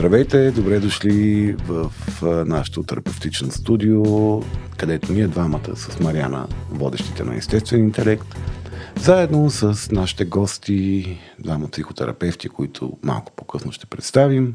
Здравейте, 0.00 0.50
добре 0.50 0.80
дошли 0.80 1.52
в 1.52 1.92
нашото 2.46 2.82
терапевтично 2.82 3.50
студио, 3.50 4.02
където 4.76 5.12
ние 5.12 5.26
двамата 5.26 5.76
с 5.76 6.00
Мариана, 6.00 6.48
водещите 6.70 7.24
на 7.24 7.36
естествен 7.36 7.80
интелект, 7.80 8.26
заедно 8.96 9.50
с 9.50 9.90
нашите 9.90 10.24
гости, 10.24 11.18
двама 11.38 11.68
психотерапевти, 11.68 12.48
които 12.48 12.98
малко 13.02 13.32
по-късно 13.36 13.72
ще 13.72 13.86
представим, 13.86 14.54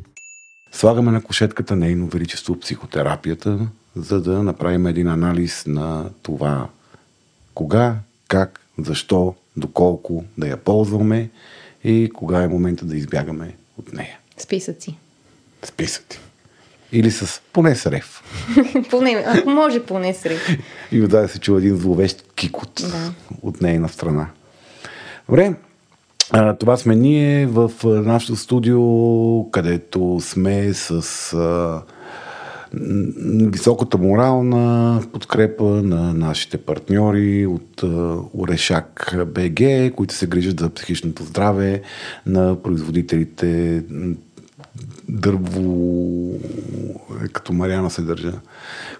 Слагаме 0.71 1.11
на 1.11 1.23
кошетката 1.23 1.75
нейно 1.75 2.07
величество 2.07 2.59
психотерапията, 2.59 3.59
за 3.95 4.21
да 4.21 4.43
направим 4.43 4.87
един 4.87 5.07
анализ 5.07 5.63
на 5.67 6.09
това 6.21 6.67
кога, 7.53 7.95
как, 8.27 8.59
защо, 8.77 9.35
доколко 9.57 10.23
да 10.37 10.47
я 10.47 10.57
ползваме 10.57 11.29
и 11.83 12.09
кога 12.15 12.43
е 12.43 12.47
момента 12.47 12.85
да 12.85 12.97
избягаме 12.97 13.55
от 13.77 13.93
нея. 13.93 14.17
Списъци. 14.37 14.97
Списъци. 15.63 16.19
Или 16.91 17.11
с 17.11 17.41
поне 17.53 17.75
с 17.75 17.91
рев. 17.91 18.23
поне, 18.89 19.23
ако 19.27 19.49
може 19.49 19.85
поне 19.85 20.13
с 20.13 20.25
рев. 20.25 20.57
И 20.91 20.99
да 20.99 21.27
се 21.27 21.39
чува 21.39 21.59
един 21.59 21.75
зловещ 21.75 22.33
кикот 22.35 22.73
да. 22.81 23.13
от 23.41 23.61
нейна 23.61 23.89
страна. 23.89 24.27
Добре, 25.29 25.53
това 26.59 26.77
сме 26.77 26.95
ние 26.95 27.45
в 27.45 27.71
нашото 27.83 28.35
студио, 28.35 28.81
където 29.51 30.17
сме 30.21 30.73
с 30.73 31.33
а, 31.33 31.81
високата 33.51 33.97
морална 33.97 35.01
подкрепа 35.13 35.63
на 35.63 36.13
нашите 36.13 36.57
партньори 36.57 37.45
от 37.45 37.83
а, 37.83 38.17
Орешак 38.37 39.15
БГ, 39.27 39.61
които 39.95 40.13
се 40.13 40.27
грижат 40.27 40.59
за 40.59 40.69
психичното 40.69 41.23
здраве 41.23 41.81
на 42.25 42.61
производителите 42.63 43.83
дърво, 45.11 46.33
е, 47.23 47.27
като 47.27 47.53
Мариана 47.53 47.89
се 47.89 48.01
държа. 48.01 48.33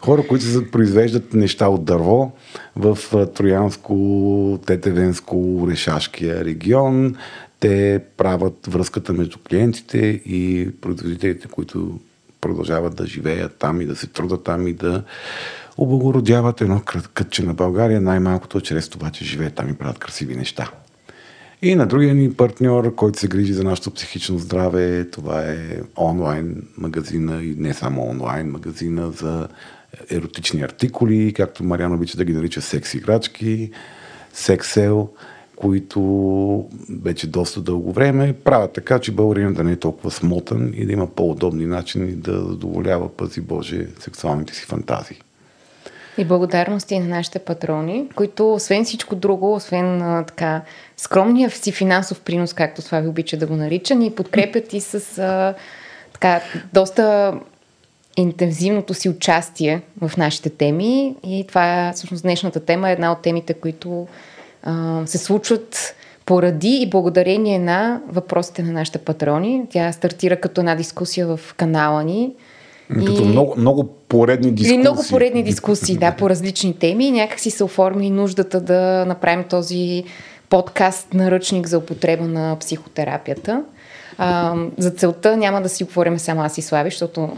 Хора, 0.01 0.27
които 0.27 0.45
се 0.45 0.71
произвеждат 0.71 1.33
неща 1.33 1.67
от 1.67 1.85
дърво 1.85 2.31
в 2.75 2.97
Троянско, 3.33 4.59
Тетевенско, 4.65 5.67
Решашкия 5.69 6.45
регион. 6.45 7.15
Те 7.59 8.01
правят 8.17 8.67
връзката 8.67 9.13
между 9.13 9.37
клиентите 9.49 9.97
и 10.25 10.69
производителите, 10.81 11.47
които 11.47 11.99
продължават 12.41 12.95
да 12.95 13.05
живеят 13.05 13.55
там 13.59 13.81
и 13.81 13.85
да 13.85 13.95
се 13.95 14.07
трудат 14.07 14.43
там 14.43 14.67
и 14.67 14.73
да 14.73 15.03
облагородяват 15.77 16.61
едно 16.61 16.81
кътче 17.13 17.43
на 17.43 17.53
България, 17.53 18.01
най-малкото 18.01 18.61
чрез 18.61 18.89
това, 18.89 19.09
че 19.09 19.25
живеят 19.25 19.55
там 19.55 19.69
и 19.69 19.73
правят 19.73 19.99
красиви 19.99 20.35
неща. 20.35 20.71
И 21.63 21.75
на 21.75 21.87
другия 21.87 22.15
ни 22.15 22.33
партньор, 22.33 22.95
който 22.95 23.19
се 23.19 23.27
грижи 23.27 23.53
за 23.53 23.63
нашето 23.63 23.91
психично 23.91 24.39
здраве, 24.39 25.05
това 25.05 25.43
е 25.43 25.57
онлайн 25.97 26.67
магазина 26.77 27.43
и 27.43 27.55
не 27.57 27.73
само 27.73 28.09
онлайн 28.09 28.47
магазина 28.47 29.11
за 29.11 29.47
еротични 30.11 30.61
артикули, 30.61 31.33
както 31.33 31.63
Мариан 31.63 31.93
обича 31.93 32.17
да 32.17 32.25
ги 32.25 32.33
нарича 32.33 32.61
секс 32.61 32.93
играчки, 32.93 33.71
сексел, 34.33 35.09
които 35.55 36.69
вече 37.01 37.27
доста 37.27 37.61
дълго 37.61 37.91
време 37.91 38.33
правят 38.33 38.73
така, 38.73 38.99
че 38.99 39.11
българинът 39.11 39.55
да 39.55 39.63
не 39.63 39.71
е 39.71 39.79
толкова 39.79 40.11
смотан 40.11 40.73
и 40.75 40.85
да 40.85 40.93
има 40.93 41.07
по-удобни 41.07 41.65
начини 41.65 42.11
да 42.11 42.31
задоволява, 42.31 43.09
пази 43.09 43.41
Боже, 43.41 43.87
сексуалните 43.99 44.55
си 44.55 44.65
фантазии. 44.65 45.21
И 46.17 46.25
благодарности 46.25 46.99
на 46.99 47.07
нашите 47.07 47.39
патрони, 47.39 48.09
които 48.15 48.53
освен 48.53 48.85
всичко 48.85 49.15
друго, 49.15 49.53
освен 49.53 50.01
а, 50.01 50.25
така 50.25 50.61
скромния 50.97 51.49
си 51.49 51.71
финансов 51.71 52.21
принос, 52.21 52.53
както 52.53 52.81
това 52.81 52.99
ви 52.99 53.07
обича 53.07 53.37
да 53.37 53.47
го 53.47 53.55
нарича, 53.55 53.95
ни 53.95 54.11
подкрепят 54.11 54.73
и 54.73 54.81
с 54.81 55.17
а, 55.17 55.53
така 56.13 56.41
доста 56.73 57.33
интензивното 58.17 58.93
си 58.93 59.09
участие 59.09 59.81
в 60.01 60.17
нашите 60.17 60.49
теми. 60.49 61.15
И 61.23 61.45
това 61.47 61.87
е 61.89 61.93
всъщност 61.93 62.23
днешната 62.23 62.59
тема 62.59 62.89
е 62.89 62.93
една 62.93 63.11
от 63.11 63.21
темите, 63.21 63.53
които 63.53 64.07
а, 64.63 65.01
се 65.05 65.17
случват 65.17 65.95
поради 66.25 66.77
и 66.81 66.89
благодарение 66.89 67.59
на 67.59 68.01
въпросите 68.07 68.63
на 68.63 68.71
нашите 68.71 68.97
патрони. 68.97 69.65
Тя 69.69 69.91
стартира 69.91 70.41
като 70.41 70.61
една 70.61 70.75
дискусия 70.75 71.37
в 71.37 71.53
канала 71.57 72.03
ни 72.03 72.33
като 72.99 73.21
и... 73.21 73.25
много, 73.25 73.53
много 73.57 73.89
поредни 74.09 74.51
дискусии. 74.51 74.75
И 74.75 74.77
много 74.77 75.01
поредни 75.09 75.43
дискусии, 75.43 75.97
да, 75.97 76.11
по 76.11 76.29
различни 76.29 76.73
теми. 76.73 77.07
И 77.07 77.11
някак 77.11 77.39
си 77.39 77.51
се 77.51 77.63
оформи 77.63 78.09
нуждата 78.09 78.61
да 78.61 79.05
направим 79.07 79.43
този 79.43 80.03
подкаст 80.49 81.13
наръчник 81.13 81.67
за 81.67 81.77
употреба 81.77 82.23
на 82.23 82.57
психотерапията. 82.59 83.63
А, 84.17 84.55
за 84.77 84.91
целта 84.91 85.37
няма 85.37 85.61
да 85.61 85.69
си 85.69 85.83
говорим 85.83 86.19
само 86.19 86.41
аз 86.41 86.57
и 86.57 86.61
Слави, 86.61 86.89
защото 86.89 87.29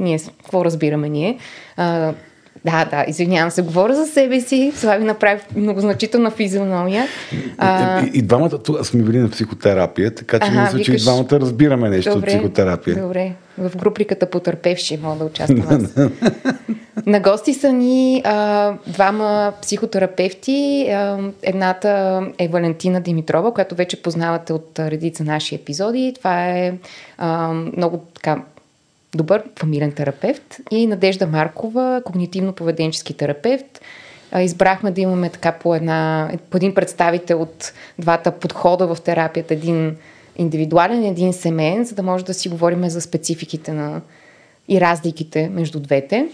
ние, 0.00 0.18
какво 0.18 0.64
разбираме 0.64 1.08
ние? 1.08 1.38
А, 1.76 2.12
да, 2.64 2.84
да, 2.84 3.04
извинявам 3.08 3.50
се, 3.50 3.62
говоря 3.62 3.94
за 3.94 4.06
себе 4.06 4.40
си. 4.40 4.72
Слави 4.74 5.04
направи 5.04 5.40
многозначителна 5.56 6.30
физиономия. 6.30 7.06
А... 7.58 8.00
И, 8.00 8.06
и, 8.06 8.18
и 8.18 8.22
двамата 8.22 8.58
тук 8.62 8.86
сме 8.86 9.02
били 9.02 9.18
на 9.18 9.30
психотерапия, 9.30 10.14
така 10.14 10.40
че 10.40 10.50
мисля, 10.50 10.70
викаш... 10.72 10.86
че 10.86 10.92
и 10.92 10.96
двамата 10.96 11.28
разбираме 11.32 11.88
нещо 11.88 12.14
добре, 12.14 12.26
от 12.26 12.28
психотерапия. 12.28 13.02
Добре, 13.02 13.32
в 13.58 13.76
груприката 13.76 14.30
потърпевши 14.30 14.96
мога 14.96 15.18
да 15.18 15.24
участвам 15.24 15.66
аз. 15.70 15.94
на 17.06 17.20
гости 17.20 17.54
са 17.54 17.72
ни 17.72 18.22
а, 18.24 18.74
двама 18.86 19.52
психотерапевти. 19.62 20.88
А, 20.90 21.18
едната 21.42 22.22
е 22.38 22.48
Валентина 22.48 23.00
Димитрова, 23.00 23.54
която 23.54 23.74
вече 23.74 24.02
познавате 24.02 24.52
от 24.52 24.78
редица 24.78 25.24
наши 25.24 25.54
епизоди. 25.54 26.14
Това 26.18 26.48
е 26.48 26.72
а, 27.18 27.52
много 27.52 27.98
така 28.14 28.42
добър 29.14 29.42
фамилен 29.58 29.92
терапевт 29.92 30.56
и 30.70 30.86
Надежда 30.86 31.26
Маркова, 31.26 32.02
когнитивно-поведенчески 32.04 33.16
терапевт. 33.16 33.80
Избрахме 34.38 34.90
да 34.90 35.00
имаме 35.00 35.30
така 35.30 35.52
по, 35.52 35.74
една, 35.74 36.30
по 36.50 36.56
един 36.56 36.74
представител 36.74 37.42
от 37.42 37.72
двата 37.98 38.30
подхода 38.30 38.86
в 38.86 39.00
терапията, 39.00 39.54
един 39.54 39.96
индивидуален, 40.38 41.04
един 41.04 41.32
семейен, 41.32 41.84
за 41.84 41.94
да 41.94 42.02
може 42.02 42.24
да 42.24 42.34
си 42.34 42.48
говорим 42.48 42.88
за 42.88 43.00
спецификите 43.00 43.72
на 43.72 44.00
и 44.68 44.80
разликите 44.80 45.48
между 45.48 45.80
двете. 45.80 46.28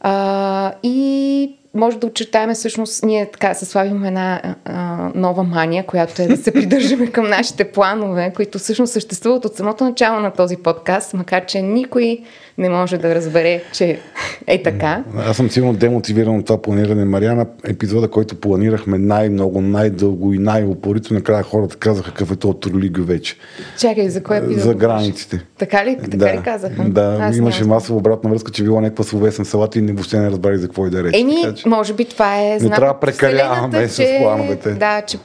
А, 0.00 0.72
и 0.82 1.58
може 1.74 1.98
да 1.98 2.06
очертаем 2.06 2.54
всъщност, 2.54 3.04
ние 3.04 3.30
така 3.30 3.54
се 3.54 3.64
славим 3.64 4.04
една 4.04 4.42
а, 4.64 5.10
нова 5.14 5.42
мания, 5.42 5.86
която 5.86 6.22
е 6.22 6.26
да 6.26 6.36
се 6.36 6.52
придържаме 6.52 7.06
към 7.06 7.28
нашите 7.28 7.72
планове, 7.72 8.32
които 8.36 8.58
всъщност 8.58 8.92
съществуват 8.92 9.44
от 9.44 9.56
самото 9.56 9.84
начало 9.84 10.20
на 10.20 10.30
този 10.30 10.56
подкаст, 10.56 11.14
макар 11.14 11.46
че 11.46 11.62
никой 11.62 12.24
не 12.58 12.68
може 12.68 12.98
да 12.98 13.14
разбере, 13.14 13.62
че 13.72 13.98
е 14.46 14.62
така. 14.62 15.04
Аз 15.16 15.36
съм 15.36 15.50
сигурно 15.50 15.72
демотивиран 15.72 16.36
от 16.36 16.46
това 16.46 16.62
планиране. 16.62 17.04
Мариана, 17.04 17.46
епизода, 17.64 18.08
който 18.08 18.40
планирахме 18.40 18.98
най-много, 18.98 19.60
най-дълго 19.60 20.34
и 20.34 20.38
най-упорито, 20.38 21.14
накрая 21.14 21.42
хората 21.42 21.76
казаха 21.76 22.10
какъв 22.10 22.32
е 22.32 22.36
то 22.36 22.52
тролиго 22.52 23.02
вече. 23.02 23.36
Чакай, 23.78 24.08
за 24.08 24.22
кое 24.22 24.36
епизод? 24.36 24.62
За 24.62 24.74
границите. 24.74 25.40
Така 25.58 25.86
ли, 25.86 25.98
така 26.04 26.16
да, 26.16 26.32
ли 26.32 26.42
казаха? 26.44 26.84
Да, 26.84 27.18
Аз 27.20 27.36
имаше 27.36 27.64
масова 27.64 27.98
обратна 27.98 28.30
връзка, 28.30 28.52
че 28.52 28.62
било 28.62 28.80
някаква 28.80 29.04
словесен 29.04 29.44
салат 29.44 29.76
и 29.76 29.80
не 29.80 29.92
въобще 29.92 30.18
не 30.18 30.30
разбрали 30.30 30.58
за 30.58 30.66
какво 30.66 30.86
и 30.86 30.90
да 30.90 31.04
рече. 31.04 31.20
Еми, 31.20 31.34
че... 31.56 31.68
може 31.68 31.92
би 31.92 32.04
това 32.04 32.42
е 32.42 32.58
знак. 32.58 32.70
Не 32.70 32.76
трябва 32.76 32.94
да 32.94 33.00
прекаляваме 33.00 33.88
с 33.88 34.02
плановете. 34.20 34.70
Да, 34.70 35.02
че 35.06 35.18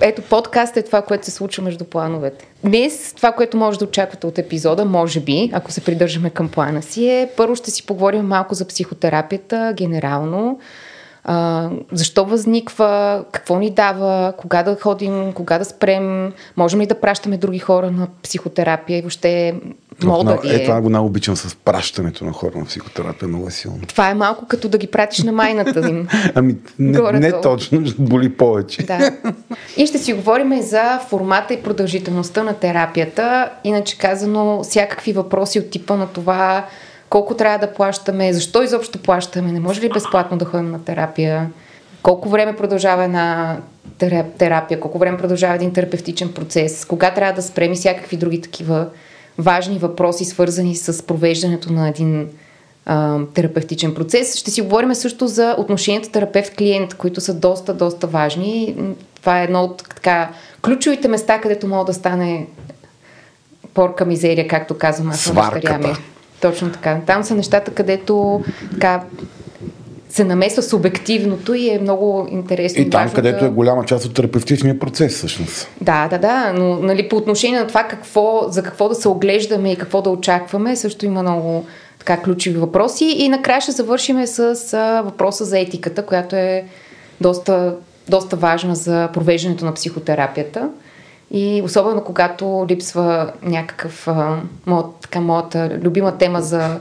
ето 0.00 0.22
подкаст 0.22 0.76
е 0.76 0.82
това, 0.82 1.02
което 1.02 1.24
се 1.24 1.30
случва 1.30 1.62
между 1.62 1.84
плановете. 1.84 2.46
Днес 2.64 3.12
това, 3.16 3.32
което 3.32 3.56
може 3.56 3.78
да 3.78 3.84
очаквате 3.84 4.26
от 4.26 4.38
епизода, 4.38 4.84
може 4.84 5.20
би, 5.20 5.50
ако 5.52 5.72
се 5.72 5.84
придържаме 5.84 6.30
към 6.30 6.48
плана 6.48 6.82
си, 6.82 7.08
е 7.08 7.30
първо 7.36 7.56
ще 7.56 7.70
си 7.70 7.86
поговорим 7.86 8.26
малко 8.26 8.54
за 8.54 8.66
психотерапията, 8.66 9.72
генерално. 9.76 10.58
А, 11.24 11.70
защо 11.92 12.24
възниква, 12.24 13.24
какво 13.32 13.58
ни 13.58 13.70
дава, 13.70 14.32
кога 14.36 14.62
да 14.62 14.76
ходим, 14.76 15.32
кога 15.32 15.58
да 15.58 15.64
спрем, 15.64 16.32
можем 16.56 16.80
ли 16.80 16.86
да 16.86 17.00
пращаме 17.00 17.36
други 17.36 17.58
хора 17.58 17.90
на 17.90 18.08
психотерапия 18.22 18.98
и 18.98 19.02
въобще 19.02 19.54
мода 20.02 20.38
ли 20.44 20.50
е. 20.50 20.54
Е, 20.54 20.64
това 20.64 20.80
го 20.80 20.90
най-обичам 20.90 21.36
с 21.36 21.54
пращането 21.54 22.24
на 22.24 22.32
хора 22.32 22.52
на 22.58 22.64
психотерапия, 22.64 23.28
много 23.28 23.48
е 23.48 23.50
силно. 23.50 23.80
Това 23.88 24.10
е 24.10 24.14
малко 24.14 24.46
като 24.46 24.68
да 24.68 24.78
ги 24.78 24.86
пратиш 24.86 25.22
на 25.22 25.32
майната 25.32 25.88
им. 25.88 26.08
ами, 26.34 26.56
не, 26.78 27.12
не 27.12 27.40
точно, 27.40 27.86
ще 27.86 28.02
боли 28.02 28.36
повече. 28.36 28.82
Да. 28.82 29.10
И 29.76 29.86
ще 29.86 29.98
си 29.98 30.12
говорим 30.12 30.52
и 30.52 30.62
за 30.62 31.00
формата 31.08 31.54
и 31.54 31.62
продължителността 31.62 32.42
на 32.42 32.54
терапията. 32.54 33.50
Иначе 33.64 33.98
казано, 33.98 34.62
всякакви 34.62 35.12
въпроси 35.12 35.58
от 35.58 35.70
типа 35.70 35.96
на 35.96 36.06
това 36.06 36.66
колко 37.10 37.34
трябва 37.34 37.66
да 37.66 37.72
плащаме, 37.72 38.32
защо 38.32 38.62
изобщо 38.62 38.98
плащаме, 38.98 39.52
не 39.52 39.60
може 39.60 39.80
ли 39.80 39.88
безплатно 39.88 40.38
да 40.38 40.44
ходим 40.44 40.70
на 40.70 40.84
терапия, 40.84 41.50
колко 42.02 42.28
време 42.28 42.56
продължава 42.56 43.04
една 43.04 43.56
тера- 43.98 44.26
терапия, 44.38 44.80
колко 44.80 44.98
време 44.98 45.18
продължава 45.18 45.54
един 45.54 45.72
терапевтичен 45.72 46.32
процес, 46.32 46.84
кога 46.84 47.10
трябва 47.10 47.32
да 47.32 47.42
спрем 47.42 47.72
и 47.72 47.76
всякакви 47.76 48.16
други 48.16 48.40
такива 48.40 48.86
важни 49.38 49.78
въпроси, 49.78 50.24
свързани 50.24 50.76
с 50.76 51.06
провеждането 51.06 51.72
на 51.72 51.88
един 51.88 52.28
а, 52.86 53.18
терапевтичен 53.34 53.94
процес. 53.94 54.36
Ще 54.36 54.50
си 54.50 54.62
говорим 54.62 54.94
също 54.94 55.26
за 55.26 55.54
отношенията 55.58 56.10
терапевт-клиент, 56.10 56.94
които 56.94 57.20
са 57.20 57.34
доста, 57.34 57.74
доста 57.74 58.06
важни. 58.06 58.76
Това 59.16 59.40
е 59.40 59.44
едно 59.44 59.62
от 59.62 59.84
така, 59.88 60.30
ключовите 60.62 61.08
места, 61.08 61.40
където 61.40 61.68
мога 61.68 61.84
да 61.84 61.94
стане 61.94 62.46
порка 63.74 64.04
мизерия, 64.04 64.48
както 64.48 64.78
казвам 64.78 65.10
аз 65.10 65.26
на 65.26 65.34
дъщеря 65.34 65.78
ми. 65.78 65.84
Сварката. 65.84 66.00
Точно 66.40 66.72
така. 66.72 67.00
Там 67.06 67.24
са 67.24 67.34
нещата, 67.34 67.70
където 67.70 68.44
така, 68.72 69.02
се 70.14 70.24
намесва 70.24 70.62
субективното 70.62 71.54
и 71.54 71.70
е 71.70 71.78
много 71.78 72.28
интересно. 72.30 72.82
И 72.82 72.90
там, 72.90 73.02
важно 73.02 73.14
където 73.14 73.40
да... 73.40 73.46
е 73.46 73.48
голяма 73.48 73.84
част 73.84 74.04
от 74.04 74.14
терапевтичния 74.14 74.78
процес, 74.78 75.14
всъщност. 75.14 75.68
Да, 75.80 76.08
да, 76.08 76.18
да, 76.18 76.52
но 76.52 76.76
нали, 76.76 77.08
по 77.08 77.16
отношение 77.16 77.60
на 77.60 77.66
това 77.66 77.82
какво, 77.82 78.46
за 78.48 78.62
какво 78.62 78.88
да 78.88 78.94
се 78.94 79.08
оглеждаме 79.08 79.72
и 79.72 79.76
какво 79.76 80.02
да 80.02 80.10
очакваме, 80.10 80.76
също 80.76 81.06
има 81.06 81.22
много 81.22 81.66
така 81.98 82.22
ключови 82.22 82.56
въпроси. 82.56 83.04
И 83.04 83.28
накрая 83.28 83.60
ще 83.60 83.72
завършим 83.72 84.26
с 84.26 84.74
а, 84.74 85.02
въпроса 85.02 85.44
за 85.44 85.58
етиката, 85.58 86.06
която 86.06 86.36
е 86.36 86.64
доста, 87.20 87.74
доста 88.08 88.36
важна 88.36 88.74
за 88.74 89.08
провеждането 89.12 89.64
на 89.64 89.74
психотерапията. 89.74 90.68
И 91.30 91.62
особено 91.64 92.04
когато 92.04 92.66
липсва 92.68 93.32
някакъв, 93.42 94.08
а, 94.08 94.36
моят, 94.66 94.86
така, 95.00 95.20
моята 95.20 95.78
любима 95.82 96.18
тема 96.18 96.42
за 96.42 96.80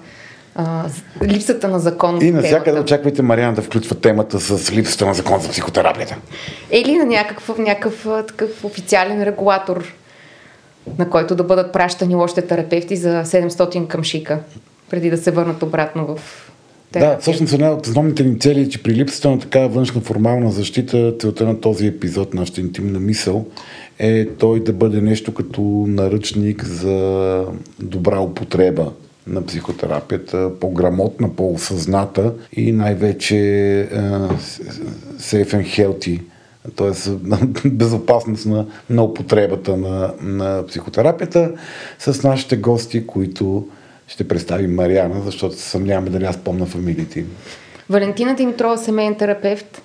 а, 0.55 0.85
липсата 1.23 1.67
на 1.67 1.79
закон. 1.79 2.19
И 2.21 2.31
навсякъде 2.31 2.79
очаквайте 2.79 3.21
Мариана 3.21 3.53
да 3.53 3.61
включва 3.61 3.95
темата 3.95 4.39
с 4.39 4.71
липсата 4.71 5.05
на 5.05 5.13
закон 5.13 5.39
за 5.39 5.49
психотерапията. 5.49 6.17
Или 6.71 6.97
на 6.97 7.05
някакъв, 7.05 7.57
някакъв 7.57 8.07
такъв 8.27 8.63
официален 8.63 9.23
регулатор, 9.23 9.93
на 10.99 11.09
който 11.09 11.35
да 11.35 11.43
бъдат 11.43 11.73
пращани 11.73 12.15
лошите 12.15 12.41
терапевти 12.41 12.95
за 12.95 13.23
700 13.25 13.87
към 13.87 14.03
шика, 14.03 14.39
преди 14.89 15.09
да 15.09 15.17
се 15.17 15.31
върнат 15.31 15.63
обратно 15.63 16.05
в 16.05 16.19
терапия. 16.91 17.15
Да, 17.15 17.21
всъщност 17.21 17.53
една 17.53 17.71
от 17.71 17.85
основните 17.85 18.23
ни 18.23 18.39
цели 18.39 18.61
е, 18.61 18.69
че 18.69 18.83
при 18.83 18.93
липсата 18.93 19.29
на 19.29 19.39
такава 19.39 19.67
външна 19.67 20.01
формална 20.01 20.51
защита, 20.51 21.13
целта 21.19 21.45
на 21.45 21.61
този 21.61 21.87
епизод, 21.87 22.33
нашата 22.33 22.61
интимна 22.61 22.99
мисъл, 22.99 23.45
е 23.99 24.27
той 24.27 24.63
да 24.63 24.73
бъде 24.73 25.01
нещо 25.01 25.33
като 25.33 25.61
наръчник 25.87 26.65
за 26.65 27.45
добра 27.79 28.19
употреба 28.19 28.91
на 29.27 29.45
психотерапията, 29.45 30.51
по-грамотна, 30.59 31.35
по-осъзната 31.35 32.33
и 32.53 32.71
най-вече 32.71 33.37
е, 33.79 33.87
safe 35.19 35.47
and 35.47 35.63
healthy, 35.63 36.21
т.е. 36.75 37.69
безопасност 37.69 38.45
на, 38.45 38.65
на 38.89 39.03
употребата 39.03 39.77
на, 39.77 40.13
на 40.21 40.67
психотерапията 40.67 41.51
с 41.99 42.23
нашите 42.23 42.57
гости, 42.57 43.07
които 43.07 43.67
ще 44.07 44.27
представим 44.27 44.75
Мариана, 44.75 45.21
защото 45.25 45.55
съмняваме 45.55 46.09
дали 46.09 46.25
аз 46.25 46.37
помня 46.37 46.65
фамилиите 46.65 47.19
им. 47.19 47.27
Валентина 47.89 48.35
Димитрова, 48.35 48.77
семейен 48.77 49.15
терапевт 49.15 49.81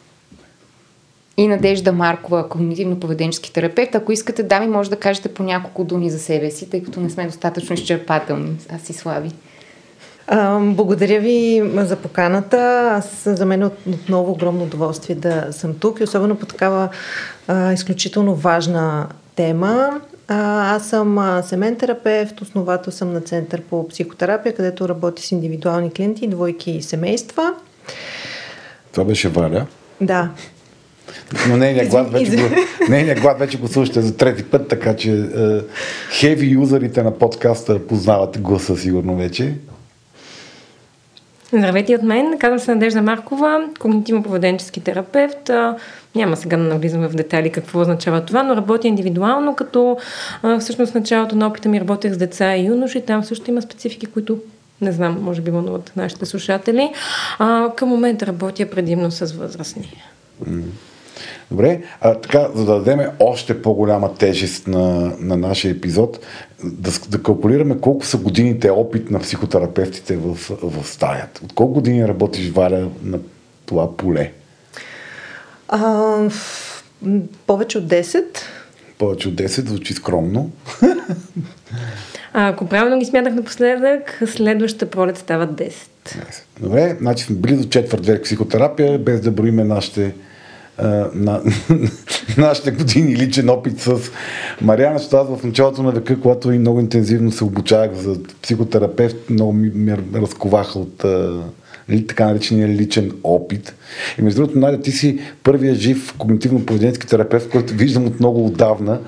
и 1.38 1.48
Надежда 1.48 1.92
Маркова, 1.92 2.48
когнитивно-поведенчески 2.48 3.52
терапевт. 3.52 3.94
Ако 3.94 4.12
искате, 4.12 4.42
дами, 4.42 4.66
може 4.66 4.90
да 4.90 4.96
кажете 4.96 5.28
по 5.28 5.42
няколко 5.42 5.84
думи 5.84 6.10
за 6.10 6.18
себе 6.18 6.50
си, 6.50 6.70
тъй 6.70 6.82
като 6.82 7.00
не 7.00 7.10
сме 7.10 7.26
достатъчно 7.26 7.74
изчерпателни. 7.74 8.56
Аз 8.74 8.82
си 8.82 8.92
слави. 8.92 9.30
Благодаря 10.60 11.20
ви 11.20 11.62
за 11.76 11.96
поканата. 11.96 12.56
Аз 12.92 13.22
за 13.26 13.46
мен 13.46 13.62
е 13.62 13.66
от- 13.66 13.86
отново 13.86 14.32
огромно 14.32 14.62
удоволствие 14.64 15.16
да 15.16 15.46
съм 15.50 15.74
тук 15.74 16.00
и 16.00 16.04
особено 16.04 16.36
по 16.36 16.46
такава 16.46 16.88
а, 17.48 17.72
изключително 17.72 18.34
важна 18.34 19.06
тема. 19.36 20.00
А, 20.28 20.74
аз 20.76 20.88
съм 20.88 21.18
а, 21.18 21.42
семен 21.42 21.76
терапевт, 21.76 22.40
основател 22.40 22.92
съм 22.92 23.12
на 23.12 23.20
Център 23.20 23.62
по 23.62 23.88
психотерапия, 23.88 24.54
където 24.54 24.88
работи 24.88 25.22
с 25.22 25.32
индивидуални 25.32 25.90
клиенти, 25.92 26.26
двойки 26.28 26.70
и 26.70 26.82
семейства. 26.82 27.54
Това 28.92 29.04
беше 29.04 29.28
Валя. 29.28 29.66
Да, 30.00 30.30
Но 31.48 31.56
нейният 31.56 31.88
глас 31.88 32.10
вече 32.10 32.36
го, 32.36 32.42
нейният 32.88 33.20
глас 33.20 33.38
вече 33.38 33.58
го 33.58 33.68
слушате 33.68 34.00
за 34.00 34.16
трети 34.16 34.42
път, 34.42 34.68
така 34.68 34.96
че 34.96 35.12
е, 35.12 35.24
хеви 36.10 36.46
юзерите 36.46 37.02
на 37.02 37.18
подкаста 37.18 37.86
познават 37.86 38.40
гласа 38.40 38.76
сигурно 38.76 39.16
вече. 39.16 39.54
Здравейте 41.52 41.94
от 41.94 42.02
мен, 42.02 42.38
казвам 42.38 42.58
се 42.58 42.74
Надежда 42.74 43.02
Маркова, 43.02 43.60
когнитивно-поведенчески 43.80 44.82
терапевт. 44.82 45.50
Няма 46.14 46.36
сега 46.36 46.56
да 46.56 46.62
навлизаме 46.62 47.08
в 47.08 47.14
детайли 47.14 47.50
какво 47.50 47.80
означава 47.80 48.24
това, 48.24 48.42
но 48.42 48.56
работя 48.56 48.88
индивидуално, 48.88 49.56
като 49.56 49.98
всъщност 50.60 50.94
началото 50.94 51.36
на 51.36 51.46
опита 51.46 51.68
ми 51.68 51.80
работех 51.80 52.12
с 52.12 52.16
деца 52.16 52.56
и 52.56 52.66
юноши. 52.66 53.00
Там 53.00 53.24
също 53.24 53.50
има 53.50 53.62
специфики, 53.62 54.06
които 54.06 54.38
не 54.80 54.92
знам, 54.92 55.18
може 55.22 55.40
би 55.40 55.50
вълнуват 55.50 55.92
нашите 55.96 56.26
слушатели. 56.26 56.90
А, 57.38 57.72
към 57.76 57.88
момента 57.88 58.26
работя 58.26 58.70
предимно 58.70 59.10
с 59.10 59.32
възрастни. 59.32 60.02
Добре, 61.50 61.82
а 62.00 62.14
така, 62.14 62.48
за 62.54 62.64
да 62.64 62.74
дадем 62.74 63.00
още 63.20 63.62
по-голяма 63.62 64.14
тежест 64.14 64.66
на, 64.66 65.12
на 65.20 65.36
нашия 65.36 65.72
епизод, 65.72 66.18
да, 66.64 66.90
да 67.08 67.22
калкулираме 67.22 67.78
колко 67.80 68.06
са 68.06 68.16
годините 68.16 68.70
опит 68.70 69.10
на 69.10 69.18
психотерапевтите 69.18 70.16
в, 70.16 70.34
в 70.62 70.86
стаята. 70.86 71.40
От 71.44 71.52
колко 71.52 71.74
години 71.74 72.08
работиш, 72.08 72.50
Валя, 72.50 72.88
на 73.04 73.18
това 73.66 73.96
поле? 73.96 74.32
а, 75.68 76.30
повече 77.46 77.78
от 77.78 77.84
10. 77.84 78.24
Повече 78.98 79.28
от 79.28 79.34
10, 79.34 79.68
звучи 79.68 79.94
скромно. 79.94 80.50
А, 82.32 82.48
ако 82.48 82.66
правилно 82.66 82.98
ги 82.98 83.04
смятах 83.04 83.34
напоследък, 83.34 84.22
следващата 84.26 84.90
пролет 84.90 85.18
стават 85.18 85.50
10. 85.50 85.72
Добре, 86.60 86.96
значи 87.00 87.24
сме 87.24 87.36
близо 87.36 87.68
четвърт 87.68 88.06
век 88.06 88.24
психотерапия, 88.24 88.98
без 88.98 89.20
да 89.20 89.30
броиме 89.30 89.64
нашите, 89.64 90.14
на, 91.14 91.42
нашите 92.38 92.70
години 92.70 93.16
личен 93.16 93.48
опит 93.48 93.80
с 93.80 93.96
Мариана, 94.60 94.98
защото 94.98 95.16
аз 95.16 95.40
в 95.40 95.44
началото 95.44 95.82
на 95.82 95.90
века, 95.90 96.20
когато 96.20 96.52
и 96.52 96.58
много 96.58 96.80
интензивно 96.80 97.32
се 97.32 97.44
обучавах 97.44 97.94
за 97.94 98.16
психотерапевт, 98.42 99.30
много 99.30 99.52
ми, 99.52 99.70
ме 99.74 99.98
разковаха 100.14 100.78
от 100.78 101.04
а, 101.90 101.92
ли- 101.92 102.06
така 102.06 102.26
наречения 102.26 102.68
личен 102.68 103.12
опит. 103.24 103.74
И 104.18 104.22
между 104.22 104.40
другото, 104.40 104.58
Надя, 104.58 104.80
ти 104.80 104.92
си 104.92 105.18
първия 105.42 105.74
жив 105.74 106.14
когнитивно-поведенски 106.18 107.08
терапевт, 107.08 107.50
който 107.50 107.74
виждам 107.74 108.06
от 108.06 108.20
много 108.20 108.46
отдавна, 108.46 109.00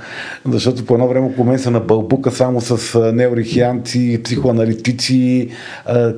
защото 0.48 0.86
по 0.86 0.94
едно 0.94 1.08
време 1.08 1.26
около 1.26 1.46
мен 1.48 1.58
се 1.58 1.70
набълбука 1.70 2.30
само 2.30 2.60
с 2.60 3.00
неорихианци, 3.12 4.20
психоаналитици, 4.24 5.48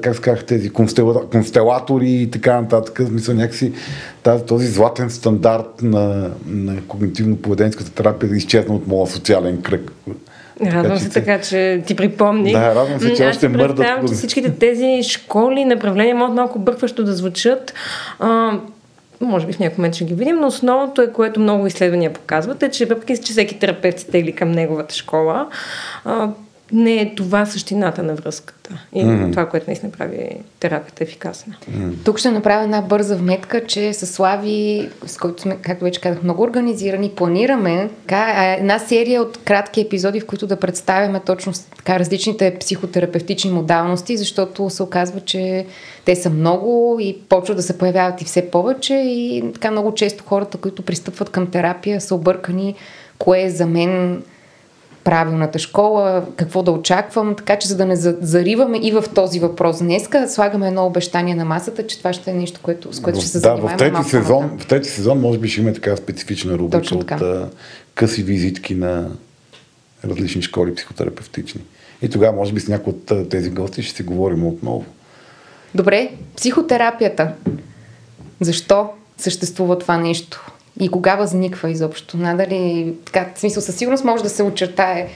как 0.02 0.16
се 0.16 0.22
казах, 0.22 0.44
тези 0.44 0.70
констела, 0.70 1.30
констелатори 1.30 2.10
и 2.10 2.30
така 2.30 2.60
нататък. 2.60 3.02
Смисъл 3.08 3.34
някакси 3.34 3.72
тази, 4.22 4.44
този 4.44 4.66
златен 4.66 5.10
стандарт 5.10 5.82
на, 5.82 6.30
на 6.46 6.76
когнитивно-поведенската 6.76 7.94
терапия 7.94 8.30
да 8.30 8.36
изчезна 8.36 8.74
от 8.74 8.86
моя 8.86 9.06
социален 9.06 9.62
кръг. 9.62 9.92
Радвам 10.66 10.98
се 10.98 11.08
ти- 11.08 11.14
така, 11.14 11.40
че 11.40 11.82
ти 11.86 11.96
припомни. 11.96 12.52
Да, 12.52 12.74
радвам 12.74 13.00
се, 13.00 13.14
че 13.14 13.26
още 13.26 13.46
Аз 13.46 13.52
мърдат 13.52 14.00
по- 14.00 14.08
че 14.08 14.14
всичките 14.14 14.50
тези 14.50 15.02
школи, 15.02 15.64
направления 15.64 16.14
могат 16.14 16.36
малко 16.36 16.58
бъркващо 16.58 17.04
да 17.04 17.12
звучат. 17.12 17.74
А, 18.18 18.52
може 19.20 19.46
би 19.46 19.52
в 19.52 19.58
някой 19.58 19.74
момент 19.78 19.94
ще 19.94 20.04
ги 20.04 20.14
видим, 20.14 20.36
но 20.36 20.46
основното 20.46 21.02
е, 21.02 21.12
което 21.12 21.40
много 21.40 21.66
изследвания 21.66 22.12
показват, 22.12 22.62
е, 22.62 22.70
че 22.70 22.86
въпреки, 22.86 23.16
че 23.16 23.32
всеки 23.32 23.58
терапевт 23.58 23.98
се 23.98 24.06
тегли 24.06 24.32
към 24.32 24.52
неговата 24.52 24.94
школа, 24.94 25.46
а, 26.04 26.28
не 26.72 26.94
е 26.94 27.14
това 27.14 27.46
същината 27.46 28.02
на 28.02 28.14
връзката. 28.14 28.78
И 28.92 29.04
mm-hmm. 29.04 29.30
това, 29.30 29.48
което 29.48 29.66
наистина 29.68 29.92
прави 29.92 30.28
терапията 30.60 31.04
ефикасна. 31.04 31.54
Тук 32.04 32.18
ще 32.18 32.30
направя 32.30 32.62
една 32.62 32.82
бърза 32.82 33.16
вметка, 33.16 33.64
че 33.66 33.92
с 33.92 34.06
Слави, 34.06 34.88
с 35.06 35.16
който 35.16 35.42
сме, 35.42 35.56
както 35.62 35.84
вече 35.84 36.00
казах, 36.00 36.22
много 36.22 36.42
организирани, 36.42 37.10
планираме 37.10 37.90
така, 38.06 38.54
една 38.58 38.78
серия 38.78 39.22
от 39.22 39.38
кратки 39.44 39.80
епизоди, 39.80 40.20
в 40.20 40.26
които 40.26 40.46
да 40.46 40.56
представяме 40.56 41.20
точно 41.20 41.52
така, 41.76 41.98
различните 41.98 42.56
психотерапевтични 42.60 43.50
модалности, 43.50 44.16
защото 44.16 44.70
се 44.70 44.82
оказва, 44.82 45.20
че 45.20 45.66
те 46.04 46.16
са 46.16 46.30
много 46.30 46.98
и 47.00 47.18
почват 47.28 47.56
да 47.56 47.62
се 47.62 47.78
появяват 47.78 48.22
и 48.22 48.24
все 48.24 48.50
повече 48.50 48.94
и 48.94 49.44
така 49.54 49.70
много 49.70 49.94
често 49.94 50.24
хората, 50.24 50.58
които 50.58 50.82
пристъпват 50.82 51.30
към 51.30 51.50
терапия, 51.50 52.00
са 52.00 52.14
объркани 52.14 52.74
кое 53.18 53.42
е 53.42 53.50
за 53.50 53.66
мен 53.66 54.22
правилната 55.04 55.58
школа, 55.58 56.24
какво 56.36 56.62
да 56.62 56.70
очаквам, 56.70 57.34
така 57.34 57.58
че 57.58 57.68
за 57.68 57.76
да 57.76 57.86
не 57.86 57.96
зариваме 57.96 58.78
и 58.82 58.92
в 58.92 59.04
този 59.14 59.40
въпрос 59.40 59.78
днеска, 59.78 60.28
слагаме 60.28 60.68
едно 60.68 60.86
обещание 60.86 61.34
на 61.34 61.44
масата, 61.44 61.86
че 61.86 61.98
това 61.98 62.12
ще 62.12 62.30
е 62.30 62.34
нещо, 62.34 62.60
което, 62.62 62.92
с 62.92 63.00
което 63.00 63.20
ще 63.20 63.28
се 63.28 63.40
да, 63.40 63.48
занимаваме. 63.48 63.74
В 63.74 63.78
трети, 63.78 64.08
сезон, 64.08 64.58
в 64.58 64.66
трети 64.66 64.88
сезон 64.88 65.20
може 65.20 65.38
би 65.38 65.48
ще 65.48 65.60
има 65.60 65.72
така 65.72 65.96
специфична 65.96 66.58
рубрика 66.58 66.94
от 66.94 67.10
а, 67.10 67.48
къси 67.94 68.22
визитки 68.22 68.74
на 68.74 69.10
различни 70.04 70.42
школи 70.42 70.74
психотерапевтични. 70.74 71.60
И 72.02 72.08
тогава, 72.08 72.36
може 72.36 72.52
би, 72.52 72.60
с 72.60 72.68
някои 72.68 72.92
от 72.92 73.28
тези 73.28 73.50
гости 73.50 73.82
ще 73.82 73.96
си 73.96 74.02
говорим 74.02 74.46
отново. 74.46 74.84
Добре, 75.74 76.10
психотерапията. 76.36 77.32
Защо 78.40 78.88
съществува 79.18 79.78
това 79.78 79.96
нещо? 79.96 80.51
И 80.80 80.88
кога 80.88 81.14
възниква 81.14 81.70
изобщо? 81.70 82.16
Надали, 82.16 82.94
така, 83.04 83.28
в 83.34 83.40
смисъл, 83.40 83.62
със 83.62 83.76
сигурност 83.76 84.04
може 84.04 84.22
да 84.22 84.28
се 84.28 84.42
очертае 84.42 85.08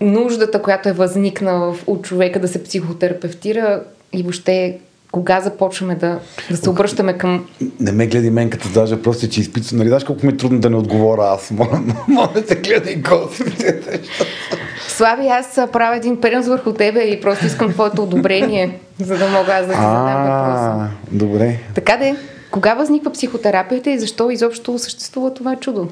нуждата, 0.00 0.62
която 0.62 0.88
е 0.88 0.92
възникнала 0.92 1.76
от 1.86 2.04
човека 2.04 2.40
да 2.40 2.48
се 2.48 2.64
психотерапевтира 2.64 3.82
и 4.12 4.22
въобще 4.22 4.78
кога 5.12 5.40
започваме 5.40 5.94
да, 5.94 6.18
да 6.50 6.56
се 6.56 6.70
обръщаме 6.70 7.18
към... 7.18 7.46
Не 7.80 7.92
ме 7.92 8.06
гледай 8.06 8.30
мен 8.30 8.50
като 8.50 8.68
даже 8.68 9.02
просто, 9.02 9.28
че 9.28 9.40
изпитвам. 9.40 9.78
Нали, 9.78 9.88
знаеш 9.88 10.04
колко 10.04 10.26
ми 10.26 10.32
е 10.32 10.36
трудно 10.36 10.60
да 10.60 10.70
не 10.70 10.76
отговоря 10.76 11.22
аз. 11.22 11.50
Моля 12.08 12.30
да 12.34 12.46
те 12.46 12.54
гледай 12.54 12.96
гостите. 12.96 14.00
Слави, 14.88 15.28
аз 15.28 15.58
правя 15.72 15.96
един 15.96 16.20
принос 16.20 16.46
върху 16.46 16.72
тебе 16.72 17.00
и 17.00 17.20
просто 17.20 17.46
искам 17.46 17.72
твоето 17.72 18.02
одобрение, 18.02 18.78
за 18.98 19.18
да 19.18 19.28
мога 19.28 19.52
аз 19.52 19.66
да 19.66 19.72
ти 19.72 19.78
задам 19.78 20.22
въпроса. 20.22 20.90
Добре. 21.10 21.58
Така 21.74 21.96
де, 21.96 22.16
кога 22.50 22.74
възниква 22.74 23.12
психотерапията 23.12 23.90
и 23.90 23.98
защо 23.98 24.30
изобщо 24.30 24.78
съществува 24.78 25.34
това 25.34 25.56
чудо? 25.56 25.88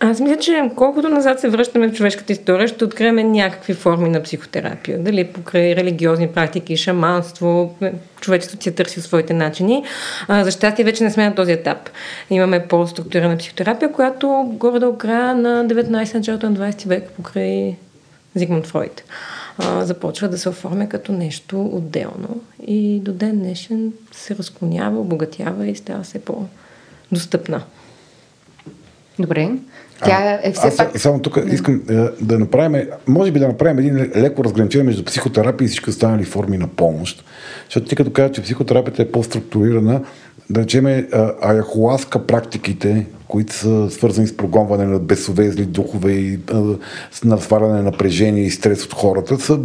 Аз 0.00 0.20
мисля, 0.20 0.36
че 0.36 0.70
колкото 0.76 1.08
назад 1.08 1.40
се 1.40 1.48
връщаме 1.48 1.88
в 1.88 1.92
човешката 1.92 2.32
история, 2.32 2.68
ще 2.68 2.84
открием 2.84 3.32
някакви 3.32 3.74
форми 3.74 4.08
на 4.08 4.22
психотерапия. 4.22 4.98
Дали 4.98 5.24
покрай 5.24 5.76
религиозни 5.76 6.28
практики, 6.28 6.76
шаманство, 6.76 7.74
човечеството 8.20 8.62
си 8.62 8.68
е 8.68 8.72
търсил 8.72 9.02
своите 9.02 9.34
начини. 9.34 9.84
А, 10.28 10.44
за 10.44 10.50
щастие 10.50 10.84
вече 10.84 11.04
не 11.04 11.10
сме 11.10 11.24
на 11.28 11.34
този 11.34 11.52
етап. 11.52 11.90
Имаме 12.30 12.66
по-структурирана 12.68 13.36
психотерапия, 13.36 13.92
която 13.92 14.44
горе 14.48 14.78
до 14.78 14.96
края 14.96 15.34
на 15.34 15.66
19 15.66 16.14
началото 16.14 16.50
на 16.50 16.56
20 16.56 16.88
век 16.88 17.10
покрай 17.10 17.76
Зигмунд 18.34 18.66
Фройд 18.66 19.02
започва 19.60 20.28
да 20.28 20.38
се 20.38 20.48
оформя 20.48 20.88
като 20.88 21.12
нещо 21.12 21.66
отделно 21.66 22.40
и 22.66 23.00
до 23.00 23.12
ден 23.12 23.38
днешен 23.38 23.92
се 24.12 24.36
разклонява, 24.36 25.00
обогатява 25.00 25.66
и 25.66 25.76
става 25.76 26.02
все 26.02 26.18
по-достъпна. 26.18 27.62
Добре. 29.18 29.50
Тя 30.04 30.40
е 30.42 30.52
все 30.52 30.66
аз, 30.66 30.76
пак... 30.76 30.98
Само 30.98 31.22
тук 31.22 31.38
искам 31.50 31.82
е, 31.90 31.94
да 32.20 32.38
направим, 32.38 32.88
може 33.06 33.32
би 33.32 33.38
да 33.38 33.48
направим 33.48 33.78
един 33.78 34.10
леко 34.16 34.44
разграничение 34.44 34.84
между 34.84 35.04
психотерапия 35.04 35.66
и 35.66 35.68
всички 35.68 35.90
останали 35.90 36.24
форми 36.24 36.58
на 36.58 36.68
помощ. 36.68 37.24
Защото 37.64 37.86
ти 37.86 37.96
като 37.96 38.12
кажа, 38.12 38.32
че 38.32 38.42
психотерапията 38.42 39.02
е 39.02 39.10
по-структурирана, 39.10 40.02
да 40.50 40.60
речем 40.60 41.06
аяхуаска 41.42 42.26
практиките, 42.26 43.06
които 43.28 43.52
са 43.52 43.90
свързани 43.90 44.26
с 44.26 44.36
прогонване 44.36 44.84
на 44.84 44.98
бесове, 44.98 45.50
зли 45.50 45.64
духове 45.64 46.12
и 46.12 46.38
на 47.24 47.38
сваляне 47.38 47.72
на 47.72 47.82
напрежение 47.82 48.44
и 48.44 48.50
стрес 48.50 48.84
от 48.84 48.92
хората, 48.92 49.38
са 49.38 49.58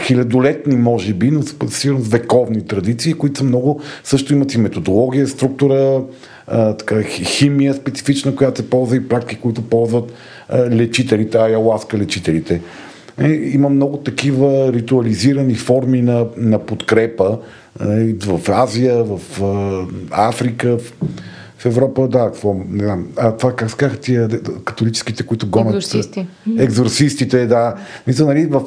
хилядолетни, 0.00 0.76
може 0.76 1.14
би, 1.14 1.30
но 1.30 1.42
сигурно 1.68 2.00
вековни 2.00 2.66
традиции, 2.66 3.14
които 3.14 3.38
са 3.38 3.44
много, 3.44 3.80
също 4.04 4.32
имат 4.32 4.54
и 4.54 4.58
методология, 4.58 5.26
структура, 5.26 6.02
така, 6.46 7.02
химия 7.02 7.74
специфична, 7.74 8.34
която 8.34 8.60
се 8.60 8.70
ползва 8.70 8.96
и 8.96 9.08
практики, 9.08 9.40
които 9.40 9.62
ползват 9.62 10.12
а, 10.48 10.70
лечителите, 10.70 11.38
аяуаска 11.38 11.98
лечителите. 11.98 12.60
Е, 13.18 13.28
има 13.32 13.68
много 13.68 13.96
такива 13.96 14.72
ритуализирани 14.72 15.54
форми 15.54 16.02
на, 16.02 16.26
на 16.36 16.58
подкрепа 16.58 17.38
е, 17.80 18.14
в 18.14 18.40
Азия, 18.48 19.04
в 19.04 19.20
Африка, 20.10 20.78
в, 20.78 20.92
в 21.62 21.66
Европа, 21.66 22.08
да, 22.08 22.24
какво, 22.24 22.54
не 22.68 22.84
знам. 22.84 23.06
А 23.16 23.36
това 23.36 23.52
как 23.52 23.70
сказаха 23.70 23.96
тия 24.00 24.28
католическите, 24.64 25.26
които 25.26 25.46
гонят... 25.46 25.74
Екзорсисти. 25.74 26.26
Екзорсистите, 26.58 27.46
да. 27.46 27.74
Мисля, 28.06 28.24
нали, 28.24 28.46
в 28.46 28.62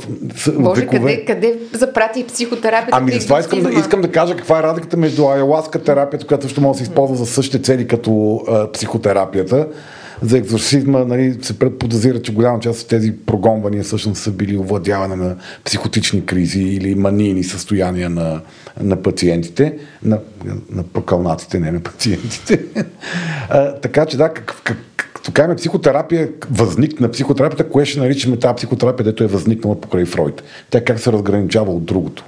Боже, 0.60 0.82
векове... 0.82 1.26
къде, 1.26 1.26
къде 1.26 1.60
запрати 1.74 2.26
психотерапията? 2.28 2.98
Ами, 2.98 3.20
това 3.20 3.40
искам 3.40 3.62
да, 3.62 3.72
искам 3.80 4.02
да 4.02 4.12
кажа 4.12 4.36
каква 4.36 4.60
е 4.60 4.64
разликата 4.64 4.98
между 4.98 5.28
айоласка 5.28 5.84
терапията, 5.84 6.28
която 6.28 6.44
също 6.44 6.62
може 6.62 6.72
да 6.72 6.78
се 6.78 6.84
използва 6.84 7.16
за 7.16 7.26
същите 7.26 7.64
цели 7.64 7.88
като 7.88 8.42
а, 8.48 8.72
психотерапията 8.72 9.68
за 10.22 10.38
екзорсизма 10.38 11.00
нали, 11.00 11.38
се 11.42 11.60
предподозира, 11.60 12.22
че 12.22 12.34
голяма 12.34 12.60
част 12.60 12.82
от 12.82 12.88
тези 12.88 13.14
прогонвания 13.26 13.84
всъщност 13.84 14.22
са 14.22 14.32
били 14.32 14.58
овладяване 14.58 15.16
на 15.16 15.36
психотични 15.64 16.26
кризи 16.26 16.62
или 16.62 16.96
манийни 16.96 17.44
състояния 17.44 18.10
на, 18.10 18.42
на 18.82 19.02
пациентите, 19.02 19.78
на, 20.04 20.20
на 20.72 20.84
прокалнатите, 20.84 21.60
не 21.60 21.72
на 21.72 21.80
пациентите. 21.80 22.66
а, 23.50 23.76
така 23.76 24.06
че 24.06 24.18
да, 24.18 24.30
как, 24.30 24.62
как, 24.64 24.78
като 25.14 25.32
кажем 25.32 25.56
психотерапия, 25.56 26.30
възникна 26.52 27.12
психотерапията, 27.12 27.70
кое 27.70 27.86
ще 27.86 28.00
наричаме 28.00 28.40
тази 28.40 28.56
психотерапия, 28.56 29.04
дето 29.04 29.24
е 29.24 29.28
възникнала 29.28 29.82
покрай 29.82 30.06
Фройд? 30.06 30.44
Тя 30.70 30.84
как 30.84 31.00
се 31.00 31.12
разграничава 31.12 31.72
от 31.72 31.86
другото? 31.86 32.26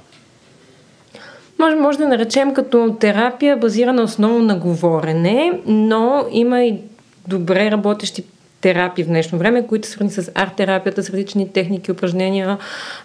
Може, 1.58 1.76
може 1.76 1.98
да 1.98 2.08
наречем 2.08 2.54
като 2.54 2.96
терапия, 3.00 3.56
базирана 3.56 4.02
основно 4.02 4.38
на 4.38 4.56
говорене, 4.56 5.60
но 5.66 6.26
има 6.30 6.64
и 6.64 6.80
добре 7.28 7.70
работещи 7.70 8.24
терапии 8.60 9.04
в 9.04 9.06
днешно 9.06 9.38
време, 9.38 9.66
които 9.66 9.88
свързани 9.88 10.10
с 10.10 10.32
арт-терапията, 10.34 11.02
с 11.02 11.10
различни 11.10 11.52
техники, 11.52 11.92
упражнения. 11.92 12.58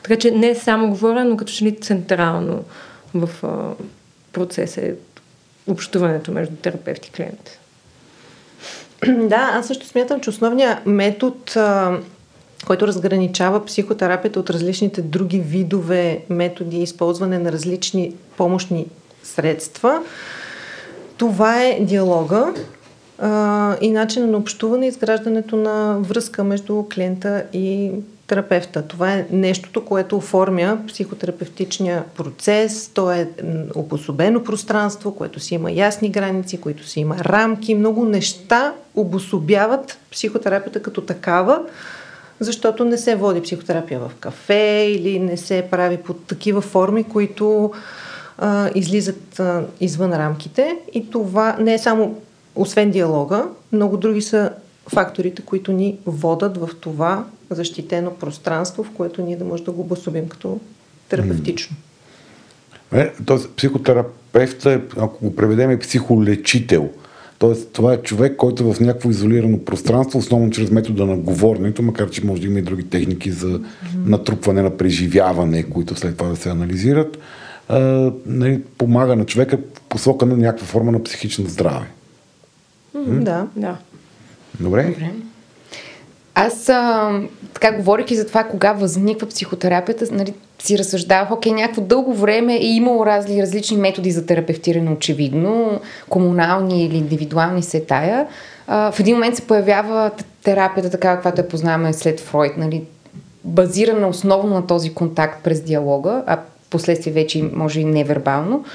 Така 0.03 0.15
че 0.15 0.32
не 0.32 0.56
само 0.56 0.89
говоря, 0.89 1.25
но 1.25 1.38
като 1.38 1.51
че 1.51 1.65
ли 1.65 1.80
централно 1.80 2.63
в 3.13 3.30
процеса 4.34 4.82
е 4.82 4.92
общуването 5.68 6.32
между 6.32 6.56
терапевт 6.56 7.06
и 7.06 7.12
клиент. 7.12 7.60
Да, 9.30 9.50
аз 9.53 9.68
също 9.68 9.88
смятам, 9.88 10.20
че 10.20 10.30
основният 10.30 10.86
метод, 10.86 11.36
който 12.68 12.88
разграничава 12.88 13.65
психотерапията 13.65 14.39
от 14.39 14.50
различните 14.50 15.01
други 15.01 15.39
видове 15.39 16.20
методи, 16.30 16.77
използване 16.77 17.39
на 17.39 17.51
различни 17.51 18.15
помощни 18.38 18.86
средства, 19.24 20.01
това 21.18 21.63
е 21.63 21.80
диалога, 21.82 22.53
а, 23.25 23.77
и 23.82 23.92
начина 23.92 24.27
на 24.27 24.38
общуване, 24.38 24.88
изграждането 24.88 25.56
на 25.56 25.98
връзка 26.00 26.44
между 26.44 26.84
клиента 26.94 27.44
и 27.53 27.92
терапевта. 28.27 28.82
Това 28.82 29.13
е 29.13 29.25
нещото, 29.32 29.86
което 29.86 30.18
оформя 30.18 30.80
психотерапевтичния 30.88 32.03
процес. 32.18 32.92
То 32.94 33.12
е 33.12 33.30
обособено 33.75 34.44
пространство, 34.44 35.15
което 35.15 35.39
си 35.39 35.56
има 35.56 35.72
ясни 35.72 36.10
граници, 36.10 36.62
което 36.62 36.88
си 36.88 37.00
има 37.00 37.18
рамки. 37.18 37.75
Много 37.75 38.06
неща 38.06 38.74
обособяват 38.96 39.98
психотерапията 40.12 40.82
като 40.82 41.01
такава, 41.01 41.62
защото 42.39 42.86
не 42.86 42.98
се 42.98 43.15
води 43.15 43.42
психотерапия 43.42 44.00
в 44.00 44.12
кафе 44.20 44.88
или 44.89 45.20
не 45.20 45.38
се 45.38 45.68
прави 45.72 45.98
под 45.98 46.25
такива 46.25 46.62
форми, 46.62 47.03
които 47.03 47.72
а, 48.38 48.70
излизат 48.75 49.39
а, 49.39 49.63
извън 49.80 50.13
рамките. 50.13 50.77
И 50.94 51.10
това 51.10 51.56
не 51.60 51.74
е 51.74 51.80
само 51.80 52.15
освен 52.55 52.91
диалога, 52.91 53.45
много 53.72 53.98
други 53.98 54.22
са 54.22 54.51
факторите, 54.88 55.41
които 55.41 55.72
ни 55.72 55.98
водат 56.05 56.57
в 56.57 56.69
това 56.81 57.25
защитено 57.50 58.13
пространство, 58.13 58.83
в 58.83 58.91
което 58.91 59.22
ние 59.22 59.38
да 59.38 59.45
можем 59.45 59.65
да 59.65 59.72
го 59.72 59.81
обособим 59.81 60.27
като 60.27 60.60
терапевтично. 61.10 61.75
Е, 62.93 63.13
тоест, 63.25 63.50
психотерапевта 63.55 64.72
е, 64.72 64.79
ако 64.98 65.25
го 65.25 65.36
преведем, 65.36 65.69
е 65.69 65.79
психолечител. 65.79 66.89
Тоест, 67.39 67.72
това 67.72 67.93
е 67.93 68.01
човек, 68.01 68.36
който 68.36 68.63
е 68.63 68.74
в 68.74 68.79
някакво 68.79 69.10
изолирано 69.10 69.60
пространство, 69.60 70.19
основно 70.19 70.50
чрез 70.50 70.72
метода 70.72 71.05
на 71.05 71.17
говоренето, 71.17 71.81
макар 71.81 72.10
че 72.10 72.25
може 72.25 72.41
да 72.41 72.48
има 72.48 72.60
и 72.60 72.62
други 72.62 72.89
техники 72.89 73.31
за 73.31 73.48
mm-hmm. 73.48 73.62
натрупване 74.05 74.62
на 74.62 74.77
преживяване, 74.77 75.63
които 75.63 75.95
след 75.95 76.17
това 76.17 76.29
да 76.29 76.36
се 76.36 76.50
анализират, 76.50 77.17
а, 77.67 78.12
нали, 78.25 78.62
помага 78.77 79.15
на 79.15 79.25
човека 79.25 79.57
в 79.57 79.81
посока 79.89 80.25
на 80.25 80.38
някаква 80.38 80.67
форма 80.67 80.91
на 80.91 81.03
психично 81.03 81.45
здраве. 81.48 81.86
Да. 82.96 83.48
да. 83.56 83.78
Добре. 84.60 84.84
Добре. 84.84 85.12
Аз 86.36 86.70
а, 86.70 87.12
така 87.54 87.78
говорих 87.78 88.12
и 88.12 88.16
за 88.16 88.28
това 88.28 88.44
кога 88.44 88.74
възниква 88.74 89.28
психотерапията, 89.28 90.06
нали, 90.12 90.34
си 90.60 90.78
разсъждавах, 90.78 91.32
окей, 91.32 91.52
някакво 91.52 91.82
дълго 91.82 92.14
време 92.14 92.56
е 92.56 92.66
имало 92.66 93.06
разли, 93.06 93.42
различни 93.42 93.78
методи 93.78 94.12
за 94.12 94.26
терапевтиране, 94.26 94.92
очевидно, 94.92 95.80
комунални 96.10 96.86
или 96.86 96.98
индивидуални 96.98 97.64
се 97.64 97.80
тая. 97.80 98.28
А, 98.68 98.92
в 98.92 99.00
един 99.00 99.16
момент 99.16 99.36
се 99.36 99.48
появява 99.48 100.12
терапията, 100.44 100.90
така 100.90 101.16
каквато 101.16 101.42
я 101.42 101.48
познаваме 101.48 101.94
след 101.94 102.20
Фройд, 102.20 102.58
нали, 102.58 102.84
базирана 103.44 104.08
основно 104.08 104.54
на 104.54 104.68
този 104.68 104.94
контакт 104.94 105.44
през 105.44 105.62
диалога, 105.62 106.24
а 106.28 106.40
последствие 106.70 107.14
вече 107.14 107.50
може 107.54 107.80
и 107.80 107.86
невербално. 107.86 108.66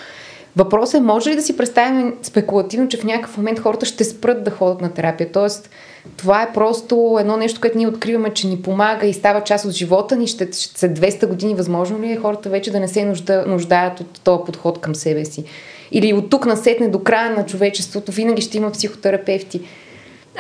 Въпросът 0.59 0.95
е, 0.95 1.05
може 1.05 1.31
ли 1.31 1.37
да 1.37 1.43
си 1.43 1.57
представим 1.57 2.15
спекулативно, 2.23 2.89
че 2.89 2.97
в 2.97 3.05
някакъв 3.05 3.37
момент 3.37 3.59
хората 3.59 3.87
ще 3.87 4.05
спрат 4.05 4.45
да 4.45 4.51
ходят 4.51 4.81
на 4.81 4.93
терапия? 4.93 5.33
Тоест, 5.33 5.71
това 6.17 6.43
е 6.43 6.53
просто 6.53 7.17
едно 7.21 7.37
нещо, 7.37 7.61
което 7.61 7.79
ние 7.79 7.87
откриваме, 7.87 8.35
че 8.35 8.47
ни 8.47 8.63
помага 8.63 9.07
и 9.07 9.13
става 9.13 9.45
част 9.45 9.65
от 9.65 9.73
живота 9.73 10.17
ни. 10.17 10.27
Ще, 10.27 10.45
ще 10.45 10.79
след 10.79 10.99
200 10.99 11.27
години 11.27 11.55
възможно 11.55 12.01
ли 12.01 12.13
е 12.13 12.17
хората 12.17 12.49
вече 12.49 12.71
да 12.71 12.81
не 12.81 12.89
се 12.89 13.05
нужда, 13.05 13.45
нуждаят 13.47 14.01
от 14.01 14.21
този 14.25 14.45
подход 14.47 14.81
към 14.81 14.95
себе 14.95 15.25
си? 15.25 15.45
Или 15.93 16.13
от 16.13 16.31
тук 16.31 16.47
насетне 16.47 16.89
до 16.89 17.03
края 17.03 17.31
на 17.31 17.47
човечеството 17.47 18.13
винаги 18.13 18.43
ще 18.43 18.57
има 18.57 18.71
психотерапевти. 18.71 19.61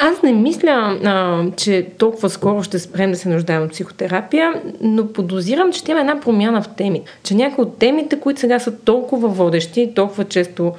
Аз 0.01 0.23
не 0.23 0.33
мисля, 0.33 0.99
а, 1.05 1.45
че 1.57 1.87
толкова 1.99 2.31
скоро 2.31 2.63
ще 2.63 2.79
спрем 2.79 3.11
да 3.11 3.19
се 3.19 3.29
нуждаем 3.29 3.63
от 3.63 3.71
психотерапия, 3.71 4.63
но 4.81 5.13
подозирам, 5.13 5.73
че 5.73 5.83
има 5.89 6.01
една 6.01 6.21
промяна 6.21 6.63
в 6.63 6.69
теми. 6.69 7.03
Че 7.23 7.35
някои 7.35 7.65
от 7.65 7.79
темите, 7.79 8.21
които 8.21 8.41
сега 8.41 8.59
са 8.59 8.77
толкова 8.79 9.29
водещи, 9.29 9.93
толкова 9.95 10.25
често 10.25 10.73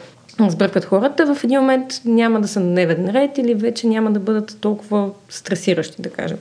сбъркат 0.48 0.86
хората, 0.86 1.36
в 1.36 1.43
един 1.43 1.60
момент 1.60 2.01
няма 2.05 2.41
да 2.41 2.48
са 2.48 2.60
на 2.60 2.65
дневен 2.65 3.10
ред 3.10 3.38
или 3.38 3.53
вече 3.53 3.88
няма 3.88 4.12
да 4.12 4.19
бъдат 4.19 4.58
толкова 4.62 5.10
стресиращи, 5.29 6.01
да 6.01 6.10
кажем. 6.10 6.38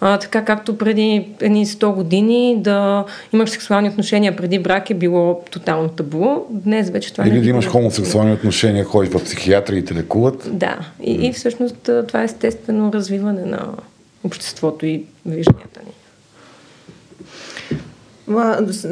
А, 0.00 0.18
така 0.18 0.44
както 0.44 0.78
преди 0.78 1.28
едни 1.40 1.66
100 1.66 1.94
години 1.94 2.56
да 2.58 3.04
имаш 3.32 3.50
сексуални 3.50 3.88
отношения 3.88 4.36
преди 4.36 4.58
брак 4.58 4.90
е 4.90 4.94
било 4.94 5.42
тотално 5.50 5.88
табу, 5.88 6.26
днес 6.50 6.90
вече 6.90 7.12
това 7.12 7.26
Или 7.26 7.34
не 7.34 7.40
да 7.40 7.46
е 7.46 7.50
имаш 7.50 7.64
било. 7.64 7.72
хомосексуални 7.72 8.32
отношения, 8.32 8.84
ходиш 8.84 9.10
в 9.10 9.24
психиатри 9.24 9.78
и 9.78 9.84
те 9.84 9.94
лекуват. 9.94 10.58
Да, 10.58 10.78
и, 11.02 11.12
и 11.12 11.32
всъщност 11.32 11.90
това 12.08 12.20
е 12.22 12.24
естествено 12.24 12.92
развиване 12.92 13.44
на 13.44 13.68
обществото 14.24 14.86
и 14.86 15.04
вижданията 15.26 15.80
ни. 15.86 15.92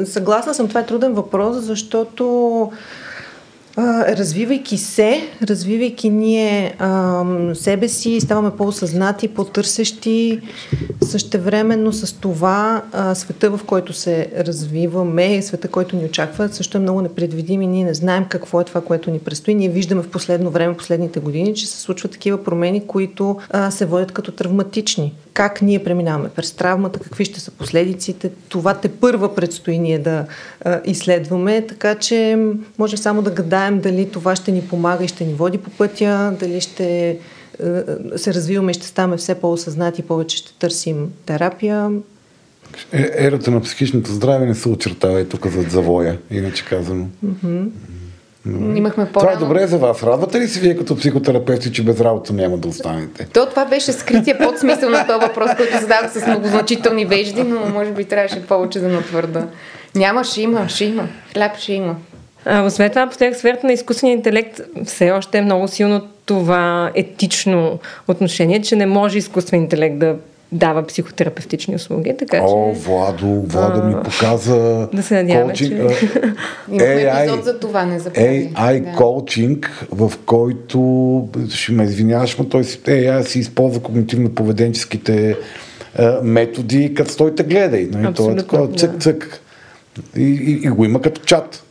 Съгласна 0.05 0.53
съм, 0.53 0.67
това 0.67 0.79
е 0.79 0.85
труден 0.85 1.13
въпрос, 1.13 1.57
защото 1.57 2.71
развивайки 3.77 4.77
се, 4.77 5.29
развивайки 5.43 6.09
ние 6.09 6.75
а, 6.79 7.23
себе 7.53 7.87
си, 7.87 8.21
ставаме 8.21 8.51
по-осъзнати, 8.51 9.27
по-търсещи, 9.27 10.39
същевременно 11.05 11.93
с 11.93 12.13
това 12.13 12.83
а, 12.91 13.15
света, 13.15 13.49
в 13.57 13.59
който 13.65 13.93
се 13.93 14.31
развиваме, 14.37 15.41
света, 15.41 15.67
който 15.67 15.95
ни 15.95 16.05
очаква, 16.05 16.49
също 16.49 16.77
е 16.77 16.81
много 16.81 17.01
непредвидим 17.01 17.61
и 17.61 17.67
ние 17.67 17.85
не 17.85 17.93
знаем 17.93 18.25
какво 18.29 18.61
е 18.61 18.63
това, 18.63 18.81
което 18.81 19.11
ни 19.11 19.19
предстои. 19.19 19.55
Ние 19.55 19.69
виждаме 19.69 20.01
в 20.01 20.09
последно 20.09 20.49
време, 20.49 20.77
последните 20.77 21.19
години, 21.19 21.55
че 21.55 21.67
се 21.67 21.79
случват 21.79 22.11
такива 22.11 22.43
промени, 22.43 22.87
които 22.87 23.39
а, 23.49 23.71
се 23.71 23.85
водят 23.85 24.11
като 24.11 24.31
травматични. 24.31 25.13
Как 25.33 25.61
ние 25.61 25.83
преминаваме 25.83 26.29
през 26.29 26.51
травмата, 26.51 26.99
какви 26.99 27.25
ще 27.25 27.39
са 27.39 27.51
последиците, 27.51 28.31
това 28.49 28.73
те 28.73 28.89
първа 28.89 29.35
предстои 29.35 29.77
ние 29.77 29.99
да 29.99 30.25
а, 30.65 30.81
изследваме, 30.85 31.65
така 31.67 31.95
че 31.95 32.37
може 32.77 32.97
само 32.97 33.21
да 33.21 33.31
гадаем 33.31 33.62
дали 33.71 34.09
това 34.09 34.35
ще 34.35 34.51
ни 34.51 34.61
помага 34.61 35.03
и 35.03 35.07
ще 35.07 35.25
ни 35.25 35.33
води 35.33 35.57
по 35.57 35.69
пътя, 35.69 36.33
дали 36.39 36.61
ще 36.61 37.17
а, 37.63 37.83
се 38.17 38.33
развиваме 38.33 38.71
и 38.71 38.73
ще 38.73 38.87
ставаме 38.87 39.17
все 39.17 39.35
по-осъзнати, 39.35 40.01
повече 40.01 40.37
ще 40.37 40.53
търсим 40.53 41.09
терапия. 41.25 41.91
Е, 42.91 43.11
ерата 43.17 43.51
на 43.51 43.61
психичното 43.61 44.11
здраве 44.11 44.45
не 44.45 44.55
се 44.55 44.69
очертава 44.69 45.21
и 45.21 45.29
тук 45.29 45.47
зад 45.47 45.71
завоя, 45.71 46.17
иначе 46.31 46.65
казано. 46.65 47.07
Имахме 48.75 49.05
по 49.11 49.19
Това 49.19 49.31
е 49.31 49.35
добре 49.35 49.67
за 49.67 49.77
вас. 49.77 50.03
Радвате 50.03 50.39
ли 50.39 50.47
се 50.47 50.59
вие 50.59 50.77
като 50.77 50.95
психотерапевти, 50.95 51.71
че 51.71 51.83
без 51.83 52.01
работа 52.01 52.33
няма 52.33 52.57
да 52.57 52.67
останете? 52.67 53.27
То 53.33 53.45
това 53.45 53.65
беше 53.65 53.91
скрития 53.91 54.37
подсмисъл 54.37 54.89
на 54.89 55.07
този 55.07 55.19
въпрос, 55.19 55.51
който 55.57 55.79
задавах 55.79 56.13
с 56.13 56.27
многозначителни 56.27 57.05
вежди, 57.05 57.43
но 57.43 57.65
може 57.65 57.91
би 57.91 58.05
трябваше 58.05 58.45
повече 58.47 58.79
да 58.79 58.87
натвърда. 58.87 59.47
Няма, 59.95 60.23
ще 60.23 60.41
има, 60.41 60.69
ще 60.69 60.85
има. 60.85 61.07
Хляб 61.33 61.57
ще 61.57 61.73
има. 61.73 61.95
А, 62.45 62.61
освен 62.63 62.89
това, 62.89 63.07
последък 63.07 63.35
сферата 63.35 63.67
на 63.67 63.73
изкуствения 63.73 64.15
интелект 64.15 64.61
все 64.85 65.11
още 65.11 65.37
е 65.37 65.41
много 65.41 65.67
силно 65.67 66.01
това 66.25 66.91
етично 66.95 67.79
отношение, 68.07 68.61
че 68.61 68.75
не 68.75 68.85
може 68.85 69.17
изкуствен 69.17 69.61
интелект 69.61 69.97
да 69.97 70.15
дава 70.51 70.87
психотерапевтични 70.87 71.75
услуги, 71.75 72.15
така 72.19 72.37
че... 72.37 72.43
О, 72.47 72.73
Владо, 72.73 73.41
Владо 73.41 73.83
ми 73.83 73.95
показа 74.03 74.87
Да 74.93 75.03
се 75.03 75.15
надяваме, 75.15 75.45
коучинг, 75.45 75.69
че- 75.71 76.07
а, 76.71 76.75
AI 76.75 77.21
епизод 77.23 77.43
за 77.45 77.59
това, 77.59 77.85
не 77.85 77.99
забравяй. 77.99 78.49
AI 78.49 78.79
Да. 78.83 78.91
коучинг, 78.91 79.85
в 79.91 80.13
който 80.25 81.27
ще 81.49 81.71
ме 81.71 81.83
извиняваш, 81.83 82.37
но 82.37 82.45
той 82.45 82.63
си, 82.63 82.79
AI 82.79 83.21
си 83.21 83.39
използва 83.39 83.81
когнитивно-поведенческите 83.81 85.35
а, 85.99 86.19
методи, 86.23 86.93
като 86.93 87.11
стой 87.11 87.35
те 87.35 87.43
гледай. 87.43 87.81
Нали? 87.81 87.91
Това 87.91 88.07
е 88.07 88.11
Абсолютно, 88.11 88.37
такова 88.37 88.67
да. 88.67 88.75
цък-цък. 88.75 89.39
И, 90.17 90.23
и, 90.23 90.61
и, 90.63 90.69
го 90.69 90.85
има 90.85 91.01
като 91.01 91.21
чат. 91.21 91.63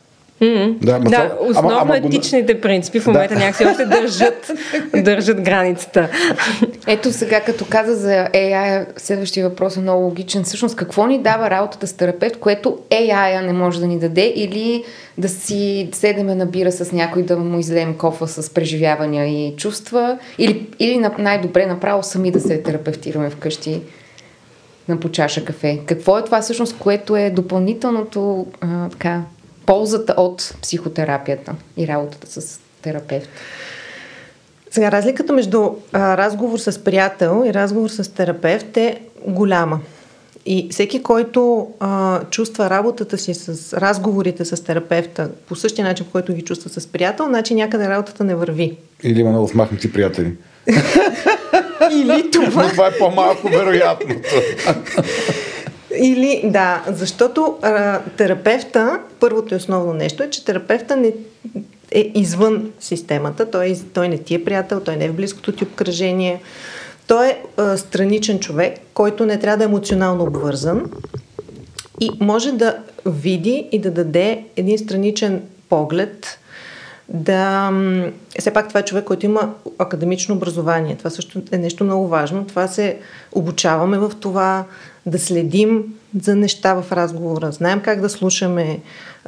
Mm-hmm. 0.43 0.77
Да, 0.77 0.93
ама 0.93 1.01
Да, 1.01 1.11
това- 1.11 1.37
ама- 1.41 1.51
основно 1.51 1.79
ама 1.79 2.01
го- 2.01 2.07
етичните 2.07 2.61
принципи 2.61 3.01
в 3.01 3.07
момента 3.07 3.35
Да. 3.35 3.41
някакси 3.41 3.65
още 3.65 3.85
държат, 3.87 4.51
държат 4.95 5.41
границата. 5.41 6.09
Ето 6.87 7.13
сега, 7.13 7.41
като 7.41 7.65
каза 7.65 7.95
за 7.95 8.11
AI, 8.27 8.87
следващия 8.97 9.49
въпрос 9.49 9.77
е 9.77 9.81
много 9.81 10.05
логичен. 10.05 10.45
Всъщност, 10.45 10.77
какво 10.77 11.07
ни 11.07 11.19
дава 11.19 11.51
работата 11.51 11.87
с 11.87 11.93
терапевт, 11.93 12.37
което 12.37 12.79
AI 12.91 13.13
не 13.41 13.53
може 13.53 13.81
да 13.81 13.87
ни 13.87 13.99
даде 13.99 14.27
или 14.27 14.85
да 15.19 15.29
си 15.29 15.89
седеме 15.93 16.35
на 16.35 16.47
бира 16.47 16.73
с 16.73 16.93
някой 16.93 17.23
да 17.23 17.37
му 17.37 17.59
излеем 17.59 17.95
кофа 17.95 18.29
с 18.29 18.51
преживявания 18.51 19.27
и 19.27 19.57
чувства 19.57 20.19
или, 20.39 20.67
или 20.79 20.99
на- 20.99 21.15
най-добре 21.19 21.67
направо 21.67 22.03
сами 22.03 22.31
да 22.31 22.41
се 22.41 22.59
терапевтираме 22.59 23.31
вкъщи 23.31 23.81
на 24.89 24.97
по 24.97 25.11
чаша 25.11 25.45
кафе. 25.45 25.81
Какво 25.87 26.19
е 26.19 26.25
това 26.25 26.41
всъщност, 26.41 26.77
което 26.79 27.17
е 27.17 27.31
допълнителното 27.31 28.47
а, 28.61 28.89
така, 28.89 29.21
ползата 29.67 30.15
от 30.17 30.55
психотерапията 30.63 31.55
и 31.77 31.89
работата 31.89 32.41
с 32.41 32.61
терапевт? 32.83 33.29
Сега, 34.71 34.93
разликата 34.93 35.33
между 35.33 35.71
а, 35.93 36.17
разговор 36.17 36.59
с 36.59 36.85
приятел 36.85 37.45
и 37.47 37.55
разговор 37.55 37.89
с 37.89 38.15
терапевт 38.15 38.77
е 38.77 39.01
голяма. 39.27 39.81
И 40.47 40.69
всеки, 40.71 41.03
който 41.03 41.69
а, 41.81 42.21
чувства 42.31 42.71
работата 42.71 43.19
си 43.19 43.35
с 43.35 43.77
разговорите 43.81 44.45
с 44.45 44.65
терапевта 44.65 45.31
по 45.49 45.55
същия 45.55 45.85
начин, 45.85 46.07
по 46.07 46.13
който 46.13 46.35
ги 46.35 46.43
чувства 46.43 46.71
с 46.71 46.87
приятел, 46.87 47.27
значи 47.27 47.55
някъде 47.55 47.89
работата 47.89 48.25
не 48.25 48.35
върви. 48.35 48.77
Или 49.03 49.21
има 49.21 49.31
много 49.31 49.49
смахнати 49.49 49.93
приятели. 49.93 50.33
Или 51.93 52.31
Но 52.57 52.69
това 52.69 52.87
е 52.87 52.99
по-малко 52.99 53.49
вероятното. 53.49 54.29
Или, 55.97 56.43
да, 56.45 56.85
защото 56.89 57.59
а, 57.63 58.01
терапевта, 58.17 59.01
първото 59.21 59.55
и 59.55 59.57
основно 59.57 59.93
нещо 59.93 60.23
е, 60.23 60.31
че 60.31 60.45
терапевта 60.45 60.97
не 60.97 61.13
е 61.91 62.13
извън 62.15 62.73
системата, 62.81 63.51
той, 63.51 63.77
той 63.95 64.09
не 64.09 64.19
ти 64.19 64.35
е 64.35 64.45
приятел, 64.45 64.81
той 64.81 64.97
не 64.97 65.05
е 65.05 65.09
в 65.09 65.15
близкото 65.15 65.53
ти 65.53 65.65
обкръжение, 65.65 66.43
той 67.07 67.27
е 67.27 67.43
а, 67.57 67.77
страничен 67.77 68.39
човек, 68.39 68.79
който 68.95 69.27
не 69.27 69.39
трябва 69.39 69.57
да 69.57 69.65
е 69.65 69.67
емоционално 69.67 70.25
обвързан 70.25 70.91
и 72.01 72.11
може 72.21 72.53
да 72.53 72.77
види 73.07 73.69
и 73.73 73.79
да 73.79 73.91
даде 73.91 74.45
един 74.57 74.79
страничен 74.79 75.43
поглед, 75.69 76.39
да... 77.09 77.73
Все 78.39 78.53
пак 78.53 78.69
това 78.69 78.81
е 78.81 78.85
човек, 78.85 79.05
който 79.05 79.27
има 79.27 79.55
академично 79.79 80.35
образование. 80.35 80.97
Това 80.97 81.11
също 81.11 81.43
е 81.53 81.59
нещо 81.59 81.85
много 81.85 82.09
важно. 82.09 82.47
Това 82.47 82.69
се 82.69 82.99
обучаваме 83.33 83.99
в 83.99 84.13
това, 84.21 84.65
да 85.07 85.19
следим 85.19 85.85
за 86.21 86.37
неща 86.37 86.75
в 86.75 86.93
разговора, 86.93 87.53
знаем 87.53 87.81
как 87.81 88.01
да 88.01 88.09
слушаме, 88.09 88.81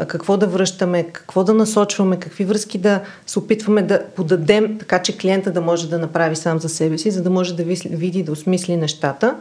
какво 0.07 0.37
да 0.37 0.47
връщаме, 0.47 1.03
какво 1.03 1.45
да 1.45 1.55
насочваме, 1.55 2.17
какви 2.17 2.45
връзки 2.45 2.79
да 2.79 3.01
се 3.27 3.39
опитваме 3.39 3.83
да 3.83 4.03
подадем, 4.17 4.79
така 4.79 5.03
че 5.03 5.19
клиента 5.19 5.51
да 5.51 5.61
може 5.61 5.91
да 5.91 5.99
направи 5.99 6.37
сам 6.37 6.59
за 6.59 6.69
себе 6.69 6.99
си, 6.99 7.11
за 7.11 7.23
да 7.23 7.31
може 7.31 7.57
да 7.57 7.65
види 7.91 8.23
да 8.23 8.33
осмисли 8.33 8.77
нещата. 8.77 9.37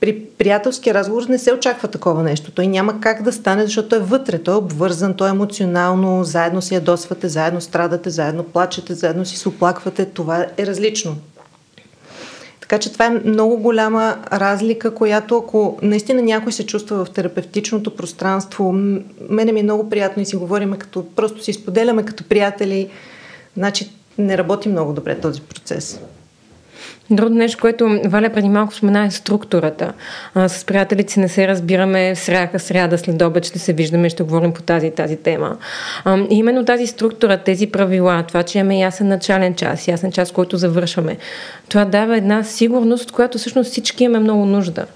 При 0.00 0.20
приятелски 0.38 0.94
разговор 0.94 1.22
не 1.28 1.38
се 1.38 1.52
очаква 1.52 1.88
такова 1.88 2.22
нещо. 2.22 2.50
Той 2.50 2.66
няма 2.66 3.00
как 3.00 3.22
да 3.22 3.32
стане, 3.32 3.64
защото 3.64 3.88
той 3.88 3.98
е 3.98 4.02
вътре, 4.02 4.38
той 4.38 4.54
е 4.54 4.58
обвързан, 4.58 5.14
той 5.14 5.28
е 5.28 5.30
емоционално, 5.30 6.24
заедно 6.24 6.62
си 6.62 6.74
ядосвате, 6.74 7.28
заедно 7.28 7.60
страдате, 7.60 8.10
заедно 8.10 8.44
плачете, 8.44 8.94
заедно 8.94 9.24
си 9.24 9.36
се 9.36 9.48
оплаквате. 9.48 10.04
Това 10.04 10.46
е 10.56 10.66
различно. 10.66 11.16
Така 12.74 12.82
че 12.82 12.92
това 12.92 13.06
е 13.06 13.10
много 13.10 13.56
голяма 13.56 14.16
разлика, 14.32 14.94
която 14.94 15.38
ако 15.38 15.78
наистина 15.82 16.22
някой 16.22 16.52
се 16.52 16.66
чувства 16.66 17.04
в 17.04 17.10
терапевтичното 17.10 17.96
пространство, 17.96 18.72
мене 19.30 19.52
ми 19.52 19.60
е 19.60 19.62
много 19.62 19.90
приятно 19.90 20.22
и 20.22 20.26
си 20.26 20.36
говорим 20.36 20.72
като, 20.72 21.06
просто 21.16 21.44
си 21.44 21.52
споделяме 21.52 22.04
като 22.04 22.24
приятели, 22.24 22.88
значи 23.56 23.90
не 24.18 24.38
работи 24.38 24.68
много 24.68 24.92
добре 24.92 25.20
този 25.20 25.40
процес. 25.40 26.00
Друго 27.10 27.34
нещо, 27.34 27.58
което 27.60 28.00
Валя 28.04 28.30
преди 28.30 28.48
малко 28.48 28.74
спомена 28.74 29.04
е 29.04 29.10
структурата. 29.10 29.92
А, 30.34 30.48
с 30.48 30.64
приятелите 30.64 31.12
си 31.12 31.20
не 31.20 31.28
се 31.28 31.48
разбираме 31.48 32.14
сряха, 32.14 32.58
сряда, 32.58 32.98
след 32.98 33.22
обед 33.22 33.44
ще 33.44 33.58
се 33.58 33.72
виждаме, 33.72 34.08
ще 34.08 34.22
говорим 34.22 34.52
по 34.52 34.62
тази 34.62 34.90
тази 34.90 35.16
тема. 35.16 35.56
А, 36.04 36.18
и 36.30 36.34
именно 36.34 36.64
тази 36.64 36.86
структура, 36.86 37.36
тези 37.36 37.66
правила, 37.66 38.24
това, 38.28 38.42
че 38.42 38.58
имаме 38.58 38.78
ясен 38.78 39.08
начален 39.08 39.54
час, 39.54 39.88
ясен 39.88 40.12
час, 40.12 40.32
който 40.32 40.56
завършваме, 40.56 41.16
това 41.68 41.84
дава 41.84 42.16
една 42.16 42.44
сигурност, 42.44 43.04
от 43.04 43.12
която 43.12 43.38
всъщност 43.38 43.70
всички 43.70 44.04
имаме 44.04 44.18
много 44.18 44.46
нужда. 44.46 44.86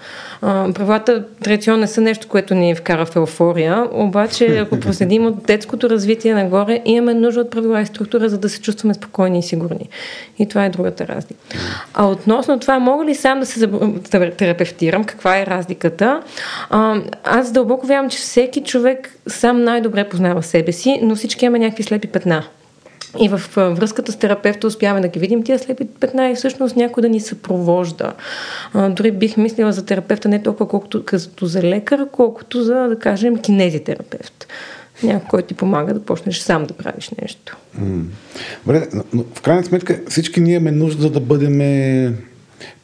А, 0.43 0.73
правилата 0.73 1.25
традиционно 1.45 1.81
не 1.81 1.87
са 1.87 2.01
нещо, 2.01 2.29
което 2.29 2.55
ни 2.55 2.75
вкара 2.75 3.07
в 3.07 3.17
еуфория, 3.17 3.85
обаче 3.93 4.59
ако 4.59 4.81
проследим 4.81 5.27
от 5.27 5.43
детското 5.43 5.91
развитие 5.91 6.35
нагоре, 6.35 6.83
имаме 6.85 7.15
нужда 7.15 7.41
от 7.41 7.51
правила 7.51 7.81
и 7.81 7.87
структура, 7.87 8.29
за 8.29 8.39
да 8.39 8.49
се 8.49 8.61
чувстваме 8.61 8.95
спокойни 8.95 9.39
и 9.39 9.43
сигурни. 9.43 9.89
И 10.39 10.49
това 10.49 10.65
е 10.65 10.71
другата 10.71 11.09
разлика. 11.09 11.41
А 12.01 12.07
относно 12.07 12.59
това, 12.59 12.79
мога 12.79 13.05
ли 13.05 13.15
сам 13.15 13.41
да 13.41 13.47
се 13.47 13.67
терапевтирам? 14.37 15.05
Каква 15.05 15.39
е 15.39 15.47
разликата? 15.47 16.23
А, 16.71 17.01
аз 17.25 17.53
дълбоко 17.53 17.87
вярвам, 17.87 18.11
че 18.11 18.19
всеки 18.19 18.63
човек 18.63 19.19
сам 19.27 19.65
най-добре 19.65 20.09
познава 20.09 20.43
себе 20.43 20.73
си, 20.73 21.01
но 21.03 21.17
всички 21.17 21.45
имаме 21.45 21.59
някакви 21.59 21.83
слепи 21.83 22.09
петна. 22.09 22.45
И 23.21 23.29
в 23.29 23.41
връзката 23.57 24.13
с 24.13 24.17
терапевта 24.17 24.67
успяваме 24.67 25.01
да 25.01 25.09
ги 25.09 25.19
видим 25.19 25.43
тия 25.43 25.59
слепи 25.59 25.85
петна 26.01 26.31
и 26.31 26.35
всъщност 26.35 26.77
някой 26.77 27.01
да 27.01 27.09
ни 27.09 27.21
съпровожда. 27.21 28.13
А, 28.75 28.89
дори 28.89 29.11
бих 29.11 29.37
мислила 29.37 29.73
за 29.73 29.87
терапевта 29.87 30.29
не 30.29 30.43
толкова 30.43 30.69
колкото 30.69 31.05
като 31.05 31.47
за 31.47 31.63
лекар, 31.63 32.07
колкото 32.13 32.63
за, 32.63 32.75
да 32.75 32.99
кажем, 32.99 33.37
кинезитерапевт. 33.37 34.47
Някой, 35.03 35.29
който 35.29 35.49
ти 35.49 35.55
помага 35.55 35.95
да 35.95 36.05
почнеш 36.05 36.39
сам 36.39 36.65
да 36.65 36.75
правиш 36.75 37.11
нещо. 37.23 37.57
Добре, 38.67 38.89
но 39.13 39.25
в 39.35 39.43
крайна 39.43 39.65
сметка 39.65 40.01
всички 40.09 40.41
ние 40.41 40.55
имаме 40.55 40.71
нужда 40.71 41.11
да 41.11 41.21
бъдем 41.21 41.59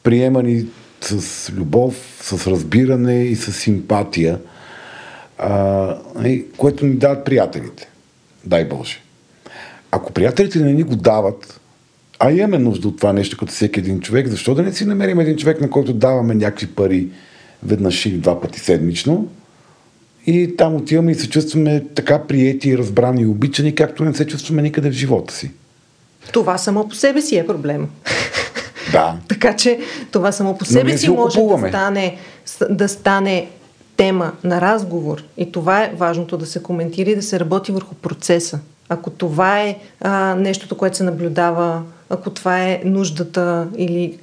приемани 0.03 0.65
с 1.01 1.51
любов, 1.53 2.19
с 2.21 2.47
разбиране 2.47 3.23
и 3.23 3.35
с 3.35 3.51
симпатия, 3.51 4.39
а, 5.37 5.97
което 6.57 6.85
ни 6.85 6.95
дават 6.95 7.25
приятелите. 7.25 7.89
Дай 8.45 8.65
Боже. 8.65 9.01
Ако 9.91 10.13
приятелите 10.13 10.59
не 10.59 10.73
ни 10.73 10.83
го 10.83 10.95
дават, 10.95 11.59
а 12.19 12.31
имаме 12.31 12.57
нужда 12.57 12.87
от 12.87 12.97
това 12.97 13.13
нещо 13.13 13.37
като 13.37 13.51
всеки 13.51 13.79
един 13.79 13.99
човек, 13.99 14.27
защо 14.27 14.55
да 14.55 14.63
не 14.63 14.73
си 14.73 14.85
намерим 14.85 15.19
един 15.19 15.37
човек, 15.37 15.61
на 15.61 15.69
който 15.69 15.93
даваме 15.93 16.35
някакви 16.35 16.67
пари 16.67 17.07
веднъж 17.63 18.05
или 18.05 18.17
два 18.17 18.41
пъти 18.41 18.59
седмично 18.59 19.27
и 20.27 20.57
там 20.57 20.75
отиваме 20.75 21.11
и 21.11 21.15
се 21.15 21.29
чувстваме 21.29 21.83
така 21.95 22.23
приети, 22.23 22.77
разбрани 22.77 23.21
и 23.21 23.25
обичани, 23.25 23.75
както 23.75 24.03
не 24.03 24.13
се 24.13 24.27
чувстваме 24.27 24.61
никъде 24.61 24.89
в 24.89 24.93
живота 24.93 25.33
си. 25.33 25.51
Това 26.31 26.57
само 26.57 26.89
по 26.89 26.95
себе 26.95 27.21
си 27.21 27.37
е 27.37 27.47
проблем. 27.47 27.87
Да. 28.91 29.17
така 29.27 29.55
че 29.55 29.79
това 30.11 30.31
само 30.31 30.57
по 30.57 30.65
себе 30.65 30.97
си 30.97 31.09
може 31.09 31.39
да 31.39 31.67
стане, 31.69 32.17
да 32.69 32.89
стане 32.89 33.47
тема 33.97 34.31
на 34.43 34.61
разговор. 34.61 35.23
И 35.37 35.51
това 35.51 35.83
е 35.83 35.93
важното 35.97 36.37
да 36.37 36.45
се 36.45 36.63
коментира 36.63 37.09
и 37.09 37.15
да 37.15 37.21
се 37.21 37.39
работи 37.39 37.71
върху 37.71 37.95
процеса. 37.95 38.59
Ако 38.89 39.09
това 39.09 39.61
е 39.61 39.77
а, 40.01 40.35
нещото, 40.35 40.77
което 40.77 40.97
се 40.97 41.03
наблюдава, 41.03 41.81
ако 42.09 42.29
това 42.29 42.63
е 42.63 42.81
нуждата 42.85 43.67
или 43.77 44.17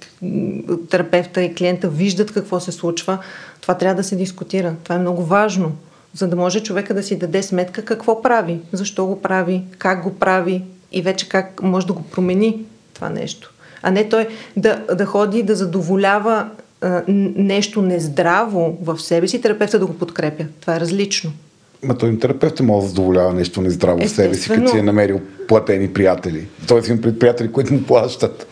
терапевта 0.91 1.43
и 1.43 1.55
клиента 1.55 1.89
виждат 1.89 2.33
какво 2.33 2.61
се 2.61 2.73
случва, 2.73 3.19
това 3.61 3.75
трябва 3.75 3.95
да 3.95 4.05
се 4.05 4.17
дискутира. 4.17 4.75
Това 4.85 4.95
е 4.95 4.99
много 4.99 5.25
важно, 5.25 5.73
за 6.15 6.29
да 6.29 6.37
може 6.37 6.63
човека 6.63 6.95
да 6.95 7.03
си 7.03 7.19
даде 7.19 7.43
сметка 7.43 7.85
какво 7.85 8.23
прави, 8.23 8.61
защо 8.73 9.07
го 9.07 9.23
прави, 9.23 9.63
как 9.79 10.03
го 10.03 10.15
прави 10.15 10.63
и 10.93 11.03
вече 11.03 11.29
как 11.29 11.63
може 11.63 11.87
да 11.87 11.93
го 11.93 12.03
промени 12.03 12.65
това 12.95 13.11
нещо. 13.11 13.53
А 13.83 13.91
не 13.91 14.09
той 14.09 14.29
да, 14.57 14.83
да 14.95 15.07
ходи 15.07 15.43
да 15.43 15.55
задоволява 15.55 16.49
а, 16.81 17.03
нещо 17.09 17.83
нездраво 17.83 18.79
в 18.83 18.99
себе 18.99 19.29
си, 19.29 19.41
терапевта 19.41 19.79
да 19.79 19.87
го 19.87 19.95
подкрепя. 19.95 20.45
Това 20.61 20.77
е 20.77 20.81
различно. 20.81 21.33
Ма 21.85 21.99
той 21.99 22.19
терапевт 22.19 22.61
може 22.61 22.83
да 22.83 22.89
задоволява 22.89 23.33
нещо 23.33 23.61
нездраво 23.61 24.07
в 24.07 24.09
себе 24.09 24.35
си, 24.35 24.49
като 24.49 24.69
си 24.69 24.79
е 24.79 24.83
намерил 24.83 25.21
платени 25.49 25.89
приятели. 25.89 26.47
Той 26.69 26.83
си 26.83 26.91
има 26.93 27.01
приятели, 27.01 27.53
които 27.53 27.75
му 27.75 27.83
плащат. 27.83 28.47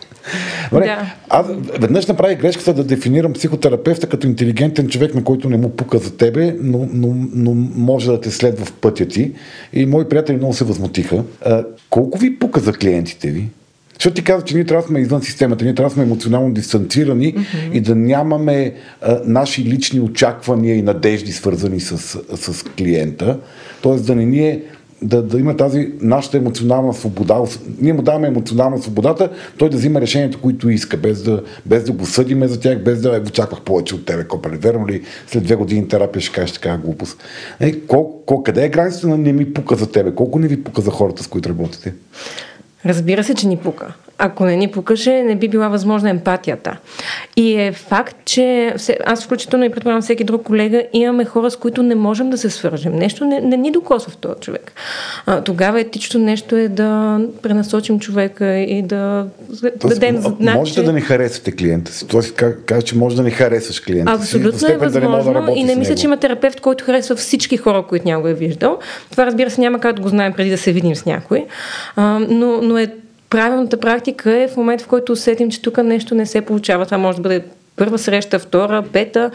Добре, 0.71 0.85
да. 0.85 1.13
аз 1.29 1.47
веднъж 1.79 2.07
направих 2.07 2.39
грешката 2.39 2.73
да 2.73 2.83
дефинирам 2.83 3.33
психотерапевта 3.33 4.07
като 4.07 4.27
интелигентен 4.27 4.89
човек, 4.89 5.15
на 5.15 5.23
който 5.23 5.49
не 5.49 5.57
му 5.57 5.69
пука 5.69 5.97
за 5.97 6.17
тебе, 6.17 6.55
но, 6.61 6.89
но, 6.93 7.15
но 7.33 7.53
може 7.75 8.11
да 8.11 8.21
те 8.21 8.31
следва 8.31 8.65
в 8.65 8.73
пътя 8.73 9.05
ти. 9.05 9.31
И 9.73 9.85
мои 9.85 10.09
приятели 10.09 10.37
много 10.37 10.53
се 10.53 10.63
възмутиха. 10.63 11.23
А, 11.45 11.63
колко 11.89 12.17
ви 12.17 12.39
пука 12.39 12.59
за 12.59 12.73
клиентите 12.73 13.31
ви? 13.31 13.49
Защото 13.93 14.13
ти 14.13 14.23
казва, 14.23 14.45
че 14.45 14.55
ние 14.55 14.65
трябва 14.65 14.81
да 14.81 14.87
сме 14.87 14.99
извън 14.99 15.21
системата, 15.21 15.65
ние 15.65 15.75
трябва 15.75 15.89
да 15.89 15.93
сме 15.93 16.03
емоционално 16.03 16.53
дистанцирани 16.53 17.35
mm-hmm. 17.35 17.71
и 17.73 17.81
да 17.81 17.95
нямаме 17.95 18.73
а, 19.01 19.21
наши 19.25 19.63
лични 19.63 19.99
очаквания 19.99 20.75
и 20.75 20.81
надежди, 20.81 21.31
свързани 21.31 21.79
с, 21.79 21.97
с 22.37 22.63
клиента. 22.63 23.39
Тоест 23.81 24.05
да 24.05 24.15
не 24.15 24.25
ни 24.25 24.47
е 24.47 24.61
да, 25.01 25.23
да 25.23 25.39
има 25.39 25.57
тази 25.57 25.91
нашата 26.01 26.37
емоционална 26.37 26.93
свобода. 26.93 27.41
Ние 27.81 27.93
му 27.93 28.01
даваме 28.01 28.27
емоционална 28.27 28.81
свободата, 28.81 29.29
той 29.57 29.69
да 29.69 29.77
взима 29.77 30.01
решението, 30.01 30.41
които 30.41 30.69
иска, 30.69 30.97
без 30.97 31.23
да, 31.23 31.43
без 31.65 31.83
да 31.83 31.91
го 31.91 32.05
съдиме 32.05 32.47
за 32.47 32.59
тях, 32.59 32.83
без 32.83 33.01
да 33.01 33.21
очаквах 33.27 33.61
повече 33.61 33.95
от 33.95 34.05
тебе. 34.05 34.23
Копеле, 34.23 34.57
верно 34.57 34.87
ли 34.87 35.01
след 35.27 35.43
две 35.43 35.55
години 35.55 35.87
терапия 35.87 36.21
ще 36.21 36.33
кажеш 36.33 36.51
такава 36.51 36.77
глупост? 36.77 37.23
Е, 37.59 37.79
кол, 37.79 38.23
кол, 38.25 38.43
къде 38.43 38.65
е 38.65 38.69
границата 38.69 39.07
на 39.07 39.17
не 39.17 39.33
ми 39.33 39.53
пука 39.53 39.75
за 39.75 39.91
тебе? 39.91 40.15
Колко 40.15 40.39
не 40.39 40.47
ви 40.47 40.63
пука 40.63 40.81
за 40.81 40.91
хората, 40.91 41.23
с 41.23 41.27
които 41.27 41.49
работите? 41.49 41.93
Разбира 42.85 43.23
се, 43.23 43.35
че 43.35 43.47
ни 43.47 43.57
пука. 43.57 43.93
Ако 44.23 44.45
не 44.45 44.55
ни 44.55 44.71
покаже, 44.71 45.23
не 45.23 45.35
би 45.35 45.47
била 45.47 45.67
възможна 45.67 46.09
емпатията. 46.09 46.77
И 47.35 47.53
е 47.55 47.71
факт, 47.71 48.15
че 48.25 48.73
аз 49.05 49.23
включително 49.25 49.65
и 49.65 49.69
предполагам 49.69 50.01
всеки 50.01 50.23
друг 50.23 50.43
колега, 50.43 50.83
имаме 50.93 51.25
хора, 51.25 51.51
с 51.51 51.55
които 51.55 51.83
не 51.83 51.95
можем 51.95 52.29
да 52.29 52.37
се 52.37 52.49
свържем. 52.49 52.95
Нещо 52.95 53.25
не, 53.25 53.41
не 53.41 53.57
ни 53.57 53.71
докосва 53.71 54.11
в 54.11 54.17
този 54.17 54.39
човек. 54.41 54.73
А, 55.25 55.41
тогава 55.41 55.79
етично 55.79 56.19
нещо 56.19 56.55
е 56.55 56.67
да 56.67 57.19
пренасочим 57.41 57.99
човека 57.99 58.57
и 58.57 58.81
да 58.81 59.25
Тоест, 59.79 59.99
дадем 59.99 60.21
знак, 60.21 60.55
Можете 60.55 60.79
че... 60.79 60.85
да 60.85 60.93
не 60.93 61.01
харесвате 61.01 61.51
клиента 61.51 61.91
си. 61.91 62.07
Тоест, 62.07 62.35
кажа, 62.65 62.81
че 62.81 62.97
може 62.97 63.15
да 63.15 63.23
не 63.23 63.31
харесваш 63.31 63.79
клиента 63.79 64.11
Абсолютно 64.11 64.59
си. 64.59 64.65
Абсолютно 64.65 64.87
е 64.87 64.89
възможно 64.89 65.33
да 65.33 65.41
не 65.41 65.59
и 65.59 65.63
не 65.63 65.75
мисля, 65.75 65.95
че 65.95 66.05
има 66.05 66.17
терапевт, 66.17 66.61
който 66.61 66.83
харесва 66.83 67.15
всички 67.15 67.57
хора, 67.57 67.85
които 67.89 68.07
някой 68.07 68.31
е 68.31 68.33
виждал. 68.33 68.79
Това 69.11 69.25
разбира 69.25 69.49
се 69.49 69.61
няма 69.61 69.79
как 69.79 69.95
да 69.95 70.01
го 70.01 70.09
знаем 70.09 70.33
преди 70.33 70.49
да 70.49 70.57
се 70.57 70.71
видим 70.71 70.95
с 70.95 71.05
някой. 71.05 71.45
А, 71.95 72.19
но, 72.29 72.61
но 72.61 72.77
е 72.77 72.87
правилната 73.31 73.79
практика 73.79 74.37
е 74.37 74.47
в 74.47 74.57
момент, 74.57 74.81
в 74.81 74.87
който 74.87 75.11
усетим, 75.11 75.51
че 75.51 75.61
тук 75.61 75.77
нещо 75.77 76.15
не 76.15 76.25
се 76.25 76.41
получава. 76.41 76.85
Това 76.85 76.97
може 76.97 77.17
да 77.17 77.21
бъде 77.21 77.43
първа 77.81 77.97
среща, 77.97 78.39
втора, 78.39 78.83
пета, 78.93 79.31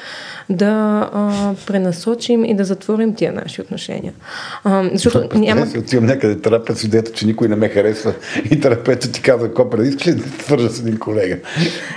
да 0.51 0.67
а, 1.13 1.55
пренасочим 1.67 2.45
и 2.45 2.55
да 2.55 2.65
затворим 2.65 3.15
тия 3.15 3.33
наши 3.33 3.61
отношения. 3.61 4.13
А, 4.65 4.85
защото 4.93 5.39
няма... 5.39 5.67
Си 5.67 5.79
отивам 5.79 6.07
някъде 6.07 6.41
терапевт 6.41 6.91
дето, 6.91 7.13
че 7.13 7.27
никой 7.27 7.49
не 7.49 7.57
ме 7.57 7.69
харесва 7.69 8.13
и 8.51 8.61
терапевтът 8.61 9.13
ти 9.13 9.23
казва, 9.23 9.55
Копер, 9.55 9.79
искаш 9.79 10.07
ли 10.07 10.15
да 10.15 10.45
свържа 10.45 10.69
с 10.69 10.81
един 10.81 10.99
колега? 10.99 11.37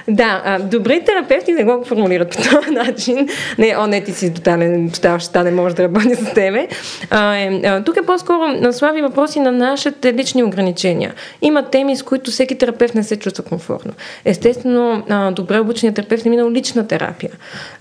Да, 0.07 0.41
а, 0.45 0.59
добри 0.59 1.03
терапевти 1.05 1.51
не 1.53 1.63
го 1.63 1.83
формулират 1.85 2.29
по 2.29 2.37
този 2.37 2.71
начин. 2.71 3.27
Не, 3.57 3.75
о, 3.77 3.87
не, 3.87 4.03
ти 4.03 4.11
си 4.11 4.33
тотален, 4.33 4.91
тотал 4.91 5.43
не 5.43 5.51
може 5.51 5.75
да 5.75 5.83
работи 5.83 6.15
с 6.15 6.33
тебе. 6.33 6.67
А, 7.09 7.35
е, 7.35 7.61
а, 7.65 7.83
тук 7.83 7.97
е 7.97 8.05
по-скоро 8.05 8.73
слави 8.73 9.01
въпроси 9.01 9.39
на 9.39 9.51
нашите 9.51 10.13
лични 10.13 10.43
ограничения. 10.43 11.13
Има 11.41 11.63
теми, 11.63 11.95
с 11.95 12.03
които 12.03 12.31
всеки 12.31 12.57
терапевт 12.57 12.95
не 12.95 13.03
се 13.03 13.15
чувства 13.15 13.43
комфортно. 13.43 13.93
Естествено, 14.25 15.03
а, 15.09 15.31
добре 15.31 15.59
обученият 15.59 15.95
терапевт 15.95 16.25
е 16.25 16.29
минал 16.39 16.51
лична 16.51 16.87
терапия. 16.87 17.31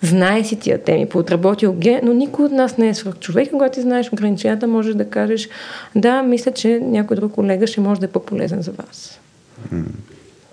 Знае 0.02 0.44
си 0.44 0.56
тия 0.56 0.78
теми, 0.78 1.08
поотработил 1.08 1.72
ге, 1.72 2.00
но 2.02 2.12
никой 2.12 2.44
от 2.44 2.52
нас 2.52 2.78
не 2.78 2.88
е 2.88 2.94
свърх 2.94 3.18
човек. 3.18 3.50
Когато 3.50 3.74
ти 3.74 3.80
знаеш 3.80 4.12
ограниченията, 4.12 4.66
можеш 4.66 4.94
да 4.94 5.10
кажеш, 5.10 5.48
да, 5.94 6.22
мисля, 6.22 6.50
че 6.50 6.80
някой 6.82 7.16
друг 7.16 7.32
колега 7.32 7.66
ще 7.66 7.80
може 7.80 8.00
да 8.00 8.06
е 8.06 8.10
по-полезен 8.10 8.62
за 8.62 8.70
вас. 8.70 9.20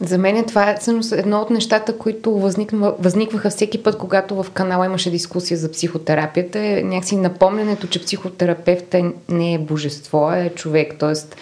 За 0.01 0.17
мен 0.17 0.43
това 0.43 0.69
е 0.69 0.77
всъщност 0.79 1.11
едно 1.11 1.41
от 1.41 1.49
нещата, 1.49 1.97
които 1.97 2.39
възниква, 2.39 2.95
възникваха 2.99 3.49
всеки 3.49 3.83
път, 3.83 3.97
когато 3.97 4.43
в 4.43 4.51
канала 4.51 4.85
имаше 4.85 5.11
дискусия 5.11 5.57
за 5.57 5.71
психотерапията. 5.71 6.59
Е 6.59 6.81
някакси 6.83 7.15
напомнянето, 7.15 7.87
че 7.87 8.01
психотерапевта 8.01 9.11
не 9.29 9.53
е 9.53 9.59
божество, 9.59 10.31
е 10.31 10.51
човек. 10.55 10.95
Тоест, 10.99 11.35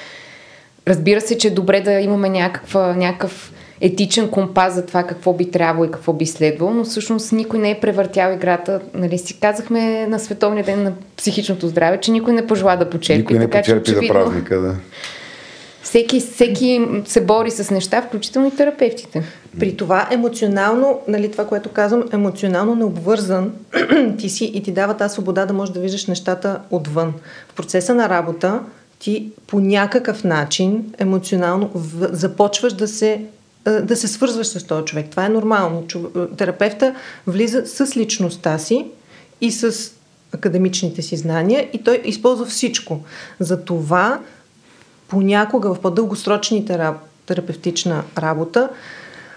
разбира 0.87 1.21
се, 1.21 1.37
че 1.37 1.47
е 1.47 1.51
добре 1.51 1.81
да 1.81 1.91
имаме 1.91 2.29
някаква, 2.29 2.95
някакъв 2.95 3.53
етичен 3.83 4.29
компас 4.29 4.73
за 4.73 4.85
това 4.85 5.03
какво 5.03 5.33
би 5.33 5.51
трябвало 5.51 5.85
и 5.85 5.91
какво 5.91 6.13
би 6.13 6.25
следвало, 6.25 6.73
но 6.73 6.83
всъщност 6.83 7.31
никой 7.31 7.59
не 7.59 7.71
е 7.71 7.79
превъртял 7.79 8.33
играта. 8.33 8.81
Нали 8.93 9.17
си 9.17 9.39
казахме 9.39 10.07
на 10.07 10.19
Световния 10.19 10.65
ден 10.65 10.83
на 10.83 10.93
психичното 11.17 11.67
здраве, 11.67 11.97
че 11.97 12.11
никой 12.11 12.33
не 12.33 12.47
пожела 12.47 12.77
да 12.77 12.89
почерпи. 12.89 13.19
Никой 13.19 13.39
не 13.39 13.49
така, 13.49 13.59
почерпи 13.59 13.91
да 13.91 14.13
празника, 14.13 14.59
да. 14.59 14.75
Всеки, 15.81 16.19
всеки 16.19 16.81
се 17.05 17.21
бори 17.21 17.51
с 17.51 17.71
неща, 17.71 18.01
включително 18.01 18.47
и 18.47 18.51
терапевтите. 18.51 19.23
При 19.59 19.77
това 19.77 20.07
емоционално, 20.11 20.99
нали, 21.07 21.31
това, 21.31 21.47
което 21.47 21.69
казвам, 21.69 22.03
емоционално 22.11 22.75
необвързан 22.75 23.51
ти 24.17 24.29
си 24.29 24.45
и 24.45 24.63
ти 24.63 24.71
дава 24.71 24.93
тази 24.93 25.13
свобода 25.13 25.45
да 25.45 25.53
можеш 25.53 25.73
да 25.73 25.79
виждаш 25.79 26.05
нещата 26.05 26.59
отвън. 26.71 27.13
В 27.49 27.53
процеса 27.53 27.95
на 27.95 28.09
работа 28.09 28.59
ти 28.99 29.31
по 29.47 29.59
някакъв 29.59 30.23
начин 30.23 30.93
емоционално 30.97 31.69
в... 31.73 32.09
започваш 32.11 32.73
да 32.73 32.87
се 32.87 33.21
да 33.65 33.95
се 33.95 34.07
свързваш 34.07 34.47
с 34.47 34.63
този 34.63 34.85
човек. 34.85 35.09
Това 35.11 35.25
е 35.25 35.29
нормално. 35.29 35.87
Терапевта 36.37 36.95
влиза 37.27 37.65
с 37.65 37.97
личността 37.97 38.57
си 38.57 38.85
и 39.41 39.51
с 39.51 39.91
академичните 40.31 41.01
си 41.01 41.17
знания 41.17 41.69
и 41.73 41.83
той 41.83 42.01
използва 42.05 42.45
всичко. 42.45 42.99
Затова 43.39 44.19
понякога 45.07 45.73
в 45.73 45.79
по-дългосрочните 45.79 46.79
терапевтична 47.25 48.03
работа 48.17 48.69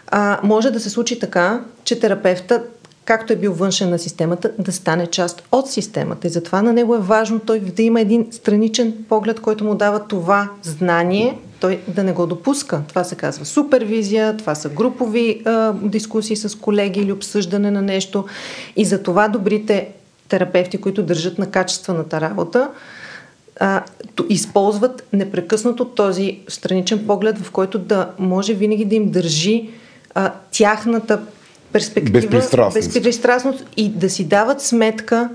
а, 0.08 0.40
може 0.42 0.70
да 0.70 0.80
се 0.80 0.90
случи 0.90 1.18
така, 1.18 1.64
че 1.84 2.00
терапевта, 2.00 2.62
както 3.04 3.32
е 3.32 3.36
бил 3.36 3.52
външен 3.52 3.90
на 3.90 3.98
системата, 3.98 4.50
да 4.58 4.72
стане 4.72 5.06
част 5.06 5.42
от 5.52 5.70
системата. 5.70 6.26
И 6.26 6.30
затова 6.30 6.62
на 6.62 6.72
него 6.72 6.94
е 6.94 7.00
важно 7.00 7.40
той 7.40 7.60
да 7.60 7.82
има 7.82 8.00
един 8.00 8.28
страничен 8.30 9.04
поглед, 9.08 9.40
който 9.40 9.64
му 9.64 9.74
дава 9.74 10.06
това 10.06 10.50
знание, 10.62 11.38
той 11.60 11.80
да 11.88 12.04
не 12.04 12.12
го 12.12 12.26
допуска. 12.26 12.82
Това 12.88 13.04
се 13.04 13.14
казва 13.14 13.44
супервизия, 13.44 14.36
това 14.36 14.54
са 14.54 14.68
групови 14.68 15.42
а, 15.44 15.72
дискусии 15.72 16.36
с 16.36 16.58
колеги 16.58 17.00
или 17.00 17.12
обсъждане 17.12 17.70
на 17.70 17.82
нещо. 17.82 18.24
И 18.76 18.84
за 18.84 19.02
това 19.02 19.28
добрите 19.28 19.88
терапевти, 20.28 20.78
които 20.78 21.02
държат 21.02 21.38
на 21.38 21.50
качествената 21.50 22.20
работа, 22.20 22.70
а, 23.60 23.82
използват 24.28 25.04
непрекъснато 25.12 25.84
този 25.84 26.38
страничен 26.48 27.06
поглед, 27.06 27.38
в 27.38 27.50
който 27.50 27.78
да 27.78 28.10
може 28.18 28.54
винаги 28.54 28.84
да 28.84 28.94
им 28.94 29.10
държи 29.10 29.70
а, 30.14 30.32
тяхната 30.50 31.20
перспектива, 31.72 32.20
безпристрастност. 32.20 32.92
безпристрастност 32.92 33.64
и 33.76 33.88
да 33.88 34.10
си 34.10 34.24
дават 34.24 34.62
сметка 34.62 35.30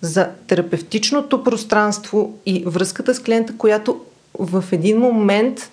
за 0.00 0.28
терапевтичното 0.46 1.44
пространство 1.44 2.38
и 2.46 2.62
връзката 2.66 3.14
с 3.14 3.22
клиента, 3.22 3.54
която 3.58 4.00
в 4.38 4.64
един 4.72 4.98
момент 4.98 5.70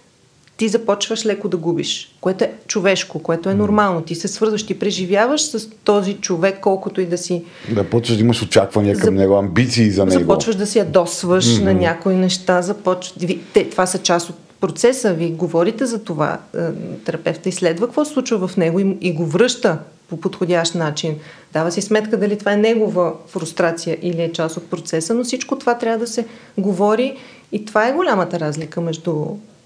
ти 0.57 0.67
започваш 0.67 1.25
леко 1.25 1.49
да 1.49 1.57
губиш, 1.57 2.15
което 2.21 2.43
е 2.43 2.53
човешко, 2.67 3.23
което 3.23 3.49
е 3.49 3.55
нормално. 3.55 4.01
Ти 4.01 4.15
се 4.15 4.27
свързваш, 4.27 4.65
ти 4.65 4.79
преживяваш 4.79 5.41
с 5.41 5.69
този 5.83 6.13
човек, 6.13 6.59
колкото 6.61 7.01
и 7.01 7.05
да 7.05 7.17
си... 7.17 7.43
Да 7.75 7.83
почваш 7.83 8.17
да 8.17 8.23
имаш 8.23 8.41
очаквания 8.41 8.97
към 8.97 9.15
него, 9.15 9.35
амбиции 9.35 9.91
за 9.91 10.05
него. 10.05 10.19
Започваш 10.19 10.55
да 10.55 10.65
си 10.65 10.77
ядосваш 10.79 11.45
mm-hmm. 11.45 11.63
на 11.63 11.73
някои 11.73 12.15
неща, 12.15 12.61
започваш... 12.61 13.13
Те, 13.53 13.69
това 13.69 13.85
са 13.85 13.97
част 13.97 14.29
от 14.29 14.35
процеса. 14.61 15.13
Ви 15.13 15.31
говорите 15.31 15.85
за 15.85 16.03
това. 16.03 16.39
Е, 16.57 16.59
терапевта 17.05 17.49
изследва 17.49 17.87
какво 17.87 18.05
се 18.05 18.13
случва 18.13 18.47
в 18.47 18.57
него 18.57 18.79
и, 18.79 18.97
и 19.01 19.13
го 19.13 19.25
връща 19.25 19.77
по 20.09 20.19
подходящ 20.19 20.75
начин. 20.75 21.19
Дава 21.53 21.71
си 21.71 21.81
сметка 21.81 22.17
дали 22.17 22.37
това 22.37 22.53
е 22.53 22.57
негова 22.57 23.13
фрустрация 23.27 23.97
или 24.01 24.21
е 24.21 24.31
част 24.31 24.57
от 24.57 24.69
процеса, 24.69 25.13
но 25.13 25.23
всичко 25.23 25.59
това 25.59 25.77
трябва 25.77 25.99
да 25.99 26.07
се 26.07 26.25
говори 26.57 27.17
и 27.51 27.65
това 27.65 27.87
е 27.87 27.93
голямата 27.93 28.39
разлика 28.39 28.81
между 28.81 29.25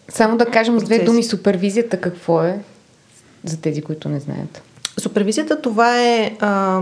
само 0.09 0.37
да 0.37 0.45
кажем 0.45 0.79
с 0.79 0.83
две 0.83 0.99
думи 0.99 1.23
супервизията 1.23 2.01
какво 2.01 2.43
е 2.43 2.59
за 3.43 3.61
тези, 3.61 3.81
които 3.81 4.09
не 4.09 4.19
знаят. 4.19 4.61
Супервизията 4.99 5.61
това 5.61 6.01
е 6.01 6.35
а, 6.39 6.81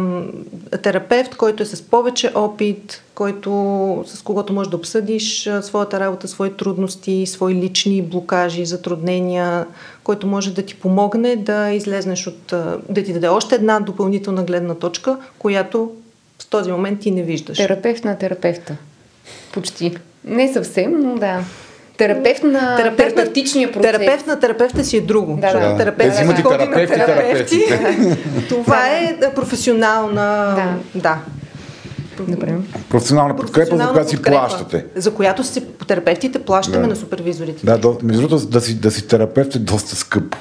терапевт, 0.81 1.35
който 1.35 1.63
е 1.63 1.65
с 1.65 1.81
повече 1.81 2.31
опит, 2.35 3.03
който, 3.15 4.03
с 4.07 4.21
когото 4.21 4.53
можеш 4.53 4.69
да 4.69 4.77
обсъдиш 4.77 5.49
своята 5.61 5.99
работа, 5.99 6.27
свои 6.27 6.53
трудности, 6.53 7.25
свои 7.25 7.55
лични 7.55 8.01
блокажи, 8.01 8.65
затруднения, 8.65 9.65
който 10.03 10.27
може 10.27 10.53
да 10.53 10.61
ти 10.61 10.75
помогне 10.75 11.35
да 11.35 11.71
излезнеш 11.71 12.27
от, 12.27 12.53
да 12.89 13.03
ти 13.03 13.13
даде 13.13 13.27
още 13.27 13.55
една 13.55 13.79
допълнителна 13.79 14.43
гледна 14.43 14.75
точка, 14.75 15.17
която 15.39 15.91
в 16.41 16.47
този 16.47 16.71
момент 16.71 16.99
ти 16.99 17.11
не 17.11 17.23
виждаш. 17.23 17.57
Терапевт 17.57 18.03
на 18.03 18.17
терапевта. 18.17 18.77
Почти. 19.53 19.97
Не 20.23 20.53
съвсем, 20.53 20.99
но 20.99 21.15
да. 21.15 21.43
Терапевт 21.97 22.43
на 22.43 22.77
терапевт, 22.77 23.15
терапевтичния 23.15 23.71
процес. 23.71 23.91
Терапевт 23.91 24.27
на 24.27 24.39
терапевта 24.39 24.83
си 24.83 24.97
е 24.97 25.01
друго. 25.01 25.37
Да, 25.41 25.59
да. 25.59 25.77
Терапевт, 25.77 26.19
имат 26.21 26.39
и 26.39 26.43
терапевти, 26.43 26.95
терапевти. 26.95 27.59
Това 28.49 28.87
е 28.87 29.17
професионална... 29.35 30.55
Да. 30.55 30.99
да. 30.99 31.19
Добре. 32.27 32.55
Професионална 32.89 33.35
подкрепа, 33.35 33.77
за 33.77 33.89
която 33.91 34.09
си 34.09 34.21
плащате. 34.21 34.85
За 34.95 35.13
която 35.13 35.43
си 35.43 35.63
терапевтите 35.87 36.39
плащаме 36.39 36.81
да. 36.81 36.87
на 36.87 36.95
супервизорите. 36.95 37.65
Да, 37.65 37.77
до, 37.77 37.97
между 38.03 38.21
другото, 38.21 38.47
да 38.47 38.61
си, 38.61 38.75
да 38.75 38.91
си 38.91 39.07
терапевт 39.07 39.55
е 39.55 39.59
доста 39.59 39.95
скъпо. 39.95 40.37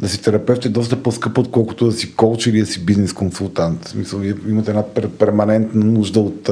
Да 0.00 0.08
си 0.08 0.22
терапевт 0.22 0.64
е 0.64 0.68
доста 0.68 1.02
по-скъпо, 1.02 1.40
отколкото 1.40 1.86
да 1.86 1.92
си 1.92 2.14
коуч 2.14 2.46
или 2.46 2.60
да 2.60 2.66
си 2.66 2.84
бизнес 2.84 3.12
консултант. 3.12 3.84
В 3.84 3.88
смисъл, 3.88 4.20
имате 4.48 4.70
една 4.70 4.82
перманентна 5.18 5.84
нужда 5.84 6.20
от 6.20 6.50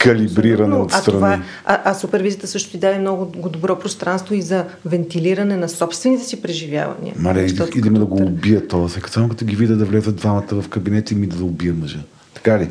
калибриране 0.00 0.76
от 0.76 0.92
страни. 0.92 1.04
А, 1.06 1.12
това, 1.12 1.42
а, 1.64 1.80
а 1.84 1.94
супервизията 1.94 2.46
също 2.46 2.70
ти 2.70 2.78
даде 2.78 2.98
много 2.98 3.48
добро 3.48 3.78
пространство 3.78 4.34
и 4.34 4.42
за 4.42 4.64
вентилиране 4.84 5.56
на 5.56 5.68
собствените 5.68 6.24
си 6.24 6.42
преживявания. 6.42 7.14
Маре, 7.16 7.46
идеме 7.74 7.98
да 7.98 8.04
го 8.04 8.22
убия 8.22 8.68
това. 8.68 8.88
Сега 8.88 9.08
само 9.08 9.28
като 9.28 9.44
ги 9.44 9.56
видя 9.56 9.76
да 9.76 9.84
влезат 9.84 10.16
двамата 10.16 10.46
в 10.50 10.68
кабинет 10.68 11.10
и 11.10 11.14
ми 11.14 11.26
да 11.26 11.44
убия 11.44 11.74
мъжа. 11.74 11.98
Така 12.34 12.58
ли? 12.58 12.68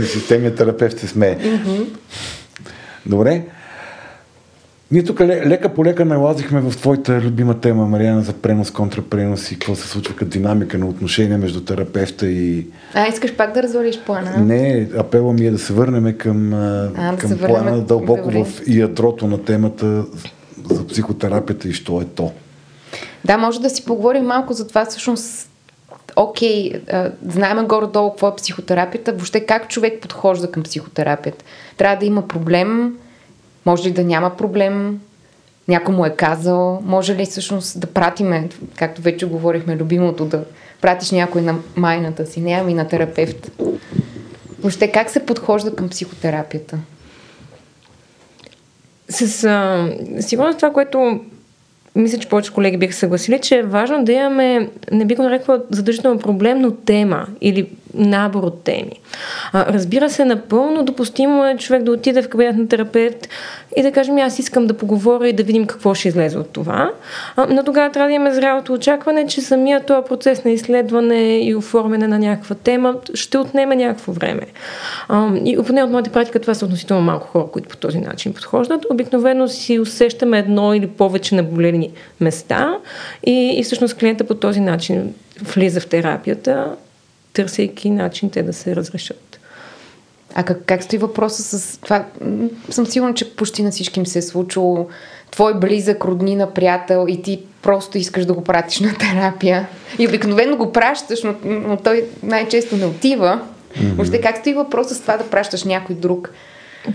Системия 0.06 0.54
терапевт 0.54 0.98
се 0.98 1.08
смее. 1.08 1.38
Добре. 3.06 3.44
Ние 4.92 5.04
тук 5.04 5.20
лека 5.20 5.68
по 5.68 5.84
лека 5.84 6.04
налазихме 6.04 6.60
в 6.60 6.76
твоята 6.76 7.20
любима 7.20 7.60
тема, 7.60 7.86
Мариана, 7.86 8.22
за 8.22 8.32
пренос, 8.32 8.70
контрапренос 8.70 9.52
и 9.52 9.54
какво 9.54 9.74
се 9.74 9.88
случва 9.88 10.16
като 10.16 10.30
динамика 10.30 10.78
на 10.78 10.86
отношения 10.86 11.38
между 11.38 11.60
терапевта 11.60 12.26
и... 12.26 12.66
А, 12.94 13.06
искаш 13.06 13.36
пак 13.36 13.54
да 13.54 13.62
развалиш 13.62 14.00
плана? 14.06 14.38
Не, 14.38 14.88
апела 14.98 15.32
ми 15.32 15.46
е 15.46 15.50
да 15.50 15.58
се 15.58 15.72
върнем 15.72 16.18
към, 16.18 16.54
а, 16.54 17.16
към 17.18 17.30
да 17.30 17.38
плана 17.38 17.64
върнем... 17.64 17.84
дълбоко 17.84 18.22
Добре. 18.22 18.44
в 18.44 18.62
ядрото 18.66 19.26
на 19.26 19.44
темата 19.44 20.04
за 20.70 20.86
психотерапията 20.86 21.68
и 21.68 21.72
що 21.72 22.00
е 22.00 22.04
то. 22.04 22.32
Да, 23.24 23.38
може 23.38 23.60
да 23.60 23.70
си 23.70 23.84
поговорим 23.84 24.24
малко 24.24 24.52
за 24.52 24.68
това 24.68 24.84
всъщност 24.84 25.50
окей, 26.16 26.72
okay, 26.72 27.12
знаем 27.26 27.66
горе-долу 27.66 28.10
какво 28.10 28.28
е 28.28 28.36
психотерапията, 28.36 29.12
въобще 29.12 29.40
как 29.40 29.68
човек 29.68 30.00
подхожда 30.00 30.50
към 30.50 30.62
психотерапията. 30.62 31.44
Трябва 31.76 31.96
да 31.96 32.06
има 32.06 32.28
проблем, 32.28 32.96
може 33.66 33.88
ли 33.88 33.92
да 33.92 34.04
няма 34.04 34.36
проблем? 34.36 35.00
Някой 35.68 35.94
му 35.94 36.04
е 36.04 36.10
казал. 36.10 36.82
Може 36.84 37.16
ли 37.16 37.24
всъщност 37.24 37.80
да 37.80 37.86
пратиме, 37.86 38.48
както 38.76 39.02
вече 39.02 39.26
говорихме, 39.26 39.76
любимото, 39.76 40.24
да 40.24 40.44
пратиш 40.80 41.10
някой 41.10 41.42
на 41.42 41.54
майната 41.76 42.26
си, 42.26 42.40
не 42.40 42.52
ами 42.52 42.74
на 42.74 42.88
терапевт. 42.88 43.50
Въобще 44.60 44.88
как 44.88 45.10
се 45.10 45.26
подхожда 45.26 45.76
към 45.76 45.88
психотерапията? 45.88 46.78
С 49.08 49.44
а, 49.44 49.88
сигурност 50.20 50.58
това, 50.58 50.72
което 50.72 51.20
мисля, 51.96 52.18
че 52.18 52.28
повече 52.28 52.52
колеги 52.52 52.76
биха 52.76 52.94
съгласили, 52.94 53.38
че 53.38 53.56
е 53.56 53.62
важно 53.62 54.04
да 54.04 54.12
имаме, 54.12 54.70
не 54.92 55.04
би 55.04 55.14
го 55.14 55.22
нарекла 55.22 55.62
задължително 55.70 56.18
проблем, 56.18 56.76
тема 56.84 57.26
или 57.40 57.70
набор 57.94 58.42
от 58.42 58.64
теми. 58.64 59.00
Разбира 59.54 60.10
се, 60.10 60.24
напълно 60.24 60.82
допустимо 60.82 61.44
е 61.44 61.56
човек 61.56 61.82
да 61.82 61.92
отиде 61.92 62.22
в 62.22 62.28
кабинет 62.28 62.56
на 62.56 62.68
терапевт 62.68 63.28
и 63.76 63.82
да 63.82 63.92
кажем, 63.92 64.18
аз 64.18 64.38
искам 64.38 64.66
да 64.66 64.74
поговоря 64.74 65.28
и 65.28 65.32
да 65.32 65.42
видим 65.42 65.66
какво 65.66 65.94
ще 65.94 66.08
излезе 66.08 66.38
от 66.38 66.50
това. 66.50 66.90
Но 67.50 67.64
тогава 67.64 67.92
трябва 67.92 68.08
да 68.08 68.14
имаме 68.14 68.34
зрялото 68.34 68.72
очакване, 68.72 69.26
че 69.26 69.40
самия 69.40 69.80
този 69.80 70.08
процес 70.08 70.44
на 70.44 70.50
изследване 70.50 71.38
и 71.38 71.54
оформяне 71.54 72.08
на 72.08 72.18
някаква 72.18 72.54
тема 72.54 72.94
ще 73.14 73.38
отнеме 73.38 73.76
някакво 73.76 74.12
време. 74.12 74.46
И 75.44 75.58
поне 75.66 75.82
от 75.82 75.90
моята 75.90 76.10
практика 76.10 76.40
това 76.40 76.54
са 76.54 76.64
относително 76.64 77.02
малко 77.02 77.26
хора, 77.26 77.46
които 77.52 77.68
по 77.68 77.76
този 77.76 77.98
начин 77.98 78.34
подхождат. 78.34 78.86
Обикновено 78.90 79.48
си 79.48 79.78
усещаме 79.78 80.38
едно 80.38 80.74
или 80.74 80.86
повече 80.86 81.34
наболени 81.34 81.90
места 82.20 82.76
и, 83.26 83.54
и 83.58 83.64
всъщност 83.64 83.96
клиента 83.96 84.24
по 84.24 84.34
този 84.34 84.60
начин 84.60 85.14
влиза 85.42 85.80
в 85.80 85.86
терапията 85.86 86.66
търсейки 87.32 87.90
начин 87.90 88.30
те 88.30 88.42
да 88.42 88.52
се 88.52 88.76
разрешат. 88.76 89.40
А 90.34 90.42
как, 90.42 90.62
как 90.66 90.82
стои 90.82 90.98
въпроса 90.98 91.58
с 91.58 91.78
това? 91.78 92.04
Съм 92.70 92.86
сигурна, 92.86 93.14
че 93.14 93.36
почти 93.36 93.62
на 93.62 93.70
всички 93.70 94.00
им 94.00 94.06
се 94.06 94.18
е 94.18 94.22
случило 94.22 94.88
твой 95.30 95.54
близък, 95.54 96.04
роднина, 96.04 96.50
приятел 96.50 97.06
и 97.08 97.22
ти 97.22 97.42
просто 97.62 97.98
искаш 97.98 98.24
да 98.24 98.34
го 98.34 98.44
пратиш 98.44 98.80
на 98.80 98.94
терапия. 98.94 99.68
И 99.98 100.08
обикновено 100.08 100.56
го 100.56 100.72
пращаш, 100.72 101.22
но, 101.22 101.34
но 101.44 101.76
той 101.76 102.04
най-често 102.22 102.76
не 102.76 102.86
отива. 102.86 103.40
Mm-hmm. 103.40 103.94
Въобще 103.94 104.20
как 104.20 104.38
стои 104.38 104.54
въпроса 104.54 104.94
с 104.94 105.00
това 105.00 105.16
да 105.16 105.30
пращаш 105.30 105.64
някой 105.64 105.96
друг? 105.96 106.30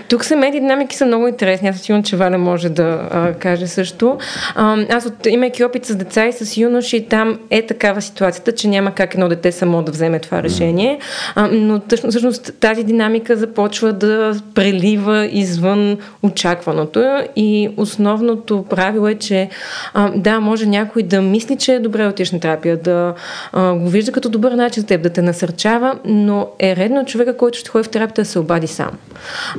Тук 0.09 0.25
самите 0.25 0.59
динамики 0.59 0.95
са 0.95 1.05
много 1.05 1.27
интересни. 1.27 1.67
Аз 1.67 1.77
сигурно, 1.77 2.03
че 2.03 2.15
Валя 2.15 2.37
може 2.37 2.69
да 2.69 3.09
а, 3.11 3.33
каже 3.33 3.67
също. 3.67 4.17
А, 4.55 4.77
аз, 4.89 5.05
от, 5.05 5.25
имайки 5.25 5.63
опит 5.63 5.85
с 5.85 5.95
деца 5.95 6.25
и 6.25 6.33
с 6.33 6.57
юноши, 6.57 7.07
там 7.09 7.39
е 7.49 7.65
такава 7.65 8.01
ситуацията, 8.01 8.51
че 8.51 8.67
няма 8.67 8.91
как 8.91 9.13
едно 9.13 9.29
дете 9.29 9.51
само 9.51 9.83
да 9.83 9.91
вземе 9.91 10.19
това 10.19 10.43
решение. 10.43 10.99
А, 11.35 11.49
но 11.51 11.79
тъжно, 11.79 12.09
всъщност 12.09 12.51
тази 12.59 12.83
динамика 12.83 13.35
започва 13.35 13.93
да 13.93 14.39
прелива 14.55 15.25
извън 15.31 15.97
очакваното. 16.23 17.03
И 17.35 17.69
основното 17.77 18.65
правило 18.69 19.07
е, 19.07 19.15
че 19.15 19.49
а, 19.93 20.11
да, 20.15 20.39
може 20.39 20.65
някой 20.65 21.03
да 21.03 21.21
мисли, 21.21 21.57
че 21.57 21.73
е 21.73 21.79
добре 21.79 22.07
отиш 22.07 22.31
на 22.31 22.39
терапия, 22.39 22.77
да 22.77 23.13
а, 23.53 23.73
го 23.73 23.89
вижда 23.89 24.11
като 24.11 24.29
добър 24.29 24.51
начин 24.51 24.81
за 24.81 24.87
теб, 24.87 25.01
да 25.01 25.09
те 25.09 25.21
насърчава, 25.21 25.95
но 26.05 26.47
е 26.59 26.75
редно 26.75 27.05
човека, 27.05 27.37
който 27.37 27.57
ще 27.57 27.69
ходи 27.69 27.83
в 27.83 27.89
терапията, 27.89 28.21
да 28.21 28.25
се 28.25 28.39
обади 28.39 28.67
сам. 28.67 28.91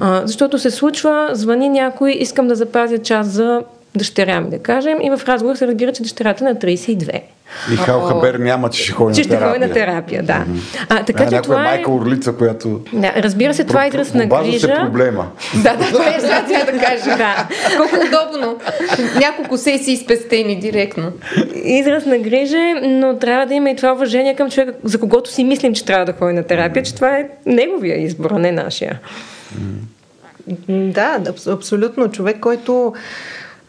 А, 0.01 0.16
защото 0.25 0.59
се 0.59 0.71
случва, 0.71 1.29
звъни 1.33 1.69
някой, 1.69 2.11
искам 2.13 2.49
да 2.49 2.55
запазя 2.55 2.99
час 2.99 3.27
за 3.27 3.63
дъщеря 3.97 4.41
ми, 4.41 4.51
да 4.51 4.59
кажем, 4.59 4.99
и 5.03 5.11
в 5.11 5.21
разговор 5.29 5.55
се 5.57 5.67
разбира, 5.67 5.93
че 5.93 6.03
дъщерята 6.03 6.45
е 6.45 6.49
на 6.49 6.55
32. 6.55 7.21
И 7.73 7.77
Хал 7.77 8.01
Хабер 8.01 8.35
няма, 8.35 8.71
че 8.71 8.83
ще 8.83 8.93
ходи 8.93 9.15
Че 9.15 9.21
на 9.21 9.25
ще 9.25 9.31
терапия. 9.31 9.53
ходи 9.53 9.67
на 9.67 9.73
терапия, 9.75 10.23
да. 10.23 10.45
А, 10.89 11.05
така 11.05 11.23
а, 11.23 11.29
че 11.29 11.35
някоя 11.35 11.43
това 11.43 11.61
е... 11.61 11.65
майка 11.65 11.91
орлица, 11.91 12.33
която... 12.33 12.81
Да, 12.93 13.13
разбира 13.17 13.55
се, 13.55 13.65
това 13.65 13.85
е 13.85 13.89
израз 13.89 14.15
на 14.15 14.25
Обажда 14.25 14.61
се 14.61 14.67
грижа. 14.67 14.81
проблема. 14.81 15.27
Да, 15.55 15.77
да, 15.77 15.85
това 15.87 16.07
е 16.07 16.21
сега 16.21 16.45
да 16.65 16.79
кажа. 16.79 17.17
Да. 17.17 17.49
Колко 17.77 17.97
удобно. 18.07 18.59
Няколко 19.21 19.57
сесии 19.57 19.97
спестени 19.97 20.61
директно. 20.61 21.13
Израз 21.65 22.07
на 22.07 22.19
грижа, 22.19 22.59
е, 22.59 22.75
но 22.83 23.17
трябва 23.19 23.47
да 23.47 23.55
има 23.55 23.71
и 23.71 23.77
това 23.77 23.93
уважение 23.93 24.35
към 24.37 24.51
човека, 24.51 24.73
за 24.85 25.01
когото 25.01 25.31
си 25.31 25.45
мислим, 25.45 25.75
че 25.75 25.85
трябва 25.85 26.05
да 26.05 26.13
ходи 26.13 26.33
на 26.33 26.43
терапия, 26.43 26.83
че 26.83 26.95
това 26.95 27.17
е 27.17 27.29
неговия 27.47 28.03
избор, 28.03 28.31
а 28.31 28.39
не 28.39 28.53
нашия. 28.53 29.01
М, 29.55 29.61
Да, 30.69 31.21
абс- 31.21 31.53
абсолютно. 31.53 32.11
Човек, 32.11 32.41
който 32.41 32.95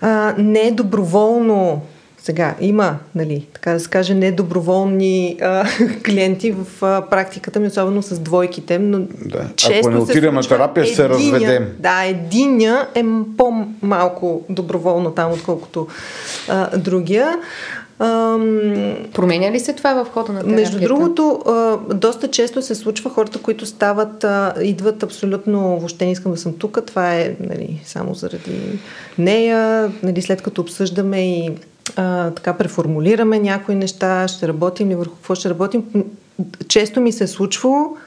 а, 0.01 0.35
не 0.37 0.61
е 0.61 0.71
доброволно 0.71 1.81
сега 2.27 2.55
има, 2.59 2.95
нали, 3.15 3.47
така 3.53 3.73
да 3.73 3.79
се 3.79 3.89
каже, 3.89 4.13
недоброволни 4.13 5.37
а, 5.41 5.65
клиенти 6.05 6.51
в 6.51 6.83
а, 6.85 7.01
практиката 7.09 7.59
ми, 7.59 7.67
особено 7.67 8.01
с 8.03 8.19
двойките, 8.19 8.79
но 8.79 8.99
Да. 8.99 9.37
Ако 9.37 9.55
често 9.55 9.89
не 9.89 9.95
се 9.97 10.11
отидем 10.11 10.33
на 10.33 10.41
терапия, 10.41 10.85
ще 10.85 10.95
се 10.95 11.09
разведем. 11.09 11.67
Да, 11.79 12.03
единия 12.03 12.87
е 12.95 13.03
по-малко 13.37 14.41
доброволно 14.49 15.11
там, 15.11 15.31
отколкото 15.31 15.87
а, 16.49 16.77
другия. 16.77 17.39
Ам, 17.99 18.95
Променя 19.13 19.51
ли 19.51 19.59
се 19.59 19.73
това 19.73 20.03
в 20.03 20.09
хода 20.09 20.33
на 20.33 20.39
терапията? 20.39 20.61
между 20.61 20.79
другото, 20.79 21.41
а, 21.47 21.77
доста 21.93 22.27
често 22.27 22.61
се 22.61 22.75
случва 22.75 23.09
хората, 23.09 23.41
които 23.41 23.65
стават, 23.65 24.23
а, 24.23 24.53
идват 24.61 25.03
абсолютно, 25.03 25.79
въобще 25.79 26.05
не 26.05 26.11
искам 26.11 26.31
да 26.31 26.37
съм 26.37 26.53
тук, 26.53 26.79
това 26.87 27.15
е 27.15 27.35
нали, 27.39 27.81
само 27.85 28.13
заради 28.13 28.79
нея, 29.17 29.91
нали, 30.03 30.21
след 30.21 30.41
като 30.41 30.61
обсъждаме 30.61 31.37
и 31.37 31.51
а, 31.95 32.31
така 32.31 32.53
преформулираме 32.53 33.39
някои 33.39 33.75
неща, 33.75 34.27
ще 34.27 34.47
работим 34.47 34.89
ли 34.89 34.95
върху 34.95 35.15
какво 35.15 35.35
ще 35.35 35.49
работим. 35.49 35.83
Често 36.67 37.01
ми 37.01 37.11
се 37.11 37.23
е 37.23 37.27
случвало 37.27 37.97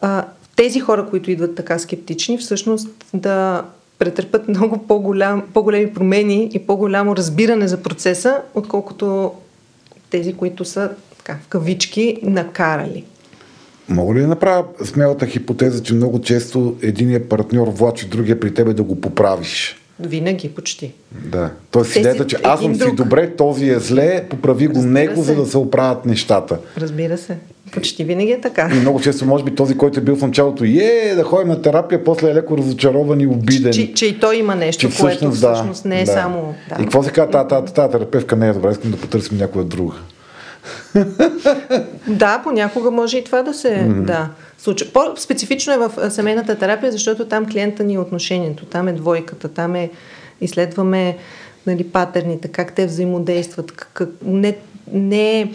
а, 0.00 0.24
тези 0.56 0.80
хора, 0.80 1.06
които 1.10 1.30
идват 1.30 1.54
така 1.54 1.78
скептични, 1.78 2.38
всъщност 2.38 2.88
да 3.14 3.64
претърпят 3.98 4.48
много 4.48 4.78
по-голям, 4.88 5.42
по-големи 5.54 5.94
промени 5.94 6.50
и 6.52 6.58
по-голямо 6.58 7.16
разбиране 7.16 7.68
за 7.68 7.76
процеса, 7.82 8.40
отколкото 8.54 9.32
тези, 10.10 10.32
които 10.32 10.64
са 10.64 10.90
така, 11.18 11.38
в 11.44 11.48
кавички 11.48 12.18
накарали. 12.22 13.04
Мога 13.88 14.14
ли 14.14 14.20
да 14.20 14.26
направя 14.26 14.64
смелата 14.84 15.26
хипотеза, 15.26 15.82
че 15.82 15.94
много 15.94 16.20
често 16.20 16.76
единият 16.82 17.28
партньор 17.28 17.68
влачи 17.68 18.08
другия 18.08 18.40
при 18.40 18.54
тебе 18.54 18.72
да 18.72 18.82
го 18.82 19.00
поправиш? 19.00 19.76
Винаги, 20.00 20.48
почти. 20.48 20.92
Да. 21.24 21.50
Тоест 21.70 21.88
Тези 21.88 22.00
идеята, 22.00 22.26
че 22.26 22.36
аз 22.44 22.60
съм 22.60 22.70
един 22.70 22.80
си 22.80 22.86
друг. 22.86 22.96
добре, 22.96 23.36
този 23.36 23.68
е 23.68 23.78
зле, 23.78 24.26
поправи 24.30 24.66
го 24.66 24.74
Разбира 24.74 24.92
него, 24.92 25.16
се. 25.16 25.22
за 25.22 25.34
да 25.34 25.46
се 25.46 25.58
оправят 25.58 26.06
нещата. 26.06 26.58
Разбира 26.78 27.18
се. 27.18 27.36
Почти 27.72 28.04
винаги 28.04 28.32
е 28.32 28.40
така. 28.40 28.70
И 28.74 28.80
много 28.80 29.00
често, 29.00 29.26
може 29.26 29.44
би, 29.44 29.54
този, 29.54 29.76
който 29.76 30.00
е 30.00 30.02
бил 30.02 30.16
в 30.16 30.22
началото, 30.22 30.64
е 30.64 31.12
да 31.16 31.22
ходим 31.22 31.48
на 31.48 31.62
терапия, 31.62 32.04
после 32.04 32.30
е 32.30 32.34
леко 32.34 32.58
разочарован 32.58 33.20
и 33.20 33.26
обиден. 33.26 33.72
Че, 33.72 33.94
че 33.94 34.06
и 34.06 34.20
той 34.20 34.36
има 34.36 34.54
нещо, 34.54 34.90
Че 34.90 34.98
което 35.00 35.30
всъщност 35.30 35.84
не 35.84 36.00
е 36.00 36.04
да. 36.04 36.12
само... 36.12 36.54
И 36.80 36.82
какво 36.82 37.02
се 37.02 37.10
казва, 37.10 37.30
тази, 37.30 37.48
тази, 37.48 37.74
тази 37.74 37.92
терапевка 37.92 38.36
не 38.36 38.48
е 38.48 38.52
добра, 38.52 38.70
искам 38.70 38.90
да 38.90 38.96
потърсим 38.96 39.38
някоя 39.38 39.64
друга. 39.64 39.94
Да, 42.08 42.40
понякога 42.44 42.90
може 42.90 43.18
и 43.18 43.24
това 43.24 43.42
да 43.42 43.54
се 43.54 43.68
mm-hmm. 43.68 44.04
да, 44.04 44.28
случва. 44.58 44.88
По-специфично 44.92 45.72
е 45.72 45.78
в 45.78 46.10
семейната 46.10 46.54
терапия, 46.54 46.92
защото 46.92 47.24
там 47.24 47.46
клиента 47.46 47.84
ни 47.84 47.94
е 47.94 47.98
отношението, 47.98 48.64
там 48.64 48.88
е 48.88 48.92
двойката, 48.92 49.48
там 49.48 49.74
е 49.74 49.90
изследваме 50.40 51.16
нали, 51.66 51.84
патерните, 51.84 52.48
как 52.48 52.72
те 52.72 52.86
взаимодействат. 52.86 53.72
Как, 53.72 53.90
как, 53.92 54.08
не, 54.24 54.56
не 54.92 55.40
е, 55.40 55.50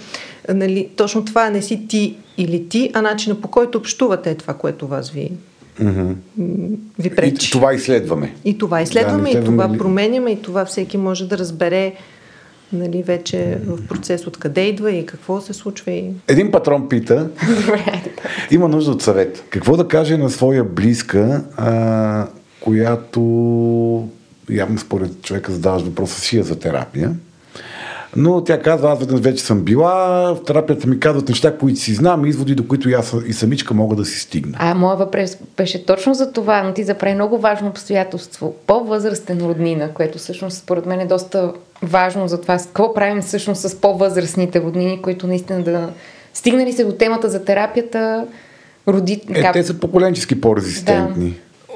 нали, 0.54 0.90
точно 0.96 1.26
това 1.26 1.50
не 1.50 1.62
си 1.62 1.88
ти 1.88 2.16
или 2.38 2.70
ти, 2.70 2.92
а 2.94 3.02
начина 3.02 3.36
по 3.36 3.48
който 3.48 3.78
общувате 3.78 4.32
е 4.32 4.36
това, 4.36 4.54
което 4.54 4.88
вас 4.88 5.10
ви, 5.10 5.32
Mm-hmm. 5.82 6.14
ви 7.00 7.08
И 7.08 7.10
пречи. 7.10 7.52
това 7.52 7.74
изследваме. 7.74 8.36
И 8.46 8.58
това 8.58 8.78
Да, 8.78 8.84
изследваме, 8.84 9.24
не 9.24 9.40
и 9.40 9.44
това 9.46 9.70
ли- 9.70 9.78
променяме, 9.78 10.32
и 10.32 10.42
това 10.42 10.66
всеки 10.66 10.98
може 10.98 11.28
да 11.28 11.38
разбере 11.38 11.94
нали, 12.74 13.04
вече 13.04 13.58
в 13.66 13.88
процес 13.88 14.28
откъде 14.28 14.62
идва 14.62 14.92
и 14.92 15.06
какво 15.06 15.42
се 15.42 15.54
случва. 15.54 15.92
И... 15.92 16.06
Един 16.28 16.52
патрон 16.52 16.90
пита, 16.90 17.30
има 18.52 18.68
нужда 18.68 18.92
от 18.92 19.02
съвет. 19.02 19.44
Какво 19.50 19.78
да 19.78 19.88
каже 19.88 20.18
на 20.18 20.30
своя 20.30 20.64
близка, 20.64 21.44
а, 21.58 22.28
която 22.60 23.22
явно 24.50 24.78
според 24.78 25.22
човека 25.22 25.52
задаваш 25.52 25.82
въпроса 25.84 26.22
си 26.22 26.40
е 26.40 26.44
за 26.44 26.60
терапия, 26.60 27.12
но 28.16 28.44
тя 28.44 28.62
казва, 28.62 28.92
аз 28.92 29.00
веднъж 29.00 29.20
вече 29.22 29.44
съм 29.44 29.60
била, 29.60 30.34
в 30.34 30.44
терапията 30.44 30.88
ми 30.88 31.00
казват 31.00 31.30
неща, 31.30 31.58
които 31.58 31.80
си 31.80 31.94
знам, 31.94 32.26
изводи, 32.26 32.56
до 32.56 32.68
които 32.68 32.90
и 32.90 32.94
аз 32.94 33.16
и 33.28 33.34
самичка 33.34 33.74
мога 33.74 33.96
да 33.96 34.06
си 34.06 34.20
стигна. 34.20 34.58
А 34.60 34.74
моят 34.74 35.00
въпрос 35.00 35.38
беше 35.58 35.86
точно 35.86 36.14
за 36.14 36.32
това, 36.32 36.64
но 36.64 36.74
ти 36.74 36.84
заправи 36.84 37.16
много 37.16 37.38
важно 37.38 37.68
обстоятелство. 37.68 38.56
По-възрастен 38.68 39.42
роднина, 39.42 39.94
което 39.94 40.18
всъщност 40.18 40.58
според 40.58 40.86
мен 40.86 41.00
е 41.00 41.06
доста 41.06 41.54
важно 41.84 42.28
за 42.28 42.42
това. 42.42 42.58
Какво 42.58 42.94
правим 42.94 43.22
всъщност 43.22 43.62
с 43.62 43.76
по-възрастните 43.82 44.62
роднини, 44.62 45.02
които 45.02 45.28
наистина 45.28 45.64
да... 45.64 45.90
Стигнали 46.34 46.74
се 46.74 46.84
до 46.84 46.92
темата 46.92 47.30
за 47.30 47.46
терапията, 47.46 48.26
роди... 48.88 49.22
Е, 49.34 49.52
те 49.52 49.64
са 49.64 49.74
поколенчески 49.74 50.42
по-резистентни. 50.42 51.36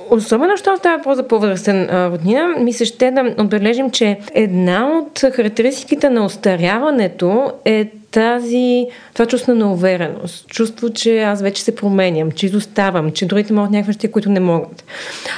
Особено, 0.09 0.57
що 0.57 0.77
става 0.77 0.97
въпрос 0.97 1.15
за 1.15 1.27
по-възрастен 1.27 1.87
роднина, 1.91 2.47
ми 2.59 2.73
се 2.73 2.85
ще 2.85 3.11
да 3.11 3.35
отбележим, 3.37 3.91
че 3.91 4.19
една 4.33 4.87
от 4.87 5.19
характеристиките 5.19 6.09
на 6.09 6.25
остаряването 6.25 7.51
е 7.65 7.91
тази, 8.15 8.87
това 9.13 9.25
чувство 9.25 9.55
на 9.55 9.71
увереност. 9.71 10.47
Чувство, 10.47 10.89
че 10.89 11.21
аз 11.21 11.41
вече 11.41 11.63
се 11.63 11.75
променям, 11.75 12.31
че 12.31 12.45
изоставам, 12.45 13.11
че 13.11 13.25
другите 13.25 13.53
могат 13.53 13.71
някакви 13.71 13.89
неща, 13.89 14.11
които 14.11 14.29
не 14.29 14.39
могат. 14.39 14.83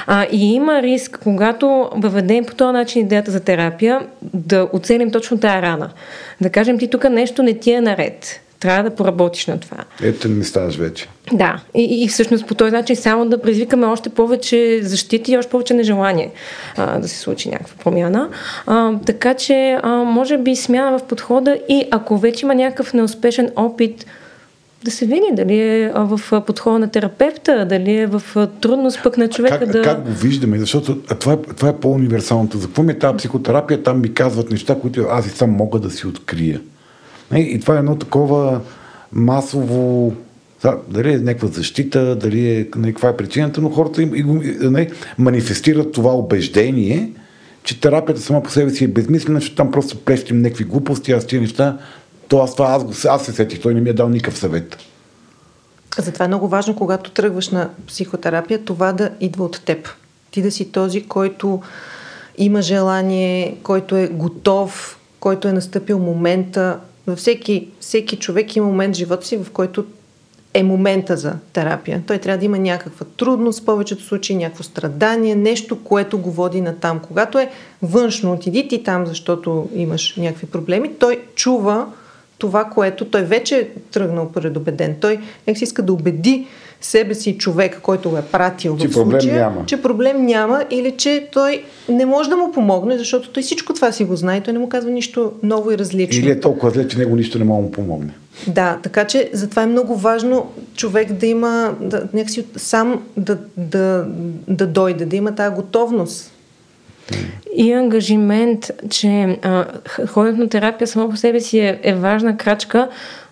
А, 0.06 0.26
и 0.32 0.54
има 0.54 0.82
риск, 0.82 1.18
когато 1.22 1.90
въведем 1.96 2.44
по 2.44 2.54
този 2.54 2.72
начин 2.72 3.02
идеята 3.02 3.30
за 3.30 3.40
терапия, 3.40 4.00
да 4.22 4.68
оценим 4.72 5.10
точно 5.10 5.40
тая 5.40 5.62
рана. 5.62 5.90
Да 6.40 6.50
кажем, 6.50 6.78
ти 6.78 6.90
тук 6.90 7.10
нещо 7.10 7.42
не 7.42 7.54
ти 7.54 7.72
е 7.72 7.80
наред. 7.80 8.40
Трябва 8.60 8.90
да 8.90 8.96
поработиш 8.96 9.46
на 9.46 9.60
това. 9.60 9.84
Ето 10.02 10.28
не 10.28 10.44
ставаш 10.44 10.76
вече. 10.76 11.08
Да, 11.32 11.60
и, 11.74 12.04
и, 12.04 12.08
всъщност 12.08 12.46
по 12.46 12.54
този 12.54 12.70
начин 12.70 12.96
само 12.96 13.28
да 13.28 13.42
предизвикаме 13.42 13.86
още 13.86 14.08
повече 14.08 14.80
защити 14.82 15.32
и 15.32 15.38
още 15.38 15.50
повече 15.50 15.74
нежелание 15.74 16.30
а, 16.76 16.98
да 16.98 17.08
се 17.08 17.18
случи 17.18 17.48
някаква 17.48 17.76
промяна. 17.84 18.28
А, 18.66 18.92
така 19.06 19.34
че, 19.34 19.78
а, 19.82 19.88
може 19.88 20.38
би 20.38 20.56
смяна 20.56 20.98
в 20.98 21.02
подхода 21.02 21.58
и 21.68 21.88
ако 21.90 22.18
вече 22.18 22.46
има 22.46 22.54
някакъв 22.54 22.94
неуспешен 22.94 23.50
опит, 23.56 24.06
да 24.84 24.90
се 24.90 25.06
види 25.06 25.26
дали 25.32 25.58
е 25.58 25.92
в 25.94 26.20
подхода 26.46 26.78
на 26.78 26.90
терапевта, 26.90 27.66
дали 27.68 27.96
е 27.96 28.06
в 28.06 28.22
трудност 28.60 29.00
пък 29.02 29.18
на 29.18 29.28
човека 29.28 29.58
как, 29.58 29.68
да... 29.68 29.82
как 29.82 30.04
го 30.04 30.10
виждаме? 30.10 30.58
Защото 30.58 30.96
това, 30.96 31.32
е, 31.32 31.36
това 31.36 31.68
е 31.68 31.76
по-универсалното. 31.76 32.58
За 32.58 32.66
какво 32.66 32.82
ми 32.82 32.92
е 32.92 32.98
тази 32.98 33.16
психотерапия? 33.16 33.82
Там 33.82 34.00
ми 34.00 34.14
казват 34.14 34.50
неща, 34.50 34.80
които 34.80 35.06
аз 35.10 35.26
и 35.26 35.30
сам 35.30 35.50
мога 35.50 35.78
да 35.78 35.90
си 35.90 36.06
открия. 36.06 36.60
И, 37.36 37.40
и 37.40 37.60
това 37.60 37.74
е 37.74 37.78
едно 37.78 37.96
такова 37.96 38.60
масово 39.12 40.12
да, 40.62 40.78
дали 40.88 41.12
е 41.12 41.18
някаква 41.18 41.48
защита, 41.48 42.16
дали 42.16 42.50
е 42.50 42.68
нали, 42.76 42.92
каква 42.92 43.08
е 43.08 43.16
причината, 43.16 43.60
но 43.60 43.70
хората 43.70 44.02
им, 44.02 44.14
и 44.14 44.22
го, 44.22 44.42
нали, 44.60 44.90
манифестират 45.18 45.92
това 45.92 46.14
убеждение, 46.14 47.12
че 47.62 47.80
терапията 47.80 48.20
сама 48.20 48.42
по 48.42 48.50
себе 48.50 48.70
си 48.70 48.84
е 48.84 48.88
безмислена, 48.88 49.40
защото 49.40 49.56
там 49.56 49.70
просто 49.70 49.98
плещим 49.98 50.42
някакви 50.42 50.64
глупости, 50.64 51.12
аз 51.12 51.26
тия 51.26 51.40
неща, 51.40 51.78
то 52.28 52.38
аз, 52.38 52.54
това, 52.54 52.66
аз, 52.66 53.04
аз 53.04 53.24
се 53.24 53.32
сетих, 53.32 53.60
той 53.60 53.74
не 53.74 53.80
ми 53.80 53.90
е 53.90 53.92
дал 53.92 54.08
никакъв 54.08 54.38
съвет. 54.38 54.76
Затова 55.98 56.24
е 56.24 56.28
много 56.28 56.48
важно, 56.48 56.76
когато 56.76 57.10
тръгваш 57.10 57.48
на 57.48 57.70
психотерапия, 57.86 58.64
това 58.64 58.92
да 58.92 59.10
идва 59.20 59.44
от 59.44 59.62
теб. 59.64 59.88
Ти 60.30 60.42
да 60.42 60.50
си 60.50 60.72
този, 60.72 61.02
който 61.02 61.62
има 62.38 62.62
желание, 62.62 63.56
който 63.62 63.96
е 63.96 64.08
готов, 64.08 64.98
който 65.20 65.48
е 65.48 65.52
настъпил 65.52 65.98
момента. 65.98 66.78
Във 67.06 67.18
всеки, 67.18 67.68
всеки 67.80 68.16
човек 68.16 68.56
има 68.56 68.66
момент 68.66 68.94
в 68.94 68.98
живота 68.98 69.26
си, 69.26 69.36
в 69.36 69.50
който 69.52 69.84
е 70.54 70.62
момента 70.62 71.16
за 71.16 71.32
терапия. 71.52 72.02
Той 72.06 72.18
трябва 72.18 72.38
да 72.38 72.44
има 72.44 72.58
някаква 72.58 73.06
трудност, 73.16 73.62
в 73.62 73.64
повечето 73.64 74.02
случаи 74.02 74.36
някакво 74.36 74.62
страдание, 74.62 75.34
нещо, 75.34 75.84
което 75.84 76.18
го 76.18 76.30
води 76.30 76.60
на 76.60 76.74
там. 76.74 77.00
Когато 77.00 77.38
е 77.38 77.50
външно, 77.82 78.32
отиди 78.32 78.68
ти 78.68 78.82
там, 78.82 79.06
защото 79.06 79.68
имаш 79.74 80.16
някакви 80.16 80.46
проблеми, 80.46 80.90
той 80.98 81.20
чува 81.34 81.86
това, 82.38 82.64
което 82.64 83.04
той 83.04 83.22
вече 83.22 83.56
е 83.56 83.68
тръгнал 83.90 84.32
предубеден. 84.32 84.96
Той 85.00 85.20
си 85.54 85.64
иска 85.64 85.82
да 85.82 85.92
убеди 85.92 86.46
себе 86.80 87.14
си 87.14 87.38
човек, 87.38 87.80
който 87.82 88.10
го 88.10 88.16
е 88.16 88.22
пратил 88.22 88.78
Че 88.78 88.88
в 88.88 88.92
проблем 88.92 89.20
случая, 89.20 89.50
няма. 89.50 89.66
че 89.66 89.82
проблем 89.82 90.26
няма 90.26 90.64
или 90.70 90.90
че 90.96 91.28
той 91.32 91.64
не 91.88 92.06
може 92.06 92.30
да 92.30 92.36
му 92.36 92.52
помогне, 92.52 92.98
защото 92.98 93.30
той 93.30 93.42
всичко 93.42 93.74
това 93.74 93.92
си 93.92 94.04
го 94.04 94.16
знае, 94.16 94.40
той 94.40 94.52
не 94.52 94.58
му 94.58 94.68
казва 94.68 94.90
нищо 94.90 95.32
ново 95.42 95.70
и 95.70 95.78
различно. 95.78 96.24
Или 96.24 96.30
е 96.30 96.40
толкова 96.40 96.70
зле, 96.70 96.88
че 96.88 96.98
него 96.98 97.16
нищо 97.16 97.38
не 97.38 97.44
мога 97.44 97.62
да 97.62 97.66
му 97.66 97.72
помогне. 97.72 98.12
Да, 98.46 98.78
така 98.82 99.06
че 99.06 99.30
затова 99.32 99.62
е 99.62 99.66
много 99.66 99.96
важно 99.96 100.52
човек 100.76 101.12
да 101.12 101.26
има, 101.26 101.74
да, 101.80 102.08
някакси 102.12 102.46
сам 102.56 103.02
да, 103.16 103.38
да, 103.56 104.06
да 104.48 104.66
дойде, 104.66 105.06
да 105.06 105.16
има 105.16 105.34
тази 105.34 105.54
готовност. 105.54 106.32
и 107.56 107.72
ангажимент, 107.72 108.70
че 108.90 109.38
а, 109.42 109.64
ходенето 110.06 110.42
на 110.42 110.48
терапия 110.48 110.88
само 110.88 111.10
по 111.10 111.16
себе 111.16 111.40
си 111.40 111.58
е, 111.58 111.80
е 111.82 111.94
важна 111.94 112.36
крачка, 112.36 112.88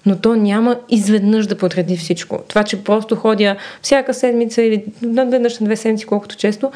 но 0.06 0.16
то 0.16 0.36
няма 0.36 0.76
изведнъж 0.88 1.46
да 1.46 1.56
подреди 1.56 1.96
всичко. 1.96 2.38
Това, 2.48 2.64
че 2.64 2.84
просто 2.84 3.16
ходя 3.16 3.56
всяка 3.82 4.14
седмица 4.14 4.62
или 4.62 4.84
веднъж 5.02 5.58
на 5.58 5.64
две 5.64 5.76
седмици, 5.76 6.06
колкото 6.06 6.36
често, 6.36 6.70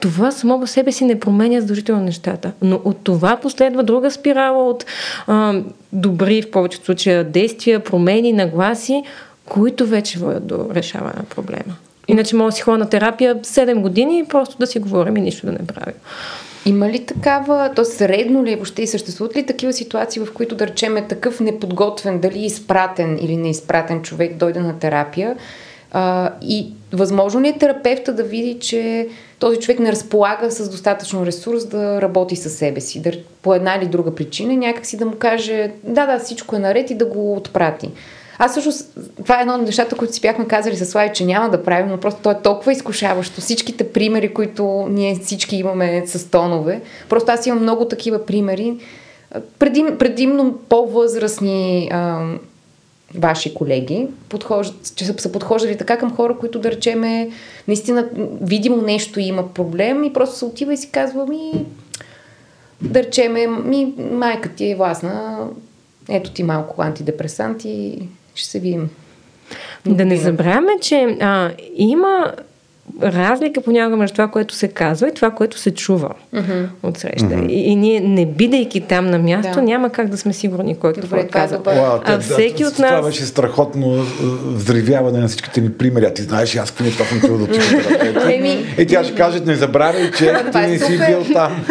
това 0.00 0.30
само 0.30 0.60
по 0.60 0.66
себе 0.66 0.92
си 0.92 1.04
не 1.04 1.20
променя 1.20 1.60
задължително 1.60 2.02
нещата. 2.02 2.52
Но 2.62 2.80
от 2.84 2.96
това 3.04 3.36
последва 3.36 3.82
друга 3.82 4.10
спирала 4.10 4.68
от 4.68 4.86
а, 5.26 5.60
добри, 5.92 6.42
в 6.42 6.50
повечето 6.50 6.84
случая, 6.84 7.24
действия, 7.24 7.84
промени, 7.84 8.32
нагласи, 8.32 9.02
които 9.44 9.86
вече 9.86 10.18
водят 10.18 10.46
до 10.46 10.66
решаване 10.74 11.14
на 11.16 11.24
проблема. 11.24 11.76
Иначе 12.08 12.36
мога 12.36 12.50
да 12.50 12.56
си 12.56 12.62
ходя 12.62 12.78
на 12.78 12.88
терапия 12.88 13.42
7 13.42 13.80
години 13.80 14.18
и 14.18 14.24
просто 14.24 14.56
да 14.58 14.66
си 14.66 14.78
говорим 14.78 15.16
и 15.16 15.20
нищо 15.20 15.46
да 15.46 15.52
не 15.52 15.66
правя. 15.66 15.92
Има 16.66 16.88
ли 16.88 17.06
такава, 17.06 17.70
то 17.76 17.84
средно 17.84 18.44
ли 18.44 18.52
е 18.52 18.56
въобще 18.56 18.82
и 18.82 18.86
съществуват 18.86 19.36
ли 19.36 19.46
такива 19.46 19.72
ситуации, 19.72 20.22
в 20.22 20.32
които 20.34 20.54
да 20.54 20.66
речем 20.66 20.96
е 20.96 21.08
такъв 21.08 21.40
неподготвен, 21.40 22.18
дали 22.18 22.38
изпратен 22.38 23.18
или 23.22 23.36
неизпратен 23.36 24.02
човек 24.02 24.36
дойде 24.36 24.60
на 24.60 24.78
терапия 24.78 25.36
а, 25.92 26.32
и 26.42 26.72
възможно 26.92 27.40
ли 27.40 27.48
е 27.48 27.58
терапевта 27.58 28.12
да 28.12 28.22
види, 28.22 28.58
че 28.60 29.08
този 29.38 29.58
човек 29.58 29.78
не 29.78 29.92
разполага 29.92 30.50
с 30.50 30.70
достатъчно 30.70 31.26
ресурс 31.26 31.64
да 31.64 32.02
работи 32.02 32.36
със 32.36 32.52
себе 32.52 32.80
си, 32.80 33.02
да, 33.02 33.12
по 33.42 33.54
една 33.54 33.74
или 33.74 33.86
друга 33.86 34.14
причина, 34.14 34.56
някакси 34.56 34.96
да 34.96 35.06
му 35.06 35.16
каже 35.18 35.70
да, 35.84 36.06
да, 36.06 36.18
всичко 36.18 36.56
е 36.56 36.58
наред 36.58 36.90
и 36.90 36.94
да 36.94 37.06
го 37.06 37.36
отпрати. 37.36 37.90
Аз 38.38 38.54
също, 38.54 38.70
това 39.22 39.38
е 39.38 39.40
едно 39.40 39.54
от 39.54 39.62
нещата, 39.62 39.96
които 39.96 40.14
си 40.14 40.20
бяхме 40.20 40.46
казали 40.46 40.76
с 40.76 40.86
Слави, 40.86 41.10
че 41.14 41.24
няма 41.24 41.50
да 41.50 41.62
правим, 41.62 41.88
но 41.88 42.00
просто 42.00 42.22
то 42.22 42.30
е 42.30 42.42
толкова 42.42 42.72
изкушаващо. 42.72 43.40
Всичките 43.40 43.92
примери, 43.92 44.34
които 44.34 44.86
ние 44.90 45.18
всички 45.22 45.56
имаме 45.56 46.02
с 46.06 46.30
тонове, 46.30 46.80
просто 47.08 47.32
аз 47.32 47.46
имам 47.46 47.62
много 47.62 47.84
такива 47.84 48.26
примери, 48.26 48.76
предим, 49.58 49.98
предимно 49.98 50.58
по-възрастни 50.68 51.88
а, 51.92 52.26
ваши 53.14 53.54
колеги, 53.54 54.08
подхождат, 54.28 54.96
че 54.96 55.04
са, 55.04 55.32
подхождали 55.32 55.78
така 55.78 55.98
към 55.98 56.16
хора, 56.16 56.36
които 56.38 56.58
да 56.58 56.70
речеме, 56.70 57.30
наистина 57.68 58.08
видимо 58.40 58.82
нещо 58.82 59.20
има 59.20 59.48
проблем 59.48 60.04
и 60.04 60.12
просто 60.12 60.36
се 60.36 60.44
отива 60.44 60.72
и 60.72 60.76
си 60.76 60.90
казва 60.90 61.26
ми, 61.26 61.52
да 62.80 63.02
речеме, 63.02 63.46
ми, 63.46 63.94
майка 64.12 64.48
ти 64.48 64.70
е 64.70 64.76
властна, 64.76 65.46
ето 66.08 66.30
ти 66.30 66.42
малко 66.42 66.82
антидепресанти, 66.82 68.08
ще 68.34 68.48
се 68.48 68.60
видим. 68.60 68.90
Да 69.86 70.04
не 70.04 70.16
забравяме, 70.16 70.72
че 70.80 71.16
а, 71.20 71.50
има 71.74 72.32
разлика 73.02 73.60
понякога 73.60 73.96
между 73.96 74.14
това, 74.14 74.28
което 74.28 74.54
се 74.54 74.68
казва 74.68 75.08
и 75.08 75.14
това, 75.14 75.30
което 75.30 75.58
се 75.58 75.74
чува 75.74 76.10
mm-hmm. 76.34 76.66
от 76.82 76.98
среща. 76.98 77.26
Mm-hmm. 77.26 77.48
И, 77.48 77.70
и 77.70 77.76
ние, 77.76 78.00
не 78.00 78.26
бидейки 78.26 78.80
там 78.80 79.06
на 79.06 79.18
място, 79.18 79.54
да. 79.54 79.62
няма 79.62 79.90
как 79.90 80.08
да 80.08 80.18
сме 80.18 80.32
сигурни 80.32 80.76
кой 80.76 80.92
какво 80.92 81.16
е 81.16 81.26
казва. 81.26 81.60
А 82.04 82.18
всеки 82.20 82.62
да, 82.62 82.68
от 82.68 82.78
нас... 82.78 82.90
Това 82.90 83.02
беше 83.02 83.24
страхотно 83.24 84.04
взривяване 84.44 85.18
на 85.18 85.28
всичките 85.28 85.60
ми 85.60 85.72
примери. 85.72 86.04
А 86.04 86.14
ти 86.14 86.22
знаеш, 86.22 86.56
аз 86.56 86.70
какво 86.70 86.90
това 86.90 87.04
съм 87.04 87.20
чул 87.20 87.38
да 87.38 88.82
И 88.82 88.86
тя 88.86 89.04
ще 89.04 89.14
каже, 89.14 89.40
не 89.40 89.54
забравяй, 89.54 90.10
че 90.10 90.34
ти 90.52 90.58
не 90.58 90.78
си 90.78 90.98
бил 91.06 91.24
там. 91.32 91.64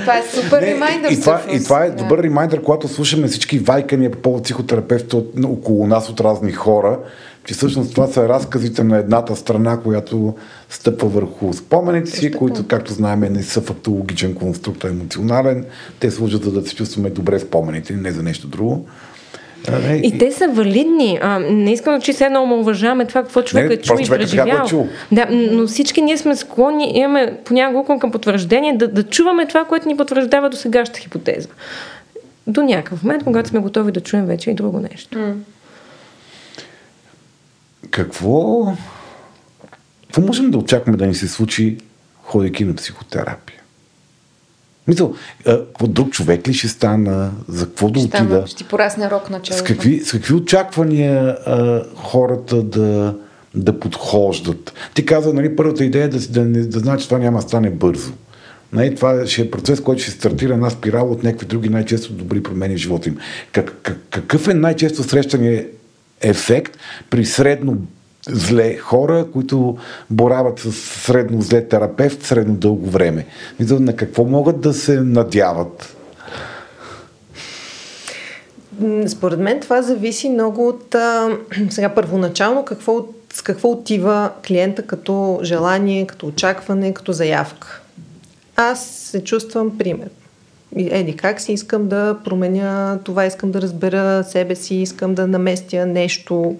Това 0.00 0.18
е 0.18 0.22
супер 0.34 0.62
ремайдър. 0.62 1.10
И 1.10 1.20
това, 1.20 1.42
и 1.52 1.64
това 1.64 1.84
е 1.84 1.90
добър 1.90 2.18
ремайдър, 2.18 2.62
когато 2.62 2.88
слушаме 2.88 3.26
всички 3.26 3.58
вайкания 3.58 4.10
по 4.10 4.18
повод 4.18 4.42
психотерапевта 4.42 5.22
около 5.44 5.86
нас 5.86 6.08
от 6.08 6.20
разни 6.20 6.52
хора 6.52 6.98
че 7.48 7.54
всъщност 7.54 7.94
това 7.94 8.06
са 8.06 8.28
разказите 8.28 8.84
на 8.84 8.98
едната 8.98 9.36
страна, 9.36 9.80
която 9.80 10.34
стъпва 10.70 11.08
върху 11.08 11.52
спомените 11.52 12.10
си, 12.10 12.32
които, 12.32 12.66
както 12.66 12.92
знаем, 12.92 13.20
не 13.20 13.42
са 13.42 13.60
фактологичен 13.60 14.34
конструкт, 14.34 14.84
а 14.84 14.88
емоционален. 14.88 15.64
Те 16.00 16.10
служат 16.10 16.44
за 16.44 16.52
да 16.52 16.68
се 16.68 16.74
чувстваме 16.74 17.10
добре 17.10 17.38
спомените, 17.38 17.92
не 17.92 18.12
за 18.12 18.22
нещо 18.22 18.46
друго. 18.46 18.86
Не, 19.70 20.00
и, 20.04 20.08
и 20.08 20.18
те 20.18 20.32
са 20.32 20.48
валидни. 20.48 21.18
А, 21.22 21.38
не 21.38 21.72
искам 21.72 22.00
че 22.00 22.12
се 22.12 22.24
едно 22.24 22.60
уважаваме 22.60 23.06
това, 23.06 23.22
какво 23.22 23.42
човек 23.42 23.70
е 23.70 23.76
чул 23.76 23.96
и 24.00 24.08
преживял. 24.08 24.64
Е 24.64 24.68
чул. 24.68 24.88
Да, 25.12 25.26
но 25.30 25.66
всички 25.66 26.02
ние 26.02 26.18
сме 26.18 26.36
склонни, 26.36 26.92
имаме 26.94 27.38
понякога 27.44 27.98
към 27.98 28.10
потвърждение 28.10 28.76
да, 28.76 28.88
да 28.88 29.02
чуваме 29.02 29.46
това, 29.46 29.64
което 29.64 29.88
ни 29.88 29.96
потвърждава 29.96 30.50
до 30.50 30.56
сегашната 30.56 31.00
хипотеза. 31.00 31.48
До 32.46 32.62
някакъв 32.62 33.02
момент, 33.02 33.24
когато 33.24 33.48
сме 33.48 33.60
готови 33.60 33.92
да 33.92 34.00
чуем 34.00 34.26
вече 34.26 34.50
и 34.50 34.54
друго 34.54 34.80
нещо. 34.80 35.18
Mm. 35.18 35.34
Какво, 37.90 38.72
какво 40.06 40.20
можем 40.20 40.50
да 40.50 40.58
очакваме 40.58 40.98
да 40.98 41.06
ни 41.06 41.14
се 41.14 41.28
случи, 41.28 41.78
ходейки 42.22 42.64
на 42.64 42.74
психотерапия? 42.74 43.58
Мисъл, 44.88 45.14
какво 45.44 45.86
друг 45.86 46.10
човек 46.10 46.48
ли 46.48 46.54
ще 46.54 46.68
стана? 46.68 47.30
За 47.48 47.66
какво 47.66 47.90
да 47.90 48.00
отида? 48.00 48.44
Ще 48.46 48.56
ти 48.56 48.64
порасне 48.64 49.10
рок 49.10 49.30
на 49.30 49.40
С 49.50 49.62
какви, 49.62 50.00
с 50.00 50.12
какви 50.12 50.34
очаквания 50.34 51.38
а, 51.46 51.84
хората 51.94 52.62
да, 52.62 53.14
да 53.54 53.80
подхождат? 53.80 54.72
Ти 54.94 55.06
каза, 55.06 55.34
нали, 55.34 55.56
първата 55.56 55.84
идея 55.84 56.04
е 56.04 56.08
да, 56.08 56.18
да, 56.18 56.44
да, 56.44 56.66
да 56.66 56.78
знае, 56.78 56.96
че 56.96 57.08
това 57.08 57.18
няма 57.18 57.38
да 57.38 57.42
стане 57.42 57.70
бързо. 57.70 58.12
Нали, 58.72 58.94
това 58.94 59.26
ще 59.26 59.42
е 59.42 59.50
процес, 59.50 59.80
който 59.80 60.02
ще 60.02 60.10
стартира 60.10 60.52
една 60.52 60.70
спирала 60.70 61.10
от 61.10 61.22
някакви 61.22 61.46
други 61.46 61.68
най-често 61.68 62.12
добри 62.12 62.42
промени 62.42 62.74
в 62.74 62.78
живота 62.78 63.08
им. 63.08 63.16
Как, 63.52 63.74
как, 63.82 63.98
какъв 64.10 64.48
е 64.48 64.54
най-често 64.54 65.02
срещания 65.02 65.66
ефект 66.20 66.76
при 67.10 67.24
средно 67.24 67.76
зле 68.28 68.76
хора, 68.76 69.26
които 69.32 69.76
борават 70.10 70.58
с 70.58 70.72
средно 70.72 71.42
зле 71.42 71.68
терапевт 71.68 72.22
средно 72.22 72.54
дълго 72.54 72.90
време. 72.90 73.26
На 73.60 73.96
какво 73.96 74.24
могат 74.24 74.60
да 74.60 74.74
се 74.74 75.00
надяват? 75.00 75.96
Според 79.06 79.38
мен 79.38 79.60
това 79.60 79.82
зависи 79.82 80.28
много 80.28 80.68
от 80.68 80.96
сега 81.70 81.88
първоначално 81.88 82.64
какво, 82.64 83.06
с 83.32 83.42
какво 83.42 83.70
отива 83.70 84.30
клиента 84.46 84.82
като 84.82 85.40
желание, 85.42 86.06
като 86.06 86.26
очакване, 86.26 86.94
като 86.94 87.12
заявка. 87.12 87.80
Аз 88.56 88.86
се 88.86 89.24
чувствам 89.24 89.78
пример. 89.78 90.08
Еди, 90.76 91.16
как 91.16 91.40
си 91.40 91.52
искам 91.52 91.88
да 91.88 92.18
променя 92.24 92.98
това, 93.04 93.26
искам 93.26 93.50
да 93.50 93.62
разбера 93.62 94.24
себе 94.24 94.54
си, 94.54 94.74
искам 94.74 95.14
да 95.14 95.26
наместя 95.26 95.86
нещо 95.86 96.56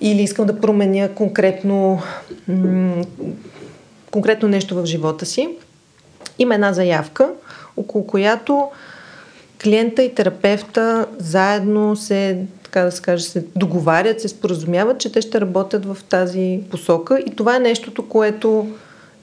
или 0.00 0.22
искам 0.22 0.46
да 0.46 0.60
променя 0.60 1.08
конкретно, 1.08 2.02
м- 2.48 3.04
конкретно 4.10 4.48
нещо 4.48 4.74
в 4.74 4.86
живота 4.86 5.26
си. 5.26 5.48
Има 6.38 6.54
една 6.54 6.72
заявка, 6.72 7.30
около 7.76 8.06
която 8.06 8.68
клиента 9.62 10.02
и 10.02 10.14
терапевта 10.14 11.06
заедно 11.18 11.96
се, 11.96 12.38
така 12.62 12.80
да 12.80 12.92
се 12.92 13.02
каже, 13.02 13.24
се 13.24 13.44
договарят, 13.56 14.20
се 14.20 14.28
споразумяват, 14.28 14.98
че 14.98 15.12
те 15.12 15.20
ще 15.20 15.40
работят 15.40 15.86
в 15.86 15.98
тази 16.08 16.60
посока 16.70 17.18
и 17.26 17.36
това 17.36 17.56
е 17.56 17.60
нещото, 17.60 18.08
което 18.08 18.68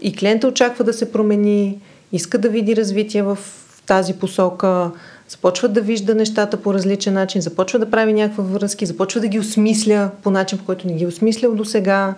и 0.02 0.16
клиента 0.16 0.48
очаква 0.48 0.84
да 0.84 0.94
се 0.94 1.12
промени, 1.12 1.80
иска 2.12 2.38
да 2.38 2.50
види 2.50 2.76
развитие 2.76 3.24
в 3.24 3.38
тази 3.86 4.14
посока, 4.14 4.92
започва 5.30 5.68
да 5.68 5.82
вижда 5.82 6.16
нещата 6.16 6.58
по 6.58 6.74
различен 6.74 7.14
начин, 7.14 7.42
започва 7.42 7.80
да 7.80 7.92
прави 7.92 8.14
някаква 8.14 8.44
връзки, 8.44 8.86
започва 8.86 9.22
да 9.22 9.28
ги 9.28 9.40
осмисля 9.40 10.10
по 10.24 10.32
начин, 10.32 10.58
по 10.58 10.66
който 10.66 10.88
не 10.88 10.94
ги 10.94 11.04
е 11.04 11.08
осмислял 11.08 11.56
до 11.56 11.66
сега. 11.66 12.16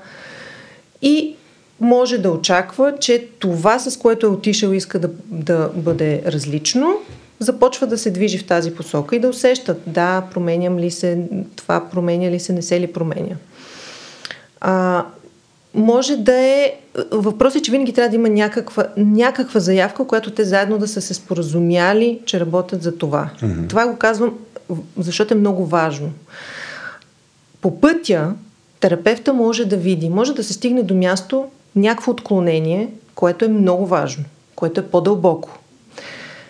И 1.01 1.35
може 1.79 2.17
да 2.17 2.31
очаква, 2.31 2.93
че 2.99 3.27
това, 3.39 3.79
с 3.79 3.97
което 3.97 4.25
е 4.25 4.29
отишъл, 4.29 4.71
иска 4.71 4.99
да, 4.99 5.09
да 5.31 5.69
бъде 5.75 6.21
различно, 6.25 6.93
започва 7.39 7.87
да 7.87 7.97
се 7.97 8.11
движи 8.11 8.37
в 8.37 8.47
тази 8.47 8.75
посока 8.75 9.15
и 9.15 9.19
да 9.19 9.29
усещат, 9.29 9.81
да, 9.87 10.23
променям 10.33 10.79
ли 10.79 10.91
се, 10.91 11.27
това 11.55 11.89
променя 11.89 12.31
ли 12.31 12.39
се, 12.39 12.53
не 12.53 12.61
се 12.61 12.79
ли 12.79 12.93
променя. 12.93 13.35
А, 14.61 15.05
може 15.73 16.17
да 16.17 16.33
е... 16.33 16.73
Въпросът 17.11 17.59
е, 17.59 17.61
че 17.61 17.71
винаги 17.71 17.93
трябва 17.93 18.09
да 18.09 18.15
има 18.15 18.29
някаква, 18.29 18.87
някаква 18.97 19.59
заявка, 19.59 20.07
която 20.07 20.31
те 20.31 20.43
заедно 20.43 20.77
да 20.77 20.87
са 20.87 21.01
се 21.01 21.13
споразумяли, 21.13 22.19
че 22.25 22.39
работят 22.39 22.83
за 22.83 22.97
това. 22.97 23.29
Mm-hmm. 23.41 23.69
Това 23.69 23.87
го 23.87 23.97
казвам, 23.97 24.33
защото 24.97 25.33
е 25.33 25.37
много 25.37 25.65
важно. 25.65 26.11
По 27.61 27.79
пътя 27.81 28.33
терапевта 28.79 29.33
може 29.33 29.65
да 29.65 29.77
види, 29.77 30.09
може 30.09 30.33
да 30.33 30.43
се 30.43 30.53
стигне 30.53 30.83
до 30.83 30.95
място 30.95 31.45
някакво 31.75 32.11
отклонение, 32.11 32.89
което 33.15 33.45
е 33.45 33.47
много 33.47 33.85
важно, 33.85 34.23
което 34.55 34.79
е 34.79 34.85
по-дълбоко. 34.85 35.59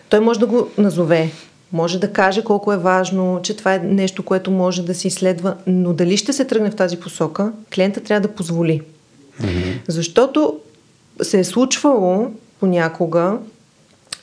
Той 0.09 0.19
може 0.19 0.39
да 0.39 0.45
го 0.45 0.69
назове, 0.77 1.31
може 1.71 1.99
да 1.99 2.13
каже 2.13 2.43
колко 2.43 2.73
е 2.73 2.77
важно, 2.77 3.39
че 3.43 3.57
това 3.57 3.73
е 3.73 3.79
нещо, 3.79 4.23
което 4.23 4.51
може 4.51 4.85
да 4.85 4.95
се 4.95 5.07
изследва, 5.07 5.55
но 5.67 5.93
дали 5.93 6.17
ще 6.17 6.33
се 6.33 6.45
тръгне 6.45 6.71
в 6.71 6.75
тази 6.75 6.99
посока, 6.99 7.51
клиента 7.73 7.99
трябва 7.99 8.27
да 8.27 8.35
позволи. 8.35 8.81
Защото 9.87 10.59
се 11.21 11.39
е 11.39 11.43
случвало 11.43 12.31
понякога, 12.59 13.37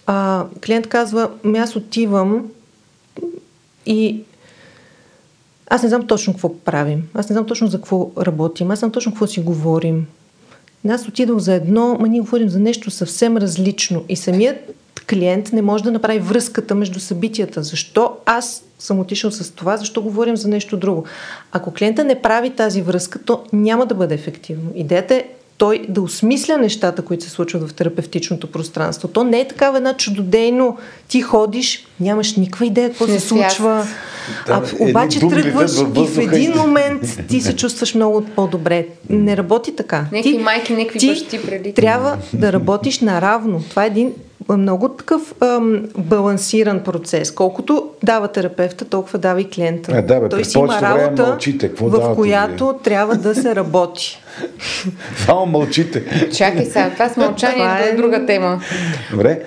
а, 0.07 0.45
клиент 0.67 0.87
казва, 0.87 1.31
ми 1.45 1.59
аз 1.59 1.77
отивам 1.77 2.51
и 3.87 4.23
аз 5.67 5.83
не 5.83 5.89
знам 5.89 6.07
точно 6.07 6.33
какво 6.33 6.59
правим. 6.59 7.09
Аз 7.15 7.29
не 7.29 7.33
знам 7.33 7.47
точно 7.47 7.69
за 7.69 7.79
какво 7.79 8.11
работим. 8.19 8.71
Аз 8.71 8.79
не 8.79 8.81
знам 8.81 8.93
точно 8.93 9.13
какво 9.13 9.27
си 9.27 9.41
говорим. 9.41 10.07
Аз 10.89 11.09
отидох 11.09 11.39
за 11.39 11.55
едно, 11.55 11.97
ма 12.01 12.09
ние 12.09 12.21
говорим 12.21 12.49
за 12.49 12.61
нещо 12.61 12.91
съвсем 12.91 13.37
различно. 13.37 14.05
И 14.09 14.17
самият 14.17 14.75
клиент 15.11 15.53
не 15.53 15.63
може 15.63 15.85
да 15.85 15.91
направи 15.91 16.19
връзката 16.19 16.75
между 16.75 17.01
събитията. 17.01 17.63
Защо 17.63 18.17
аз 18.27 18.65
съм 18.79 19.01
отишъл 19.01 19.31
с 19.31 19.51
това, 19.51 19.77
защо 19.77 20.03
говорим 20.03 20.37
за 20.37 20.49
нещо 20.49 20.77
друго. 20.77 21.05
Ако 21.53 21.73
клиента 21.73 22.05
не 22.05 22.23
прави 22.23 22.51
тази 22.51 22.83
връзка, 22.83 23.19
то 23.19 23.43
няма 23.53 23.87
да 23.87 23.95
бъде 23.95 24.15
ефективно. 24.15 24.71
Идеята 24.75 25.15
е 25.15 25.25
той 25.59 25.87
да 25.89 26.03
осмисля 26.03 26.59
нещата, 26.59 27.03
които 27.03 27.25
се 27.25 27.31
случват 27.31 27.69
в 27.69 27.75
терапевтичното 27.75 28.47
пространство. 28.47 29.09
То 29.09 29.25
не 29.25 29.41
е 29.41 29.49
такава 29.49 29.77
една 29.77 29.97
чудодейно, 29.97 30.79
ти 31.09 31.21
ходиш, 31.21 31.87
нямаш 32.01 32.37
никаква 32.37 32.67
идея 32.67 32.89
какво 32.89 33.07
се 33.07 33.21
случва, 33.21 33.87
а, 34.49 34.63
обаче 34.81 35.21
тръгваш 35.21 35.73
и 35.79 36.07
в 36.07 36.19
един 36.19 36.53
момент 36.57 37.03
ти 37.29 37.41
се 37.41 37.57
чувстваш 37.57 37.95
много 37.95 38.25
по-добре. 38.37 38.87
Не 39.11 39.37
работи 39.37 39.77
така. 39.77 40.07
Некви 40.13 40.39
майки, 40.39 40.73
некви 40.75 40.99
ти 40.99 41.09
бащи 41.09 41.43
преди. 41.47 41.75
трябва 41.75 42.17
да 42.33 42.53
работиш 42.53 43.01
наравно. 43.01 43.63
Това 43.71 43.85
е 43.85 43.87
един 43.87 44.13
много 44.57 44.89
такъв 44.89 45.35
ам, 45.41 45.83
балансиран 45.99 46.81
процес. 46.81 47.31
Колкото 47.31 47.91
дава 48.03 48.29
терапевта, 48.29 48.85
толкова 48.85 49.19
дава 49.19 49.41
и 49.41 49.51
клиента. 49.51 49.99
Е, 49.99 50.03
да, 50.03 50.21
бе, 50.21 50.29
Той 50.29 50.45
си 50.45 50.59
има 50.59 50.83
работа, 50.83 51.23
мълчите. 51.23 51.69
Какво 51.69 51.89
в 51.89 52.15
която 52.15 52.79
трябва 52.83 53.17
да 53.17 53.35
се 53.35 53.55
работи. 53.55 54.23
Само 55.27 55.47
мълчите. 55.47 56.29
Чакай 56.37 56.65
сега, 56.65 56.91
това 56.91 57.09
с 57.09 57.17
мълчанието 57.17 57.85
е 57.85 57.89
е- 57.89 57.97
друга 57.97 58.27
тема. 58.27 58.61
Добре. 59.11 59.43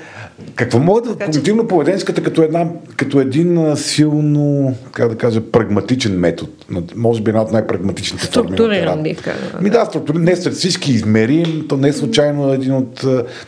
Какво 0.56 0.80
може 0.80 1.04
да 1.04 1.18
Така 1.18 1.32
че- 1.32 1.40
когнитивно-поведенската 1.40 2.24
като, 2.24 2.42
една, 2.42 2.68
като 2.98 3.20
един 3.20 3.76
силно, 3.76 4.76
как 4.92 5.10
да 5.10 5.16
кажа, 5.18 5.42
прагматичен 5.52 6.20
метод. 6.20 6.52
Може 6.96 7.22
би 7.22 7.30
една 7.30 7.42
от 7.42 7.52
най-прагматичните 7.52 8.28
форми 8.28 8.58
на 8.60 8.98
бих 8.98 9.24
казала. 9.24 9.62
Ми 9.62 9.70
да, 9.70 9.86
структуриран. 9.86 10.24
Не 10.24 10.36
сред 10.36 10.54
всички 10.54 10.92
измерим, 10.92 11.66
то 11.70 11.78
не 11.78 11.88
е 11.88 11.94
случайно 11.94 12.54
един 12.54 12.74
от, 12.74 12.96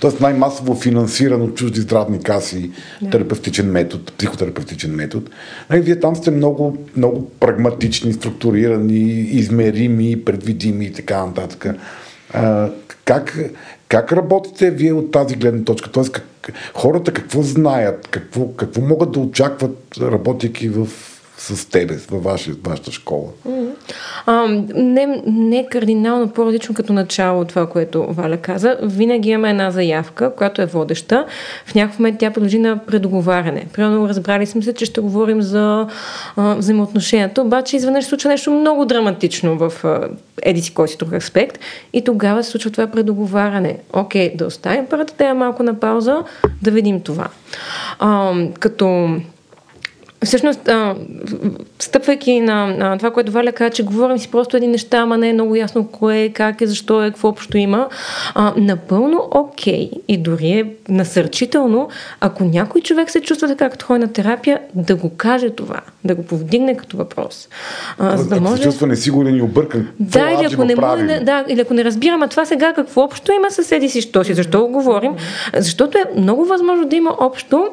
т.е. 0.02 0.12
най-масово 0.20 0.76
финансиран 0.76 1.42
от 1.42 1.56
чужди 1.56 1.82
здравни 1.82 2.20
каси 2.20 2.72
терапевтичен 3.12 3.72
метод, 3.72 4.04
психотерапевтичен 4.18 4.92
метод. 4.92 5.26
Нали, 5.70 5.82
вие 5.82 6.00
там 6.00 6.16
сте 6.16 6.32
много, 6.32 6.78
много 6.98 7.32
прагматични, 7.40 8.14
структурирани, 8.14 9.00
измерими, 9.22 10.26
предвидими 10.26 10.86
и 10.86 10.94
така 10.94 11.26
нататък. 11.26 11.66
А, 12.34 12.70
как, 13.06 13.40
как 13.88 14.12
работите 14.12 14.72
вие 14.72 14.94
от 14.94 15.12
тази 15.12 15.36
гледна 15.36 15.64
точка? 15.64 15.92
Тоест, 15.92 16.12
как, 16.12 16.54
хората 16.74 17.14
какво 17.14 17.42
знаят, 17.42 18.08
какво, 18.08 18.48
какво 18.48 18.82
могат 18.82 19.12
да 19.12 19.20
очакват, 19.20 19.78
работейки 20.02 20.70
в, 20.70 20.88
с 21.46 21.70
тебе, 21.70 21.98
във 22.10 22.24
ваша, 22.24 22.52
вашата 22.64 22.92
школа? 22.92 23.28
А, 24.26 24.48
не, 24.76 25.22
не 25.28 25.68
кардинално 25.72 26.30
по-различно 26.30 26.76
като 26.76 26.94
начало 26.94 27.46
това, 27.46 27.70
което 27.70 28.06
Валя 28.10 28.38
каза. 28.38 28.78
Винаги 28.82 29.30
имаме 29.30 29.50
една 29.50 29.72
заявка, 29.72 30.36
която 30.36 30.62
е 30.62 30.66
водеща. 30.66 31.26
В 31.66 31.76
някакъв 31.76 32.00
момент 32.00 32.20
тя 32.20 32.32
продължи 32.32 32.60
на 32.60 32.78
предоговаряне. 32.78 33.68
Примерно 33.74 34.10
разбрали 34.10 34.46
сме 34.46 34.62
се, 34.62 34.74
че 34.74 34.86
ще 34.86 35.02
говорим 35.02 35.42
за 35.42 35.88
а, 36.36 36.56
взаимоотношенията, 36.56 37.42
обаче 37.42 37.76
изведнъж 37.76 38.06
случва 38.06 38.30
нещо 38.30 38.52
много 38.52 38.86
драматично 38.86 39.58
в 39.58 39.86
а, 39.86 40.08
еди 40.42 40.62
си 40.62 40.74
кой 40.74 40.88
си 40.88 40.98
друг 40.98 41.14
аспект 41.14 41.60
и 41.94 42.04
тогава 42.04 42.44
се 42.44 42.52
случва 42.52 42.72
това 42.72 42.88
предоговаряне. 42.88 43.78
Окей, 43.94 44.36
да 44.36 44.46
оставим 44.46 44.86
първата 44.90 45.14
тема 45.14 45.34
малко 45.34 45.64
на 45.64 45.80
пауза, 45.80 46.24
да 46.62 46.72
видим 46.72 47.02
това. 47.02 47.28
А, 48.00 48.34
като 48.60 49.18
Всъщност, 50.26 50.68
а, 50.68 50.96
стъпвайки 51.80 52.40
на, 52.40 52.98
това, 52.98 53.12
което 53.12 53.32
Валя 53.32 53.52
каза, 53.52 53.70
че 53.70 53.84
говорим 53.84 54.18
си 54.20 54.32
просто 54.32 54.58
едни 54.58 54.68
неща, 54.68 54.98
ама 54.98 55.18
не 55.18 55.30
е 55.30 55.34
много 55.34 55.56
ясно 55.56 55.88
кое 55.88 56.30
как 56.30 56.62
е, 56.62 56.68
защо 56.68 57.04
е, 57.04 57.08
какво 57.12 57.28
общо 57.28 57.58
има, 57.58 57.88
а, 58.36 58.54
напълно 58.58 59.28
окей 59.32 59.90
и 60.08 60.18
дори 60.18 60.48
е 60.50 60.66
насърчително, 60.90 61.90
ако 62.20 62.44
някой 62.44 62.82
човек 62.82 63.10
се 63.12 63.22
чувства 63.22 63.48
така, 63.48 63.70
като 63.70 63.86
ходи 63.86 64.00
на 64.00 64.14
терапия, 64.14 64.60
да 64.76 64.96
го 64.96 65.10
каже 65.10 65.50
това, 65.50 65.82
да 66.04 66.16
го 66.16 66.24
повдигне 66.24 66.78
като 66.78 66.98
въпрос. 66.98 67.50
А, 67.98 68.18
за 68.18 68.28
да 68.28 68.36
Ако 68.36 68.46
се 68.46 68.52
може... 68.52 68.64
чувства 68.64 68.88
несигурен 68.88 69.36
и 69.38 69.42
объркан, 69.42 69.88
Да, 70.00 70.32
или 70.32 70.54
ако, 70.54 70.66
не 70.66 70.76
може, 70.76 71.04
не- 71.04 71.20
да, 71.20 71.46
или 71.48 71.62
ако 71.62 71.74
не 71.74 71.84
разбирам, 71.84 72.24
а 72.24 72.28
това 72.28 72.46
сега 72.46 72.74
какво 72.74 73.02
общо 73.02 73.32
има 73.32 73.52
съседи 73.52 73.90
си, 73.90 74.02
що 74.02 74.24
си, 74.24 74.34
защо 74.34 74.62
го 74.62 74.68
говорим? 74.68 75.12
Защото 75.58 75.98
е 75.98 76.20
много 76.20 76.46
възможно 76.46 76.86
да 76.88 76.96
има 76.96 77.16
общо, 77.20 77.70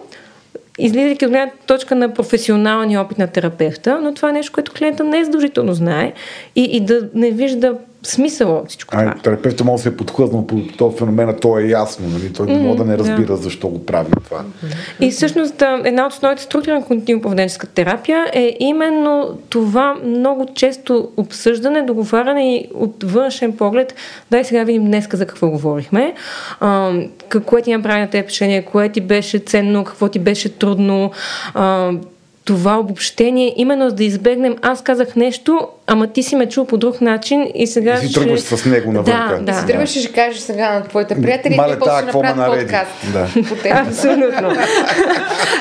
излизайки 0.79 1.25
от 1.25 1.31
гледна 1.31 1.53
точка 1.67 1.95
на 1.95 2.15
професионалния 2.15 3.01
опит 3.01 3.19
на 3.19 3.27
терапевта, 3.27 4.01
но 4.03 4.15
това 4.15 4.31
е 4.31 4.33
нещо, 4.33 4.53
което 4.53 4.73
клиента 4.73 5.05
не 5.05 5.19
е 5.19 5.25
задължително 5.25 5.75
знае 5.75 6.13
и, 6.57 6.63
и 6.63 6.81
да 6.81 7.09
не 7.15 7.31
вижда 7.31 7.75
смисъл 8.03 8.57
от 8.57 8.69
всичко 8.69 8.91
това. 8.91 9.03
Ай, 9.03 9.13
терапевта 9.23 9.65
може 9.65 9.77
да 9.77 9.83
се 9.83 9.89
е 9.89 9.97
подхлъзнал 9.97 10.47
по 10.47 10.61
този 10.79 10.97
феномен, 10.97 11.37
то 11.41 11.59
е 11.59 11.63
ясно. 11.63 12.09
Нали? 12.09 12.33
Той 12.33 12.47
не 12.47 12.59
може 12.59 12.79
да 12.79 12.85
не 12.85 12.97
да. 12.97 12.99
разбира 12.99 13.37
защо 13.37 13.69
го 13.69 13.87
прави 13.87 14.13
това. 14.25 14.45
И 15.01 15.11
всъщност 15.11 15.63
една 15.85 16.07
от 16.07 16.13
основните 16.13 16.43
структури 16.43 16.73
на 16.73 16.83
когнитивно-поведенческа 16.83 17.69
терапия 17.69 18.31
е 18.33 18.57
именно 18.61 19.39
това 19.49 19.95
много 20.05 20.47
често 20.55 21.09
обсъждане, 21.17 21.83
договаряне 21.83 22.57
и 22.57 22.69
от 22.75 23.05
външен 23.05 23.57
поглед. 23.57 23.95
Дай 24.31 24.45
сега 24.45 24.65
видим 24.65 24.85
днес 24.85 25.09
за 25.13 25.27
какво 25.27 25.51
говорихме. 25.51 26.15
А, 26.61 26.93
какво 27.29 27.61
ти 27.61 27.73
направи 27.73 28.01
на 28.01 28.11
теб 28.11 28.29
решение, 28.29 28.63
кое 28.63 28.89
ти 28.89 29.01
беше 29.01 29.39
ценно, 29.39 29.85
какво 29.85 30.09
ти 30.09 30.19
беше 30.19 30.59
трудно. 30.59 31.11
А, 31.55 31.93
това 32.45 32.79
обобщение, 32.79 33.55
именно 33.57 33.89
за 33.89 33.95
да 33.97 34.05
избегнем, 34.05 34.57
аз 34.63 34.83
казах 34.83 35.17
нещо, 35.17 35.69
ама 35.87 36.07
ти 36.07 36.23
си 36.23 36.37
ме 36.37 36.49
чул 36.49 36.67
по 36.67 36.77
друг 36.77 37.01
начин 37.01 37.51
и 37.55 37.67
сега 37.67 37.95
И 37.95 37.99
си 37.99 38.09
ще... 38.09 38.21
тръгваш 38.21 38.41
с 38.41 38.65
него 38.67 38.93
навънка. 38.93 39.37
Да, 39.39 39.53
Да. 39.53 39.55
Си 39.55 39.61
да. 39.61 39.67
тръгваш 39.67 39.97
и 39.97 40.01
ще 40.01 40.13
кажеш 40.13 40.41
сега 40.41 40.79
на 40.79 40.85
твоите 40.85 41.23
приятели 41.23 41.57
Мале, 41.57 41.71
и 41.71 41.73
те 41.73 41.79
после 41.79 41.97
ще 41.97 42.07
направят 42.07 42.37
нареди? 42.37 42.61
подкаст 42.61 42.91
Да. 43.13 43.29
Абсолютно. 43.71 44.53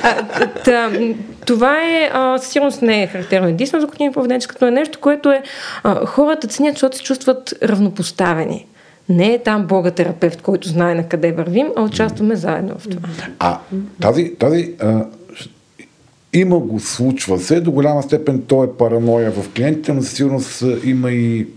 А, 0.04 0.48
та, 0.48 0.92
това 1.46 1.78
е, 1.84 2.10
а, 2.14 2.38
със 2.38 2.52
сигурност 2.52 2.82
не 2.82 3.04
е 3.04 3.08
характерно 3.08 3.48
единствено 3.48 3.82
за 3.82 3.88
когнитивно 3.88 4.14
поведенческото, 4.14 4.66
е 4.66 4.72
нещо, 4.72 5.00
което 5.02 5.32
е 5.32 5.42
а, 5.84 6.06
хората 6.06 6.48
ценят, 6.48 6.74
защото 6.74 6.98
се 6.98 7.04
чувстват 7.04 7.54
равнопоставени. 7.64 8.66
Не 9.10 9.34
е 9.34 9.40
там 9.40 9.64
Бога 9.66 9.92
терапевт, 9.92 10.42
който 10.42 10.68
знае 10.68 10.96
на 10.96 11.08
къде 11.08 11.32
вървим, 11.32 11.68
а 11.76 11.82
участваме 11.82 12.36
заедно 12.36 12.76
в 12.78 12.90
това. 12.90 13.10
А 13.40 13.58
тази, 14.02 14.36
тази 14.40 14.74
а, 14.80 15.06
има 16.34 16.60
го, 16.60 16.80
случва 16.80 17.40
се, 17.40 17.62
до 17.62 17.72
голяма 17.72 18.04
степен 18.04 18.42
то 18.48 18.64
е 18.64 18.78
параноя 18.78 19.32
в 19.32 19.50
клиентите, 19.50 19.94
но 19.94 20.02
със 20.02 20.14
сигурност 20.14 20.64
има 20.84 21.12
и 21.12 21.48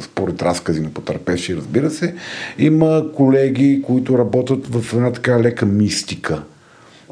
според 0.00 0.42
разкази 0.42 0.80
на 0.80 0.90
потерпевши, 0.90 1.56
разбира 1.56 1.90
се, 1.90 2.14
има 2.58 3.12
колеги, 3.16 3.82
които 3.86 4.18
работят 4.18 4.66
в 4.66 4.94
една 4.94 5.12
така 5.12 5.40
лека 5.40 5.66
мистика. 5.66 6.42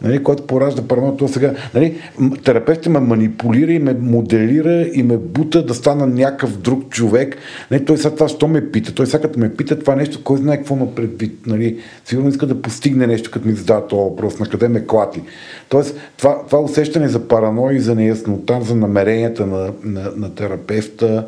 Нали, 0.03 0.23
което 0.23 0.47
поражда 0.47 0.83
параноя. 0.83 1.17
То 1.17 1.29
сега, 1.29 1.55
нали, 1.75 1.97
терапевтът 2.45 2.93
ме 2.93 3.01
манипулира 3.01 3.73
и 3.73 3.79
ме 3.79 3.95
моделира 3.95 4.87
и 4.93 5.03
ме 5.03 5.17
бута 5.17 5.67
да 5.67 5.75
стана 5.75 6.07
някакъв 6.07 6.59
друг 6.59 6.89
човек. 6.89 7.37
Нали, 7.71 7.85
той 7.85 7.99
сега 7.99 8.15
това, 8.15 8.29
що 8.29 8.49
ме 8.49 8.71
пита? 8.71 8.95
Той 8.95 9.07
сега 9.07 9.23
като 9.23 9.39
ме 9.39 9.55
пита 9.55 9.79
това 9.79 9.97
нещо, 9.97 10.25
кой 10.25 10.39
знае 10.39 10.57
какво 10.57 10.77
ме 10.77 10.95
предвид. 10.95 11.47
Нали, 11.47 11.79
сигурно 12.05 12.29
иска 12.29 12.47
да 12.47 12.63
постигне 12.63 13.07
нещо, 13.07 13.31
като 13.31 13.49
ми 13.49 13.55
задава 13.55 13.87
този 13.87 14.11
въпрос, 14.11 14.39
на 14.39 14.47
къде 14.47 14.69
ме 14.69 14.87
клати. 14.87 15.23
Тоест, 15.69 15.97
това, 16.17 16.43
това 16.47 16.61
усещане 16.61 17.09
за 17.09 17.29
паранои, 17.29 17.81
за 17.81 17.95
неяснота, 17.95 18.61
за 18.63 18.77
намеренията 18.77 19.47
на, 19.47 19.73
на, 19.85 20.13
на 20.17 20.35
терапевта, 20.35 21.27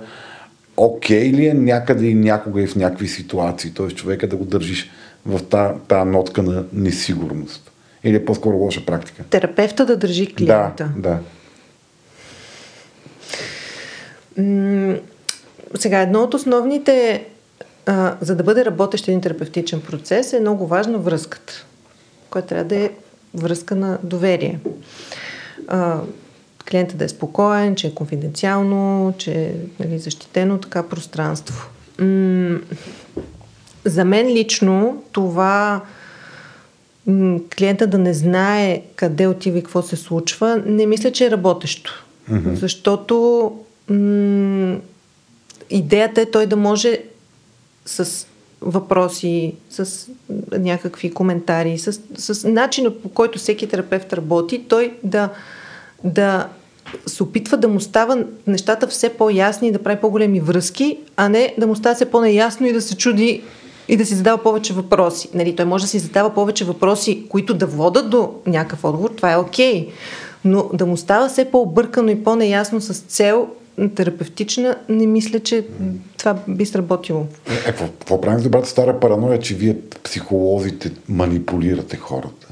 окей 0.77 1.33
ли 1.33 1.47
е 1.47 1.55
някъде 1.55 2.07
и 2.07 2.15
някога 2.15 2.63
и 2.63 2.67
в 2.67 2.77
някакви 2.77 3.09
ситуации, 3.09 3.75
т.е. 3.75 3.89
човека 3.89 4.29
да 4.29 4.37
го 4.37 4.45
държиш 4.45 4.91
в 5.27 5.43
тази 5.43 5.75
та 5.89 6.05
нотка 6.05 6.43
на 6.43 6.65
несигурност. 6.73 7.72
Или 8.05 8.17
е 8.17 8.25
по-скоро 8.25 8.57
лоша 8.57 8.87
практика. 8.87 9.25
Терапевта 9.25 9.87
да 9.87 9.97
държи 9.97 10.35
клиента. 10.35 10.93
Да, 10.97 11.19
да. 14.37 14.43
М- 14.43 14.97
сега, 15.75 16.01
едно 16.01 16.23
от 16.23 16.35
основните, 16.35 17.25
а, 17.87 18.17
за 18.21 18.37
да 18.37 18.43
бъде 18.43 18.65
работещ 18.65 19.09
един 19.09 19.21
терапевтичен 19.21 19.81
процес, 19.81 20.33
е 20.33 20.41
много 20.41 20.67
важна 20.67 20.99
връзката, 20.99 21.53
която 22.31 22.49
трябва 22.49 22.65
да 22.65 22.77
е 22.77 22.91
връзка 23.35 23.77
на 23.77 23.99
доверие. 24.03 24.61
А, 25.69 26.01
клиента 26.71 26.97
да 26.97 27.05
е 27.05 27.09
спокоен, 27.09 27.75
че 27.75 27.87
е 27.87 27.95
конфиденциално, 27.95 29.15
че 29.19 29.33
е 29.33 29.53
нали, 29.81 29.99
защитено 29.99 30.59
така 30.59 30.83
пространство. 30.83 31.71
М- 31.99 32.61
за 33.85 34.05
мен 34.05 34.27
лично 34.27 35.03
това 35.13 35.81
клиента 37.57 37.87
да 37.87 37.99
не 37.99 38.15
знае 38.15 38.83
къде 38.97 39.27
отива 39.27 39.59
и 39.59 39.63
какво 39.63 39.83
се 39.83 39.97
случва, 39.97 40.63
не 40.67 40.87
мисля, 40.87 41.13
че 41.13 41.27
е 41.27 41.31
работещо. 41.31 42.05
Mm-hmm. 42.31 42.55
Защото 42.55 43.53
м- 43.89 44.79
идеята 45.71 46.21
е 46.21 46.31
той 46.31 46.47
да 46.47 46.57
може 46.57 46.99
с 47.87 48.27
въпроси, 48.61 49.55
с 49.71 50.09
някакви 50.59 51.15
коментари, 51.15 51.79
с, 51.79 52.01
с 52.17 52.49
начина 52.49 52.91
по 52.91 53.09
който 53.09 53.39
всеки 53.39 53.69
терапевт 53.69 54.13
работи, 54.13 54.65
той 54.69 54.95
да, 55.05 55.29
да 56.05 56.49
се 57.07 57.23
опитва 57.23 57.57
да 57.57 57.69
му 57.69 57.81
става 57.81 58.25
нещата 58.47 58.87
все 58.87 59.09
по-ясни 59.09 59.69
и 59.69 59.73
да 59.73 59.83
прави 59.83 60.01
по-големи 60.01 60.41
връзки, 60.41 60.99
а 61.17 61.29
не 61.29 61.55
да 61.59 61.67
му 61.67 61.77
става 61.77 61.95
все 61.95 62.11
по-неясно 62.11 62.67
и 62.67 62.73
да 62.73 62.83
се 62.83 62.97
чуди 62.97 63.43
и 63.89 63.97
да 63.97 64.07
си 64.07 64.15
задава 64.15 64.43
повече 64.43 64.73
въпроси. 64.73 65.29
Нали, 65.35 65.57
той 65.57 65.65
може 65.65 65.85
да 65.85 65.89
си 65.89 65.99
задава 65.99 66.35
повече 66.35 66.65
въпроси, 66.65 67.27
които 67.29 67.55
да 67.55 67.67
водат 67.67 68.11
до 68.11 68.35
някакъв 68.47 68.85
отговор, 68.85 69.11
това 69.11 69.33
е 69.33 69.37
окей. 69.37 69.89
Но 70.45 70.71
да 70.73 70.87
му 70.87 70.97
става 70.97 71.29
все 71.29 71.51
по-объркано 71.51 72.11
и 72.11 72.25
по-неясно 72.25 72.81
с 72.81 72.95
цел 72.95 73.49
терапевтична, 73.95 74.77
не 74.89 75.07
мисля, 75.07 75.41
че 75.41 75.67
това 76.19 76.37
би 76.49 76.67
сработило. 76.67 77.27
Е, 77.51 77.55
е 77.55 77.73
какво, 77.73 78.21
правим 78.21 78.41
с 78.41 78.43
добрата 78.43 78.69
стара 78.69 79.01
параноя, 79.01 79.41
че 79.41 79.55
вие 79.55 79.77
психолозите 80.05 80.93
манипулирате 81.09 81.97
хората? 81.97 82.49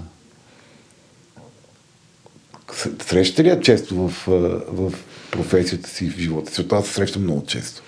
Срещате 3.02 3.44
ли 3.44 3.48
я 3.48 3.60
често 3.60 3.94
в, 3.94 4.26
в 4.68 4.92
професията 5.30 5.88
си, 5.88 6.10
в 6.10 6.18
живота 6.18 6.54
си? 6.54 6.60
От 6.60 6.68
това 6.68 6.82
се 6.82 6.92
срещам 6.92 7.22
много 7.22 7.44
често. 7.46 7.82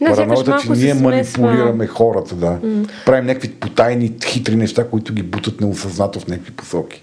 Не, 0.00 0.10
Параноята, 0.10 0.58
че 0.62 0.70
ние 0.70 0.94
манипулираме 0.94 1.86
хората, 1.86 2.34
да. 2.34 2.58
Mm. 2.64 2.88
Правим 3.06 3.26
някакви 3.26 3.50
потайни, 3.50 4.12
хитри 4.26 4.56
неща, 4.56 4.88
които 4.88 5.12
ги 5.12 5.22
бутат 5.22 5.60
неосъзнато 5.60 6.20
в 6.20 6.26
някакви 6.28 6.52
посоки. 6.52 7.02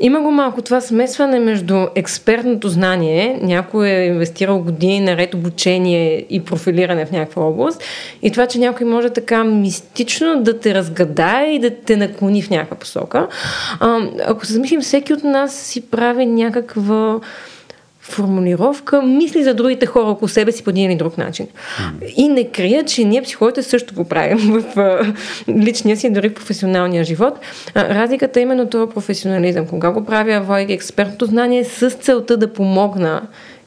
Има 0.00 0.20
го 0.20 0.30
малко 0.30 0.62
това 0.62 0.80
смесване 0.80 1.38
между 1.38 1.86
експертното 1.94 2.68
знание, 2.68 3.38
някой 3.42 3.88
е 3.88 4.06
инвестирал 4.06 4.58
години 4.58 5.00
наред 5.00 5.34
обучение 5.34 6.26
и 6.30 6.44
профилиране 6.44 7.06
в 7.06 7.10
някаква 7.10 7.42
област, 7.42 7.82
и 8.22 8.30
това, 8.30 8.46
че 8.46 8.58
някой 8.58 8.86
може 8.86 9.10
така 9.10 9.44
мистично 9.44 10.42
да 10.42 10.60
те 10.60 10.74
разгадае 10.74 11.50
и 11.50 11.58
да 11.58 11.70
те 11.70 11.96
наклони 11.96 12.42
в 12.42 12.50
някаква 12.50 12.76
посока. 12.76 13.28
А, 13.80 13.98
ако 14.26 14.46
се 14.46 14.52
замислим, 14.52 14.80
всеки 14.80 15.12
от 15.12 15.24
нас 15.24 15.56
си 15.56 15.80
прави 15.80 16.26
някаква 16.26 17.20
формулировка, 18.08 19.02
мисли 19.02 19.44
за 19.44 19.54
другите 19.54 19.86
хора 19.86 20.06
около 20.06 20.28
себе 20.28 20.52
си 20.52 20.64
по 20.64 20.70
един 20.70 20.90
или 20.90 20.98
друг 20.98 21.18
начин. 21.18 21.46
И 22.16 22.28
не 22.28 22.48
крия, 22.48 22.84
че 22.84 23.04
ние 23.04 23.22
психологите 23.22 23.62
също 23.62 23.94
го 23.94 24.04
правим 24.04 24.38
в 24.76 25.14
личния 25.48 25.96
си, 25.96 26.10
дори 26.10 26.28
в 26.28 26.34
професионалния 26.34 27.04
живот. 27.04 27.38
Разликата 27.76 28.40
е 28.40 28.42
именно 28.42 28.68
това 28.68 28.90
професионализъм. 28.90 29.66
Кога 29.66 29.90
го 29.90 30.04
правя, 30.04 30.40
водейки 30.40 30.72
експертното 30.72 31.26
знание 31.26 31.64
с 31.64 31.90
целта 31.90 32.36
да 32.36 32.52
помогна 32.52 33.22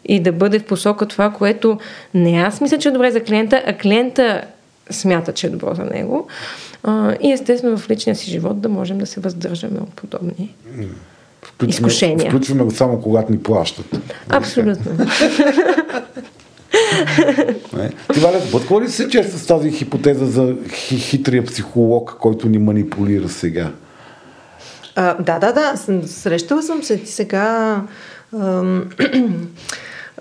и 0.05 0.19
да 0.19 0.31
бъде 0.31 0.59
в 0.59 0.65
посока 0.65 1.05
това, 1.05 1.29
което 1.29 1.79
не 2.13 2.37
аз 2.37 2.61
мисля, 2.61 2.77
че 2.77 2.89
е 2.89 2.91
добре 2.91 3.11
за 3.11 3.23
клиента, 3.23 3.63
а 3.65 3.73
клиента 3.73 4.41
смята, 4.89 5.33
че 5.33 5.47
е 5.47 5.49
добро 5.49 5.75
за 5.75 5.83
него. 5.83 6.27
И 7.21 7.31
естествено 7.31 7.77
в 7.77 7.89
личния 7.89 8.15
си 8.15 8.31
живот 8.31 8.61
да 8.61 8.69
можем 8.69 8.97
да 8.97 9.05
се 9.05 9.19
въздържаме 9.19 9.79
от 9.79 9.93
подобни. 9.93 10.55
Включваме, 11.61 11.87
изкушения. 11.87 12.31
Включваме 12.31 12.63
го 12.63 12.71
само 12.71 13.01
когато 13.01 13.31
ни 13.31 13.39
плащат. 13.39 13.99
Абсолютно. 14.29 15.07
Ти, 18.13 18.19
Валя, 18.19 18.39
сблъсква 18.39 18.81
ли 18.81 18.89
се 18.89 19.09
често 19.09 19.37
с 19.37 19.45
тази 19.45 19.71
хипотеза 19.71 20.25
за 20.25 20.55
хитрия 20.97 21.45
психолог, 21.45 22.17
който 22.19 22.49
ни 22.49 22.57
манипулира 22.57 23.29
сега? 23.29 23.71
А, 24.95 25.13
да, 25.23 25.39
да, 25.39 25.53
да. 25.53 25.73
Срещала 26.07 26.63
съм 26.63 26.83
се. 26.83 26.97
Ти 26.97 27.11
сега... 27.11 27.81
Ам, 28.33 28.89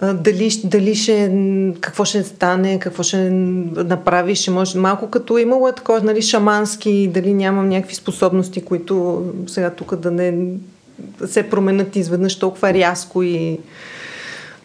дали, 0.15 0.51
дали 0.65 0.95
ще, 0.95 1.33
какво 1.81 2.05
ще 2.05 2.23
стане, 2.23 2.79
какво 2.79 3.03
ще 3.03 3.31
направиш, 3.31 4.39
ще 4.39 4.51
може, 4.51 4.79
малко 4.79 5.11
като 5.11 5.39
имало 5.39 5.69
е 5.69 5.73
такова, 5.73 6.01
нали, 6.01 6.23
шамански, 6.23 7.11
дали 7.15 7.35
нямам 7.35 7.69
някакви 7.69 7.95
способности, 7.95 8.65
които 8.65 9.25
сега 9.47 9.71
тук 9.71 9.97
да 9.97 10.11
не 10.11 10.35
се 11.27 11.43
променят 11.43 11.97
изведнъж 11.97 12.39
толкова 12.39 12.75
рязко 12.75 13.23
и 13.23 13.59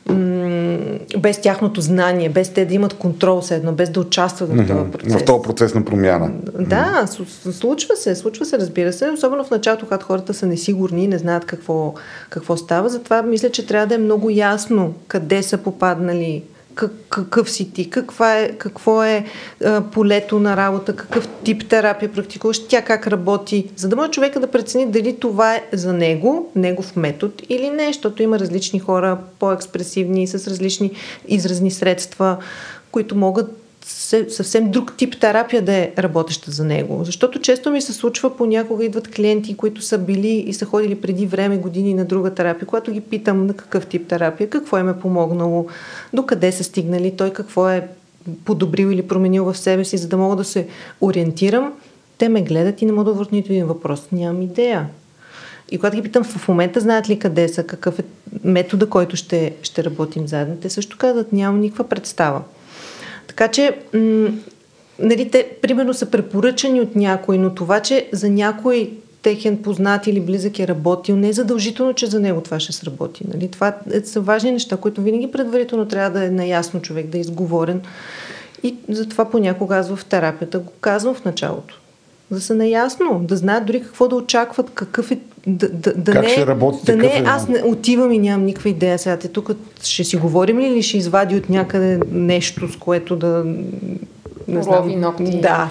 м- 0.09 0.77
без 1.19 1.41
тяхното 1.41 1.81
знание, 1.81 2.29
без 2.29 2.49
те 2.49 2.65
да 2.65 2.73
имат 2.73 2.93
контрол 2.93 3.41
все 3.41 3.55
едно, 3.55 3.71
без 3.71 3.89
да 3.89 3.99
участват 3.99 4.49
в 4.49 4.67
този 4.67 4.91
процес. 4.91 5.13
В 5.13 5.25
този 5.25 5.43
процес 5.43 5.73
на 5.73 5.85
промяна. 5.85 6.31
Да, 6.59 7.07
случва 7.51 7.95
се, 7.95 8.15
случва 8.15 8.45
се, 8.45 8.59
разбира 8.59 8.93
се, 8.93 9.09
особено 9.11 9.43
в 9.43 9.51
началото, 9.51 9.85
когато 9.85 10.05
хората 10.05 10.33
са 10.33 10.45
несигурни 10.45 11.03
и 11.03 11.07
не 11.07 11.17
знаят 11.17 11.45
какво, 11.45 11.93
какво 12.29 12.57
става. 12.57 12.89
Затова 12.89 13.21
мисля, 13.21 13.49
че 13.49 13.67
трябва 13.67 13.87
да 13.87 13.95
е 13.95 13.97
много 13.97 14.29
ясно 14.29 14.93
къде 15.07 15.43
са 15.43 15.57
попаднали 15.57 16.43
какъв 17.09 17.51
си 17.51 17.73
ти, 17.73 17.89
каква 17.89 18.39
е, 18.39 18.51
какво 18.57 19.03
е 19.03 19.25
а, 19.63 19.81
полето 19.81 20.39
на 20.39 20.57
работа, 20.57 20.95
какъв 20.95 21.27
тип 21.43 21.69
терапия 21.69 22.11
практикуваш, 22.11 22.67
тя 22.67 22.81
как 22.81 23.07
работи, 23.07 23.69
за 23.75 23.89
да 23.89 23.95
може 23.95 24.11
човека 24.11 24.39
да 24.39 24.47
прецени 24.47 24.91
дали 24.91 25.19
това 25.19 25.55
е 25.55 25.63
за 25.73 25.93
него, 25.93 26.51
негов 26.55 26.95
метод 26.95 27.33
или 27.49 27.69
не, 27.69 27.87
защото 27.87 28.23
има 28.23 28.39
различни 28.39 28.79
хора, 28.79 29.17
по-експресивни, 29.39 30.27
с 30.27 30.47
различни 30.47 30.91
изразни 31.27 31.71
средства, 31.71 32.37
които 32.91 33.15
могат 33.15 33.64
съвсем 34.29 34.71
друг 34.71 34.93
тип 34.97 35.19
терапия 35.19 35.61
да 35.61 35.73
е 35.73 35.91
работеща 35.97 36.51
за 36.51 36.65
него. 36.65 37.03
Защото 37.03 37.41
често 37.41 37.71
ми 37.71 37.81
се 37.81 37.93
случва, 37.93 38.37
понякога 38.37 38.85
идват 38.85 39.15
клиенти, 39.15 39.57
които 39.57 39.81
са 39.81 39.97
били 39.97 40.27
и 40.27 40.53
са 40.53 40.65
ходили 40.65 41.01
преди 41.01 41.25
време, 41.25 41.57
години 41.57 41.93
на 41.93 42.05
друга 42.05 42.33
терапия, 42.33 42.67
когато 42.67 42.91
ги 42.91 43.01
питам 43.01 43.47
на 43.47 43.53
какъв 43.53 43.85
тип 43.85 44.07
терапия, 44.07 44.49
какво 44.49 44.77
им 44.77 44.89
е 44.89 44.99
помогнало, 44.99 45.67
докъде 46.13 46.51
са 46.51 46.63
стигнали, 46.63 47.15
той 47.17 47.33
какво 47.33 47.69
е 47.69 47.87
подобрил 48.45 48.87
или 48.87 49.07
променил 49.07 49.45
в 49.45 49.57
себе 49.57 49.85
си, 49.85 49.97
за 49.97 50.07
да 50.07 50.17
мога 50.17 50.35
да 50.35 50.43
се 50.43 50.67
ориентирам. 51.01 51.73
Те 52.17 52.29
ме 52.29 52.41
гледат 52.41 52.81
и 52.81 52.85
не 52.85 52.91
мога 52.91 53.05
да 53.05 53.13
върна 53.13 53.29
нито 53.31 53.51
един 53.51 53.65
въпрос. 53.65 54.07
Нямам 54.11 54.41
идея. 54.41 54.87
И 55.71 55.77
когато 55.77 55.95
ги 55.95 56.03
питам 56.03 56.23
в 56.23 56.47
момента 56.47 56.79
знаят 56.79 57.09
ли 57.09 57.19
къде 57.19 57.47
са, 57.47 57.63
какъв 57.63 57.99
е 57.99 58.03
метода, 58.43 58.89
който 58.89 59.15
ще, 59.15 59.53
ще 59.61 59.83
работим 59.83 60.27
заедно, 60.27 60.57
те 60.61 60.69
също 60.69 60.97
казват, 60.97 61.33
нямам 61.33 61.59
никаква 61.59 61.83
представа. 61.83 62.41
Така 63.35 63.51
че, 63.51 63.77
м- 63.93 64.29
нали, 64.99 65.29
те 65.29 65.47
примерно 65.61 65.93
са 65.93 66.05
препоръчани 66.05 66.81
от 66.81 66.95
някой, 66.95 67.37
но 67.37 67.55
това, 67.55 67.79
че 67.79 68.09
за 68.11 68.29
някой 68.29 68.91
техен 69.21 69.61
познат 69.61 70.07
или 70.07 70.21
близък 70.21 70.59
е 70.59 70.67
работил, 70.67 71.15
не 71.15 71.29
е 71.29 71.33
задължително, 71.33 71.93
че 71.93 72.07
за 72.07 72.19
него 72.19 72.41
това 72.41 72.59
ще 72.59 72.71
сработи. 72.73 73.23
Нали? 73.33 73.47
Това 73.51 73.75
е, 73.93 74.01
са 74.01 74.21
важни 74.21 74.51
неща, 74.51 74.77
които 74.77 75.01
винаги 75.01 75.31
предварително 75.31 75.85
трябва 75.85 76.19
да 76.19 76.25
е 76.25 76.29
наясно 76.29 76.81
човек, 76.81 77.07
да 77.07 77.17
е 77.17 77.21
изговорен. 77.21 77.81
И 78.63 78.75
затова 78.89 79.29
понякога 79.29 79.77
аз 79.77 79.95
в 79.95 80.05
терапията 80.05 80.59
го 80.59 80.71
казвам 80.81 81.15
в 81.15 81.25
началото. 81.25 81.81
Да 82.31 82.41
са 82.41 82.55
наясно, 82.55 83.19
да 83.23 83.37
знаят 83.37 83.65
дори 83.65 83.81
какво 83.81 84.07
да 84.07 84.15
очакват, 84.15 84.71
какъв 84.73 85.11
е 85.11 85.19
да, 85.47 85.69
да, 85.69 85.93
да 85.93 86.11
как 86.11 86.23
не, 86.23 86.29
ще 86.29 86.47
работи 86.47 86.85
да 86.85 86.95
не, 86.95 87.07
е, 87.07 87.23
аз 87.25 87.47
не, 87.47 87.63
отивам 87.63 88.11
и 88.11 88.19
нямам 88.19 88.45
никаква 88.45 88.69
идея 88.69 88.99
сега. 88.99 89.17
Те 89.17 89.27
тук 89.27 89.51
ще 89.83 90.03
си 90.03 90.17
говорим 90.17 90.59
ли 90.59 90.67
или 90.67 90.83
ще 90.83 90.97
извади 90.97 91.35
от 91.35 91.49
някъде 91.49 91.99
нещо, 92.11 92.71
с 92.71 92.75
което 92.77 93.15
да... 93.15 93.45
Не 94.47 94.63
знам, 94.63 94.99
ногти. 94.99 95.41
Да. 95.41 95.69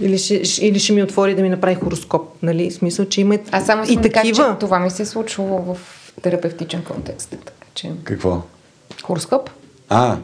Или 0.00 0.18
ще, 0.18 0.42
или 0.60 0.78
ще 0.78 0.92
ми 0.92 1.02
отвори 1.02 1.34
да 1.34 1.42
ми 1.42 1.48
направи 1.48 1.74
хороскоп. 1.74 2.28
Нали? 2.42 2.70
В 2.70 2.74
смисъл, 2.74 3.04
че 3.04 3.20
има 3.20 3.38
Аз 3.50 3.66
само 3.66 3.82
и 3.82 3.96
такива. 3.96 4.12
Кажа, 4.12 4.52
че 4.52 4.58
това 4.60 4.78
ми 4.78 4.90
се 4.90 5.02
е 5.02 5.06
случвало 5.06 5.74
в 5.74 5.78
терапевтичен 6.22 6.84
контекст. 6.84 7.30
Така, 7.30 7.52
че... 7.74 7.92
Какво? 8.04 8.42
Хороскоп. 9.02 9.50
А, 9.88 10.16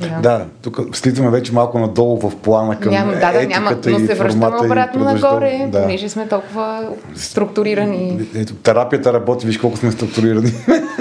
да. 0.00 0.20
да, 0.20 0.44
тук 0.62 0.80
слизаме 0.92 1.30
вече 1.30 1.52
малко 1.52 1.78
надолу 1.78 2.20
в 2.20 2.36
плана 2.36 2.80
към 2.80 2.92
няма, 2.92 3.12
да, 3.12 3.32
да, 3.32 3.46
няма, 3.46 3.76
но 3.86 3.98
се 3.98 4.14
връщаме 4.14 4.46
обратно 4.64 5.04
нагоре, 5.04 5.68
да. 5.68 5.82
понеже 5.82 6.08
сме 6.08 6.28
толкова 6.28 6.88
структурирани. 7.16 8.20
Ето, 8.34 8.54
терапията 8.54 9.12
работи, 9.12 9.46
виж 9.46 9.58
колко 9.58 9.76
сме 9.76 9.92
структурирани. 9.92 10.52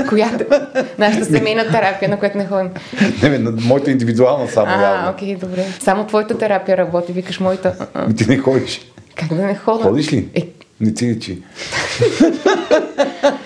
Която? 0.10 0.46
Нашата 1.00 1.26
семейна 1.26 1.64
терапия, 1.68 2.10
на 2.10 2.20
която 2.20 2.38
не 2.38 2.48
ходим. 2.48 2.70
Не, 3.24 3.30
не, 3.30 3.52
моята 3.62 3.92
индивидуална 3.92 4.48
само. 4.48 4.68
А, 4.70 5.12
окей, 5.16 5.36
добре. 5.36 5.66
Само 5.80 6.08
твоята 6.08 6.38
терапия 6.38 6.78
работи, 6.78 7.14
викаш 7.14 7.40
моята. 7.40 7.88
Ти 8.18 8.26
не 8.28 8.38
ходиш. 8.38 8.82
Как 9.16 9.30
да 9.30 9.44
не 9.44 9.56
хода? 9.56 9.84
Ходиш 9.84 10.14
ли? 10.14 10.30
Е, 10.36 10.48
не 10.80 10.94
ти 10.94 11.06
личи. 11.06 11.42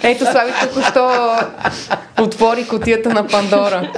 Ето, 0.03 0.25
Слави 0.25 0.51
току-що 0.61 1.09
отвори 2.21 2.67
котията 2.67 3.09
на 3.09 3.27
Пандора. 3.27 3.91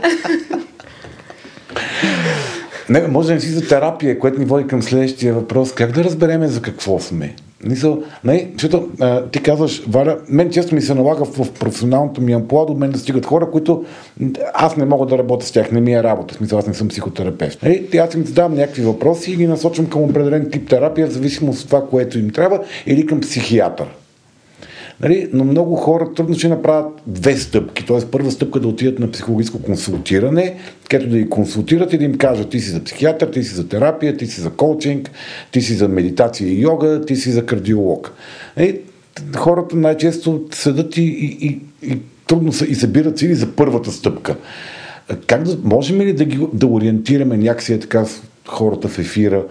Не, 2.90 3.08
може 3.08 3.28
да 3.28 3.34
не 3.34 3.40
си 3.40 3.50
за 3.50 3.68
терапия, 3.68 4.20
което 4.20 4.40
ни 4.40 4.46
води 4.46 4.68
към 4.68 4.82
следващия 4.82 5.34
въпрос. 5.34 5.72
Как 5.72 5.92
да 5.92 6.04
разбереме 6.04 6.48
за 6.48 6.62
какво 6.62 7.00
сме? 7.00 7.36
Мисъл, 7.64 8.04
не, 8.24 8.50
защото 8.54 8.90
а, 9.00 9.26
ти 9.26 9.44
казваш, 9.44 9.84
Валя, 9.88 10.18
мен 10.30 10.50
често 10.50 10.76
ми 10.76 10.82
се 10.82 10.94
налага 10.94 11.26
в, 11.26 11.52
професионалното 11.52 12.22
ми 12.22 12.34
амплуа 12.34 12.66
до 12.66 12.74
мен 12.74 12.92
да 12.92 13.00
стигат 13.00 13.26
хора, 13.26 13.52
които 13.52 13.86
аз 14.54 14.78
не 14.78 14.86
мога 14.86 15.06
да 15.06 15.18
работя 15.18 15.46
с 15.46 15.52
тях, 15.52 15.72
не 15.72 15.82
ми 15.82 15.94
е 15.94 16.04
работа, 16.04 16.34
смисъл 16.34 16.60
аз 16.60 16.68
не 16.68 16.74
съм 16.74 16.88
психотерапевт. 16.88 17.64
Нали? 17.64 17.90
Аз 17.98 18.14
им 18.14 18.26
задавам 18.26 18.56
някакви 18.56 18.82
въпроси 18.82 19.32
и 19.32 19.36
ги 19.36 19.48
насочвам 19.48 19.88
към 19.88 20.02
определен 20.02 20.50
тип 20.52 20.70
терапия, 20.70 21.08
в 21.08 21.12
зависимост 21.12 21.62
от 21.62 21.68
това, 21.68 21.88
което 21.88 22.20
им 22.20 22.30
трябва, 22.30 22.60
или 22.86 23.06
към 23.06 23.22
психиатър. 23.22 23.88
Нали? 25.04 25.30
Но 25.34 25.44
много 25.44 25.76
хора 25.76 26.14
трудно 26.14 26.36
ще 26.36 26.48
направят 26.48 27.02
две 27.08 27.38
стъпки. 27.38 27.86
Т.е. 27.86 28.06
първа 28.12 28.32
стъпка 28.32 28.60
да 28.60 28.68
отидат 28.68 29.00
на 29.00 29.12
психологическо 29.12 29.62
консултиране, 29.62 30.56
където 30.90 31.12
да 31.12 31.18
ги 31.18 31.30
консултират 31.30 31.94
и 31.94 31.98
да 31.98 32.04
им 32.04 32.18
кажат 32.18 32.50
ти 32.50 32.60
си 32.60 32.70
за 32.70 32.84
психиатър, 32.84 33.28
ти 33.28 33.44
си 33.44 33.56
за 33.56 33.68
терапия, 33.68 34.18
ти 34.18 34.28
си 34.28 34.42
за 34.42 34.50
коучинг, 34.50 35.12
ти 35.52 35.62
си 35.62 35.74
за 35.74 35.88
медитация 35.88 36.50
и 36.50 36.62
йога, 36.62 37.06
ти 37.06 37.16
си 37.16 37.32
за 37.32 37.46
кардиолог. 37.46 38.14
Нали? 38.58 38.80
Хората 39.36 39.76
най-често 39.76 40.42
седат 40.52 40.98
и, 40.98 41.02
и, 41.02 41.48
и, 41.48 41.60
и 41.92 41.98
трудно 42.28 42.54
са 42.54 42.66
и 42.66 42.76
събират 42.76 43.18
сили 43.18 43.36
за 43.36 43.48
първата 43.56 43.92
стъпка. 43.92 44.36
Как 45.28 45.44
да, 45.44 45.58
можем 45.64 46.02
ли 46.02 46.14
да 46.14 46.26
ги 46.26 46.48
да 46.54 46.68
ориентираме 46.68 47.38
някакси 47.38 47.74
е 47.74 47.80
така 47.80 48.06
хората 48.48 48.88
в 48.88 49.00
ефира 49.00 49.44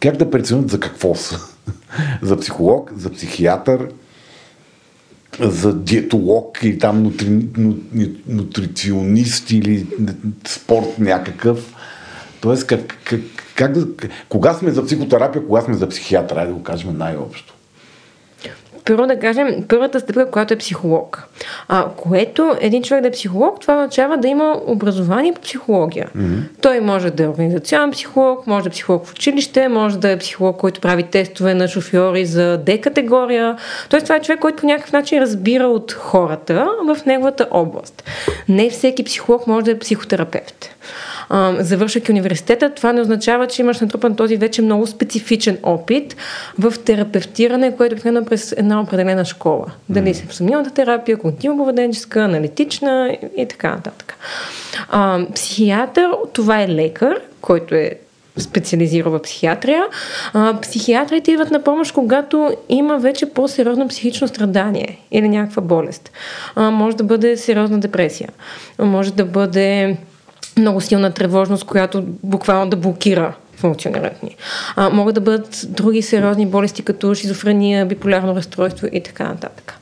как 0.00 0.16
да 0.16 0.30
преценят 0.30 0.70
за 0.70 0.80
какво 0.80 1.14
са. 1.14 1.38
за 2.22 2.36
психолог, 2.36 2.92
за 2.96 3.10
психиатър, 3.10 3.88
за 5.40 5.74
диетолог 5.74 6.58
или 6.62 6.78
там 6.78 7.02
нутри, 7.02 7.28
нутриционист 8.28 9.50
или 9.50 9.86
спорт 10.46 10.98
някакъв. 10.98 11.74
Тоест, 12.40 12.66
как, 12.66 12.98
как, 13.04 13.20
как 13.54 13.74
кога 14.28 14.54
сме 14.54 14.70
за 14.70 14.86
психотерапия, 14.86 15.46
кога 15.46 15.60
сме 15.60 15.74
за 15.74 15.88
психиатър, 15.88 16.46
да 16.46 16.52
го 16.52 16.62
кажем 16.62 16.98
най-общо. 16.98 17.54
Първо 18.88 19.06
да 19.06 19.18
кажем, 19.18 19.64
първата 19.68 20.00
стъпка, 20.00 20.30
която 20.30 20.54
е 20.54 20.58
психолог. 20.58 21.28
А, 21.68 21.86
което 21.96 22.56
един 22.60 22.82
човек 22.82 23.02
да 23.02 23.08
е 23.08 23.10
психолог, 23.10 23.60
това 23.60 23.74
означава 23.74 24.16
да 24.16 24.28
има 24.28 24.60
образование 24.66 25.32
по 25.32 25.40
психология. 25.40 26.08
Mm-hmm. 26.16 26.40
Той 26.60 26.80
може 26.80 27.10
да 27.10 27.24
е 27.24 27.28
организационен 27.28 27.90
психолог, 27.90 28.46
може 28.46 28.62
да 28.62 28.68
е 28.68 28.70
психолог 28.70 29.06
в 29.06 29.12
училище, 29.12 29.68
може 29.68 29.98
да 29.98 30.10
е 30.10 30.18
психолог, 30.18 30.56
който 30.56 30.80
прави 30.80 31.02
тестове 31.02 31.54
на 31.54 31.68
шофьори 31.68 32.26
за 32.26 32.58
D 32.64 32.80
категория. 32.80 33.56
Тоест 33.88 34.06
това 34.06 34.16
е 34.16 34.20
човек, 34.20 34.40
който 34.40 34.60
по 34.60 34.66
някакъв 34.66 34.92
начин 34.92 35.22
разбира 35.22 35.64
от 35.64 35.92
хората 35.92 36.68
в 36.86 37.06
неговата 37.06 37.46
област. 37.50 38.04
Не 38.48 38.70
всеки 38.70 39.04
психолог 39.04 39.46
може 39.46 39.64
да 39.64 39.70
е 39.70 39.78
психотерапевт 39.78 40.70
завършвайки 41.58 42.12
университета, 42.12 42.70
това 42.70 42.92
не 42.92 43.00
означава, 43.00 43.46
че 43.46 43.62
имаш 43.62 43.80
натрупан 43.80 44.16
този 44.16 44.36
вече 44.36 44.62
много 44.62 44.86
специфичен 44.86 45.58
опит 45.62 46.16
в 46.58 46.74
терапевтиране, 46.84 47.76
което 47.76 47.92
е 47.92 47.94
обикновено 47.94 48.24
през 48.24 48.52
една 48.52 48.80
определена 48.80 49.24
школа. 49.24 49.66
Дали 49.88 50.14
се 50.14 50.26
в 50.26 50.34
самилната 50.34 50.70
терапия, 50.70 51.16
когнитивно-поведенческа, 51.16 52.16
аналитична 52.16 53.16
и 53.36 53.46
така 53.48 53.70
нататък. 53.70 54.14
А, 54.88 55.20
психиатър, 55.34 56.10
това 56.32 56.62
е 56.62 56.68
лекар, 56.68 57.20
който 57.40 57.74
е 57.74 57.90
специализира 58.38 59.10
в 59.10 59.22
психиатрия. 59.22 59.84
А, 60.32 60.60
психиатрите 60.60 61.32
идват 61.32 61.50
на 61.50 61.62
помощ, 61.62 61.92
когато 61.92 62.56
има 62.68 62.98
вече 62.98 63.26
по-сериозно 63.26 63.88
психично 63.88 64.28
страдание 64.28 64.98
или 65.10 65.28
някаква 65.28 65.62
болест. 65.62 66.10
А, 66.54 66.70
може 66.70 66.96
да 66.96 67.04
бъде 67.04 67.36
сериозна 67.36 67.80
депресия. 67.80 68.28
Може 68.78 69.12
да 69.12 69.24
бъде 69.24 69.96
много 70.58 70.80
силна 70.80 71.10
тревожност, 71.10 71.64
която 71.64 72.04
буквално 72.22 72.70
да 72.70 72.76
блокира 72.76 73.34
функционирането 73.58 74.26
ни. 74.26 74.36
А, 74.76 74.90
могат 74.90 75.14
да 75.14 75.20
бъдат 75.20 75.66
други 75.68 76.02
сериозни 76.02 76.46
болести, 76.46 76.82
като 76.82 77.14
шизофрения, 77.14 77.86
биполярно 77.86 78.36
разстройство 78.36 78.86
и 78.92 79.02
така 79.02 79.24
нататък. 79.24 79.74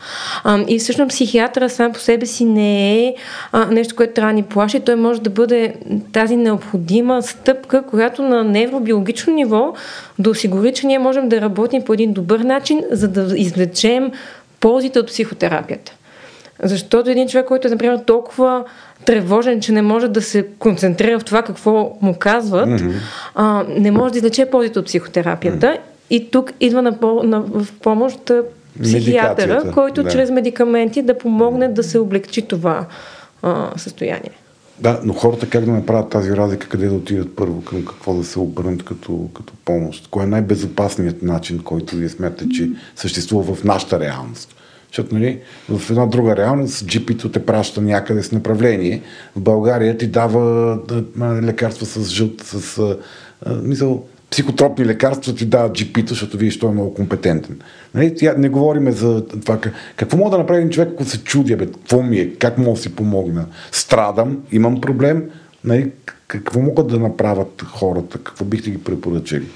А, 0.44 0.64
и 0.68 0.78
всъщност 0.78 1.08
психиатъра 1.08 1.70
сам 1.70 1.92
по 1.92 1.98
себе 1.98 2.26
си 2.26 2.44
не 2.44 2.98
е 2.98 3.14
а, 3.52 3.66
нещо, 3.66 3.96
което 3.96 4.14
трябва 4.14 4.32
да 4.32 4.36
ни 4.36 4.42
плаши. 4.42 4.80
Той 4.80 4.96
може 4.96 5.20
да 5.20 5.30
бъде 5.30 5.74
тази 6.12 6.36
необходима 6.36 7.22
стъпка, 7.22 7.82
която 7.82 8.22
на 8.22 8.44
невробиологично 8.44 9.32
ниво 9.32 9.74
да 10.18 10.30
осигури, 10.30 10.74
че 10.74 10.86
ние 10.86 10.98
можем 10.98 11.28
да 11.28 11.40
работим 11.40 11.82
по 11.84 11.92
един 11.92 12.12
добър 12.12 12.40
начин, 12.40 12.82
за 12.90 13.08
да 13.08 13.38
извлечем 13.38 14.12
ползите 14.60 14.98
от 14.98 15.06
психотерапията. 15.06 15.92
Защото 16.62 17.10
един 17.10 17.28
човек, 17.28 17.46
който 17.46 17.68
е, 17.68 17.70
например, 17.70 17.98
толкова 17.98 18.64
тревожен, 19.07 19.61
че 19.61 19.72
не 19.72 19.82
може 19.82 20.09
да 20.09 20.22
се 20.22 20.46
концентрира 20.59 21.18
в 21.18 21.24
това 21.24 21.42
какво 21.42 21.96
му 22.02 22.14
казват, 22.18 22.68
mm-hmm. 22.68 22.92
а, 23.34 23.64
не 23.68 23.90
може 23.90 24.12
да 24.12 24.18
излече 24.18 24.46
ползите 24.46 24.78
от 24.78 24.86
психотерапията. 24.86 25.66
Mm-hmm. 25.66 25.80
И 26.11 26.30
тук 26.30 26.52
идва 26.61 26.82
на, 26.82 26.98
на, 27.24 27.40
в 27.40 27.66
помощ 27.82 28.32
психиатъра, 28.82 29.70
който 29.74 30.02
да. 30.02 30.11
чрез 30.11 30.30
медикаменти 30.30 31.02
да 31.02 31.18
помогне 31.18 31.68
да 31.68 31.82
се 31.82 31.98
облегчи 31.98 32.42
това 32.42 32.86
а, 33.42 33.70
състояние. 33.76 34.30
Да, 34.78 35.00
но 35.04 35.12
хората 35.12 35.48
как 35.48 35.64
да 35.64 35.72
направят 35.72 36.11
тази 36.11 36.36
разлика, 36.36 36.68
къде 36.68 36.88
да 36.88 36.94
отидат 36.94 37.36
първо, 37.36 37.62
към 37.62 37.84
какво 37.84 38.14
да 38.14 38.24
се 38.24 38.38
обърнат 38.38 38.84
като, 38.84 39.28
като 39.34 39.52
помощ? 39.64 40.09
Кой 40.11 40.24
е 40.24 40.26
най-безопасният 40.26 41.22
начин, 41.22 41.59
който 41.59 41.96
вие 41.96 42.09
смятате, 42.09 42.48
че 42.48 42.70
съществува 42.96 43.54
в 43.54 43.64
нашата 43.64 44.00
реалност? 44.00 44.55
Защото 44.97 45.14
нали, 45.14 45.38
в 45.68 45.90
една 45.90 46.07
друга 46.07 46.36
реалност 46.36 46.86
GP-то 46.86 47.28
те 47.28 47.47
праща 47.47 47.80
някъде 47.80 48.22
с 48.22 48.32
направление. 48.32 49.03
В 49.36 49.40
България 49.40 49.99
ти 49.99 50.07
дава 50.07 50.78
лекарства 51.42 51.86
с 51.86 52.11
жълт, 52.11 52.42
с 52.42 52.78
а, 52.78 52.97
мисъл, 53.62 54.05
психотропни 54.30 54.86
лекарства 54.86 55.34
ти 55.34 55.47
дава 55.47 55.70
GP-то, 55.70 56.09
защото 56.09 56.36
вие 56.36 56.51
що 56.51 56.68
е 56.68 56.72
много 56.72 56.94
компетентен. 56.94 57.61
Нали, 57.94 58.14
не 58.38 58.49
говориме 58.49 58.92
за 58.92 59.26
това. 59.26 59.59
Какво 59.97 60.16
мога 60.16 60.30
да 60.30 60.38
направи 60.38 60.59
един 60.59 60.70
човек, 60.70 60.88
ако 60.92 61.05
се 61.05 61.24
чуди, 61.24 61.57
бе, 61.57 61.66
какво 61.66 62.03
ми 62.03 62.18
е, 62.18 62.34
как 62.34 62.59
мога 62.59 62.70
да 62.70 62.82
си 62.82 62.97
помогна? 62.97 63.47
Страдам, 63.72 64.42
имам 64.53 64.80
проблем. 64.80 65.24
Нали, 65.64 65.92
какво 66.26 66.61
могат 66.61 66.86
да 66.86 66.99
направят 66.99 67.62
хората? 67.66 68.18
Какво 68.18 68.44
бихте 68.44 68.70
ги 68.70 68.78
препоръчали? 68.78 69.47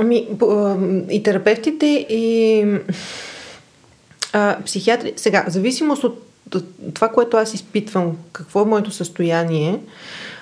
Ами, 0.00 0.28
и 1.10 1.22
терапевтите, 1.22 1.86
и 2.08 2.64
а, 4.32 4.56
психиатри. 4.64 5.12
Сега, 5.16 5.44
зависимост 5.48 6.04
от 6.04 6.24
това, 6.94 7.08
което 7.08 7.36
аз 7.36 7.54
изпитвам, 7.54 8.16
какво 8.32 8.62
е 8.62 8.64
моето 8.64 8.90
състояние, 8.90 9.80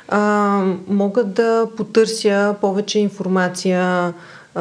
а, 0.08 0.62
мога 0.88 1.24
да 1.24 1.68
потърся 1.76 2.54
повече 2.60 2.98
информация 2.98 4.14
а, 4.54 4.60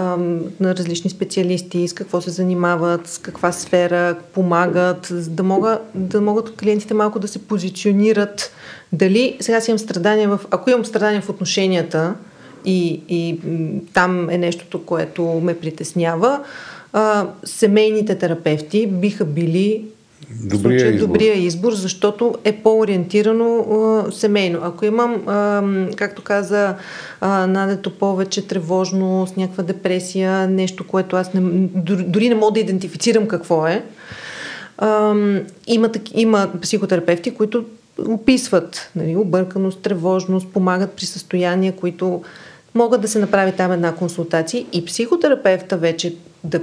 на 0.60 0.76
различни 0.76 1.10
специалисти, 1.10 1.88
с 1.88 1.94
какво 1.94 2.22
се 2.22 2.30
занимават, 2.30 3.08
с 3.08 3.18
каква 3.18 3.52
сфера 3.52 4.16
помагат, 4.34 5.08
да, 5.12 5.44
мога, 5.44 5.80
да 5.96 6.22
могат 6.22 6.56
клиентите 6.56 6.94
малко 6.94 7.20
да 7.20 7.28
се 7.28 7.48
позиционират. 7.48 8.52
Дали 8.94 9.38
сега 9.40 9.62
си 9.62 9.72
имам 9.72 9.80
страдания 9.80 10.30
в... 10.30 10.40
Ако 10.52 10.70
имам 10.70 10.86
страдания 10.86 11.22
в 11.22 11.30
отношенията, 11.30 12.14
и, 12.66 13.02
и 13.10 13.40
там 13.94 14.30
е 14.30 14.38
нещото, 14.38 14.86
което 14.86 15.24
ме 15.24 15.60
притеснява. 15.60 16.40
А, 16.94 17.28
семейните 17.44 18.18
терапевти 18.18 18.88
биха 18.88 19.26
били 19.26 19.86
Добрия 20.44 20.80
случай, 20.80 20.96
избор. 20.96 21.08
добрия 21.08 21.34
избор, 21.34 21.74
защото 21.74 22.36
е 22.44 22.52
по-ориентирано 22.52 23.58
а, 23.58 24.12
семейно. 24.12 24.60
Ако 24.64 24.86
имам, 24.86 25.24
а, 25.28 25.64
както 25.96 26.22
каза 26.22 26.76
а, 27.22 27.48
Надето, 27.48 27.90
повече 27.90 28.48
тревожност, 28.48 29.38
някаква 29.38 29.64
депресия, 29.64 30.48
нещо, 30.48 30.88
което 30.88 31.16
аз 31.16 31.34
не, 31.34 31.42
дори 32.04 32.30
не 32.30 32.36
мога 32.36 32.52
да 32.52 32.60
идентифицирам 32.60 33.28
какво 33.28 33.68
е, 33.68 33.84
а, 34.78 35.14
има, 35.68 35.90
има 36.16 36.50
психотерапевти, 36.62 37.32
които 37.32 37.66
описват 38.08 38.92
нали, 38.96 39.16
обърканост, 39.16 39.82
тревожност, 39.82 40.48
помагат 40.48 40.92
при 40.92 41.06
състояния, 41.06 41.76
които 41.76 42.22
могат 42.76 43.02
да 43.02 43.08
се 43.08 43.20
направи 43.20 43.52
там 43.52 43.72
една 43.72 43.96
консултация 43.96 44.66
и 44.74 44.86
психотерапевта 44.86 45.78
вече 45.78 46.16
да 46.44 46.60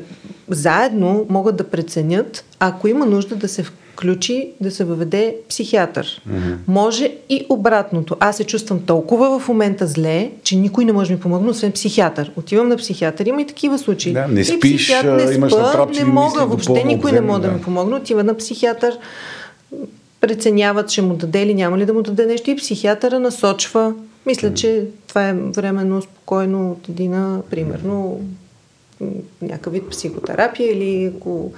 заедно 0.49 1.27
могат 1.29 1.57
да 1.57 1.65
преценят, 1.65 2.45
ако 2.59 2.89
има 2.89 3.07
нужда 3.07 3.37
да 3.37 3.49
се 3.49 3.63
включи, 3.63 4.51
да 4.61 4.71
се 4.71 4.85
въведе 4.85 5.37
психиатър. 5.49 6.07
Mm-hmm. 6.07 6.57
Може 6.69 7.13
и 7.29 7.47
обратното. 7.49 8.17
Аз 8.21 8.37
се 8.37 8.45
чувствам 8.45 8.81
толкова 8.81 9.39
в 9.39 9.49
момента 9.49 9.87
зле, 9.87 10.31
че 10.43 10.57
никой 10.57 10.85
не 10.85 10.93
може 10.93 11.09
да 11.09 11.15
ми 11.15 11.21
помогне, 11.21 11.51
освен 11.51 11.73
психиатър. 11.73 12.33
Отивам 12.37 12.69
на 12.69 12.77
психиатър, 12.77 13.27
има 13.27 13.43
и 13.43 13.47
такива 13.47 13.79
случаи. 13.79 14.13
Да, 14.13 14.29
не 14.29 14.45
спиш, 14.45 14.59
психиатър, 14.61 15.17
не 15.17 15.27
спа, 15.27 15.35
имаш 15.35 15.53
не 15.99 16.05
мога, 16.05 16.47
въобще 16.47 16.85
никой 16.85 17.13
не 17.13 17.21
може 17.21 17.43
да. 17.43 17.49
да 17.49 17.55
ми 17.55 17.61
помогне. 17.61 17.97
Отива 17.97 18.25
на 18.25 18.37
психиатър, 18.37 18.99
преценяват, 20.21 20.91
ще 20.91 21.03
му 21.03 21.15
даде 21.15 21.43
или 21.43 21.55
няма 21.55 21.79
ли 21.79 21.87
да 21.87 21.95
му 21.95 22.03
даде 22.03 22.27
нещо 22.27 22.51
и 22.51 22.57
психиатъра 22.57 23.21
насочва 23.21 23.93
мисля, 24.27 24.55
че 24.55 24.87
това 25.09 25.29
е 25.29 25.35
временно 25.35 26.03
спокойно 26.03 26.70
от 26.70 26.89
едина, 26.89 27.41
примерно, 27.51 28.20
някакъв 29.43 29.73
вид 29.73 29.91
психотерапия 29.91 30.73
или 30.73 31.12
ако, 31.16 31.53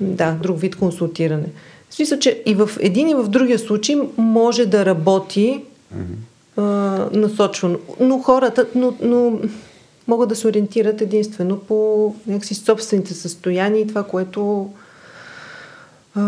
да, 0.00 0.32
друг 0.32 0.60
вид 0.60 0.76
консултиране. 0.76 1.46
В 1.90 1.94
смисъл, 1.94 2.18
че 2.18 2.42
и 2.46 2.54
в 2.54 2.70
един 2.80 3.08
и 3.08 3.14
в 3.14 3.28
другия 3.28 3.58
случай 3.58 3.96
може 4.16 4.66
да 4.66 4.86
работи 4.86 5.62
а, 6.56 6.62
насочвано. 7.12 7.78
Но 8.00 8.18
хората, 8.18 8.66
но, 8.74 8.96
но 9.02 9.40
могат 10.08 10.28
да 10.28 10.36
се 10.36 10.48
ориентират 10.48 11.00
единствено 11.00 11.58
по 11.58 12.14
някакси 12.26 12.54
собствените 12.54 13.14
състояния 13.14 13.80
и 13.80 13.86
това, 13.86 14.02
което 14.02 14.70
а, 16.14 16.20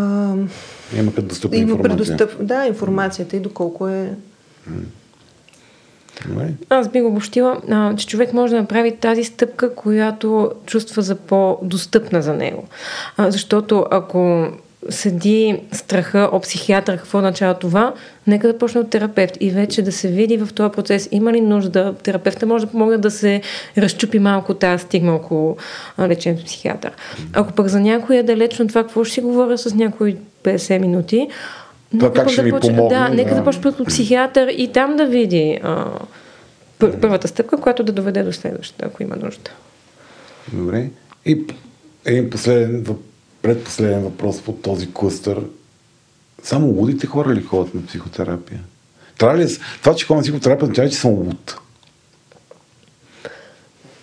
има 0.97 1.11
предостъпна 1.11 1.57
информация. 1.57 1.97
Предостъп, 1.97 2.45
да, 2.45 2.65
информацията 2.65 3.35
и 3.35 3.39
доколко 3.39 3.87
е 3.87 4.15
Аз 6.69 6.87
би 6.87 7.01
го 7.01 7.07
обобщила, 7.07 7.57
че 7.97 8.07
човек 8.07 8.33
може 8.33 8.53
да 8.53 8.61
направи 8.61 8.95
тази 8.95 9.23
стъпка, 9.23 9.75
която 9.75 10.51
чувства 10.65 11.01
за 11.01 11.15
по-достъпна 11.15 12.21
за 12.21 12.33
него. 12.33 12.67
А, 13.17 13.31
защото 13.31 13.85
ако 13.91 14.47
седи 14.89 15.61
страха 15.71 16.29
от 16.31 16.43
психиатър, 16.43 16.97
какво 16.97 17.17
означава 17.17 17.53
това, 17.53 17.93
нека 18.27 18.47
да 18.47 18.57
почне 18.57 18.81
от 18.81 18.89
терапевт 18.89 19.37
и 19.39 19.49
вече 19.49 19.81
да 19.81 19.91
се 19.91 20.07
види 20.07 20.37
в 20.37 20.53
този 20.53 20.71
процес 20.71 21.09
има 21.11 21.33
ли 21.33 21.41
нужда. 21.41 21.93
Терапевта 22.03 22.45
може 22.45 22.65
да 22.65 22.71
помогне 22.71 22.97
да 22.97 23.11
се 23.11 23.41
разчупи 23.77 24.19
малко 24.19 24.53
тази 24.53 24.83
стигма 24.83 25.13
около 25.13 25.57
лечението 25.99 26.45
психиатър. 26.45 26.91
Ако 27.33 27.53
пък 27.53 27.67
за 27.67 27.79
някой 27.79 28.17
е 28.17 28.23
далечно 28.23 28.67
това, 28.67 28.83
какво 28.83 29.03
ще 29.03 29.13
си 29.13 29.21
говоря 29.21 29.57
с 29.57 29.75
някой 29.75 30.17
50 30.43 30.79
минути, 30.79 31.27
Това 31.93 32.07
Нека 32.07 32.13
как 32.13 32.29
ще 32.29 32.41
ми 32.41 32.49
започне- 32.49 32.75
помогне, 32.75 32.97
Да, 32.97 33.09
нека 33.09 33.29
да. 33.29 33.35
да 33.35 33.43
почне 33.43 33.69
от 33.69 33.87
психиатър 33.87 34.47
и 34.47 34.67
там 34.67 34.95
да 34.95 35.05
види 35.05 35.59
а, 35.63 35.85
пър- 36.79 36.99
първата 37.01 37.27
стъпка, 37.27 37.57
която 37.57 37.83
да 37.83 37.91
доведе 37.91 38.23
до 38.23 38.33
следващата, 38.33 38.85
ако 38.85 39.03
има 39.03 39.15
нужда. 39.15 39.51
Добре. 40.53 40.89
И 41.25 41.45
един 42.05 42.29
последен, 42.29 42.85
предпоследен 43.41 44.01
въпрос 44.01 44.41
по 44.41 44.51
този 44.53 44.93
клъстър. 44.93 45.41
Само 46.43 46.67
лудите 46.67 47.07
хора 47.07 47.29
ли 47.29 47.41
ходят 47.41 47.73
на 47.73 47.85
психотерапия? 47.85 48.59
Трябва 49.17 49.37
ли, 49.37 49.43
да 49.43 49.49
това, 49.79 49.95
че 49.95 50.05
ходя 50.05 50.17
на 50.17 50.21
психотерапия, 50.23 50.63
означава, 50.63 50.89
че 50.89 50.95
съм 50.97 51.11
луд. 51.11 51.57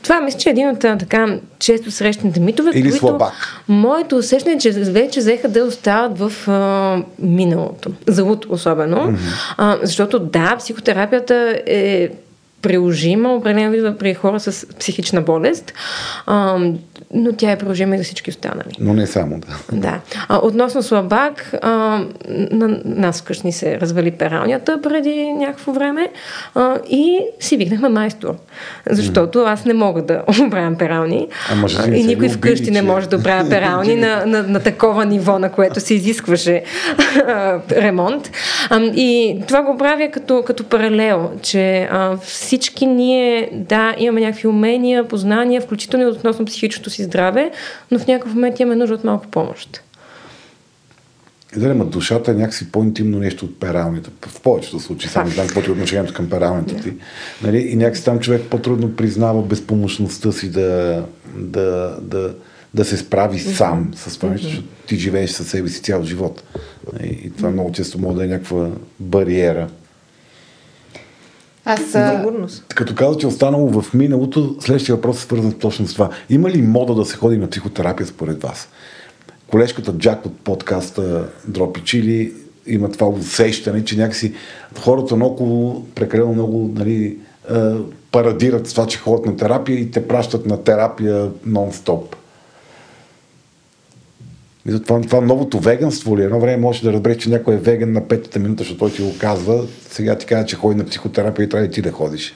Това 0.03 0.21
мисля, 0.21 0.39
че 0.39 0.49
е 0.49 0.53
един 0.53 0.69
от 0.71 0.81
така 0.81 1.39
често 1.59 1.91
срещаните 1.91 2.41
митове, 2.41 2.71
Или 2.75 2.83
които 2.83 2.97
слабак. 2.97 3.33
моето 3.69 4.17
усещане 4.17 4.55
е, 4.55 4.59
че 4.59 4.71
вече 4.71 5.21
взеха 5.21 5.49
да 5.49 5.65
остават 5.65 6.19
в 6.19 6.49
а, 6.49 7.03
миналото. 7.19 7.91
За 8.09 8.25
луд 8.25 8.47
особено. 8.49 8.97
Mm-hmm. 8.97 9.55
А, 9.57 9.79
защото 9.83 10.19
да, 10.19 10.57
психотерапията 10.59 11.63
е 11.67 12.09
приложима, 12.63 13.35
определено 13.35 13.97
при 13.97 14.15
хора 14.15 14.41
с 14.41 14.67
психична 14.79 15.21
болест, 15.21 15.73
а, 16.27 16.59
но 17.15 17.33
тя 17.33 17.51
е 17.51 17.59
приложима 17.59 17.95
и 17.95 17.99
за 17.99 18.05
всички 18.05 18.31
останали. 18.31 18.77
Но 18.81 18.95
не 18.95 19.07
само, 19.07 19.41
да. 19.41 19.79
Да. 19.79 20.01
А, 20.29 20.39
относно 20.39 20.83
слабак, 20.83 21.55
а, 21.63 21.69
на 22.29 22.81
нас 22.85 23.21
вкъщи 23.21 23.47
ни 23.47 23.53
се 23.53 23.81
развали 23.81 24.11
пералнята 24.11 24.83
преди 24.83 25.33
някакво 25.33 25.73
време 25.73 26.09
а, 26.55 26.77
и 26.91 27.19
си 27.41 27.57
викнахме 27.57 27.89
майстор. 27.89 28.35
Защото 28.91 29.39
аз 29.43 29.65
не 29.65 29.75
мога 29.75 30.03
да 30.03 30.23
оправям 30.47 30.77
перални. 30.77 31.29
А, 31.79 31.87
не 31.89 31.97
и 31.99 32.05
никой 32.05 32.29
вкъщи 32.29 32.63
обиди, 32.63 32.71
не 32.71 32.81
че- 32.81 32.87
може 32.87 33.09
да 33.09 33.17
оправя 33.17 33.49
перални 33.51 33.95
на, 33.95 34.27
на, 34.27 34.43
на 34.43 34.61
такова 34.61 35.05
ниво, 35.05 35.39
на 35.39 35.53
което 35.53 35.81
се 35.81 35.95
изискваше 35.95 36.63
ремонт. 37.73 38.31
А, 38.71 38.81
и 38.81 39.41
това 39.49 39.63
го 39.63 39.77
правя 39.79 40.11
като, 40.13 40.43
като 40.47 40.65
паралел, 40.65 41.31
че 41.43 41.89
а, 41.91 42.17
всички 42.51 42.87
ние, 42.87 43.51
да, 43.53 43.95
имаме 43.99 44.21
някакви 44.21 44.49
умения, 44.49 45.09
познания, 45.09 45.61
включително 45.61 46.07
и 46.07 46.09
относно 46.09 46.45
психичното 46.45 46.91
си 46.91 47.03
здраве, 47.03 47.51
но 47.91 47.99
в 47.99 48.07
някакъв 48.07 48.35
момент 48.35 48.61
имаме 48.61 48.77
нужда 48.77 48.95
от 48.95 49.05
малко 49.05 49.27
помощ. 49.27 49.83
Да, 51.57 51.75
ма 51.75 51.85
душата 51.85 52.31
е 52.31 52.35
някакси 52.35 52.73
по-интимно 52.73 53.19
нещо 53.19 53.45
от 53.45 53.61
пералнята. 53.61 54.11
В 54.29 54.41
повечето 54.41 54.81
случаи, 54.81 55.11
само 55.11 55.27
не 55.27 55.35
знам 55.35 55.47
какво 55.47 55.61
е 55.61 55.73
отношението 55.73 56.15
към 56.15 56.31
пералнята 56.31 56.77
ти. 56.77 56.93
Нали? 57.43 57.59
И 57.59 57.77
някакси 57.77 58.05
там 58.05 58.21
човек 58.21 58.43
по-трудно 58.51 58.97
признава 58.97 59.43
безпомощността 59.43 60.33
си 60.33 60.51
да, 60.51 61.03
да, 61.37 61.97
да, 62.03 62.35
да 62.75 62.85
се 62.85 62.97
справи 62.97 63.39
сам 63.39 63.91
с 63.95 64.17
това 64.17 64.29
нещо, 64.29 64.47
защото 64.47 64.69
ти 64.87 64.97
живееш 64.97 65.31
със 65.31 65.49
себе 65.49 65.69
си 65.69 65.83
цял 65.83 66.03
живот. 66.03 66.43
Нали? 66.93 67.21
И 67.25 67.31
това 67.31 67.51
много 67.51 67.73
често 67.73 67.99
може 67.99 68.17
да 68.17 68.25
е 68.25 68.29
някаква 68.29 68.69
бариера. 69.01 69.69
Аз 71.65 71.81
Сигурност. 71.81 72.65
Като 72.75 72.95
каза, 72.95 73.19
че 73.19 73.27
е 73.27 73.29
останало 73.29 73.83
в 73.83 73.95
миналото, 73.95 74.57
следващия 74.61 74.97
въпрос 74.97 75.19
е 75.19 75.21
свързан 75.21 75.53
точно 75.53 75.87
с 75.87 75.93
това. 75.93 76.11
Има 76.31 76.51
ли 76.51 76.63
мода 76.63 76.95
да 76.95 77.05
се 77.05 77.17
ходи 77.17 77.37
на 77.37 77.51
психотерапия 77.51 78.07
според 78.07 78.43
вас? 78.43 78.69
Колежката 79.51 79.93
Джак 79.93 80.27
от 80.27 80.41
подкаста 80.41 81.29
Дропи 81.49 81.81
Чили 81.85 82.33
има 82.67 82.93
това 82.93 83.07
усещане, 83.09 83.85
че 83.85 83.97
някакси 83.97 84.35
хората 84.81 85.17
много, 85.17 85.87
прекалено 85.95 86.33
много 86.33 86.71
нали, 86.75 87.19
парадират 88.13 88.67
с 88.67 88.73
това, 88.73 88.87
че 88.87 88.99
ходят 88.99 89.27
на 89.27 89.37
терапия 89.37 89.81
и 89.81 89.91
те 89.91 90.09
пращат 90.09 90.47
на 90.47 90.65
терапия 90.65 91.31
нон-стоп. 91.49 92.03
И 94.71 94.73
затова 94.73 95.01
това 95.01 95.21
новото 95.21 95.59
веганство 95.59 96.19
ли? 96.19 96.23
Едно 96.23 96.41
време 96.41 96.57
може 96.57 96.83
да 96.83 96.93
разбереш, 96.93 97.17
че 97.17 97.31
някой 97.31 97.55
е 97.55 97.57
веган 97.57 97.93
на 97.93 98.09
петата 98.09 98.39
минута, 98.39 98.63
защото 98.63 98.79
той 98.79 98.91
ти 98.91 99.03
го 99.03 99.19
казва. 99.19 99.67
Сега 99.91 100.19
ти 100.19 100.27
казва, 100.27 100.47
че 100.47 100.57
ходи 100.57 100.75
на 100.75 100.85
психотерапия 100.85 101.45
и 101.45 101.49
трябва 101.49 101.67
и 101.67 101.71
ти 101.71 101.83
да 101.83 101.93
ходиш. 101.93 102.35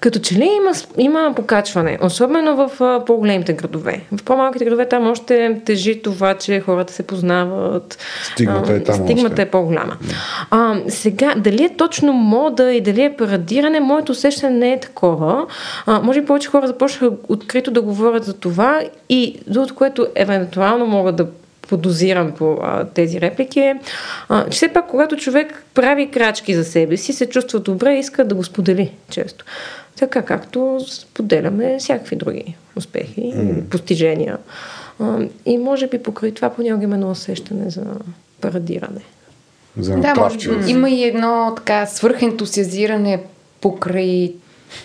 Като 0.00 0.18
че 0.18 0.34
ли 0.34 0.50
има, 0.56 0.72
има 0.98 1.32
покачване, 1.36 1.98
особено 2.02 2.56
в 2.56 2.80
а, 2.80 3.04
по-големите 3.04 3.52
градове. 3.52 4.00
В 4.12 4.24
по-малките 4.24 4.64
градове 4.64 4.88
там 4.88 5.10
още 5.10 5.60
тежи 5.64 6.02
това, 6.02 6.34
че 6.34 6.60
хората 6.60 6.92
се 6.92 7.02
познават. 7.02 7.98
Стигмата 8.32 8.72
е 8.72 8.82
там 8.82 8.94
Стигмата 8.94 9.32
още. 9.32 9.42
е 9.42 9.50
по-голяма. 9.50 9.96
А, 10.50 10.76
сега, 10.88 11.34
дали 11.36 11.64
е 11.64 11.76
точно 11.76 12.12
мода 12.12 12.72
и 12.72 12.80
дали 12.80 13.02
е 13.02 13.16
парадиране, 13.16 13.80
моето 13.80 14.12
усещане 14.12 14.58
не 14.58 14.72
е 14.72 14.80
такова. 14.80 15.46
А, 15.86 16.00
може 16.02 16.20
би 16.20 16.26
повече 16.26 16.48
хора 16.48 16.66
започнаха 16.66 17.10
открито 17.28 17.70
да 17.70 17.82
говорят 17.82 18.24
за 18.24 18.34
това 18.34 18.82
и 19.08 19.40
другото, 19.46 19.74
което 19.74 20.06
евентуално 20.14 20.86
могат 20.86 21.16
да 21.16 21.26
подозирам 21.70 22.32
по 22.32 22.58
а, 22.62 22.84
тези 22.84 23.20
реплики 23.20 23.60
е, 23.60 23.80
а, 24.28 24.44
че 24.44 24.56
все 24.56 24.68
пак, 24.68 24.86
когато 24.86 25.16
човек 25.16 25.64
прави 25.74 26.10
крачки 26.10 26.54
за 26.54 26.64
себе 26.64 26.96
си, 26.96 27.12
се 27.12 27.26
чувства 27.26 27.60
добре 27.60 27.94
и 27.94 27.98
иска 27.98 28.24
да 28.24 28.34
го 28.34 28.44
сподели 28.44 28.92
често. 29.10 29.44
Така 29.98 30.22
както 30.22 30.78
споделяме 30.88 31.76
всякакви 31.78 32.16
други 32.16 32.56
успехи 32.76 33.20
и 33.20 33.62
постижения. 33.70 34.38
А, 35.00 35.18
и 35.46 35.58
може 35.58 35.86
би 35.86 36.02
покрай 36.02 36.34
това 36.34 36.50
понякога 36.50 36.84
има 36.84 36.94
едно 36.94 37.10
усещане 37.10 37.70
за 37.70 37.84
парадиране. 38.40 39.00
За 39.78 39.96
да, 39.96 40.14
може 40.14 40.38
би 40.38 40.70
има 40.70 40.90
и 40.90 41.04
едно 41.04 41.52
така 41.56 41.86
свърхентусиазиране 41.86 43.22
покрай 43.60 44.32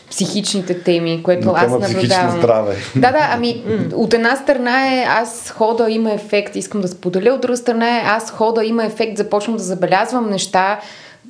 психичните 0.09 0.79
теми, 0.79 1.23
което 1.23 1.51
На 1.51 1.53
аз 1.55 1.71
наблюдавам. 1.71 2.37
здраве. 2.37 2.75
Да, 2.95 3.11
да, 3.11 3.29
ами 3.31 3.63
от 3.93 4.13
една 4.13 4.35
страна 4.35 4.93
е 4.93 5.05
аз 5.09 5.53
хода, 5.57 5.89
има 5.89 6.13
ефект, 6.13 6.55
искам 6.55 6.81
да 6.81 6.87
споделя, 6.87 7.33
от 7.33 7.41
друга 7.41 7.57
страна 7.57 7.97
е 7.97 8.03
аз 8.05 8.31
хода, 8.31 8.65
има 8.65 8.85
ефект, 8.85 9.17
започвам 9.17 9.57
да 9.57 9.63
забелязвам 9.63 10.29
неща, 10.29 10.79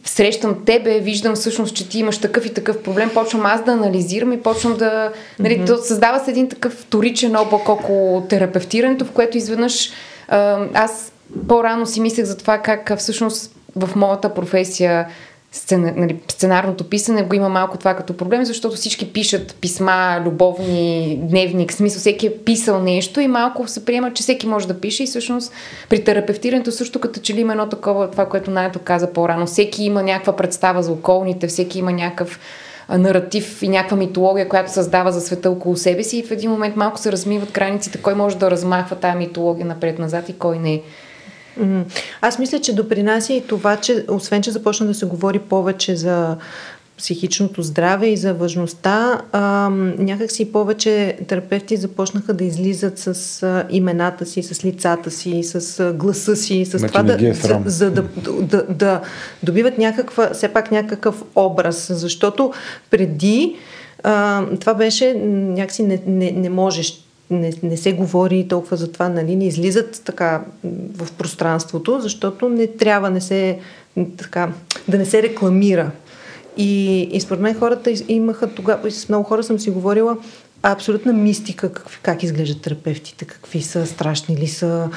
срещам 0.03 0.66
тебе, 0.66 0.99
виждам 0.99 1.36
всъщност, 1.36 1.76
че 1.76 1.89
ти 1.89 1.99
имаш 1.99 2.18
такъв 2.18 2.45
и 2.45 2.53
такъв 2.53 2.84
проблем, 2.84 3.10
почвам 3.14 3.45
аз 3.45 3.64
да 3.64 3.72
анализирам 3.72 4.34
и 4.34 4.41
почвам 4.41 4.78
да... 4.78 5.12
Нали, 5.39 5.66
то 5.68 5.78
създава 5.78 6.20
се 6.20 6.32
един 6.32 6.49
такъв 6.49 6.74
вторичен 6.74 7.36
облак 7.36 7.70
около 7.70 8.22
терапевтирането, 8.22 9.06
в 9.06 9.12
което 9.12 9.38
изведнъж 9.38 9.91
аз 10.74 11.12
по-рано 11.47 11.86
си 11.86 12.01
мислех 12.01 12.26
за 12.26 12.38
това 12.38 12.58
как 12.58 12.97
всъщност 12.97 13.56
в 13.76 13.95
моята 13.95 14.34
професия 14.34 15.08
сцена, 15.56 15.93
нали, 15.95 16.20
сценарното 16.32 16.84
писане 16.84 17.24
го 17.24 17.36
има 17.36 17.49
малко 17.49 17.78
това 17.78 17.93
като 17.93 18.18
проблем, 18.18 18.45
защото 18.45 18.76
всички 18.76 19.14
пишат 19.14 19.56
писма, 19.62 20.22
любовни, 20.26 21.20
дневник, 21.22 21.74
смисъл 21.74 21.99
всеки 21.99 22.28
е 22.28 22.38
писал 22.38 22.82
нещо 22.82 23.20
и 23.20 23.28
малко 23.28 23.68
се 23.68 23.86
приема, 23.86 24.14
че 24.14 24.24
всеки 24.24 24.47
може 24.47 24.68
да 24.68 24.80
пише 24.80 25.03
и 25.03 25.08
всъщност 25.08 25.53
при 25.89 26.03
терапевтирането 26.03 26.72
също 26.72 26.99
като 26.99 27.20
че 27.20 27.34
ли 27.34 27.41
има 27.41 27.53
едно 27.53 27.70
такова, 27.70 28.12
това, 28.12 28.26
което 28.26 28.51
Найто 28.51 28.80
каза 28.80 29.14
по-рано. 29.14 29.45
Всеки 29.45 29.84
има 29.84 30.03
някаква 30.03 30.36
представа 30.36 30.84
за 30.84 30.91
околните, 30.91 31.47
всеки 31.47 31.80
има 31.80 31.91
някакъв 31.91 32.39
наратив 32.89 33.62
и 33.62 33.70
някаква 33.70 33.97
митология, 33.97 34.49
която 34.49 34.72
създава 34.72 35.12
за 35.12 35.22
света 35.22 35.51
около 35.51 35.78
себе 35.78 36.03
си 36.03 36.18
и 36.18 36.24
в 36.24 36.32
един 36.32 36.51
момент 36.51 36.76
малко 36.76 36.99
се 36.99 37.12
размиват 37.12 37.51
границите, 37.51 37.97
кой 38.01 38.16
може 38.16 38.38
да 38.38 38.51
размахва 38.51 38.95
тази 38.95 39.18
митология 39.18 39.66
напред-назад 39.66 40.30
и 40.30 40.38
кой 40.38 40.60
не. 40.60 40.74
М. 40.74 40.82
Аз 42.22 42.39
мисля, 42.39 42.60
че 42.60 42.76
допринася 42.76 43.34
и 43.34 43.47
това, 43.47 43.78
че 43.78 44.06
освен, 44.10 44.41
че 44.41 44.51
започна 44.51 44.86
да 44.86 44.93
се 44.93 45.06
говори 45.06 45.39
повече 45.39 45.95
за 45.95 46.38
психичното 46.97 47.62
здраве 47.62 48.08
и 48.08 48.18
за 48.18 48.34
важността, 48.34 49.22
а, 49.32 49.70
някакси 49.97 50.51
повече 50.51 51.18
терапевти 51.28 51.78
започнаха 51.78 52.34
да 52.34 52.43
излизат 52.43 52.99
с 52.99 53.43
а, 53.43 53.66
имената 53.70 54.26
си, 54.26 54.43
с 54.43 54.66
лицата 54.66 55.12
си, 55.12 55.43
с 55.43 55.80
а, 55.80 55.93
гласа 55.93 56.36
си, 56.36 56.66
с 56.66 56.82
Ме, 56.82 56.88
това 56.88 57.03
да, 57.03 57.30
е 57.30 57.34
за, 57.34 57.62
за 57.66 57.91
да, 57.91 58.03
да, 58.41 58.66
да 58.70 59.01
добиват 59.43 59.78
някаква, 59.78 60.30
все 60.34 60.47
пак 60.47 60.72
някакъв 60.72 61.24
образ, 61.36 61.88
защото 61.93 62.51
преди 62.91 63.56
а, 64.03 64.45
това 64.60 64.74
беше 64.74 65.14
някакси 65.14 65.84
не, 65.84 66.01
не, 66.06 66.32
не 66.32 66.49
можеш 66.49 67.05
не, 67.30 67.53
не 67.63 67.78
се 67.78 67.93
говори 67.93 68.47
толкова 68.47 68.78
за 68.78 68.91
това, 68.91 69.09
нали, 69.09 69.36
не 69.36 69.47
излизат 69.47 70.01
така 70.05 70.43
в 70.97 71.13
пространството, 71.17 71.99
защото 71.99 72.49
не 72.49 72.67
трябва 72.67 73.09
не 73.09 73.21
се, 73.21 73.59
така, 74.17 74.49
да 74.88 74.97
не 74.97 75.05
се 75.05 75.23
рекламира. 75.23 75.91
И, 76.57 77.01
и 77.01 77.21
според 77.21 77.41
мен 77.41 77.59
хората 77.59 77.93
имаха 78.07 78.47
тогава, 78.47 78.91
с 78.91 79.09
много 79.09 79.23
хора 79.23 79.43
съм 79.43 79.59
си 79.59 79.69
говорила, 79.69 80.17
абсолютна 80.66 81.13
мистика 81.13 81.72
как, 81.72 81.99
как 82.01 82.24
изглеждат 82.24 82.61
терапевтите, 82.61 83.26
какви 83.26 83.61
са, 83.61 83.86
страшни 83.86 84.38
ли 84.38 84.47
са, 84.47 84.89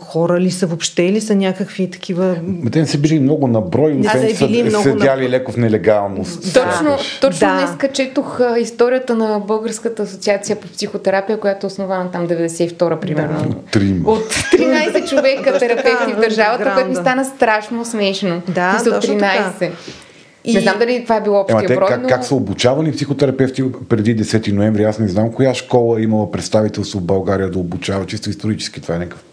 хора 0.00 0.40
ли 0.40 0.50
са, 0.50 0.66
въобще 0.66 1.02
ли 1.02 1.20
са 1.20 1.34
някакви 1.34 1.90
такива... 1.90 2.36
Ма 2.42 2.70
те 2.70 2.80
не 2.80 2.86
са 2.86 2.98
били 2.98 3.20
много 3.20 3.46
на 3.46 3.60
брой, 3.60 3.94
Не 3.94 4.00
освен 4.00 4.22
са 4.22 4.28
че 4.28 4.34
са 4.34 4.46
били 4.46 4.62
много 4.62 4.82
седяли 4.82 5.22
на- 5.22 5.28
леко 5.28 5.52
в 5.52 5.56
нелегалност. 5.56 6.42
Точно, 6.44 6.72
сякаш. 6.90 7.18
точно 7.20 7.48
Да. 7.48 7.56
днеска 7.56 7.88
четох 7.88 8.40
а, 8.40 8.58
историята 8.58 9.14
на 9.14 9.38
Българската 9.40 10.02
асоциация 10.02 10.56
по 10.56 10.68
психотерапия, 10.68 11.40
която 11.40 11.66
е 11.66 11.68
основана 11.68 12.10
там 12.10 12.28
92-а, 12.28 13.00
примерно. 13.00 13.40
От 13.40 13.66
трима. 13.66 14.10
От 14.10 14.24
13 14.24 15.08
човека 15.10 15.58
терапевти 15.58 16.12
в 16.12 16.20
държавата, 16.20 16.72
което 16.74 16.88
ми 16.88 16.96
стана 16.96 17.24
страшно 17.24 17.84
смешно. 17.84 18.42
Да, 18.48 18.72
Мисля, 18.72 18.90
точно 18.90 19.14
13. 19.14 19.58
така. 19.58 19.72
И... 20.44 20.54
Не 20.54 20.60
знам 20.60 20.78
дали 20.78 21.02
това 21.02 21.16
е 21.16 21.22
било 21.22 21.34
Ема 21.34 21.42
общия 21.42 21.66
те 21.66 21.74
брой, 21.74 21.88
как, 21.88 22.02
но... 22.02 22.08
как 22.08 22.24
са 22.24 22.34
обучавани 22.34 22.92
психотерапевти 22.92 23.64
преди 23.88 24.16
10 24.16 24.52
ноември? 24.52 24.84
Аз 24.84 24.98
не 24.98 25.08
знам 25.08 25.32
коя 25.32 25.54
школа 25.54 26.00
е 26.00 26.02
имала 26.02 26.30
представителство 26.30 26.98
в 26.98 27.02
България 27.02 27.50
да 27.50 27.58
обучава. 27.58 28.06
Чисто 28.06 28.30
исторически 28.30 28.80
това 28.80 28.94
е 28.94 28.98
някакъв 28.98 29.24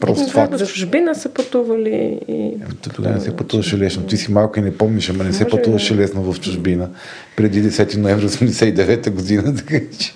Просто 0.00 0.30
факт. 0.30 0.60
в 0.60 0.66
чужбина 0.66 1.14
са 1.14 1.28
пътували 1.28 2.20
и... 2.28 2.54
Тогава 2.94 3.14
не 3.14 3.20
се 3.20 3.36
пътуваше 3.36 3.78
лесно. 3.78 4.02
Ти 4.02 4.16
си 4.16 4.32
малка 4.32 4.60
и 4.60 4.62
не 4.62 4.76
помниш, 4.76 5.10
ама 5.10 5.24
не 5.24 5.32
се 5.32 5.48
пътуваше 5.48 5.96
лесно 5.96 6.32
в 6.32 6.40
чужбина. 6.40 6.88
Преди 7.36 7.70
10 7.70 7.96
ноември 7.96 8.28
89 8.28 9.10
година. 9.10 9.54
Така 9.66 9.80
че... 9.98 10.12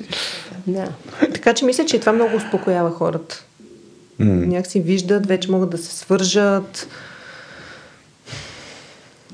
Да. 0.67 0.89
Така 1.35 1.55
че 1.55 1.65
мисля, 1.65 1.85
че 1.85 2.01
това 2.01 2.13
много 2.13 2.37
успокоява 2.37 2.91
хората. 2.91 3.45
Mm. 4.21 4.47
Някакси 4.47 4.81
виждат, 4.81 5.27
вече 5.27 5.51
могат 5.51 5.71
да 5.71 5.79
се 5.79 5.97
свържат. 5.97 6.89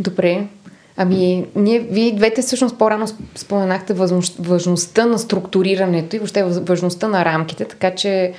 Добре. 0.00 0.46
Ами, 1.00 1.46
ние, 1.56 1.80
вие 1.80 2.12
двете 2.12 2.42
всъщност 2.42 2.78
по-рано 2.78 3.06
споменахте 3.34 3.94
важността 4.38 5.06
на 5.06 5.18
структурирането 5.18 6.16
и 6.16 6.18
въобще 6.18 6.42
важността 6.44 7.08
на 7.08 7.24
рамките, 7.24 7.64
така 7.64 7.94
че 7.94 8.32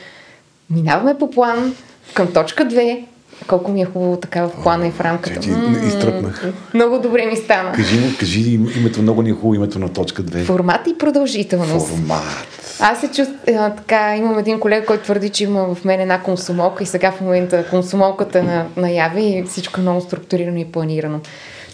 минаваме 0.70 1.18
по 1.20 1.32
план 1.32 1.76
към 2.14 2.34
точка 2.34 2.66
2. 2.66 3.04
Колко 3.48 3.72
ми 3.72 3.82
е 3.82 3.86
хубаво 3.86 4.18
така 4.18 4.44
в 4.44 4.64
плана 4.64 4.88
и 4.88 4.92
в 4.92 5.02
рамката. 5.02 5.40
Ти 5.40 5.50
изтръпнах. 5.88 6.54
Много 6.74 7.00
добре 7.00 7.26
ми 7.26 7.36
стана. 7.36 7.72
Кажи, 7.72 8.18
кажи 8.20 8.54
името, 8.54 9.02
много 9.02 9.22
ни 9.22 9.30
е 9.30 9.34
хубаво 9.34 9.56
името 9.56 9.80
на 9.80 9.94
точка 9.94 10.24
2. 10.24 10.46
Формат 10.46 10.88
и 10.88 10.98
продължителност. 10.98 11.88
Формат. 11.88 12.78
Аз 12.80 13.00
се 13.00 13.08
чувствам 13.08 13.72
така, 13.78 14.16
имам 14.16 14.40
един 14.40 14.60
колега, 14.60 14.86
който 14.86 15.04
твърди, 15.04 15.30
че 15.30 15.44
има 15.44 15.76
в 15.76 15.86
мен 15.86 16.02
една 16.02 16.22
консумолка 16.22 16.84
и 16.84 16.88
сега 16.88 17.12
в 17.12 17.22
момента 17.22 17.66
консумолката 17.70 18.44
на, 18.44 18.66
наяви 18.78 19.24
и 19.24 19.44
всичко 19.44 19.80
е 19.80 19.82
много 19.82 20.02
структурирано 20.02 20.58
и 20.58 20.66
планирано. 20.66 21.20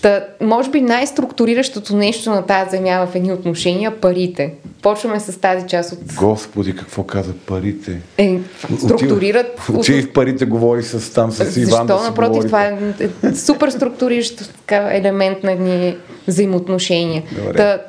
Та, 0.06 0.26
може 0.41 0.70
би 0.70 0.82
най-структуриращото 0.82 1.95
нещо 1.95 2.30
на 2.30 2.45
тази 2.45 2.70
земя 2.70 3.08
в 3.12 3.16
едни 3.16 3.34
отношения 3.34 4.01
парите. 4.01 4.53
Почваме 4.82 5.20
с 5.20 5.39
тази 5.39 5.68
част 5.68 5.91
от... 5.91 5.99
Господи, 6.16 6.76
какво 6.76 7.03
каза 7.03 7.34
парите? 7.45 8.01
Е, 8.18 8.39
структурират... 8.80 9.62
Учи 9.74 10.01
в 10.01 10.14
парите, 10.14 10.45
говори 10.45 10.84
с 10.84 11.14
там 11.14 11.32
с 11.32 11.58
Иван. 11.58 11.70
Защо? 11.70 11.86
Да 11.86 12.03
Напротив, 12.03 12.32
говори. 12.32 12.47
това 12.47 12.64
е 12.66 13.36
супер 13.36 13.70
структуриращ 13.70 14.53
елемент 14.72 15.43
на 15.43 15.51
едни 15.51 15.97
взаимоотношения. 16.28 17.24
Та, 17.56 17.82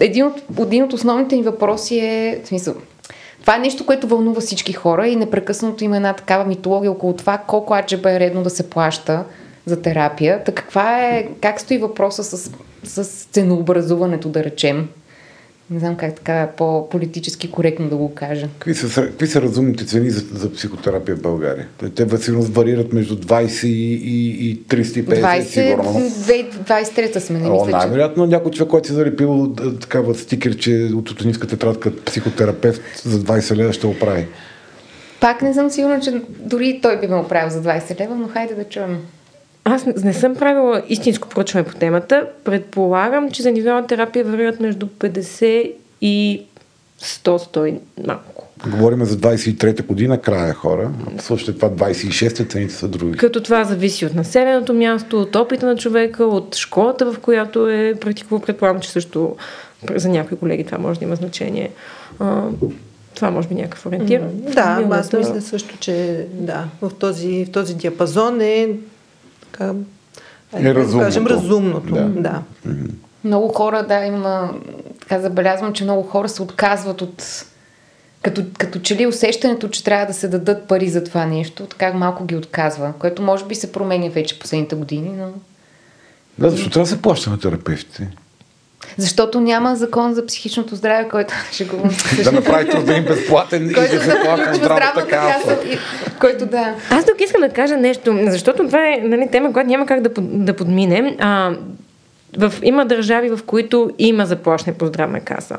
един, 0.00 0.26
от, 0.26 0.42
един 0.60 0.84
от 0.84 0.92
основните 0.92 1.36
ни 1.36 1.42
въпроси 1.42 1.98
е, 1.98 2.40
в 2.44 2.48
смисъл, 2.48 2.74
това 3.40 3.56
е 3.56 3.58
нещо, 3.58 3.86
което 3.86 4.06
вълнува 4.06 4.40
всички 4.40 4.72
хора 4.72 5.08
и 5.08 5.16
непрекъснато 5.16 5.84
има 5.84 5.96
една 5.96 6.12
такава 6.12 6.44
митология 6.44 6.90
около 6.90 7.12
това 7.12 7.38
колко 7.38 7.74
аджеба 7.74 8.12
е 8.12 8.20
редно 8.20 8.42
да 8.42 8.50
се 8.50 8.70
плаща 8.70 9.24
за 9.68 9.82
терапия. 9.82 10.44
Та 10.44 10.52
каква 10.52 11.06
е, 11.06 11.28
как 11.40 11.60
стои 11.60 11.78
въпроса 11.78 12.24
с, 12.24 12.50
с 12.84 13.24
ценообразуването, 13.24 14.28
да 14.28 14.44
речем? 14.44 14.88
Не 15.70 15.78
знам 15.78 15.96
как 15.96 16.14
така 16.14 16.48
по-политически 16.56 17.50
коректно 17.50 17.88
да 17.88 17.96
го 17.96 18.14
кажа. 18.14 18.48
Какви 18.58 18.74
са, 18.74 19.02
какви 19.02 19.26
са 19.26 19.42
разумните 19.42 19.86
цени 19.86 20.10
за, 20.10 20.24
за 20.32 20.52
психотерапия 20.52 21.16
в 21.16 21.22
България? 21.22 21.68
Те 21.96 22.18
сигурно 22.18 22.42
варират 22.42 22.92
между 22.92 23.16
20 23.16 23.66
и, 23.66 23.94
и, 23.94 24.50
и 24.50 24.62
350 24.62 25.04
20, 25.04 25.42
сигурно. 25.42 25.92
23-та 25.92 27.20
сме, 27.20 27.38
не 27.38 27.48
О, 27.48 27.64
мисля, 27.64 27.78
най-вероятно 27.78 28.26
някой 28.26 28.52
човек, 28.52 28.70
който 28.70 28.86
си 28.86 28.92
залепил 28.92 29.54
такава 29.80 30.14
стикер, 30.14 30.56
че 30.56 30.90
от 30.94 31.10
утонинска 31.10 31.46
тетрадка 31.46 31.96
психотерапевт 32.04 32.82
за 33.04 33.20
20 33.20 33.56
лева 33.56 33.72
ще 33.72 33.86
оправи. 33.86 34.26
Пак 35.20 35.42
не 35.42 35.54
съм 35.54 35.70
сигурна, 35.70 36.00
че 36.00 36.22
дори 36.38 36.80
той 36.82 37.00
би 37.00 37.06
ме 37.06 37.16
оправил 37.16 37.50
за 37.50 37.62
20 37.62 38.00
лева, 38.00 38.14
но 38.14 38.28
хайде 38.28 38.54
да 38.54 38.64
чуем. 38.64 38.98
Аз 39.68 39.86
не, 40.04 40.12
съм 40.12 40.34
правила 40.34 40.82
истинско 40.88 41.28
проучване 41.28 41.66
по 41.66 41.74
темата. 41.74 42.26
Предполагам, 42.44 43.30
че 43.30 43.42
за 43.42 43.48
индивидуална 43.48 43.86
терапия 43.86 44.24
варират 44.24 44.60
между 44.60 44.86
50 44.86 45.72
и 46.00 46.42
100-100 47.00 47.66
и 47.66 47.74
малко. 48.06 48.44
Говорим 48.66 49.04
за 49.04 49.16
23-та 49.16 49.82
година, 49.82 50.20
края 50.20 50.54
хора. 50.54 50.90
Слушайте, 51.20 51.52
това 51.52 51.70
26-та 51.70 52.44
цените 52.44 52.74
са 52.74 52.88
други. 52.88 53.18
Като 53.18 53.42
това 53.42 53.64
зависи 53.64 54.06
от 54.06 54.14
населеното 54.14 54.74
място, 54.74 55.20
от 55.20 55.36
опита 55.36 55.66
на 55.66 55.76
човека, 55.76 56.24
от 56.24 56.56
школата, 56.56 57.12
в 57.12 57.18
която 57.18 57.68
е 57.68 57.94
практикувал. 58.00 58.42
Предполагам, 58.42 58.80
че 58.80 58.90
също 58.90 59.36
за 59.96 60.08
някои 60.08 60.38
колеги 60.38 60.64
това 60.64 60.78
може 60.78 60.98
да 60.98 61.04
има 61.04 61.16
значение. 61.16 61.70
Това 63.14 63.30
може 63.30 63.48
би 63.48 63.54
някакъв 63.54 63.86
ориентир. 63.86 64.20
Mm, 64.20 64.54
да, 64.54 64.96
аз 64.96 65.12
мисля 65.12 65.40
също, 65.40 65.76
че 65.80 66.26
да, 66.32 66.64
в 66.82 66.90
този, 66.98 67.44
в 67.44 67.50
този 67.50 67.74
диапазон 67.74 68.40
е 68.40 68.68
така, 69.52 69.74
е 70.54 70.74
разумното. 70.74 71.04
кажем, 71.06 71.26
разумното. 71.26 71.94
Да. 71.94 72.04
да. 72.04 72.42
Mm-hmm. 72.66 72.90
Много 73.24 73.48
хора, 73.48 73.86
да, 73.88 74.04
има, 74.04 74.54
така 75.00 75.20
забелязвам, 75.20 75.72
че 75.72 75.84
много 75.84 76.02
хора 76.02 76.28
се 76.28 76.42
отказват 76.42 77.02
от 77.02 77.44
като, 78.22 78.42
като 78.58 78.78
че 78.78 78.96
ли 78.96 79.06
усещането, 79.06 79.68
че 79.68 79.84
трябва 79.84 80.06
да 80.06 80.14
се 80.14 80.28
дадат 80.28 80.68
пари 80.68 80.88
за 80.88 81.04
това 81.04 81.26
нещо, 81.26 81.66
така 81.66 81.92
малко 81.92 82.24
ги 82.24 82.36
отказва, 82.36 82.92
което 82.98 83.22
може 83.22 83.44
би 83.44 83.54
се 83.54 83.72
променя 83.72 84.08
вече 84.08 84.38
последните 84.38 84.76
години, 84.76 85.10
но... 85.16 85.32
Да, 86.38 86.50
защо 86.50 86.70
трябва 86.70 86.84
да 86.84 86.90
се 86.90 87.02
плаща 87.02 87.30
на 87.30 87.40
терапевтите? 87.40 88.10
Защото 88.96 89.40
няма 89.40 89.76
закон 89.76 90.14
за 90.14 90.26
психичното 90.26 90.74
здраве, 90.74 91.08
който 91.08 91.34
ще 91.52 91.64
го... 91.64 91.76
да 92.24 92.32
направи 92.32 92.70
труда 92.70 92.94
им 92.94 93.04
безплатен 93.04 93.70
и 93.70 93.72
да 93.72 93.80
от 93.80 94.54
здравната 94.54 95.06
каса. 95.06 95.58
Който 96.20 96.46
да. 96.46 96.74
Аз 96.90 97.04
тук 97.04 97.20
искам 97.20 97.40
да 97.40 97.48
кажа 97.48 97.76
нещо, 97.76 98.18
защото 98.26 98.66
това 98.66 98.88
е 98.88 99.00
нали, 99.02 99.28
тема, 99.32 99.52
която 99.52 99.70
няма 99.70 99.86
как 99.86 100.00
да, 100.00 100.10
да 100.20 100.56
подмине. 100.56 101.16
А, 101.20 101.52
в, 102.38 102.52
има 102.62 102.86
държави, 102.86 103.30
в 103.30 103.40
които 103.46 103.90
има 103.98 104.26
заплащане 104.26 104.76
по 104.76 104.86
здравна 104.86 105.20
каса. 105.20 105.56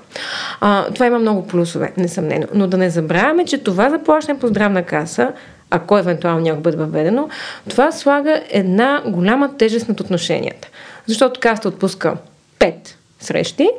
А, 0.61 0.86
това 0.93 1.05
има 1.05 1.19
много 1.19 1.47
плюсове, 1.47 1.93
несъмнено. 1.97 2.47
Но 2.53 2.67
да 2.67 2.77
не 2.77 2.89
забравяме, 2.89 3.45
че 3.45 3.57
това 3.57 3.89
заплащане 3.89 4.39
по 4.39 4.47
здравна 4.47 4.84
каса, 4.84 5.32
ако 5.69 5.97
евентуално 5.97 6.41
някой 6.41 6.61
бъде 6.61 6.77
въведено, 6.77 7.30
това 7.69 7.91
слага 7.91 8.41
една 8.49 9.01
голяма 9.05 9.57
тежест 9.57 9.89
над 9.89 9.99
отношенията. 9.99 10.67
Защото 11.07 11.39
каста 11.39 11.67
отпуска 11.67 12.13
5 12.59 12.73
срещи 13.20 13.70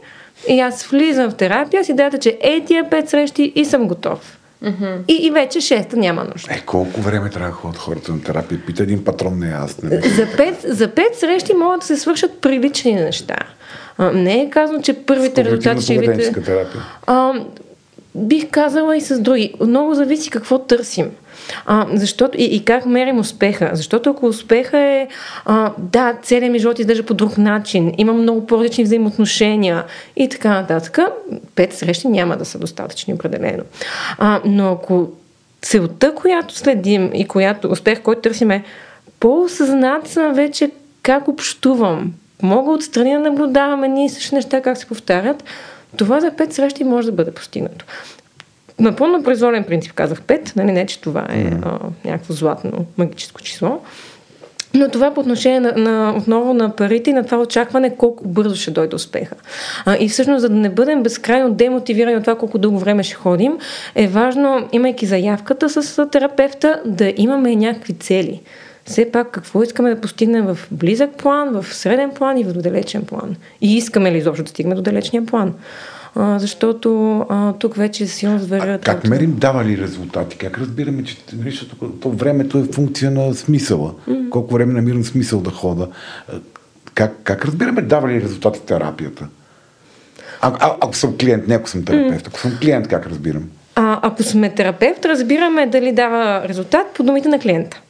и 0.49 0.61
аз 0.61 0.86
влизам 0.86 1.30
в 1.30 1.34
терапия 1.34 1.84
с 1.84 1.88
идеята, 1.88 2.18
че 2.18 2.38
ей 2.41 2.64
тия 2.64 2.91
пет 2.91 3.09
срещи 3.09 3.53
и 3.55 3.64
съм 3.64 3.88
готов. 3.88 4.38
Mm-hmm. 4.64 4.97
И, 5.09 5.26
и 5.26 5.30
вече 5.30 5.61
шеста 5.61 5.97
няма 5.97 6.24
нужда. 6.24 6.55
Е, 6.55 6.61
колко 6.61 7.01
време 7.01 7.30
трябва 7.30 7.49
да 7.49 7.55
ходят 7.55 7.78
хората 7.78 8.12
на 8.12 8.22
терапия? 8.22 8.61
Пита 8.66 8.82
един 8.82 9.05
патрон, 9.05 9.38
не 9.38 9.49
аз. 9.49 9.82
Не 9.82 10.01
за, 10.01 10.26
пет, 10.36 10.61
за 10.64 10.88
пет 10.88 11.18
срещи 11.18 11.55
могат 11.55 11.80
да 11.80 11.86
се 11.86 11.97
свършат 11.97 12.41
прилични 12.41 12.95
неща. 12.95 13.36
А, 13.99 14.12
не 14.12 14.43
е 14.43 14.51
казано, 14.51 14.82
че 14.82 14.93
първите 14.95 15.45
резултати 15.45 15.82
ще 15.82 15.99
видите... 15.99 16.32
терапия. 16.32 16.82
А, 17.07 17.32
бих 18.15 18.51
казала 18.51 18.97
и 18.97 19.01
с 19.01 19.21
други. 19.21 19.55
Много 19.61 19.95
зависи 19.95 20.31
какво 20.31 20.59
търсим. 20.59 21.11
А, 21.67 21.87
защото, 21.95 22.39
и, 22.39 22.45
и 22.45 22.65
как 22.65 22.87
мерим 22.87 23.19
успеха. 23.19 23.71
Защото 23.73 24.11
ако 24.11 24.27
успеха 24.27 24.79
е, 24.79 25.09
а, 25.45 25.73
да, 25.79 26.15
целият 26.23 26.53
ми 26.53 26.59
живот 26.59 26.79
издържа 26.79 27.03
по 27.03 27.15
друг 27.15 27.39
начин, 27.39 27.95
имам 27.99 28.23
много 28.23 28.47
по-различни 28.47 28.85
взаимоотношения 28.85 29.85
и 30.17 30.29
така 30.29 30.49
нататък, 30.49 30.99
пет 31.55 31.73
срещи 31.73 32.09
няма 32.09 32.37
да 32.37 32.45
са 32.45 32.59
достатъчни 32.59 33.15
определено. 33.15 33.63
А, 34.19 34.41
но 34.45 34.73
ако 34.73 35.09
целта, 35.63 36.15
която 36.15 36.55
следим 36.55 37.11
и 37.15 37.25
която 37.25 37.69
успех, 37.69 38.03
който 38.03 38.21
търсим 38.21 38.51
е 38.51 38.65
по-осъзнат 39.21 40.09
съм 40.09 40.35
вече 40.35 40.71
как 41.03 41.29
общувам. 41.29 42.13
Мога 42.43 42.71
отстрани 42.71 43.13
да 43.13 43.19
наблюдаваме 43.19 43.89
ние 43.89 44.09
същи 44.09 44.35
неща, 44.35 44.61
как 44.61 44.79
се 44.79 44.87
повтарят. 44.87 45.45
Това 45.97 46.20
за 46.20 46.36
пет 46.36 46.53
срещи 46.53 46.84
може 46.84 47.07
да 47.07 47.12
бъде 47.12 47.30
постигнато 47.30 47.84
напълно 48.80 49.22
произволен 49.22 49.64
принцип 49.64 49.93
казах 49.93 50.22
5, 50.22 50.57
нали, 50.57 50.72
не 50.72 50.86
че 50.86 51.01
това 51.01 51.26
е 51.30 51.53
а, 51.62 51.78
някакво 52.05 52.34
златно 52.34 52.86
магическо 52.99 53.43
число. 53.43 53.80
Но 54.74 54.88
това 54.88 55.14
по 55.14 55.20
отношение 55.20 55.61
на, 55.61 55.72
на, 55.72 56.14
отново 56.18 56.55
на 56.55 56.76
парите 56.76 57.11
и 57.11 57.12
на 57.12 57.24
това 57.24 57.38
очакване 57.38 57.97
колко 57.97 58.28
бързо 58.28 58.57
ще 58.57 58.70
дойде 58.70 58.97
успеха. 58.97 59.34
А, 59.84 59.97
и 60.01 60.09
всъщност, 60.09 60.41
за 60.41 60.49
да 60.49 60.55
не 60.55 60.68
бъдем 60.68 61.03
безкрайно 61.03 61.51
демотивирани 61.51 62.16
от 62.16 62.22
това 62.22 62.38
колко 62.38 62.59
дълго 62.59 62.78
време 62.78 63.03
ще 63.03 63.14
ходим, 63.14 63.53
е 63.95 64.07
важно, 64.07 64.68
имайки 64.72 65.07
заявката 65.07 65.68
с 65.68 66.07
терапевта, 66.07 66.80
да 66.84 67.12
имаме 67.16 67.57
някакви 67.57 67.95
цели. 67.95 68.41
Все 68.91 69.12
пак 69.12 69.30
какво 69.30 69.62
искаме 69.62 69.95
да 69.95 70.01
постигнем 70.01 70.47
в 70.47 70.59
близък 70.70 71.16
план, 71.16 71.62
в 71.62 71.74
среден 71.74 72.11
план 72.11 72.38
и 72.38 72.45
в 72.45 72.53
далечен 72.53 73.03
план. 73.03 73.36
И 73.61 73.76
искаме 73.76 74.12
ли 74.12 74.18
изобщо 74.18 74.45
да 74.45 74.51
стигнем 74.51 74.76
до 74.76 74.82
далечния 74.82 75.26
план 75.26 75.55
а, 76.14 76.38
защото 76.38 77.18
а, 77.28 77.53
тук 77.53 77.74
вече 77.74 78.07
силно 78.07 78.38
зверя. 78.38 78.78
Как 78.78 79.09
мерим 79.09 79.34
дава 79.38 79.64
ли 79.64 79.78
резултати? 79.78 80.36
Как 80.36 80.59
разбираме, 80.59 81.05
че 81.05 81.16
защото 81.45 81.91
то 81.91 82.11
времето 82.11 82.59
е 82.59 82.72
функция 82.72 83.11
на 83.11 83.34
смисъла? 83.34 83.95
Mm-hmm. 84.09 84.28
Колко 84.28 84.55
време 84.55 84.72
намирам 84.72 85.05
смисъл 85.05 85.41
да 85.41 85.51
хода? 85.51 85.88
Как, 86.95 87.12
как 87.24 87.45
разбираме 87.45 87.82
дава 87.82 88.09
ли 88.09 88.22
резултати 88.22 88.61
терапията? 88.61 89.28
А, 90.41 90.53
а, 90.61 90.76
ако 90.80 90.97
съм 90.97 91.16
клиент, 91.16 91.49
не 91.49 91.55
ако 91.55 91.68
съм 91.68 91.84
терапевт, 91.84 92.26
ако 92.26 92.38
съм 92.38 92.59
клиент, 92.61 92.88
как 92.88 93.07
разбирам? 93.07 93.51
А, 93.81 93.99
ако 94.03 94.22
сме 94.22 94.51
терапевт, 94.51 95.05
разбираме 95.05 95.66
дали 95.66 95.93
дава 95.93 96.49
резултат 96.49 96.87
по 96.95 97.03
думите 97.03 97.28
на 97.28 97.39
клиента. 97.39 97.81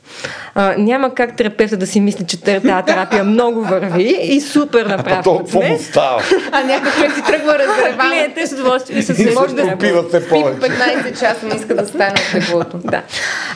А, 0.55 0.75
няма 0.79 1.15
как 1.15 1.37
терапевта 1.37 1.77
да 1.77 1.87
си 1.87 2.01
мисли, 2.01 2.27
че 2.27 2.41
тази 2.41 2.61
терапия 2.61 3.25
много 3.25 3.65
върви 3.65 4.19
и 4.23 4.41
супер 4.41 4.87
направо 4.87 5.47
сме. 5.49 5.79
става? 5.79 6.23
А 6.53 6.65
някой 6.65 6.91
човек 6.91 7.13
си 7.15 7.23
тръгва 7.23 7.59
разреван. 7.59 8.11
Клиентът 8.11 8.39
е 8.39 8.47
с 8.47 8.53
удоволствие. 8.53 9.03
С 9.03 9.35
може 9.35 9.55
да 9.55 9.77
пива 9.79 10.05
се 10.11 10.29
повече. 10.29 10.61
15 10.61 11.21
часа 11.21 11.47
не 11.47 11.55
иска 11.55 11.75
да 11.75 11.87
стане 11.87 12.13
от 12.13 12.33
теглото. 12.33 12.79
Да. 12.85 13.03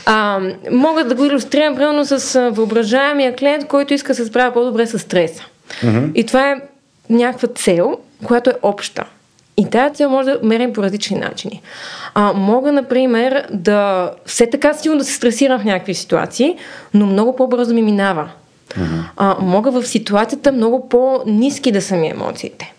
А, 0.06 0.40
мога 0.70 1.04
да 1.04 1.14
го 1.14 1.24
иллюстрирам 1.24 1.74
примерно 1.74 2.04
с 2.04 2.50
въображаемия 2.50 3.36
клиент, 3.36 3.66
който 3.66 3.94
иска 3.94 4.08
да 4.08 4.14
се 4.14 4.24
справя 4.24 4.52
по-добре 4.52 4.86
с 4.86 4.98
стреса. 4.98 5.44
Mm-hmm. 5.82 6.12
И 6.14 6.26
това 6.26 6.50
е 6.50 6.56
някаква 7.10 7.48
цел, 7.48 7.98
която 8.24 8.50
е 8.50 8.54
обща. 8.62 9.04
И 9.56 9.70
тази 9.70 9.94
цел 9.94 10.10
може 10.10 10.30
да 10.30 10.38
мерим 10.42 10.72
по 10.72 10.82
различни 10.82 11.18
начини. 11.18 11.62
А, 12.14 12.32
мога, 12.32 12.72
например, 12.72 13.46
да 13.52 14.10
все 14.26 14.50
така 14.50 14.74
силно 14.74 14.98
да 14.98 15.04
се 15.04 15.12
стресирам 15.12 15.60
в 15.60 15.64
някакви 15.64 15.94
ситуации, 15.94 16.56
но 16.94 17.06
много 17.06 17.36
по-бързо 17.36 17.74
ми 17.74 17.82
минава. 17.82 18.28
Uh-huh. 18.70 19.02
А, 19.16 19.36
мога 19.40 19.70
в 19.70 19.86
ситуацията 19.86 20.52
много 20.52 20.88
по-низки 20.88 21.72
да 21.72 21.82
са 21.82 21.96
ми 21.96 22.08
емоциите. 22.08 22.74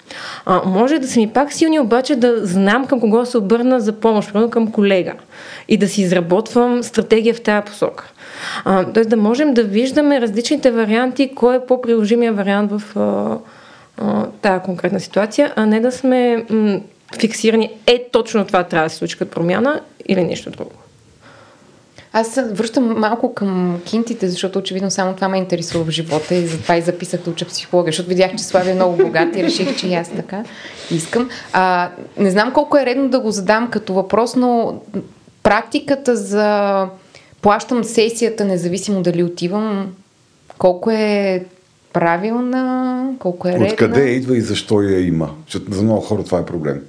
А, 0.46 0.62
може 0.66 1.00
да 1.00 1.08
са 1.08 1.20
ми 1.20 1.28
пак 1.28 1.54
силни, 1.54 1.80
обаче 1.80 2.16
да 2.16 2.46
знам 2.46 2.86
към 2.86 3.00
кого 3.00 3.26
се 3.26 3.38
обърна 3.38 3.80
за 3.80 3.94
помощ, 3.94 4.28
примерно 4.32 4.50
към 4.50 4.72
колега. 4.72 5.14
И 5.68 5.78
да 5.78 5.88
си 5.88 6.02
изработвам 6.02 6.84
стратегия 6.84 7.34
в 7.34 7.42
тази 7.42 7.66
посока. 7.66 8.12
тоест 8.94 9.10
да 9.10 9.18
можем 9.18 9.54
да 9.54 9.64
виждаме 9.64 10.22
различните 10.22 10.72
варианти, 10.72 11.32
кой 11.36 11.56
е 11.56 11.66
по-приложимия 11.66 12.34
вариант 12.34 12.72
в 12.72 13.00
а, 13.00 13.38
тази 14.42 14.64
конкретна 14.64 15.00
ситуация, 15.00 15.54
а 15.56 15.66
не 15.66 15.80
да 15.80 15.92
сме 15.92 16.46
м- 16.50 16.80
фиксирани, 17.20 17.70
е 17.88 18.08
точно 18.12 18.46
това 18.46 18.64
трябва 18.64 18.86
да 18.86 18.90
се 18.90 18.96
случи 18.96 19.18
като 19.18 19.32
промяна 19.32 19.82
или 20.08 20.24
нещо 20.24 20.50
друго. 20.50 20.72
Аз 22.18 22.28
се 22.28 22.44
връщам 22.44 23.00
малко 23.00 23.34
към 23.34 23.82
кинтите, 23.86 24.28
защото 24.30 24.60
очевидно 24.60 24.92
само 24.92 25.14
това 25.16 25.28
ме 25.28 25.38
интересува 25.38 25.86
в 25.86 25.90
живота 25.90 26.36
и 26.36 26.48
затова 26.48 26.78
и 26.78 26.82
записах 26.82 27.22
да 27.22 27.32
уча 27.32 27.46
психология, 27.46 27.92
защото 27.92 28.10
видях, 28.10 28.32
че 28.32 28.44
Слави 28.44 28.72
е 28.72 28.74
много 28.74 28.98
богат 28.98 29.36
и 29.36 29.44
реших, 29.44 29.78
че 29.78 29.88
и 29.88 29.94
аз 29.94 30.10
така 30.10 30.44
искам. 30.92 31.30
А, 31.54 31.90
не 32.18 32.32
знам 32.32 32.54
колко 32.54 32.78
е 32.78 32.86
редно 32.86 33.10
да 33.10 33.20
го 33.20 33.32
задам 33.32 33.72
като 33.72 33.94
въпрос, 33.94 34.36
но 34.36 34.82
практиката 35.44 36.16
за 36.16 36.88
плащам 37.42 37.84
сесията, 37.84 38.46
независимо 38.46 39.02
дали 39.02 39.24
отивам, 39.24 39.94
колко 40.58 40.92
е 40.92 41.46
правилна, 41.96 43.08
колко 43.20 43.48
е 43.48 43.52
редна. 43.52 43.66
Откъде 43.66 44.02
идва 44.02 44.38
и 44.38 44.42
защо 44.42 44.82
я 44.82 45.08
има? 45.08 45.30
Защото 45.46 45.74
за 45.74 45.84
много 45.84 46.02
хора 46.02 46.24
това 46.24 46.40
е 46.40 46.46
проблем. 46.46 46.82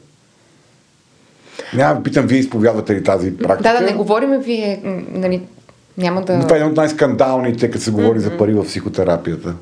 Няма 1.74 1.94
да 1.94 2.02
питам, 2.02 2.26
вие 2.26 2.38
изповядвате 2.38 2.94
ли 2.94 3.04
тази 3.04 3.36
практика? 3.36 3.72
Да, 3.72 3.80
да, 3.80 3.86
не 3.86 3.92
говорим 3.92 4.40
вие, 4.40 4.80
нали, 5.10 5.42
няма 5.98 6.22
да... 6.22 6.36
Но 6.36 6.42
това 6.42 6.56
е 6.56 6.58
един 6.58 6.70
от 6.70 6.76
най-скандалните, 6.76 7.70
като 7.70 7.84
се 7.84 7.90
говори 7.90 8.18
mm-hmm. 8.18 8.22
за 8.22 8.38
пари 8.38 8.54
в 8.54 8.64
психотерапията. 8.64 9.54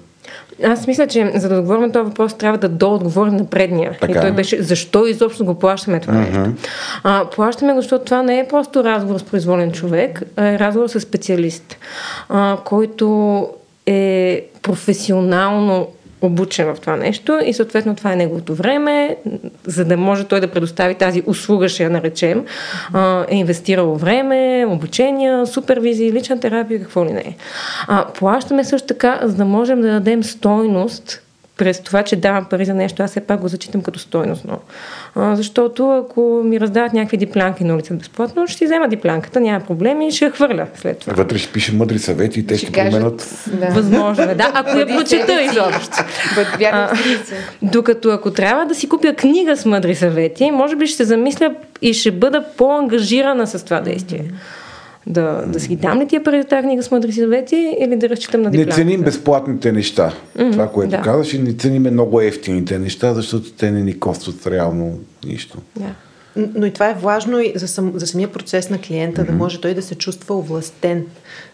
Аз 0.64 0.86
мисля, 0.86 1.06
че 1.06 1.32
за 1.34 1.48
да 1.48 1.58
отговорим 1.58 1.82
на 1.82 1.92
този 1.92 2.04
въпрос, 2.04 2.34
трябва 2.34 2.58
да 2.58 2.68
доотговорим 2.68 3.36
на 3.36 3.46
предния. 3.46 3.96
Така. 4.00 4.18
И 4.18 4.20
той 4.20 4.32
беше, 4.32 4.62
защо 4.62 5.06
изобщо 5.06 5.44
го 5.44 5.54
плащаме 5.54 6.00
това 6.00 6.14
mm-hmm. 6.14 6.46
нещо? 6.46 6.68
А, 7.04 7.24
плащаме 7.24 7.72
го, 7.72 7.80
защото 7.80 8.04
това 8.04 8.22
не 8.22 8.38
е 8.38 8.48
просто 8.48 8.84
разговор 8.84 9.18
с 9.18 9.22
произволен 9.22 9.72
човек, 9.72 10.22
а 10.36 10.48
е 10.48 10.58
разговор 10.58 10.88
с 10.88 11.00
специалист, 11.00 11.76
а, 12.28 12.58
който 12.64 13.48
е 13.86 14.44
професионално 14.62 15.88
обучен 16.22 16.74
в 16.74 16.80
това 16.80 16.96
нещо 16.96 17.40
и 17.44 17.52
съответно 17.52 17.96
това 17.96 18.12
е 18.12 18.16
неговото 18.16 18.54
време, 18.54 19.16
за 19.66 19.84
да 19.84 19.96
може 19.96 20.24
той 20.24 20.40
да 20.40 20.50
предостави 20.50 20.94
тази 20.94 21.22
услуга, 21.26 21.68
ще 21.68 21.82
я 21.82 21.90
наречем, 21.90 22.44
е 23.28 23.36
инвестирало 23.36 23.96
време, 23.96 24.66
обучения, 24.68 25.46
супервизии, 25.46 26.12
лична 26.12 26.40
терапия, 26.40 26.80
какво 26.80 27.04
ли 27.04 27.12
не 27.12 27.20
е. 27.20 27.36
плащаме 28.18 28.64
също 28.64 28.88
така, 28.88 29.20
за 29.22 29.36
да 29.36 29.44
можем 29.44 29.80
да 29.80 29.88
дадем 29.88 30.24
стойност 30.24 31.23
през 31.56 31.80
това, 31.80 32.02
че 32.02 32.16
давам 32.16 32.44
пари 32.44 32.64
за 32.64 32.74
нещо, 32.74 33.02
аз 33.02 33.10
все 33.10 33.20
пак 33.20 33.40
го 33.40 33.48
зачитам 33.48 33.82
като 33.82 33.98
стойностно. 33.98 34.58
А, 35.14 35.36
защото 35.36 35.90
ако 35.90 36.42
ми 36.44 36.60
раздават 36.60 36.92
някакви 36.92 37.16
диплянки 37.16 37.64
на 37.64 37.74
улица 37.74 37.94
безплатно, 37.94 38.46
ще 38.46 38.58
си 38.58 38.64
взема 38.64 38.88
диплянката, 38.88 39.40
няма 39.40 39.60
проблем 39.60 40.02
и 40.02 40.10
ще 40.10 40.24
я 40.24 40.30
хвърля 40.30 40.66
след 40.74 40.98
това. 40.98 41.12
Вътре 41.12 41.38
ще 41.38 41.52
пише 41.52 41.74
мъдри 41.74 41.98
съвети 41.98 42.40
и 42.40 42.46
те 42.46 42.56
ще, 42.56 42.66
ще 42.66 42.72
променят. 42.72 43.44
Да. 43.46 43.66
Възможно 43.66 44.24
е, 44.24 44.34
да, 44.34 44.50
ако 44.54 44.78
я 44.78 44.86
прочета 44.86 45.42
изобщо. 45.42 45.96
докато 47.62 48.08
ако 48.08 48.30
трябва 48.30 48.66
да 48.66 48.74
си 48.74 48.88
купя 48.88 49.14
книга 49.14 49.56
с 49.56 49.64
мъдри 49.64 49.94
съвети, 49.94 50.50
може 50.50 50.76
би 50.76 50.86
ще 50.86 50.96
се 50.96 51.04
замисля 51.04 51.54
и 51.82 51.94
ще 51.94 52.10
бъда 52.10 52.44
по-ангажирана 52.56 53.46
с 53.46 53.64
това 53.64 53.80
действие. 53.80 54.20
Mm-hmm 54.20 54.63
да, 55.06 55.44
да 55.46 55.60
си 55.60 55.76
дам 55.76 56.00
ли 56.00 56.08
тия 56.08 56.24
пари 56.24 56.42
за 56.42 56.48
тази 56.48 56.62
книга 56.62 56.82
с 56.82 56.90
мъдри 56.90 57.12
съвети 57.12 57.76
или 57.80 57.96
да 57.96 58.08
разчитам 58.08 58.42
на 58.42 58.50
дипломата? 58.50 58.70
Не 58.70 58.84
ценим 58.84 59.02
безплатните 59.02 59.72
неща. 59.72 60.12
Mm-hmm, 60.38 60.52
това, 60.52 60.68
което 60.68 60.90
да. 60.90 61.02
казваш, 61.02 61.34
и 61.34 61.38
не 61.38 61.52
ценим 61.52 61.82
много 61.82 62.20
ефтините 62.20 62.78
неща, 62.78 63.14
защото 63.14 63.52
те 63.52 63.70
не 63.70 63.80
ни 63.80 64.00
костват 64.00 64.46
реално 64.46 64.98
нищо. 65.26 65.58
Да. 65.76 65.94
Но 66.36 66.66
и 66.66 66.70
това 66.70 66.90
е 66.90 66.94
важно 66.94 67.40
и 67.40 67.52
за, 67.54 67.68
сам, 67.68 67.92
за 67.94 68.06
самия 68.06 68.32
процес 68.32 68.70
на 68.70 68.80
клиента, 68.80 69.22
mm-hmm. 69.22 69.26
да 69.26 69.32
може 69.32 69.60
той 69.60 69.74
да 69.74 69.82
се 69.82 69.94
чувства 69.94 70.36
овластен. 70.36 71.06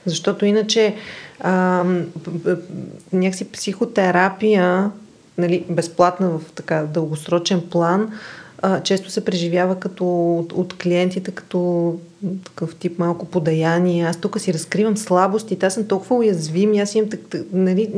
Защото 0.07 0.47
иначе 0.47 0.95
а, 1.41 1.85
някакси 3.13 3.53
психотерапия, 3.53 4.91
нали, 5.39 5.65
безплатна 5.71 6.29
в 6.29 6.41
така 6.55 6.83
дългосрочен 6.83 7.63
план, 7.71 8.11
а, 8.63 8.81
често 8.81 9.11
се 9.11 9.25
преживява 9.25 9.75
като 9.75 10.35
от, 10.39 10.53
от 10.53 10.75
клиентите 10.79 11.31
като 11.31 11.95
такъв 12.45 12.75
тип 12.75 12.99
малко 12.99 13.27
подаяние. 13.27 14.05
Аз 14.05 14.17
тук 14.17 14.41
си 14.41 14.55
разкривам 14.55 14.97
слабости, 14.97 15.59
аз 15.63 15.75
съм 15.75 15.85
толкова 15.85 16.17
уязвим, 16.17 16.75
аз 16.81 16.95
имам 16.95 17.11
так, 17.11 17.21
нали, 17.53 17.91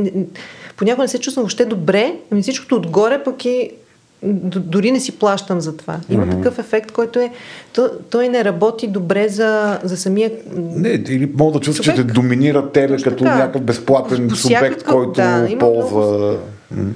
понякога 0.77 1.05
не 1.05 1.09
се 1.09 1.19
чувствам 1.19 1.43
въобще 1.43 1.65
добре, 1.65 2.15
ами 2.31 2.43
всичкото 2.43 2.77
отгоре 2.77 3.23
пък 3.25 3.45
и 3.45 3.71
дори 4.23 4.91
не 4.91 5.01
си 5.01 5.19
плащам 5.19 5.61
за 5.61 5.77
това. 5.77 6.01
Има 6.11 6.27
mm-hmm. 6.27 6.31
такъв 6.31 6.59
ефект, 6.59 6.93
който 6.93 7.19
е. 7.19 7.31
То, 7.73 7.91
той 8.11 8.29
не 8.29 8.45
работи 8.45 8.87
добре 8.87 9.29
за, 9.29 9.79
за 9.83 9.97
самия. 9.97 10.31
Не, 10.57 10.89
или 10.89 11.33
мога 11.35 11.53
да 11.53 11.61
чувстваш, 11.61 11.87
че 11.87 11.95
те 11.95 12.05
доминира 12.05 12.73
тебе 12.73 12.97
Точно 12.97 13.11
като 13.11 13.25
така. 13.25 13.37
някакъв 13.37 13.63
безплатен 13.63 14.31
субект, 14.31 14.83
който 14.83 15.13
да, 15.13 15.49
ползва. 15.59 16.39
Много... 16.73 16.91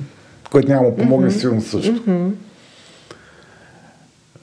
Който 0.50 0.68
няма 0.68 0.90
да 0.90 0.96
помогне 0.96 1.30
mm-hmm. 1.30 1.38
сигурно 1.38 1.62
също. 1.62 1.92
Mm-hmm. 1.92 2.30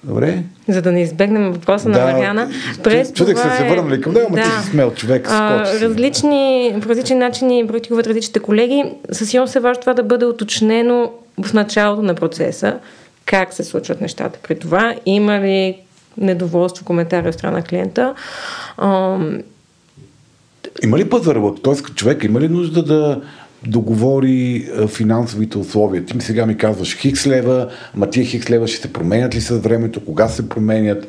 Добре. 0.03 0.43
За 0.67 0.81
да 0.81 0.91
не 0.91 1.01
избегнем 1.01 1.51
въпроса 1.51 1.89
да, 1.89 1.99
на 1.99 2.11
Мариана. 2.11 2.49
През 2.83 3.13
чудех 3.13 3.37
се, 3.37 3.57
се 3.57 3.69
върнали 3.69 4.01
към 4.01 4.13
него, 4.13 4.35
да. 4.35 4.43
ти 4.43 4.49
си 4.49 4.69
смел 4.69 4.91
човек. 4.91 5.27
А, 5.29 5.65
различни, 5.81 6.75
по 6.81 6.89
различни 6.89 7.15
начини 7.15 7.67
практикуват 7.67 8.07
различните 8.07 8.39
колеги. 8.39 8.83
Със 9.11 9.29
сигурност 9.29 9.55
е 9.55 9.59
важно 9.59 9.81
това 9.81 9.93
да 9.93 10.03
бъде 10.03 10.25
уточнено 10.25 11.11
в 11.43 11.53
началото 11.53 12.01
на 12.01 12.15
процеса. 12.15 12.79
Как 13.25 13.53
се 13.53 13.63
случват 13.63 14.01
нещата 14.01 14.39
при 14.43 14.59
това? 14.59 14.95
Има 15.05 15.39
ли 15.39 15.77
недоволство, 16.17 16.85
коментари 16.85 17.27
от 17.27 17.33
страна 17.33 17.57
на 17.57 17.63
клиента? 17.63 18.13
Ам... 18.77 19.39
Има 20.83 20.97
ли 20.97 21.09
пазар? 21.09 21.37
Тоест, 21.63 21.95
човек 21.95 22.23
има 22.23 22.39
ли 22.39 22.49
нужда 22.49 22.83
да 22.83 23.21
договори 23.67 24.69
финансовите 24.87 25.57
условия. 25.57 26.05
Ти 26.05 26.15
сега 26.19 26.45
ми 26.45 26.57
казваш 26.57 26.97
хикс 26.97 27.27
лева, 27.27 27.69
ама 27.95 28.09
тия 28.09 28.25
хикс 28.25 28.49
лева 28.49 28.67
ще 28.67 28.81
се 28.81 28.93
променят 28.93 29.35
ли 29.35 29.41
с 29.41 29.57
времето, 29.57 30.05
кога 30.05 30.27
се 30.27 30.49
променят, 30.49 31.07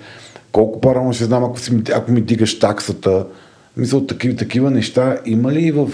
колко 0.52 0.80
по-рано 0.80 1.12
ще 1.12 1.24
знам, 1.24 1.44
ако, 1.44 1.60
си, 1.60 1.82
ако 1.94 2.12
ми 2.12 2.20
дигаш 2.20 2.58
таксата. 2.58 3.26
Мисля, 3.76 4.06
такива, 4.06 4.36
такива 4.36 4.70
неща 4.70 5.16
има 5.26 5.52
ли 5.52 5.70
в 5.70 5.88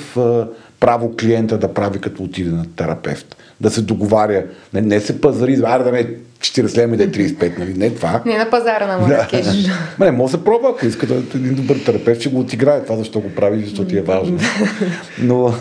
право 0.80 1.16
клиента 1.16 1.58
да 1.58 1.74
прави 1.74 1.98
като 1.98 2.22
отиде 2.22 2.50
на 2.50 2.64
терапевт? 2.76 3.36
Да 3.60 3.70
се 3.70 3.82
договаря, 3.82 4.44
не, 4.74 4.80
не 4.80 5.00
се 5.00 5.20
пазари, 5.20 5.62
аре 5.64 5.84
да 5.84 5.92
не 5.92 6.06
40 6.40 6.76
лева 6.76 6.96
да 6.96 7.04
е 7.04 7.08
35, 7.08 7.58
нали? 7.58 7.74
Не 7.74 7.94
това. 7.94 8.22
Не 8.26 8.38
на 8.38 8.50
пазара 8.50 8.86
на 8.86 8.98
Маракеш. 8.98 9.46
Да. 9.46 9.72
не, 10.04 10.10
може 10.10 10.32
да 10.32 10.38
се 10.38 10.44
пробва, 10.44 10.70
ако 10.70 10.86
иска 10.86 11.06
да 11.06 11.14
един 11.14 11.54
добър 11.54 11.76
терапевт, 11.86 12.20
ще 12.20 12.30
го 12.30 12.40
отиграе 12.40 12.82
това, 12.82 12.96
защо 12.96 13.20
го 13.20 13.30
прави, 13.30 13.64
защото 13.64 13.88
ти 13.88 13.98
е 13.98 14.02
важно. 14.02 14.38
Но... 15.22 15.54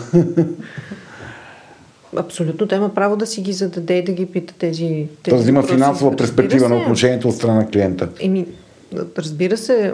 Абсолютно, 2.16 2.66
да 2.66 2.76
има 2.76 2.94
право 2.94 3.16
да 3.16 3.26
си 3.26 3.40
ги 3.40 3.52
зададе 3.52 3.94
и 3.94 4.04
да 4.04 4.12
ги 4.12 4.26
пита 4.26 4.54
тези. 4.58 5.06
тези 5.22 5.34
Тоест 5.36 5.48
има 5.48 5.62
финансова 5.62 6.16
перспектива 6.16 6.68
на 6.68 6.76
отношението 6.76 7.28
от 7.28 7.36
страна 7.36 7.54
на 7.54 7.68
клиента. 7.68 8.08
Еми, 8.20 8.46
разбира 9.18 9.56
се, 9.56 9.92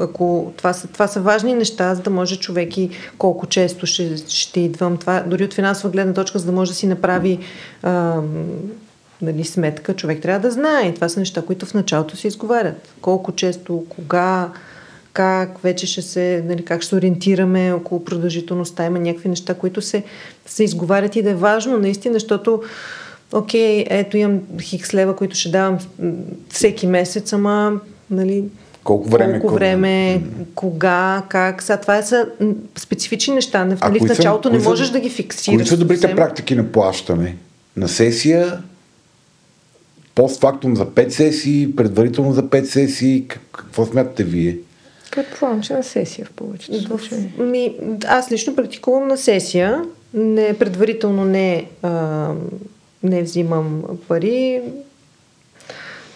ако 0.00 0.52
това 0.56 0.72
са, 0.72 0.88
това 0.88 1.06
са 1.06 1.20
важни 1.20 1.54
неща, 1.54 1.94
за 1.94 2.02
да 2.02 2.10
може 2.10 2.38
човек 2.38 2.78
и 2.78 2.90
колко 3.18 3.46
често 3.46 3.86
ще, 3.86 4.16
ще 4.28 4.60
идвам. 4.60 4.96
Това, 4.96 5.24
дори 5.26 5.44
от 5.44 5.54
финансова 5.54 5.90
гледна 5.90 6.12
точка, 6.12 6.38
за 6.38 6.46
да 6.46 6.52
може 6.52 6.70
да 6.70 6.76
си 6.76 6.86
направи 6.86 7.38
а, 7.82 8.20
нали, 9.22 9.44
сметка, 9.44 9.94
човек 9.94 10.22
трябва 10.22 10.48
да 10.48 10.50
знае. 10.50 10.94
Това 10.94 11.08
са 11.08 11.20
неща, 11.20 11.42
които 11.42 11.66
в 11.66 11.74
началото 11.74 12.16
се 12.16 12.28
изговарят. 12.28 12.88
Колко 13.00 13.32
често, 13.32 13.84
кога, 13.88 14.50
как 15.12 15.58
вече 15.62 15.86
ще 15.86 16.02
се, 16.02 16.44
нали, 16.46 16.64
как 16.64 16.82
ще 16.82 16.96
ориентираме 16.96 17.72
около 17.72 18.04
продължителността. 18.04 18.86
Има 18.86 18.98
някакви 18.98 19.28
неща, 19.28 19.54
които 19.54 19.82
се, 19.82 20.04
се 20.46 20.64
изговарят 20.64 21.16
и 21.16 21.22
да 21.22 21.30
е 21.30 21.34
важно 21.34 21.78
наистина, 21.78 22.14
защото 22.14 22.62
окей, 23.32 23.84
ето 23.88 24.16
имам 24.16 24.40
хикс 24.60 24.94
лева, 24.94 25.16
които 25.16 25.36
ще 25.36 25.48
давам 25.48 25.78
всеки 26.48 26.86
месец, 26.86 27.32
ама 27.32 27.80
нали, 28.10 28.44
Колко 28.84 29.08
време? 29.08 29.40
колко 29.40 29.54
време, 29.54 30.22
кога, 30.54 31.22
как. 31.28 31.62
Сега, 31.62 31.76
това 31.76 32.02
са 32.02 32.26
специфични 32.78 33.34
неща. 33.34 33.64
Нали, 33.64 33.78
А 33.80 33.86
в 33.86 33.90
кои 33.90 34.00
са- 34.00 34.06
началото 34.06 34.48
не 34.48 34.54
кои 34.54 34.62
са- 34.62 34.68
можеш 34.68 34.88
да 34.88 35.00
ги 35.00 35.10
фиксираш. 35.10 35.56
Кои 35.58 35.66
са 35.66 35.76
добрите 35.76 36.00
съвсем. 36.00 36.16
практики 36.16 36.54
на 36.54 36.64
плащане? 36.64 37.36
На 37.76 37.88
сесия, 37.88 38.58
постфактум 40.14 40.76
за 40.76 40.86
5 40.86 41.10
сесии, 41.10 41.76
предварително 41.76 42.32
за 42.32 42.42
5 42.42 42.64
сесии. 42.64 43.24
Как- 43.28 43.40
Какво 43.52 43.86
смятате 43.86 44.24
вие? 44.24 44.58
Предполагам, 45.10 45.60
че 45.60 45.72
на 45.72 45.82
сесия 45.82 46.24
в 46.26 46.30
повечето 46.30 46.80
случаи. 46.80 47.18
ми, 47.38 47.74
аз 48.06 48.32
лично 48.32 48.56
практикувам 48.56 49.08
на 49.08 49.16
сесия. 49.16 49.84
Не, 50.14 50.54
предварително 50.54 51.24
не, 51.24 51.64
а, 51.82 52.28
не 53.02 53.22
взимам 53.22 53.82
пари. 54.08 54.60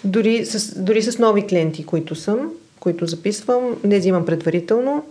Дори 0.04 0.46
с, 0.46 0.82
дори 0.82 1.02
с 1.02 1.18
нови 1.18 1.46
клиенти, 1.46 1.86
които 1.86 2.14
съм, 2.14 2.50
които 2.80 3.06
записвам, 3.06 3.76
не 3.84 3.98
взимам 3.98 4.26
предварително. 4.26 5.04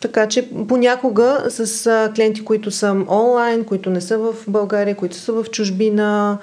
Така 0.00 0.28
че 0.28 0.48
понякога 0.68 1.44
с 1.48 2.10
клиенти, 2.14 2.44
които 2.44 2.70
са 2.70 3.04
онлайн, 3.08 3.64
които 3.64 3.90
не 3.90 4.00
са 4.00 4.18
в 4.18 4.34
България, 4.48 4.96
които 4.96 5.16
са 5.16 5.32
в 5.32 5.44
чужбина, 5.50 6.38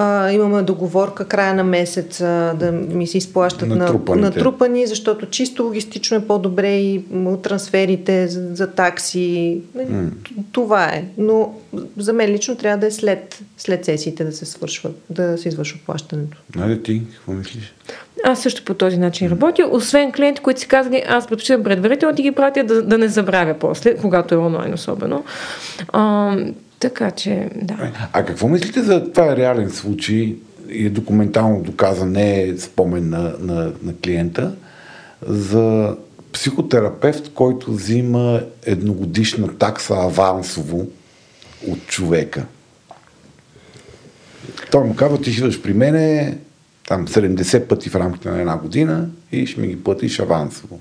а, 0.00 0.32
имаме 0.32 0.62
договорка 0.62 1.24
края 1.24 1.54
на 1.54 1.64
месеца 1.64 2.54
да 2.58 2.72
ми 2.72 3.06
се 3.06 3.18
изплащат 3.18 3.68
на, 3.68 3.76
Натрупаните. 3.76 4.28
натрупани, 4.28 4.86
защото 4.86 5.26
чисто 5.26 5.62
логистично 5.62 6.16
е 6.16 6.26
по-добре 6.26 6.76
и 6.76 7.02
трансферите 7.42 8.28
за, 8.28 8.54
за 8.54 8.66
такси. 8.66 9.60
Mm. 9.76 10.10
Това 10.52 10.84
е. 10.84 11.04
Но 11.18 11.54
за 11.96 12.12
мен 12.12 12.30
лично 12.30 12.56
трябва 12.56 12.78
да 12.78 12.86
е 12.86 12.90
след, 12.90 13.40
след 13.56 13.84
сесиите 13.84 14.24
да 14.24 14.32
се 14.32 14.46
свършва, 14.46 14.90
да 15.10 15.38
се 15.38 15.48
извършва 15.48 15.78
плащането. 15.86 16.36
Найде 16.56 16.82
ти, 16.82 17.02
какво 17.14 17.32
мислиш? 17.32 17.74
Аз 18.24 18.42
също 18.42 18.64
по 18.64 18.74
този 18.74 18.96
начин 18.96 19.28
работя, 19.28 19.68
освен 19.70 20.12
клиенти, 20.12 20.42
които 20.42 20.60
си 20.60 20.68
казали, 20.68 21.04
аз 21.08 21.26
предпочитам 21.26 21.62
предварително 21.62 22.16
да 22.16 22.22
ги 22.22 22.32
пратя, 22.32 22.64
да, 22.64 22.82
да 22.82 22.98
не 22.98 23.08
забравя 23.08 23.54
после, 23.60 23.96
когато 23.96 24.34
е 24.34 24.38
онлайн 24.38 24.74
особено. 24.74 25.24
А, 25.92 26.36
така 26.80 27.10
че, 27.10 27.50
да. 27.54 27.92
А 28.12 28.24
какво 28.24 28.48
мислите 28.48 28.82
за 28.82 29.12
това 29.12 29.32
е 29.32 29.36
реален 29.36 29.70
случай 29.70 30.36
и 30.70 30.86
е 30.86 30.90
документално 30.90 31.62
доказан, 31.62 32.12
не 32.12 32.42
е 32.42 32.58
спомен 32.58 33.08
на, 33.08 33.34
на, 33.40 33.72
на 33.82 33.96
клиента, 34.04 34.54
за 35.26 35.96
психотерапевт, 36.32 37.32
който 37.34 37.72
взима 37.72 38.40
едногодишна 38.66 39.58
такса 39.58 39.94
авансово 39.94 40.86
от 41.68 41.86
човека. 41.86 42.44
Той 44.70 44.84
му 44.84 44.96
казва, 44.96 45.20
ти 45.20 45.30
идваш 45.30 45.62
при 45.62 45.72
мене 45.72 46.36
там 46.88 47.08
70 47.08 47.66
пъти 47.66 47.90
в 47.90 47.96
рамките 47.96 48.30
на 48.30 48.40
една 48.40 48.56
година 48.56 49.08
и 49.32 49.46
ще 49.46 49.60
ми 49.60 49.66
ги 49.66 49.84
платиш 49.84 50.20
авансово. 50.20 50.80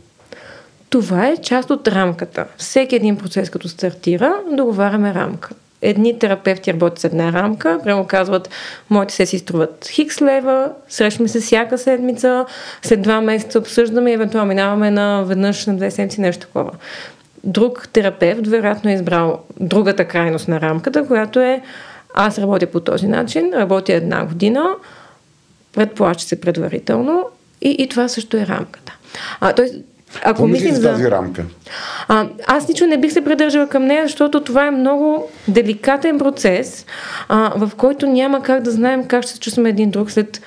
Това 0.90 1.28
е 1.28 1.38
част 1.38 1.70
от 1.70 1.88
рамката. 1.88 2.46
Всеки 2.58 2.96
един 2.96 3.18
процес, 3.18 3.50
като 3.50 3.70
стартира, 3.70 4.34
договаряме 4.58 5.14
рамка. 5.14 5.50
Едни 5.82 6.20
терапевти 6.20 6.74
работят 6.74 7.00
с 7.00 7.04
една 7.04 7.34
рамка, 7.34 7.80
прямо 7.84 8.08
казват, 8.08 8.50
моите 8.90 9.14
сесии 9.14 9.40
струват 9.40 9.88
хикс 9.92 10.22
лева, 10.22 10.72
срещаме 10.90 11.30
се 11.30 11.40
всяка 11.40 11.78
седмица, 11.78 12.46
след 12.82 13.02
два 13.02 13.22
месеца 13.22 13.60
обсъждаме 13.60 14.12
и 14.12 14.14
евентуално 14.14 14.48
минаваме 14.48 14.92
на 14.92 15.24
веднъж 15.24 15.66
на 15.66 15.76
две 15.76 15.92
седмици, 15.92 16.22
нещо 16.22 16.48
такова. 16.48 16.72
Друг 17.44 17.90
терапевт 17.94 18.48
вероятно 18.48 18.90
е 18.90 18.94
избрал 18.94 19.40
другата 19.60 20.06
крайност 20.06 20.48
на 20.48 20.62
рамката, 20.62 21.08
която 21.08 21.40
е 21.40 21.62
аз 22.14 22.40
работя 22.40 22.68
по 22.68 22.80
този 22.80 23.08
начин, 23.08 23.54
работя 23.54 23.94
една 23.94 24.26
година, 24.26 24.76
предплаща 25.74 26.24
се 26.24 26.42
предварително 26.42 27.26
и, 27.62 27.70
и 27.70 27.90
това 27.90 28.08
също 28.08 28.38
е 28.38 28.46
рамката. 28.46 28.98
А, 29.40 29.54
тоест, 29.54 29.76
ако 30.16 30.24
Какво 30.24 30.48
мислите 30.48 30.72
мислим 30.72 30.76
за 30.76 30.82
за... 30.82 30.90
тази 30.90 31.12
рамка? 31.12 31.46
А, 32.08 32.28
аз 32.48 32.70
лично 32.70 32.88
не 32.88 32.98
бих 32.98 33.14
се 33.14 33.24
придържала 33.24 33.68
към 33.68 33.86
нея, 33.86 34.08
защото 34.08 34.44
това 34.44 34.68
е 34.68 34.72
много 34.72 35.30
деликатен 35.48 36.20
процес, 36.20 36.86
а, 37.30 37.54
в 37.56 37.72
който 37.78 38.08
няма 38.08 38.44
как 38.44 38.64
да 38.64 38.72
знаем 38.72 39.06
как 39.06 39.24
ще 39.24 39.32
се 39.32 39.40
чувстваме 39.40 39.70
един 39.70 39.90
друг 39.90 40.12
след 40.12 40.42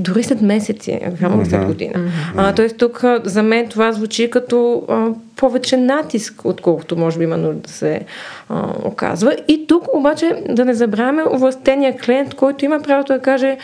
дори 0.00 0.22
след 0.22 0.42
месеци, 0.42 1.00
само 1.20 1.46
след 1.46 1.66
година. 1.66 2.10
А, 2.36 2.54
тоест 2.54 2.76
тук 2.76 3.04
за 3.24 3.42
мен 3.42 3.68
това 3.68 3.92
звучи 3.92 4.30
като 4.30 4.82
а, 4.88 5.08
повече 5.36 5.76
натиск, 5.76 6.44
отколкото 6.44 6.96
може 6.96 7.18
би 7.18 7.24
има 7.24 7.36
нужда 7.36 7.60
да 7.60 7.70
се 7.70 8.00
а, 8.48 8.66
оказва. 8.84 9.36
И 9.48 9.66
тук 9.66 9.84
обаче 9.94 10.42
да 10.48 10.64
не 10.64 10.74
забравяме 10.74 11.22
властения 11.32 11.96
клиент, 11.98 12.34
който 12.34 12.64
има 12.64 12.80
правото 12.80 13.12
да 13.12 13.18
каже 13.18 13.58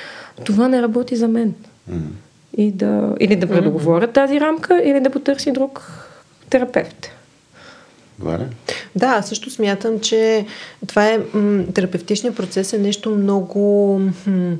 това 0.44 0.68
не 0.68 0.82
работи 0.82 1.16
за 1.16 1.28
мен. 1.28 1.54
И 2.56 2.72
да, 2.72 3.14
или 3.20 3.36
да 3.36 3.46
предоговоря 3.46 4.12
тази 4.12 4.40
рамка, 4.40 4.82
или 4.84 5.00
да 5.00 5.10
потърси 5.10 5.52
друг 5.52 5.82
терапевт. 6.50 7.08
Да, 8.96 9.22
също 9.22 9.50
смятам, 9.50 10.00
че 10.00 10.46
това 10.86 11.08
е 11.08 11.18
м- 11.34 11.64
терапевтичният 11.74 12.36
процес 12.36 12.72
е 12.72 12.78
нещо 12.78 13.10
много, 13.10 14.00
м- 14.26 14.56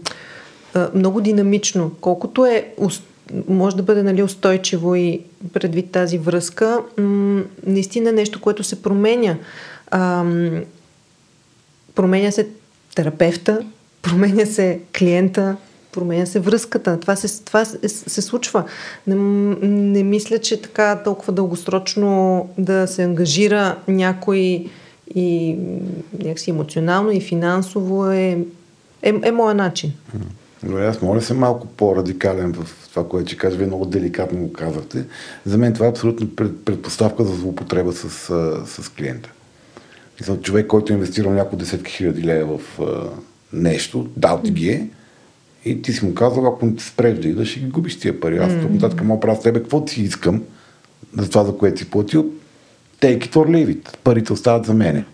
а, 0.75 0.91
много 0.95 1.21
динамично. 1.21 1.91
Колкото 2.01 2.47
е 2.47 2.73
може 3.49 3.77
да 3.77 3.83
бъде 3.83 4.03
нали, 4.03 4.23
устойчиво 4.23 4.95
и 4.95 5.21
предвид 5.53 5.91
тази 5.91 6.19
връзка, 6.19 6.81
м- 6.99 7.43
наистина 7.67 8.09
е 8.11 8.13
нещо, 8.13 8.41
което 8.41 8.65
се 8.65 8.83
променя. 8.83 9.37
Ам, 9.91 10.65
променя 11.95 12.31
се 12.31 12.49
терапевта, 12.95 13.61
променя 14.03 14.47
се 14.47 14.81
клиента, 14.99 15.57
променя 15.97 16.27
се 16.27 16.41
връзката. 16.41 17.01
Това 17.01 17.17
се, 17.17 17.45
това 17.45 17.65
се, 17.65 18.23
случва. 18.23 18.65
Не, 19.07 19.15
не 19.63 20.03
мисля, 20.03 20.39
че 20.39 20.63
така 20.63 21.03
толкова 21.05 21.33
дългосрочно 21.33 22.49
да 22.59 22.87
се 22.87 23.03
ангажира 23.03 23.77
някой 23.89 24.69
и 25.15 25.57
някакси 26.19 26.51
емоционално 26.51 27.11
и 27.11 27.21
финансово 27.21 28.11
е, 28.11 28.39
е, 29.03 29.15
е 29.23 29.33
моя 29.33 29.55
начин. 29.55 29.93
Добре, 30.63 30.87
аз 30.87 31.03
моля 31.03 31.21
се 31.21 31.35
малко 31.35 31.67
по-радикален 31.67 32.53
в 32.53 32.89
това, 32.91 33.09
което 33.09 33.29
ще 33.29 33.37
кажа. 33.37 33.57
Вие 33.57 33.67
много 33.67 33.87
деликатно 33.87 34.39
го 34.39 34.53
казахте. 34.53 35.05
За 35.47 35.59
мен 35.59 35.73
това 35.73 35.87
е 35.87 35.91
абсолютно 35.91 36.29
пред, 36.37 36.65
предпоставка 36.65 37.25
за 37.25 37.35
злоупотреба 37.35 37.93
с, 37.93 38.09
с 38.67 38.89
клиента. 38.89 39.31
Мисля, 40.21 40.41
човек, 40.41 40.67
който 40.67 40.93
е 40.93 40.97
инвестирал 40.97 41.33
няколко 41.33 41.57
десетки 41.57 41.93
хиляди 41.93 42.25
лева 42.25 42.59
в 42.59 42.81
нещо, 43.53 44.09
дал 44.17 44.41
ти 44.43 44.51
ги 44.51 44.69
е, 44.69 44.89
и 45.67 45.83
ти 45.83 45.93
си 45.93 46.05
му 46.05 46.15
казал, 46.15 46.47
ако 46.47 46.67
не 46.67 46.77
ти 46.77 46.85
спреш 46.85 47.19
да 47.19 47.29
идваш, 47.29 47.49
ще 47.49 47.61
ги 47.61 47.67
губиш 47.67 47.99
тия 47.99 48.21
пари. 48.21 48.39
Аз 48.39 48.53
тук 48.61 48.71
нататък 48.71 49.05
мога 49.05 49.21
правя 49.21 49.37
с 49.37 49.43
тебе 49.43 49.61
каквото 49.61 49.93
си 49.93 50.03
искам, 50.03 50.43
за 51.19 51.31
това, 51.31 51.45
за 51.45 51.57
което 51.57 51.79
си 51.79 51.91
платил, 51.91 52.27
take 53.01 53.19
it 53.19 53.33
or 53.33 53.49
leave 53.49 53.77
it. 53.77 53.97
Парите 54.05 54.33
остават 54.33 54.67
за 54.67 54.75
мене. 54.75 55.05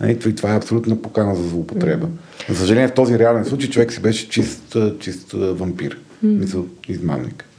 Нали, 0.00 0.18
И 0.26 0.34
това 0.34 0.54
е 0.54 0.56
абсолютна 0.56 1.02
покана 1.02 1.34
за 1.34 1.48
злоупотреба. 1.48 2.06
За 2.48 2.56
съжаление, 2.56 2.88
в 2.88 2.94
този 2.94 3.18
реален 3.18 3.44
случай 3.44 3.70
човек 3.70 3.92
си 3.92 4.00
беше 4.00 4.28
чист, 4.28 4.76
чист 5.00 5.32
вампир. 5.32 5.98
Мисъл, 6.22 6.66
измамник. 6.88 7.49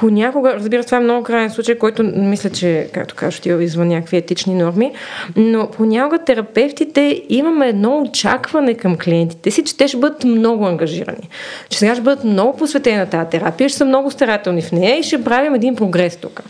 Понякога, 0.00 0.54
разбира 0.54 0.82
се, 0.82 0.86
това 0.86 0.98
е 0.98 1.00
много 1.00 1.24
крайен 1.24 1.50
случай, 1.50 1.78
който 1.78 2.02
мисля, 2.02 2.50
че, 2.50 2.88
както 2.92 3.14
кажеш, 3.14 3.38
отива 3.38 3.64
извън 3.64 3.88
някакви 3.88 4.16
етични 4.16 4.54
норми, 4.54 4.92
но 5.36 5.70
понякога 5.70 6.18
терапевтите 6.18 7.22
имаме 7.28 7.68
едно 7.68 8.00
очакване 8.00 8.74
към 8.74 8.96
клиентите 8.98 9.50
си, 9.50 9.64
че 9.64 9.76
те 9.76 9.88
ще 9.88 9.96
бъдат 9.96 10.24
много 10.24 10.66
ангажирани. 10.66 11.28
Че 11.68 11.78
сега 11.78 11.94
ще 11.94 12.02
бъдат 12.02 12.24
много 12.24 12.58
посветени 12.58 12.96
на 12.96 13.06
тази 13.06 13.30
терапия, 13.30 13.68
ще 13.68 13.78
са 13.78 13.84
много 13.84 14.10
старателни 14.10 14.62
в 14.62 14.72
нея 14.72 14.98
и 14.98 15.02
ще 15.02 15.24
правим 15.24 15.54
един 15.54 15.76
прогрес 15.76 16.16
тук. 16.16 16.42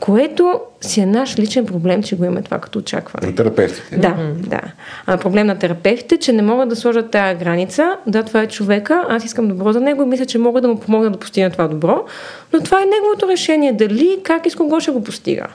Което 0.00 0.60
си 0.80 1.00
е 1.00 1.06
наш 1.06 1.38
личен 1.38 1.66
проблем, 1.66 2.02
че 2.02 2.16
го 2.16 2.24
имаме 2.24 2.42
това 2.42 2.58
като 2.58 2.78
очакване. 2.78 3.26
На 3.26 3.34
терапевтите. 3.34 3.96
Да, 3.96 4.16
да. 4.36 4.60
А, 5.06 5.16
проблем 5.16 5.46
на 5.46 5.58
терапевтите, 5.58 6.16
че 6.16 6.32
не 6.32 6.42
могат 6.42 6.68
да 6.68 6.76
сложат 6.76 7.10
тази 7.10 7.38
граница. 7.38 7.96
Да, 8.06 8.22
това 8.22 8.42
е 8.42 8.46
човека, 8.46 9.04
аз 9.08 9.24
искам 9.24 9.48
добро 9.48 9.72
за 9.72 9.80
него 9.80 10.02
и 10.02 10.06
мисля, 10.06 10.26
че 10.26 10.38
мога 10.38 10.60
да 10.60 10.68
му 10.68 10.80
помогна 10.80 11.10
да 11.10 11.18
постигне 11.18 11.50
това 11.50 11.68
добро, 11.68 12.04
но 12.52 12.60
това 12.60 12.82
е 12.82 12.86
неговото 12.88 13.28
решение. 13.28 13.72
Дали, 13.72 14.18
как 14.22 14.46
и 14.46 14.50
с 14.50 14.54
кого 14.54 14.80
ще 14.80 14.90
го 14.90 15.04
постига. 15.04 15.46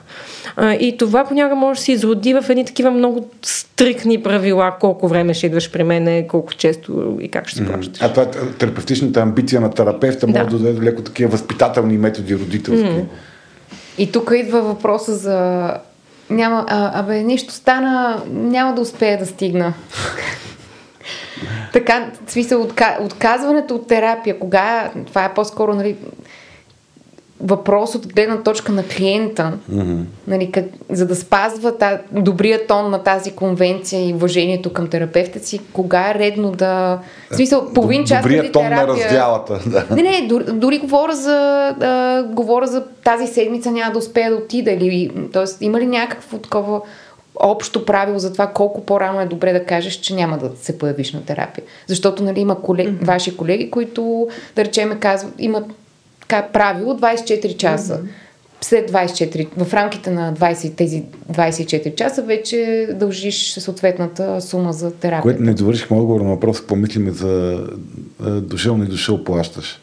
А, 0.56 0.74
и 0.74 0.96
това 0.96 1.24
понякога 1.24 1.56
може 1.56 1.78
да 1.78 1.84
се 1.84 1.92
изроди 1.92 2.34
в 2.34 2.44
едни 2.48 2.64
такива 2.64 2.90
много 2.90 3.28
стрикни 3.42 4.22
правила, 4.22 4.76
колко 4.80 5.08
време 5.08 5.34
ще 5.34 5.46
идваш 5.46 5.70
при 5.70 5.84
мене, 5.84 6.26
колко 6.28 6.54
често 6.54 7.18
и 7.20 7.28
как 7.28 7.48
ще 7.48 7.58
се 7.58 7.66
плащаш. 7.66 8.02
А 8.02 8.12
това 8.12 8.22
е 8.22 8.30
терапевтичната 8.58 9.20
амбиция 9.20 9.60
на 9.60 9.70
терапевта 9.70 10.26
може 10.26 10.44
Да. 10.44 10.50
да 10.50 10.58
даде 10.58 10.72
до 10.72 10.82
леко 10.82 11.02
такива 11.02 11.30
възпитателни 11.30 11.98
методи 11.98 12.34
родителски. 12.34 13.04
И 13.98 14.12
тук 14.12 14.32
идва 14.34 14.62
въпроса 14.62 15.14
за... 15.14 15.70
Няма, 16.30 16.64
а, 16.68 17.00
абе, 17.00 17.22
нещо 17.22 17.52
стана, 17.52 18.22
няма 18.30 18.74
да 18.74 18.80
успея 18.80 19.18
да 19.18 19.26
стигна. 19.26 19.74
така, 21.72 22.10
в 22.26 22.32
смисъл, 22.32 22.62
отка, 22.62 22.98
отказването 23.00 23.74
от 23.74 23.86
терапия, 23.88 24.38
кога, 24.38 24.90
това 25.06 25.24
е 25.24 25.34
по-скоро, 25.34 25.74
нали, 25.74 25.96
въпрос 27.44 27.94
от 27.94 28.14
гледна 28.14 28.42
точка 28.42 28.72
на 28.72 28.84
клиента, 28.86 29.52
mm-hmm. 29.72 30.02
нали, 30.26 30.50
как, 30.50 30.64
за 30.90 31.06
да 31.06 31.16
спазва 31.16 31.78
та, 31.78 32.00
добрия 32.12 32.66
тон 32.66 32.90
на 32.90 33.02
тази 33.02 33.30
конвенция 33.30 34.08
и 34.08 34.14
уважението 34.14 34.72
към 34.72 34.88
терапевта 34.88 35.38
си, 35.38 35.60
кога 35.72 36.10
е 36.10 36.14
редно 36.14 36.50
да... 36.50 36.98
В 37.30 37.36
смисъл, 37.36 37.72
половин 37.74 38.04
час 38.04 38.22
Добрият 38.22 38.52
тон 38.52 38.62
терапия... 38.62 38.86
на 38.86 38.92
раздялата. 38.92 39.60
Да. 39.66 39.86
Не, 39.90 40.02
не, 40.02 40.26
дори, 40.26 40.44
дори 40.52 40.78
говоря, 40.78 41.14
за, 41.14 41.68
а, 41.80 42.22
говоря 42.22 42.66
за 42.66 42.84
тази 43.04 43.26
седмица 43.26 43.70
няма 43.70 43.92
да 43.92 43.98
успея 43.98 44.30
да 44.30 44.36
отида. 44.36 44.70
Или, 44.70 45.10
тоест, 45.32 45.62
има 45.62 45.80
ли 45.80 45.86
някакво 45.86 46.38
такова 46.38 46.80
общо 47.36 47.84
правило 47.84 48.18
за 48.18 48.32
това 48.32 48.46
колко 48.46 48.86
по-рано 48.86 49.20
е 49.20 49.26
добре 49.26 49.52
да 49.52 49.64
кажеш, 49.64 49.94
че 49.94 50.14
няма 50.14 50.38
да 50.38 50.50
се 50.56 50.78
появиш 50.78 51.12
на 51.12 51.24
терапия. 51.24 51.64
Защото 51.86 52.22
нали, 52.22 52.40
има 52.40 52.62
колег, 52.62 52.88
mm-hmm. 52.88 53.04
ваши 53.04 53.36
колеги, 53.36 53.70
които, 53.70 54.28
да 54.56 54.64
речеме, 54.64 54.96
казват, 54.96 55.34
имат 55.38 55.64
така, 56.34 56.52
правило 56.52 56.98
24 56.98 57.56
часа. 57.56 57.98
Mm-hmm. 57.98 58.08
След 58.60 58.90
24, 58.90 59.64
в 59.64 59.74
рамките 59.74 60.10
на 60.10 60.34
20, 60.34 60.76
тези 60.76 61.02
24 61.32 61.94
часа 61.94 62.22
вече 62.22 62.88
дължиш 62.94 63.52
съответната 63.52 64.40
сума 64.40 64.72
за 64.72 64.94
терапия. 64.94 65.22
Което 65.22 65.42
не 65.42 65.54
довършихме 65.54 65.96
отговор 65.96 66.20
на 66.20 66.30
въпроса, 66.30 66.66
помислиме 66.66 67.10
за 67.10 67.64
дошъл, 68.20 68.76
не 68.76 68.84
дошъл, 68.84 69.24
плащаш. 69.24 69.80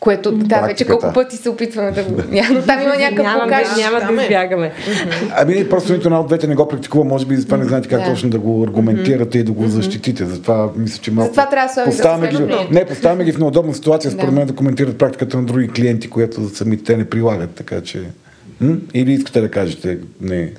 Което, 0.00 0.32
да, 0.32 0.60
вече 0.60 0.84
колко 0.84 1.12
пъти 1.12 1.36
се 1.36 1.48
опитваме 1.48 1.90
да 1.90 2.04
го... 2.04 2.10
Но 2.52 2.62
там 2.62 2.82
има 2.82 2.96
някакъв 2.96 3.26
покаж. 3.42 3.68
Няма 3.78 4.16
да 4.16 4.22
избягаме. 4.22 4.72
Ами, 5.36 5.68
просто 5.68 5.92
нито 5.92 6.08
една 6.08 6.20
от 6.20 6.26
двете 6.26 6.46
не 6.46 6.54
го 6.54 6.68
практикува, 6.68 7.04
може 7.04 7.26
би 7.26 7.36
затова 7.36 7.56
не 7.56 7.64
знаете 7.64 7.88
как 7.88 8.04
точно 8.04 8.30
да 8.30 8.38
го 8.38 8.64
аргументирате 8.64 9.38
и 9.38 9.42
да 9.42 9.52
го 9.52 9.68
защитите. 9.68 10.24
Затова 10.24 10.68
мисля, 10.76 11.02
че 11.02 11.10
малко... 11.10 11.34
Затова 11.34 11.48
трябва 11.48 11.74
да 11.74 11.84
поставяме 11.84 12.28
ги, 12.28 12.66
Не, 12.70 12.84
поставяме 12.84 13.24
ги 13.24 13.32
в 13.32 13.38
неудобна 13.38 13.74
ситуация, 13.74 14.10
според 14.10 14.32
мен, 14.32 14.46
да 14.46 14.54
коментират 14.54 14.98
практиката 14.98 15.36
на 15.36 15.44
други 15.44 15.68
клиенти, 15.68 16.10
която 16.10 16.48
самите 16.48 16.84
те 16.84 16.96
не 16.96 17.04
прилагат, 17.04 17.50
така 17.50 17.80
че... 17.80 18.02
Или 18.94 19.12
искате 19.12 19.40
да 19.40 19.50
кажете 19.50 19.98
не? 20.20 20.52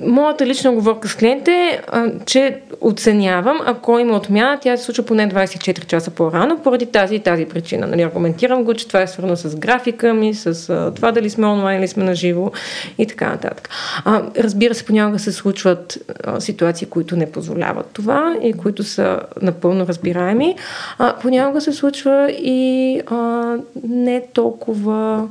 Моята 0.00 0.46
лична 0.46 0.70
оговорка 0.70 1.08
с 1.08 1.16
клиент 1.16 1.48
е, 1.48 1.82
че 2.26 2.60
оценявам, 2.80 3.60
ако 3.66 3.98
има 3.98 4.16
отмяна, 4.16 4.58
тя 4.60 4.76
се 4.76 4.84
случва 4.84 5.04
поне 5.04 5.28
24 5.28 5.86
часа 5.86 6.10
по-рано, 6.10 6.58
поради 6.58 6.86
тази 6.86 7.14
и 7.14 7.20
тази 7.20 7.44
причина. 7.44 7.86
Нали, 7.86 8.02
аргументирам 8.02 8.64
го, 8.64 8.74
че 8.74 8.88
това 8.88 9.02
е 9.02 9.06
свързано 9.06 9.36
с 9.36 9.56
графика 9.56 10.14
ми, 10.14 10.34
с 10.34 10.70
а, 10.70 10.92
това 10.94 11.12
дали 11.12 11.30
сме 11.30 11.46
онлайн 11.46 11.80
или 11.80 11.88
сме 11.88 12.04
на 12.04 12.14
живо 12.14 12.50
и 12.98 13.06
така 13.06 13.28
нататък. 13.28 13.68
А, 14.04 14.22
разбира 14.38 14.74
се, 14.74 14.86
понякога 14.86 15.18
се 15.18 15.32
случват 15.32 15.98
а, 16.24 16.40
ситуации, 16.40 16.86
които 16.86 17.16
не 17.16 17.32
позволяват 17.32 17.86
това 17.92 18.36
и 18.42 18.52
които 18.52 18.82
са 18.82 19.20
напълно 19.42 19.86
разбираеми. 19.86 20.56
А, 20.98 21.14
понякога 21.22 21.60
се 21.60 21.72
случва 21.72 22.30
и 22.30 23.00
а, 23.06 23.56
не 23.88 24.22
толкова 24.32 25.28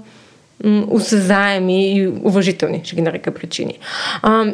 осъзаеми 0.89 1.91
и 1.91 2.07
уважителни, 2.07 2.81
ще 2.83 2.95
ги 2.95 3.01
нарека 3.01 3.33
причини. 3.33 3.79
А, 4.21 4.53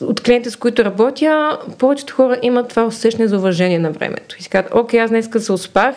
от 0.00 0.20
клиентите, 0.20 0.50
с 0.50 0.56
които 0.56 0.84
работя, 0.84 1.58
повечето 1.78 2.14
хора 2.14 2.38
имат 2.42 2.68
това 2.68 2.84
усещане 2.84 3.28
за 3.28 3.36
уважение 3.36 3.78
на 3.78 3.90
времето. 3.90 4.36
И 4.38 4.42
си 4.42 4.48
казват, 4.48 4.74
окей, 4.74 5.00
аз 5.00 5.10
днес 5.10 5.28
се 5.38 5.52
успах 5.52 5.94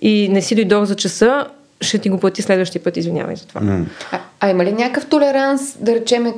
и 0.00 0.28
не 0.28 0.42
си 0.42 0.54
дойдох 0.54 0.84
за 0.84 0.96
часа, 0.96 1.46
ще 1.80 1.98
ти 1.98 2.08
го 2.10 2.20
плати 2.20 2.42
следващия 2.42 2.82
път, 2.82 2.96
извинявай 2.96 3.36
за 3.36 3.46
това. 3.46 3.60
Mm. 3.60 3.84
А, 4.12 4.20
а 4.40 4.50
има 4.50 4.64
ли 4.64 4.72
някакъв 4.72 5.06
толеранс, 5.06 5.76
да 5.80 5.94
речеме, 5.94 6.34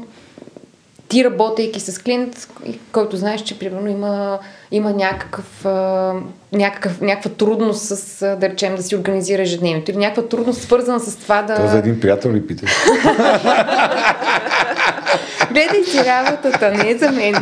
ти 1.13 1.25
работейки 1.25 1.81
с 1.81 1.99
клиент, 1.99 2.49
който 2.93 3.17
знаеш, 3.17 3.43
че 3.43 3.59
примерно 3.59 3.89
има, 3.89 4.39
има 4.71 4.93
някакъв, 4.93 5.65
някакъв, 6.53 7.01
някаква 7.01 7.31
трудност 7.31 7.83
с, 7.83 8.19
да 8.41 8.49
речем, 8.49 8.75
да 8.75 8.83
си 8.83 8.97
организира 8.97 9.43
ежедневието 9.43 9.91
или 9.91 9.99
някаква 9.99 10.29
трудност 10.29 10.63
свързана 10.63 11.01
с 11.01 11.17
това 11.17 11.43
да... 11.43 11.55
Това 11.55 11.69
за 11.69 11.79
един 11.79 12.01
приятел 12.01 12.33
ли 12.33 12.47
питаш? 12.47 12.71
Гледай 15.53 15.85
си 15.85 15.99
работата, 16.07 16.71
не 16.71 16.91
е 16.91 16.99
за 16.99 17.13
мен. 17.13 17.35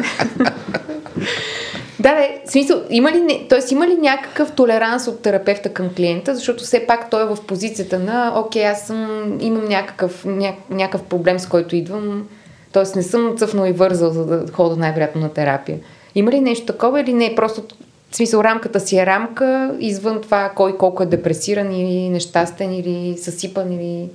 Да, 2.01 2.29
в 2.47 2.51
смисъл, 2.51 2.83
има 2.91 3.13
ли, 3.13 3.47
т.е. 3.49 3.59
има 3.71 3.87
ли 3.87 3.97
някакъв 3.97 4.53
толеранс 4.53 5.09
от 5.09 5.23
терапевта 5.23 5.73
към 5.73 5.95
клиента, 5.95 6.35
защото 6.35 6.65
все 6.65 6.87
пак 6.87 7.11
той 7.11 7.23
е 7.23 7.27
в 7.27 7.39
позицията 7.47 7.99
на, 7.99 8.33
окей, 8.37 8.67
аз 8.67 8.87
съм, 8.87 9.39
имам 9.41 9.65
някакъв, 9.65 10.25
ня, 10.25 10.53
някакъв 10.71 11.03
проблем, 11.03 11.39
с 11.39 11.47
който 11.47 11.77
идвам, 11.77 12.29
Тоест 12.73 12.97
не 12.97 13.03
съм 13.03 13.35
цъфнал 13.39 13.67
и 13.67 13.73
вързал, 13.73 14.11
за 14.11 14.27
да 14.27 14.53
хода 14.53 14.77
най-вероятно 14.77 15.21
на 15.21 15.33
терапия. 15.33 15.79
Има 16.15 16.31
ли 16.31 16.41
нещо 16.41 16.67
такова 16.67 17.01
или 17.01 17.13
не? 17.13 17.35
Просто 17.35 17.63
в 18.11 18.17
смисъл 18.17 18.41
рамката 18.41 18.81
си 18.81 18.99
е 18.99 19.07
рамка, 19.07 19.77
извън 19.81 20.21
това 20.21 20.53
кой 20.57 20.77
колко 20.77 21.03
е 21.03 21.07
депресиран 21.07 21.73
или 21.73 22.09
нещастен 22.09 22.73
или 22.73 23.19
съсипан 23.19 23.73
или 23.73 24.09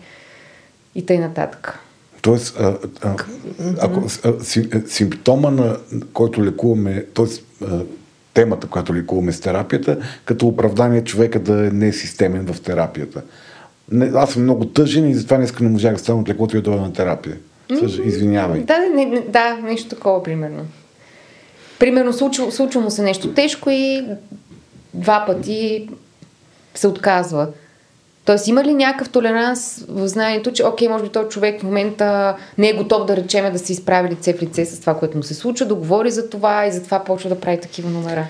и 0.96 1.06
тъй 1.06 1.18
нататък. 1.18 1.80
Тоест, 2.22 2.60
а, 2.60 2.78
а, 3.02 3.16
ако 3.82 4.04
а, 4.24 4.44
си, 4.44 4.70
симптома, 4.88 5.52
на 5.52 5.78
който 6.14 6.44
лекуваме, 6.44 7.06
т.е. 7.14 7.66
темата, 8.34 8.68
която 8.68 8.96
лекуваме 8.96 9.32
с 9.32 9.42
терапията, 9.42 9.98
като 10.26 10.48
оправдание 10.48 11.04
човека 11.04 11.40
да 11.40 11.68
е 11.68 11.70
не 11.70 11.94
системен 11.94 12.54
в 12.54 12.62
терапията. 12.62 13.22
Не, 13.92 14.12
аз 14.16 14.32
съм 14.32 14.44
много 14.44 14.66
тъжен 14.66 15.10
и 15.10 15.16
затова 15.16 15.38
днес 15.38 15.60
не 15.60 15.70
можах 15.70 15.94
да 15.94 16.00
стана 16.00 16.20
от 16.22 16.30
лекото 16.30 16.58
и 16.58 16.62
да 16.62 16.72
на 16.72 16.94
терапия. 16.94 17.38
Съж, 17.80 17.98
извинявай. 18.06 18.60
Да, 18.60 18.80
не, 18.80 19.06
не, 19.06 19.20
да, 19.20 19.54
нещо 19.54 19.90
такова, 19.90 20.24
примерно. 20.24 20.66
Примерно, 21.80 22.14
случва, 22.14 22.52
случва 22.52 22.82
му 22.82 22.92
се 22.92 23.04
нещо 23.04 23.34
тежко 23.34 23.70
и 23.70 24.06
два 24.94 25.24
пъти 25.28 25.90
се 26.76 26.88
отказва. 26.88 27.48
Тоест, 28.26 28.48
има 28.48 28.64
ли 28.64 28.74
някакъв 28.74 29.10
толеранс 29.10 29.86
в 29.90 30.08
знанието, 30.08 30.52
че, 30.52 30.66
окей, 30.66 30.88
може 30.88 31.04
би 31.04 31.10
този 31.10 31.30
човек 31.30 31.62
в 31.62 31.64
момента 31.64 32.36
не 32.58 32.70
е 32.70 32.74
готов 32.74 33.06
да 33.06 33.16
речеме 33.16 33.52
да 33.52 33.60
се 33.60 33.74
изправи 33.74 34.10
лице 34.10 34.34
в 34.34 34.42
лице 34.42 34.66
с 34.66 34.80
това, 34.80 34.98
което 34.98 35.18
му 35.18 35.24
се 35.24 35.34
случва, 35.34 35.66
да 35.66 35.76
говори 35.76 36.12
за 36.12 36.30
това 36.30 36.66
и 36.66 36.72
затова 36.72 37.04
почва 37.04 37.30
да 37.30 37.40
прави 37.40 37.60
такива 37.62 37.90
номера? 37.90 38.28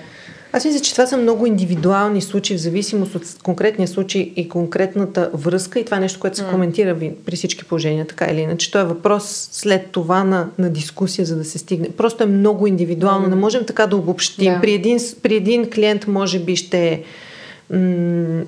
Аз 0.56 0.64
мисля, 0.64 0.80
че 0.80 0.92
това 0.92 1.06
са 1.06 1.16
много 1.16 1.46
индивидуални 1.46 2.22
случаи 2.22 2.56
в 2.56 2.60
зависимост 2.60 3.14
от 3.14 3.22
конкретния 3.42 3.88
случай 3.88 4.32
и 4.36 4.48
конкретната 4.48 5.30
връзка 5.34 5.80
и 5.80 5.84
това 5.84 5.96
е 5.96 6.00
нещо, 6.00 6.20
което 6.20 6.36
се 6.36 6.42
mm. 6.42 6.50
коментира 6.50 6.96
при 7.26 7.36
всички 7.36 7.64
положения, 7.64 8.06
така 8.06 8.24
или 8.24 8.40
иначе. 8.40 8.70
То 8.70 8.80
е 8.80 8.84
въпрос 8.84 9.48
след 9.52 9.90
това 9.90 10.24
на, 10.24 10.48
на 10.58 10.70
дискусия, 10.70 11.24
за 11.24 11.36
да 11.36 11.44
се 11.44 11.58
стигне. 11.58 11.90
Просто 11.90 12.22
е 12.22 12.26
много 12.26 12.66
индивидуално. 12.66 13.26
Mm. 13.26 13.30
Не 13.30 13.36
можем 13.36 13.64
така 13.64 13.86
да 13.86 13.96
обобщим. 13.96 14.52
Yeah. 14.52 14.60
При, 14.60 14.72
един, 14.72 14.98
при 15.22 15.34
един 15.34 15.70
клиент 15.70 16.06
може 16.06 16.38
би 16.38 16.56
ще 16.56 17.02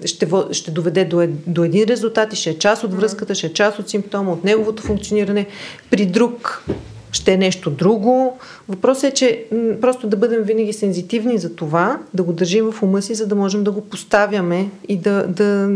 ще, 0.05 0.29
ще 0.53 0.71
доведе 0.71 1.05
до, 1.05 1.29
до 1.47 1.65
един 1.65 1.85
резултат 1.85 2.33
и 2.33 2.37
ще 2.37 2.51
е 2.51 2.59
част 2.59 2.85
от 2.85 2.95
връзката, 2.95 3.35
ще 3.35 3.47
е 3.47 3.53
част 3.53 3.79
от 3.79 3.89
симптома, 3.89 4.33
от 4.33 4.45
неговото 4.45 4.83
функциониране. 4.83 5.47
При 5.91 6.07
друг 6.07 6.65
ще 7.13 7.33
е 7.33 7.37
нещо 7.37 7.71
друго. 7.71 8.39
Въпросът 8.69 9.05
е, 9.05 9.15
че 9.15 9.45
просто 9.81 10.07
да 10.07 10.17
бъдем 10.17 10.43
винаги 10.43 10.73
сензитивни 10.73 11.39
за 11.39 11.57
това, 11.57 11.99
да 12.15 12.23
го 12.23 12.33
държим 12.33 12.73
в 12.73 12.83
ума 12.83 13.03
си, 13.03 13.15
за 13.15 13.27
да 13.27 13.35
можем 13.35 13.65
да 13.65 13.71
го 13.71 13.81
поставяме 13.81 14.71
и 14.89 14.97
да, 14.97 15.27
да, 15.27 15.67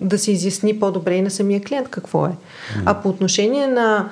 да 0.00 0.18
се 0.18 0.32
изясни 0.32 0.80
по-добре 0.80 1.14
и 1.14 1.22
на 1.22 1.30
самия 1.30 1.60
клиент 1.60 1.88
какво 1.88 2.26
е. 2.26 2.30
А 2.84 2.94
по 2.94 3.08
отношение 3.08 3.66
на 3.66 4.08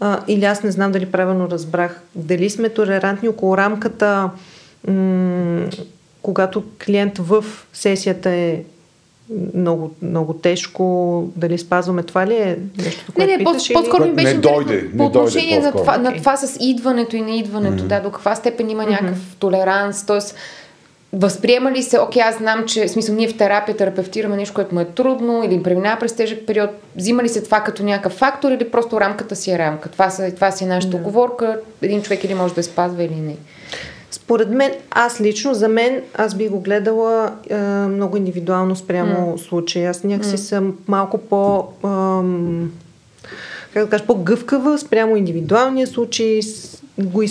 а, 0.00 0.20
или 0.28 0.44
аз 0.44 0.62
не 0.62 0.70
знам 0.70 0.92
дали 0.92 1.06
правилно 1.06 1.50
разбрах, 1.50 2.00
дали 2.14 2.50
сме 2.50 2.68
толерантни 2.68 3.28
около 3.28 3.56
рамката, 3.56 4.30
м- 4.88 5.68
когато 6.22 6.64
клиент 6.86 7.18
в 7.18 7.44
сесията 7.72 8.30
е 8.30 8.62
много, 9.54 9.90
много 10.02 10.32
тежко. 10.32 11.24
Дали 11.36 11.58
спазваме 11.58 12.02
това 12.02 12.26
ли 12.26 12.34
е 12.34 12.58
нещо, 12.84 13.12
което 13.14 13.30
Не, 13.30 13.36
не, 13.36 13.44
по- 13.44 13.52
по-скоро 13.52 14.04
ми 14.04 14.12
беше 14.12 14.34
не 14.34 14.40
дойде, 14.40 14.90
по 14.96 15.04
отношение 15.04 15.60
на 15.60 15.72
това, 15.72 15.98
на 15.98 16.16
това 16.16 16.36
с 16.36 16.56
идването 16.60 17.16
и 17.16 17.22
неидването, 17.22 17.82
mm-hmm. 17.82 17.86
да, 17.86 18.00
до 18.00 18.10
каква 18.10 18.34
степен 18.34 18.70
има 18.70 18.84
mm-hmm. 18.84 18.90
някакъв 18.90 19.36
толеранс, 19.38 20.06
т.е. 20.06 20.18
Възприема 21.12 21.72
ли 21.72 21.82
се, 21.82 21.98
окей, 21.98 22.22
аз 22.22 22.36
знам, 22.36 22.64
че 22.66 22.86
в 22.86 22.90
смисъл 22.90 23.14
ние 23.14 23.28
в 23.28 23.36
терапия 23.36 23.76
терапевтираме 23.76 24.36
нещо, 24.36 24.54
което 24.54 24.74
му 24.74 24.80
е 24.80 24.84
трудно 24.84 25.44
или 25.44 25.62
преминава 25.62 26.00
през 26.00 26.12
тежък 26.12 26.46
период, 26.46 26.70
взима 26.96 27.22
ли 27.22 27.28
се 27.28 27.42
това 27.42 27.60
като 27.60 27.82
някакъв 27.82 28.12
фактор 28.12 28.50
или 28.50 28.70
просто 28.70 29.00
рамката 29.00 29.36
си 29.36 29.50
е 29.50 29.58
рамка? 29.58 29.88
Това, 29.88 30.10
са, 30.10 30.34
това 30.34 30.50
си 30.50 30.64
е 30.64 30.66
нашата 30.66 30.96
yeah. 30.96 31.00
оговорка, 31.00 31.60
един 31.82 32.02
човек 32.02 32.24
или 32.24 32.34
може 32.34 32.54
да 32.54 32.62
спазва 32.62 33.04
или 33.04 33.14
не. 33.14 33.36
Според 34.10 34.50
мен, 34.50 34.72
аз 34.90 35.20
лично, 35.20 35.54
за 35.54 35.68
мен, 35.68 36.02
аз 36.14 36.34
би 36.34 36.48
го 36.48 36.60
гледала 36.60 37.32
е, 37.50 37.56
много 37.88 38.16
индивидуално 38.16 38.76
спрямо 38.76 39.14
mm. 39.14 39.36
случая. 39.36 39.90
Аз 39.90 40.04
някакси 40.04 40.36
mm. 40.36 40.40
съм 40.40 40.76
малко 40.86 41.18
по... 41.18 41.64
Ам, 41.84 42.72
как 43.74 43.84
да 43.84 43.90
кажа, 43.90 44.06
по-гъвкава 44.06 44.78
спрямо 44.78 45.16
индивидуалния 45.16 45.86
случай. 45.86 46.40
Го, 46.98 47.22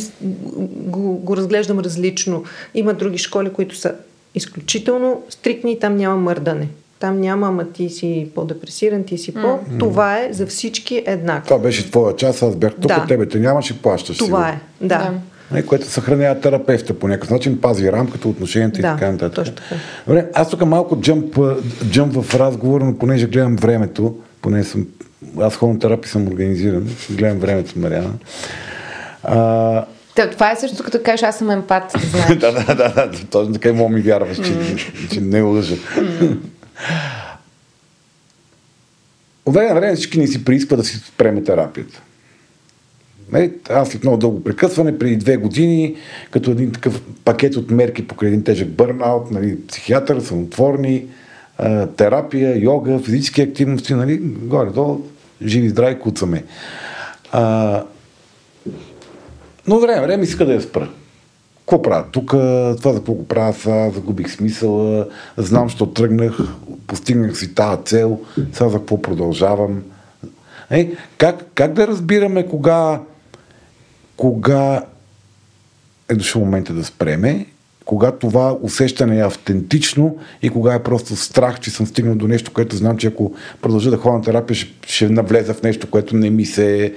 го, 0.62 1.14
го 1.14 1.38
разглеждам 1.38 1.80
различно. 1.80 2.44
Има 2.74 2.94
други 2.94 3.18
школи, 3.18 3.54
които 3.54 3.76
са 3.76 3.94
изключително 4.36 5.24
стрикни 5.30 5.72
и 5.72 5.80
там 5.80 5.96
няма 5.96 6.16
мърдане. 6.16 6.68
Там 7.00 7.22
няма, 7.22 7.48
ама 7.48 7.72
ти 7.72 7.90
си 7.90 8.30
по-депресиран, 8.36 9.04
ти 9.04 9.18
си 9.18 9.34
по... 9.34 9.40
Mm. 9.40 9.80
Това 9.80 10.20
е 10.20 10.34
за 10.34 10.48
всички 10.48 11.04
еднакво. 11.06 11.48
Това 11.48 11.60
беше 11.60 11.92
твоя 11.92 12.16
част, 12.16 12.44
аз 12.44 12.56
бях 12.56 12.74
тук, 12.74 12.88
да. 12.88 13.06
тебе 13.08 13.30
те 13.30 13.40
нямаше, 13.40 13.82
плащаш 13.82 14.18
Това 14.18 14.50
си. 14.50 14.56
е, 14.84 14.88
да. 14.88 14.98
да 14.98 15.14
което 15.66 15.86
съхранява 15.86 16.40
терапевта 16.40 16.94
по 16.94 17.08
някакъв 17.08 17.30
начин, 17.30 17.62
пази 17.62 17.92
рамката, 17.92 18.28
отношенията 18.28 18.82
да, 18.82 18.88
и 18.88 18.92
така 18.92 19.12
нататък. 19.12 19.36
Точно 19.36 19.56
така. 19.56 19.76
Добре, 20.08 20.26
аз 20.34 20.50
тук 20.50 20.66
малко 20.66 21.02
джъмп, 21.02 21.40
джъмп 21.90 22.24
в 22.24 22.36
разговор, 22.36 22.82
но 22.82 22.98
понеже 22.98 23.28
гледам 23.28 23.56
времето, 23.56 24.16
Поне 24.42 24.64
съм, 24.64 24.88
аз 25.40 25.56
ходя 25.56 25.74
на 25.74 25.80
терапия 25.80 26.10
съм 26.10 26.28
организиран, 26.28 26.90
гледам 27.10 27.40
времето, 27.40 27.80
Мариана. 27.80 28.14
А, 29.24 29.86
това 30.32 30.52
е 30.52 30.56
също 30.56 30.84
като 30.84 31.00
кажеш, 31.04 31.24
аз 31.24 31.38
съм 31.38 31.50
емпат, 31.50 31.84
да, 32.40 32.52
да, 32.52 32.76
да, 32.76 32.76
да, 32.76 33.12
точно 33.32 33.54
така 33.54 33.70
и 33.70 33.72
мога 33.72 33.96
ми 33.96 34.02
вярваш, 34.02 34.38
че, 34.38 34.54
че 35.12 35.22
не 35.22 35.42
лъжа. 35.42 35.76
От 39.46 39.54
време 39.54 39.70
на 39.70 39.76
време 39.76 39.96
всички 39.96 40.20
ни 40.20 40.28
си 40.28 40.46
приисква 40.46 40.78
да 40.78 40.84
си 40.84 40.98
спреме 40.98 41.44
терапията. 41.44 42.02
Не, 43.34 43.52
аз 43.70 43.90
след 43.90 44.04
много 44.04 44.18
дълго 44.18 44.44
прекъсване, 44.44 45.00
преди 45.00 45.16
две 45.16 45.38
години, 45.38 45.96
като 46.32 46.52
един 46.52 46.72
такъв 46.72 47.02
пакет 47.26 47.56
от 47.56 47.72
мерки 47.72 48.08
покрай 48.08 48.30
един 48.30 48.44
тежък 48.44 48.70
бърнаут, 48.70 49.32
нали, 49.32 49.68
психиатър, 49.68 50.20
самотворни, 50.20 51.06
терапия, 51.98 52.64
йога, 52.64 53.00
физически 53.00 53.42
активности, 53.42 53.94
нали, 53.94 54.18
горе-долу, 54.24 55.02
живи, 55.42 55.70
здрави, 55.70 56.00
куцаме. 56.00 56.44
А, 57.32 57.84
но 59.68 59.80
време, 59.80 60.02
време 60.02 60.24
иска 60.24 60.46
да 60.46 60.54
я 60.54 60.62
спра. 60.62 60.90
Какво 61.60 61.82
правя 61.82 62.06
тук? 62.12 62.30
Това 62.78 62.94
за 62.94 62.98
какво 62.98 63.14
го 63.14 63.28
правя 63.28 63.54
сега? 63.54 63.90
Загубих 63.90 64.32
смисъла. 64.32 65.08
Знам, 65.38 65.70
що 65.70 65.86
тръгнах. 65.86 66.38
Постигнах 66.88 67.38
си 67.38 67.56
тази 67.56 67.84
цел. 67.86 68.20
Сега 68.54 68.70
за 68.70 68.78
какво 68.78 69.02
продължавам? 69.02 69.84
Е, 70.70 70.92
как, 71.18 71.46
как 71.56 71.74
да 71.74 71.88
разбираме 71.88 72.48
кога, 72.48 73.00
кога 74.18 74.86
е 76.10 76.16
дошъл 76.16 76.42
момента 76.42 76.74
да 76.74 76.84
спреме, 76.84 77.46
кога 77.86 78.12
това 78.12 78.58
усещане 78.62 79.18
е 79.20 79.26
автентично 79.26 80.18
и 80.42 80.50
кога 80.50 80.74
е 80.74 80.84
просто 80.84 81.16
страх, 81.16 81.60
че 81.60 81.72
съм 81.72 81.88
стигнал 81.88 82.16
до 82.16 82.28
нещо, 82.28 82.54
което 82.54 82.76
знам, 82.76 82.98
че 82.98 83.08
ако 83.08 83.36
продължа 83.62 83.90
да 83.90 83.98
ходя 83.98 84.18
на 84.18 84.24
терапия, 84.24 84.56
ще, 84.56 84.74
ще 84.88 85.10
навлеза 85.10 85.54
в 85.54 85.64
нещо, 85.64 85.90
което 85.90 86.16
не 86.16 86.30
ми 86.30 86.46
се, 86.46 86.94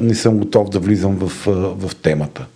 не 0.00 0.14
съм 0.14 0.38
готов 0.38 0.70
да 0.70 0.78
влизам 0.78 1.16
в, 1.16 1.32
в 1.76 1.96
темата. 2.02 2.46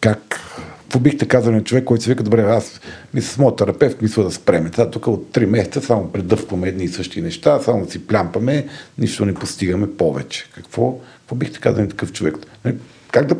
Как? 0.00 0.40
Какво 0.82 0.98
бихте 0.98 1.28
казали 1.28 1.54
на 1.54 1.64
човек, 1.64 1.84
който 1.84 2.04
се 2.04 2.10
вика, 2.10 2.22
добре, 2.22 2.42
аз 2.42 2.80
мисля 3.14 3.28
с 3.28 3.38
моят 3.38 3.56
терапевт, 3.56 4.02
мисля 4.02 4.24
да 4.24 4.30
спреме. 4.30 4.70
Това 4.70 4.90
тук 4.90 5.06
от 5.06 5.28
3 5.32 5.46
месеца 5.46 5.80
само 5.80 6.12
предъвкваме 6.12 6.68
едни 6.68 6.84
и 6.84 6.88
същи 6.88 7.20
неща, 7.20 7.60
само 7.60 7.90
си 7.90 8.06
плямпаме, 8.06 8.66
нищо 8.98 9.24
не 9.24 9.34
постигаме 9.34 9.96
повече. 9.96 10.46
Какво, 10.54 10.98
какво 11.32 11.38
бихте 11.38 11.60
казали 11.60 11.88
такъв 11.88 12.12
човек? 12.12 12.36
Нали, 12.64 12.76
как 13.10 13.26
да, 13.26 13.36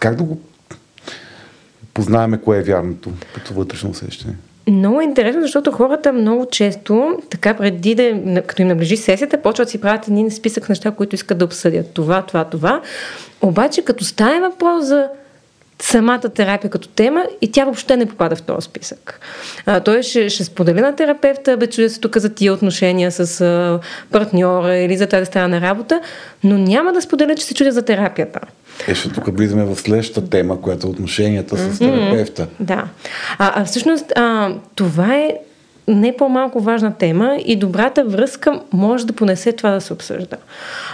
как 0.00 0.16
да 0.16 0.22
го 0.22 0.40
познаеме 1.94 2.38
кое 2.38 2.58
е 2.58 2.62
вярното 2.62 3.12
като 3.34 3.54
вътрешно 3.54 3.90
усещане? 3.90 4.34
Много 4.68 5.00
е 5.00 5.04
интересно, 5.04 5.42
защото 5.42 5.72
хората 5.72 6.12
много 6.12 6.46
често, 6.50 7.18
така 7.30 7.54
преди 7.54 7.94
да, 7.94 8.42
като 8.46 8.62
им 8.62 8.68
наближи 8.68 8.96
сесията, 8.96 9.42
почват 9.42 9.68
си 9.68 9.80
правят 9.80 10.08
един 10.08 10.30
списък 10.30 10.68
неща, 10.68 10.90
които 10.90 11.14
искат 11.14 11.38
да 11.38 11.44
обсъдят. 11.44 11.90
Това, 11.94 12.22
това, 12.22 12.44
това. 12.44 12.80
Обаче, 13.40 13.82
като 13.82 14.04
стане 14.04 14.40
въпрос 14.40 14.84
за 14.84 15.08
самата 15.82 16.20
терапия 16.20 16.70
като 16.70 16.88
тема 16.88 17.24
и 17.40 17.52
тя 17.52 17.64
въобще 17.64 17.96
не 17.96 18.06
попада 18.06 18.36
в 18.36 18.42
този 18.42 18.64
списък. 18.64 19.20
А, 19.66 19.80
той 19.80 20.02
ще, 20.02 20.28
ще 20.28 20.44
сподели 20.44 20.80
на 20.80 20.96
терапевта, 20.96 21.56
бе 21.56 21.66
чуя 21.66 21.90
се 21.90 22.00
тук 22.00 22.18
за 22.18 22.34
тия 22.34 22.52
отношения 22.52 23.12
с 23.12 23.40
а, 23.40 23.80
партньора 24.10 24.76
или 24.76 24.96
за 24.96 25.06
тази 25.06 25.26
страна 25.26 25.48
на 25.48 25.60
работа, 25.60 26.00
но 26.44 26.58
няма 26.58 26.92
да 26.92 27.02
споделя, 27.02 27.34
че 27.34 27.44
се 27.44 27.54
чудя 27.54 27.72
за 27.72 27.82
терапията. 27.82 28.40
Е, 28.88 28.94
ще 28.94 29.08
тук 29.08 29.36
влизаме 29.36 29.64
в 29.64 29.76
следващата 29.76 30.30
тема, 30.30 30.60
която 30.60 30.86
е 30.86 30.90
отношенията 30.90 31.56
с 31.56 31.78
терапевта. 31.78 32.42
Mm-hmm. 32.42 32.64
Да. 32.64 32.84
А, 33.38 33.60
а 33.60 33.64
всъщност 33.64 34.12
а, 34.16 34.54
това 34.74 35.14
е 35.14 35.34
не 35.88 36.16
по-малко 36.16 36.60
важна 36.60 36.94
тема 36.94 37.36
и 37.44 37.56
добрата 37.56 38.04
връзка 38.04 38.60
може 38.72 39.06
да 39.06 39.12
понесе 39.12 39.52
това 39.52 39.70
да 39.70 39.80
се 39.80 39.92
обсъжда. 39.92 40.36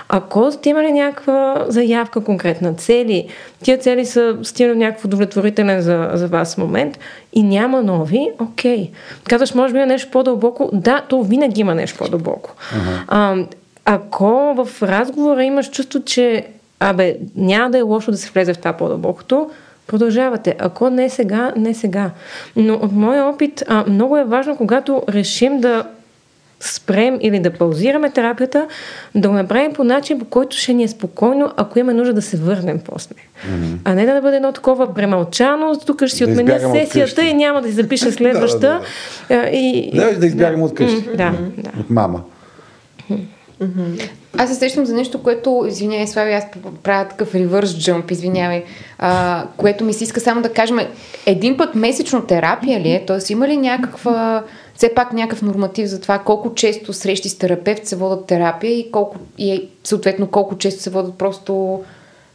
Ако 0.08 0.52
сте 0.52 0.68
имали 0.68 0.92
някаква 0.92 1.64
заявка, 1.68 2.24
конкретна 2.24 2.74
цели, 2.74 3.28
тия 3.62 3.78
цели 3.78 4.06
са 4.06 4.36
стигнали 4.42 4.78
някакво 4.78 5.06
удовлетворителен 5.06 5.80
за, 5.80 6.10
за 6.14 6.26
вас 6.26 6.58
момент 6.58 6.98
и 7.32 7.42
няма 7.42 7.82
нови, 7.82 8.30
окей. 8.40 8.90
Казваш, 9.28 9.54
може 9.54 9.72
би 9.72 9.78
има 9.78 9.86
нещо 9.86 10.10
по-дълбоко. 10.10 10.70
Да, 10.72 11.02
то 11.08 11.22
винаги 11.22 11.60
има 11.60 11.74
нещо 11.74 11.98
по-дълбоко. 11.98 12.50
Uh-huh. 12.50 13.04
А, 13.08 13.36
ако 13.84 14.54
в 14.64 14.82
разговора 14.82 15.44
имаш 15.44 15.70
чувство, 15.70 16.02
че 16.04 16.46
абе, 16.80 17.16
няма 17.36 17.70
да 17.70 17.78
е 17.78 17.82
лошо 17.82 18.10
да 18.10 18.16
се 18.16 18.30
влезе 18.30 18.54
в 18.54 18.58
това 18.58 18.72
по-дълбокото, 18.72 19.50
продължавате. 19.88 20.56
Ако 20.58 20.90
не 20.90 21.10
сега, 21.10 21.52
не 21.56 21.74
сега. 21.74 22.10
Но 22.56 22.74
от 22.74 22.92
моя 22.92 23.24
опит, 23.24 23.62
а, 23.66 23.84
много 23.88 24.16
е 24.16 24.24
важно, 24.24 24.56
когато 24.56 25.02
решим 25.08 25.60
да 25.60 25.84
спрем 26.60 27.18
или 27.20 27.40
да 27.40 27.50
паузираме 27.50 28.10
терапията, 28.10 28.66
да 29.14 29.28
го 29.28 29.34
направим 29.34 29.72
по 29.72 29.84
начин, 29.84 30.18
по 30.18 30.24
който 30.24 30.56
ще 30.56 30.74
ни 30.74 30.82
е 30.84 30.88
спокойно, 30.88 31.52
ако 31.56 31.78
има 31.78 31.94
нужда 31.94 32.14
да 32.14 32.22
се 32.22 32.36
върнем 32.36 32.80
после. 32.84 33.14
Mm-hmm. 33.14 33.76
А 33.84 33.94
не 33.94 34.06
да 34.06 34.20
бъде 34.20 34.36
едно 34.36 34.52
такова 34.52 34.94
премълчано, 34.94 35.76
тук 35.86 36.06
ще 36.06 36.16
си 36.16 36.26
да 36.26 36.32
отменя 36.32 36.60
сесията 36.72 37.24
и 37.24 37.34
няма 37.34 37.62
да 37.62 37.68
си 37.68 37.74
запиша 37.74 38.12
следваща. 38.12 38.80
да, 39.28 39.36
да, 39.36 39.42
да. 39.42 39.48
И... 39.48 39.90
да, 39.94 40.18
да 40.18 40.26
избягам 40.26 40.60
да. 40.60 40.66
от 40.66 40.74
къщи. 40.74 41.08
Да, 41.16 41.34
да. 41.56 41.70
От 41.80 41.90
мама. 41.90 42.22
Mm-hmm. 43.62 44.10
Аз 44.36 44.50
се 44.50 44.54
сещам 44.54 44.86
за 44.86 44.94
нещо, 44.94 45.22
което, 45.22 45.64
извинявай, 45.68 46.06
Слави, 46.06 46.32
аз 46.32 46.44
правя 46.82 47.08
такъв 47.08 47.34
ревърс 47.34 47.78
джъмп, 47.78 48.10
извинявай, 48.10 48.64
а, 48.98 49.46
което 49.56 49.84
ми 49.84 49.92
се 49.92 50.04
иска 50.04 50.20
само 50.20 50.42
да 50.42 50.52
кажем, 50.52 50.78
един 51.26 51.56
път 51.56 51.74
месечно 51.74 52.26
терапия 52.26 52.80
ли 52.80 52.90
е? 52.90 53.04
Тоест 53.06 53.30
има 53.30 53.48
ли 53.48 53.56
някаква, 53.56 54.44
все 54.74 54.94
пак 54.94 55.12
някакъв 55.12 55.42
норматив 55.42 55.86
за 55.86 56.00
това 56.00 56.18
колко 56.18 56.54
често 56.54 56.92
срещи 56.92 57.28
с 57.28 57.38
терапевт 57.38 57.86
се 57.86 57.96
водят 57.96 58.26
терапия 58.26 58.78
и, 58.78 58.90
колко, 58.90 59.16
и 59.38 59.68
съответно 59.84 60.26
колко 60.26 60.58
често 60.58 60.82
се 60.82 60.90
водят 60.90 61.18
просто 61.18 61.82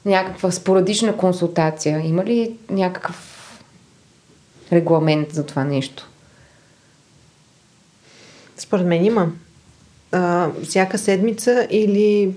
някаква 0.05 0.51
спорадична 0.51 1.17
консултация? 1.17 2.01
Има 2.05 2.25
ли 2.25 2.55
някакъв 2.69 3.39
регламент 4.71 5.31
за 5.31 5.45
това 5.45 5.63
нещо? 5.63 6.09
Според 8.57 8.85
мен 8.85 9.05
има 9.05 9.31
а, 10.14 10.49
всяка 10.64 10.98
седмица 10.98 11.68
или 11.69 12.34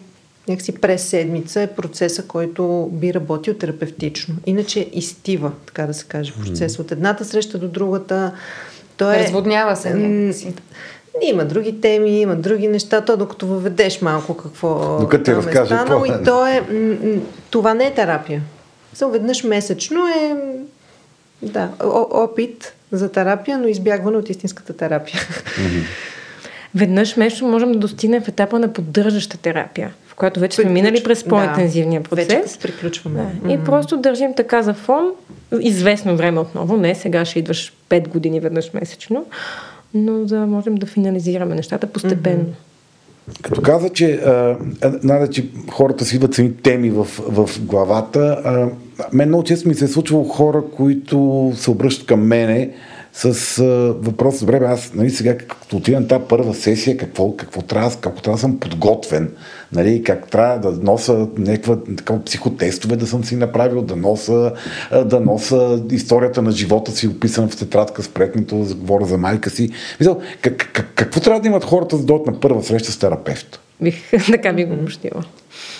някакси 0.49 0.75
през 0.75 1.03
седмица 1.03 1.61
е 1.61 1.67
процеса, 1.67 2.23
който 2.23 2.89
би 2.93 3.15
работил 3.15 3.55
терапевтично. 3.55 4.35
Иначе 4.47 4.89
изтива, 4.93 5.53
така 5.67 5.87
да 5.87 5.95
се 5.95 6.05
каже, 6.05 6.33
процес 6.45 6.79
от 6.79 6.93
едната 6.93 7.25
среща 7.25 7.59
до 7.59 7.69
другата. 7.69 8.33
То 8.97 9.13
е, 9.13 9.19
Разводнява 9.19 9.77
се 9.77 9.95
някакси. 9.95 10.55
Има 11.23 11.45
други 11.45 11.81
теми, 11.81 12.21
има 12.21 12.37
други 12.37 12.69
неща, 12.69 13.01
то 13.01 13.17
докато 13.17 13.47
въведеш 13.47 14.03
малко 14.03 14.37
какво 14.37 14.99
Докато 15.01 15.25
ти 15.25 15.35
разкаже 15.35 15.75
е 15.75 15.77
станало 15.77 16.05
и 16.05 16.13
то 16.25 16.47
е, 16.47 16.63
това 17.51 17.75
не 17.75 17.87
е 17.87 17.95
терапия. 17.95 18.43
Само 18.95 19.13
веднъж 19.13 19.45
месечно 19.45 20.09
е 20.09 20.37
да, 21.43 21.71
опит 22.11 22.75
за 22.93 23.13
терапия, 23.13 23.59
но 23.59 23.69
избягване 23.69 24.17
от 24.17 24.31
истинската 24.31 24.77
терапия. 24.77 25.21
Mm-hmm 25.21 25.85
веднъж 26.75 27.17
месечно 27.17 27.49
можем 27.49 27.73
да 27.73 27.79
достигнем 27.79 28.23
в 28.23 28.29
етапа 28.29 28.59
на 28.59 28.73
поддържаща 28.73 29.39
терапия, 29.39 29.95
в 30.07 30.15
която 30.15 30.41
вече 30.41 30.57
сме 30.57 30.71
минали 30.71 31.03
през 31.03 31.25
по-интензивния 31.25 32.03
процес. 32.03 32.57
Вече 32.57 32.59
приключваме. 32.63 33.27
Да. 33.45 33.53
И 33.53 33.59
просто 33.59 33.97
държим 33.97 34.35
така 34.35 34.63
за 34.63 34.75
фон, 34.75 35.11
известно 35.61 36.17
време 36.17 36.41
отново, 36.41 36.77
не 36.77 36.95
сега 36.95 37.25
ще 37.25 37.39
идваш 37.39 37.73
5 37.91 38.09
години 38.09 38.41
веднъж 38.41 38.73
месечно, 38.73 39.27
но 39.95 40.25
да 40.25 40.47
можем 40.47 40.75
да 40.75 40.87
финализираме 40.87 41.55
нещата 41.55 41.87
постепенно. 41.87 42.45
Mm-hmm. 42.45 43.43
Като 43.43 43.63
каза, 43.63 43.89
че, 43.89 44.13
а, 44.13 44.57
нада, 45.03 45.31
че 45.31 45.49
хората 45.71 46.05
си 46.05 46.17
идват 46.17 46.35
сами 46.35 46.57
теми 46.57 46.91
в, 46.91 47.05
в 47.05 47.51
главата, 47.61 48.41
а, 48.45 48.69
мен 49.13 49.29
много 49.29 49.45
често 49.45 49.69
ми 49.69 49.75
се 49.75 49.85
е 49.85 49.89
случвало 49.89 50.25
хора, 50.25 50.63
които 50.77 51.53
се 51.57 51.71
обръщат 51.71 52.07
към 52.07 52.21
мене, 52.21 52.71
с 53.17 53.59
а, 53.59 53.65
въпрос, 53.99 54.41
добре, 54.41 54.57
аз 54.57 54.95
нали, 54.95 55.11
сега 55.11 55.39
като 55.39 55.77
отида 55.77 56.01
на 56.01 56.09
тази 56.09 56.25
първа 56.29 56.55
сесия, 56.55 56.97
какво, 56.97 57.37
какво 57.37 57.63
трябва, 57.63 57.91
какво 58.01 58.23
трябва 58.23 58.37
да 58.37 58.41
съм 58.41 58.61
подготвен, 58.61 59.33
нали, 59.73 60.03
как 60.03 60.31
трябва 60.31 60.71
да 60.71 60.79
носа 60.83 61.29
някаква 61.39 61.77
такова 61.97 62.25
психотестове 62.25 62.97
да 62.97 63.07
съм 63.07 63.25
си 63.25 63.37
направил, 63.37 63.83
да 63.83 63.97
носа, 63.97 64.53
да 65.05 65.21
носа 65.21 65.83
историята 65.91 66.43
на 66.43 66.51
живота 66.51 66.93
си, 66.93 67.09
описана 67.09 67.49
в 67.49 67.57
тетрадка 67.57 68.03
с 68.03 68.09
проектното, 68.09 68.65
да 68.65 68.75
говоря 68.75 69.05
за 69.05 69.19
майка 69.19 69.51
си. 69.51 69.71
Мисъл, 70.01 70.21
как, 70.41 70.71
как, 70.73 70.93
какво 70.95 71.21
трябва 71.21 71.41
да 71.41 71.49
имат 71.49 71.65
хората 71.65 71.97
за 71.97 72.03
да 72.03 72.07
дойдат 72.07 72.27
на 72.27 72.41
първа 72.41 72.63
среща 72.63 72.93
с 72.93 72.99
терапевт? 72.99 73.61
Бих, 73.83 74.11
така 74.27 74.53
би 74.53 74.65
го 74.65 74.75
обобщила. 74.75 75.25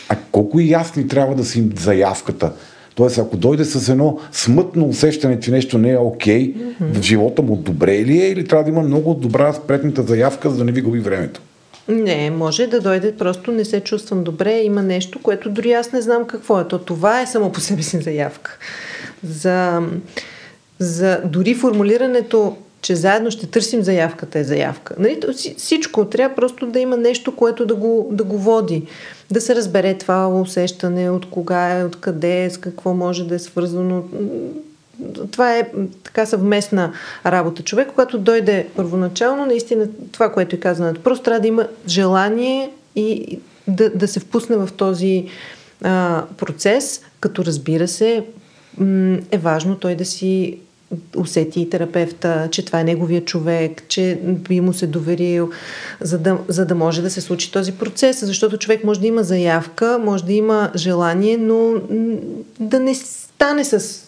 А 0.09 0.17
колко 0.33 0.61
ясни 0.61 1.09
трябва 1.09 1.35
да 1.35 1.45
си 1.45 1.59
им 1.59 1.73
заявката? 1.79 2.53
Тоест, 2.97 3.19
ако 3.19 3.37
дойде 3.37 3.65
с 3.65 3.89
едно 3.89 4.19
смътно 4.33 4.89
усещане, 4.89 5.41
че 5.41 5.51
нещо 5.51 5.79
не 5.79 5.91
е 5.91 5.97
окей, 5.97 6.55
okay, 6.55 6.75
в 6.81 7.03
живота 7.03 7.43
му 7.43 7.57
добре 7.57 8.05
ли 8.05 8.23
е 8.23 8.29
или 8.29 8.45
трябва 8.45 8.65
да 8.65 8.71
има 8.71 8.83
много 8.83 9.15
добра 9.15 9.53
спретната 9.53 10.03
заявка, 10.03 10.51
за 10.51 10.57
да 10.57 10.65
не 10.65 10.73
ви 10.73 10.81
губи 10.81 11.01
времето? 11.01 11.41
Не, 11.89 12.31
може 12.31 12.67
да 12.67 12.81
дойде 12.81 13.17
просто 13.17 13.53
не 13.53 13.65
се 13.65 13.81
чувствам 13.81 14.25
добре, 14.25 14.61
има 14.61 14.83
нещо, 14.83 15.19
което 15.23 15.51
дори 15.51 15.73
аз 15.73 15.93
не 15.93 16.01
знам 16.01 16.25
какво 16.25 16.61
е. 16.61 16.69
То 16.69 16.79
това 16.79 17.21
е 17.21 17.27
само 17.27 17.53
по 17.53 17.61
себе 17.61 17.83
си 17.83 18.01
заявка. 18.01 18.59
За, 19.25 19.83
за 20.79 21.21
дори 21.25 21.55
формулирането 21.55 22.57
че 22.87 22.97
заедно 22.97 23.31
ще 23.31 23.47
търсим 23.47 23.83
заявката 23.83 24.39
е 24.39 24.45
заявка. 24.45 24.95
Нали? 24.99 25.21
Всичко 25.57 26.05
трябва 26.05 26.37
просто 26.37 26.67
да 26.67 26.79
има 26.81 26.97
нещо, 26.97 27.37
което 27.37 27.67
да 27.67 27.75
го, 27.75 28.09
да 28.13 28.25
го 28.25 28.39
води. 28.39 28.87
Да 29.31 29.41
се 29.41 29.55
разбере 29.55 29.95
това 29.95 30.29
усещане, 30.29 31.11
от 31.11 31.31
кога 31.31 31.79
е, 31.79 31.85
от 31.85 32.01
къде 32.01 32.45
е, 32.45 32.51
с 32.51 32.59
какво 32.59 32.95
може 32.95 33.25
да 33.25 33.35
е 33.35 33.39
свързано. 33.39 34.05
Това 35.31 35.59
е 35.59 35.71
така 36.03 36.27
съвместна 36.27 36.93
работа. 37.27 37.63
Човек, 37.63 37.89
когато 37.89 38.19
дойде 38.19 38.67
първоначално, 38.77 39.47
наистина 39.47 39.89
това, 40.13 40.33
което 40.33 40.57
е 40.57 40.61
казано, 40.61 40.95
просто 41.05 41.25
трябва 41.25 41.41
да 41.41 41.49
има 41.49 41.69
желание 41.89 42.71
и 42.97 43.39
да, 43.69 43.91
да 43.91 44.09
се 44.09 44.21
впусне 44.21 44.57
в 44.57 44.69
този 44.77 45.29
а, 45.83 46.23
процес, 46.37 47.01
като 47.21 47.45
разбира 47.45 47.89
се, 47.89 48.25
е 49.31 49.39
важно 49.39 49.77
той 49.77 49.95
да 49.95 50.05
си 50.05 50.59
усети 51.17 51.61
и 51.61 51.71
терапевта, 51.71 52.49
че 52.51 52.65
това 52.65 52.81
е 52.81 52.85
неговия 52.85 53.25
човек, 53.25 53.83
че 53.89 54.19
би 54.23 54.61
му 54.61 54.73
се 54.73 54.87
доверил, 54.87 55.51
за 56.01 56.19
да, 56.19 56.39
за 56.49 56.67
да 56.67 56.75
може 56.75 57.03
да 57.03 57.11
се 57.11 57.21
случи 57.21 57.53
този 57.53 57.73
процес. 57.73 58.27
Защото 58.27 58.59
човек 58.59 58.85
може 58.85 59.01
да 59.01 59.07
има 59.07 59.23
заявка, 59.23 60.01
може 60.05 60.25
да 60.25 60.33
има 60.33 60.71
желание, 60.77 61.37
но 61.37 61.75
да 62.61 62.81
не 62.81 62.95
стане 62.95 63.65
с 63.65 64.07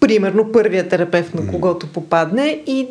примерно 0.00 0.52
първия 0.52 0.88
терапевт, 0.88 1.34
на 1.34 1.46
когото 1.46 1.86
попадне 1.86 2.62
и 2.66 2.88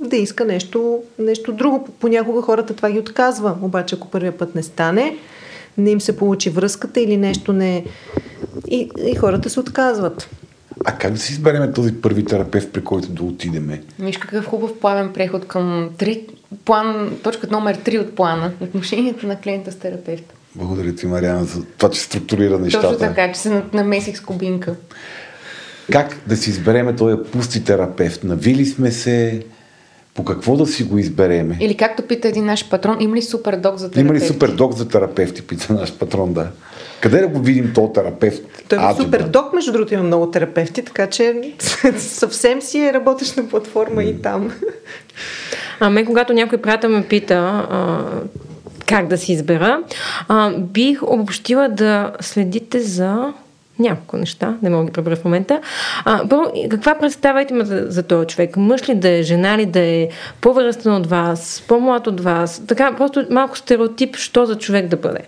да 0.00 0.16
иска 0.16 0.44
нещо, 0.44 1.02
нещо 1.18 1.52
друго. 1.52 1.88
Понякога 2.00 2.42
хората 2.42 2.74
това 2.74 2.90
ги 2.90 2.98
отказва, 2.98 3.56
обаче 3.62 3.94
ако 3.94 4.08
първия 4.08 4.38
път 4.38 4.54
не 4.54 4.62
стане, 4.62 5.16
не 5.78 5.90
им 5.90 6.00
се 6.00 6.16
получи 6.16 6.50
връзката 6.50 7.00
или 7.00 7.16
нещо 7.16 7.52
не... 7.52 7.84
И, 8.68 8.90
и 9.06 9.14
хората 9.14 9.50
се 9.50 9.60
отказват. 9.60 10.28
А 10.84 10.92
как 10.92 11.12
да 11.12 11.18
си 11.18 11.32
изберем 11.32 11.72
този 11.72 11.94
първи 11.94 12.24
терапевт, 12.24 12.72
при 12.72 12.84
който 12.84 13.08
да 13.08 13.22
отидеме? 13.22 13.82
Виж 13.98 14.18
какъв 14.18 14.46
хубав 14.46 14.78
плавен 14.80 15.12
преход 15.12 15.46
към 15.48 15.90
три, 15.98 16.26
план, 16.64 17.18
точка 17.22 17.46
номер 17.50 17.78
3 17.78 18.00
от 18.00 18.14
плана. 18.14 18.52
Отношението 18.60 19.26
на 19.26 19.40
клиента 19.40 19.72
с 19.72 19.76
терапевта. 19.76 20.34
Благодаря 20.54 20.94
ти, 20.94 21.06
Мариана, 21.06 21.44
за 21.44 21.64
това, 21.64 21.90
че 21.90 22.00
структурира 22.00 22.58
нещата. 22.58 22.88
Точно 22.88 22.98
така, 22.98 23.32
че 23.32 23.40
се 23.40 23.62
намесих 23.72 24.16
с 24.16 24.20
кубинка. 24.20 24.74
Как 25.92 26.16
да 26.26 26.36
си 26.36 26.50
избереме 26.50 26.96
този 26.96 27.16
пусти 27.32 27.64
терапевт? 27.64 28.24
Навили 28.24 28.66
сме 28.66 28.90
се, 28.90 29.42
по 30.14 30.24
какво 30.24 30.56
да 30.56 30.66
си 30.66 30.82
го 30.84 30.98
избереме? 30.98 31.56
Или 31.60 31.76
както 31.76 32.02
пита 32.02 32.28
един 32.28 32.44
наш 32.44 32.68
патрон, 32.68 32.96
има 33.00 33.16
ли 33.16 33.22
супер 33.22 33.56
док 33.56 33.76
за 33.76 33.90
терапевти? 33.90 34.00
Има 34.00 34.14
ли 34.14 34.20
супер 34.20 34.48
док 34.48 34.74
за 34.74 34.88
терапевти, 34.88 35.42
пита 35.42 35.72
наш 35.72 35.92
патрон, 35.92 36.32
да. 36.32 36.50
Къде 37.00 37.20
да 37.20 37.28
го 37.28 37.40
видим 37.40 37.72
този 37.74 37.92
терапевт? 37.92 38.64
Той 38.68 38.78
е 38.78 38.94
супер 38.96 39.22
док, 39.22 39.52
между 39.54 39.72
другото 39.72 39.94
има 39.94 40.02
много 40.02 40.30
терапевти, 40.30 40.82
така 40.82 41.06
че 41.06 41.52
съвсем 41.98 42.62
си 42.62 42.78
е 42.78 42.92
работещ 42.92 43.36
на 43.36 43.48
платформа 43.48 44.04
и 44.04 44.22
там. 44.22 44.52
А 45.80 45.90
мен, 45.90 46.06
когато 46.06 46.32
някой 46.32 46.58
приятел 46.58 46.90
ме 46.90 47.06
пита 47.06 47.66
а, 47.70 48.04
как 48.86 49.06
да 49.06 49.18
си 49.18 49.32
избера, 49.32 49.82
а, 50.28 50.50
бих 50.50 51.02
обобщила 51.02 51.68
да 51.68 52.12
следите 52.20 52.80
за 52.80 53.32
няколко 53.78 54.16
неща, 54.16 54.56
не 54.62 54.70
мога 54.70 54.84
да 54.84 54.86
ги 54.86 54.92
пребера 54.92 55.16
в 55.16 55.24
момента. 55.24 55.60
А, 56.04 56.28
първо, 56.28 56.52
каква 56.70 56.94
представа 56.94 57.46
има 57.50 57.64
за, 57.64 57.86
за 57.88 58.02
този 58.02 58.26
човек? 58.26 58.56
Мъж 58.56 58.88
ли 58.88 58.94
да 58.94 59.08
е, 59.08 59.22
жена 59.22 59.58
ли 59.58 59.66
да 59.66 59.80
е, 59.80 60.08
по-възрастен 60.40 60.94
от 60.94 61.06
вас, 61.06 61.64
по-млад 61.68 62.06
от 62.06 62.20
вас? 62.20 62.62
Така, 62.66 62.96
просто 62.96 63.26
малко 63.30 63.58
стереотип, 63.58 64.16
що 64.16 64.46
за 64.46 64.58
човек 64.58 64.86
да 64.86 64.96
бъде. 64.96 65.20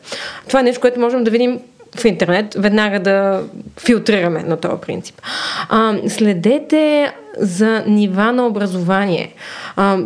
Това 0.46 0.60
е 0.60 0.62
нещо, 0.62 0.80
което 0.80 1.00
можем 1.00 1.24
да 1.24 1.30
видим 1.30 1.60
в 1.96 2.04
интернет, 2.04 2.54
веднага 2.54 3.00
да 3.00 3.42
филтрираме 3.76 4.42
на 4.42 4.56
този 4.56 4.80
принцип. 4.86 5.22
А, 5.68 5.94
следете 6.08 7.12
за 7.38 7.84
нива 7.86 8.32
на 8.32 8.46
образование. 8.46 9.34
А, 9.76 9.98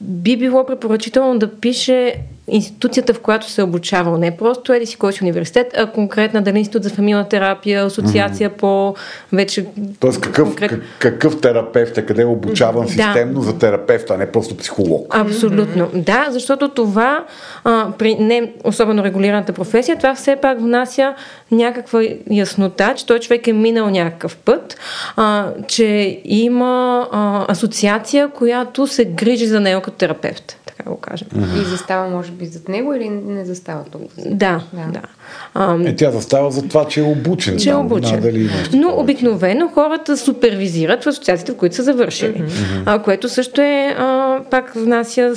би 0.00 0.36
било 0.36 0.66
препоръчително 0.66 1.38
да 1.38 1.54
пише 1.54 2.14
институцията, 2.48 3.14
в 3.14 3.20
която 3.20 3.50
се 3.50 3.60
е 3.60 3.64
обучавал. 3.64 4.18
Не 4.18 4.36
просто 4.36 4.72
еди 4.72 4.86
си 4.86 4.96
кой 4.96 5.12
си 5.12 5.18
университет, 5.22 5.72
а 5.76 5.86
конкретна 5.86 6.42
дали 6.42 6.58
институт 6.58 6.82
за 6.82 6.90
фамилна 6.90 7.28
терапия, 7.28 7.84
асоциация 7.84 8.50
mm-hmm. 8.50 8.56
по 8.56 8.94
вече... 9.32 9.66
Тоест 10.00 10.20
какъв, 10.20 10.48
конкрет... 10.48 10.70
как, 10.70 10.80
какъв 10.98 11.40
терапевт 11.40 11.98
е, 11.98 12.06
къде 12.06 12.22
е 12.22 12.26
обучаван 12.26 12.84
да. 12.84 12.92
системно 12.92 13.40
за 13.40 13.58
терапевт, 13.58 14.10
а 14.10 14.16
не 14.16 14.32
просто 14.32 14.56
психолог. 14.56 15.06
Абсолютно. 15.16 15.86
Mm-hmm. 15.86 16.04
Да, 16.04 16.26
защото 16.30 16.68
това 16.68 17.24
а, 17.64 17.88
при 17.98 18.14
не 18.14 18.52
особено 18.64 19.04
регулираната 19.04 19.52
професия, 19.52 19.96
това 19.96 20.14
все 20.14 20.36
пак 20.36 20.60
внася 20.60 21.14
някаква 21.50 22.02
яснота, 22.30 22.94
че 22.96 23.06
той 23.06 23.20
човек 23.20 23.46
е 23.46 23.52
минал 23.52 23.90
някакъв 23.90 24.36
път, 24.36 24.76
а, 25.16 25.48
че 25.68 26.20
има 26.24 27.08
а, 27.12 27.52
асоциация, 27.52 28.28
която 28.28 28.86
се 28.86 29.04
грижи 29.04 29.46
за 29.46 29.60
него 29.60 29.80
като 29.80 29.96
терапевт 29.96 30.56
така 30.76 30.90
го 30.90 30.96
кажем. 30.96 31.28
Mm-hmm. 31.28 31.62
И 31.62 31.64
застава, 31.64 32.10
може 32.10 32.32
би, 32.32 32.46
зад 32.46 32.68
него 32.68 32.94
или 32.94 33.08
не 33.08 33.44
застава 33.44 33.84
толкова? 33.84 34.22
Да, 34.26 34.62
да. 34.72 34.92
да. 34.92 35.00
А, 35.54 35.88
е, 35.88 35.96
тя 35.96 36.10
застава 36.10 36.50
за 36.50 36.68
това, 36.68 36.88
че 36.88 37.00
е 37.00 37.02
обучен. 37.02 37.58
Че 37.58 37.70
е 37.70 37.74
обучен. 37.74 38.20
Да, 38.20 38.20
дали 38.20 38.50
Но 38.72 38.88
обикновено 38.96 39.68
хората 39.68 40.16
супервизират 40.16 41.04
в 41.04 41.06
асоциациите, 41.06 41.52
в 41.52 41.56
които 41.56 41.76
са 41.76 41.82
завършили. 41.82 42.42
Mm-hmm. 42.42 42.82
А, 42.86 42.98
което 42.98 43.28
също 43.28 43.60
е, 43.60 43.94
а, 43.98 44.40
пак 44.50 44.74
внася 44.74 45.32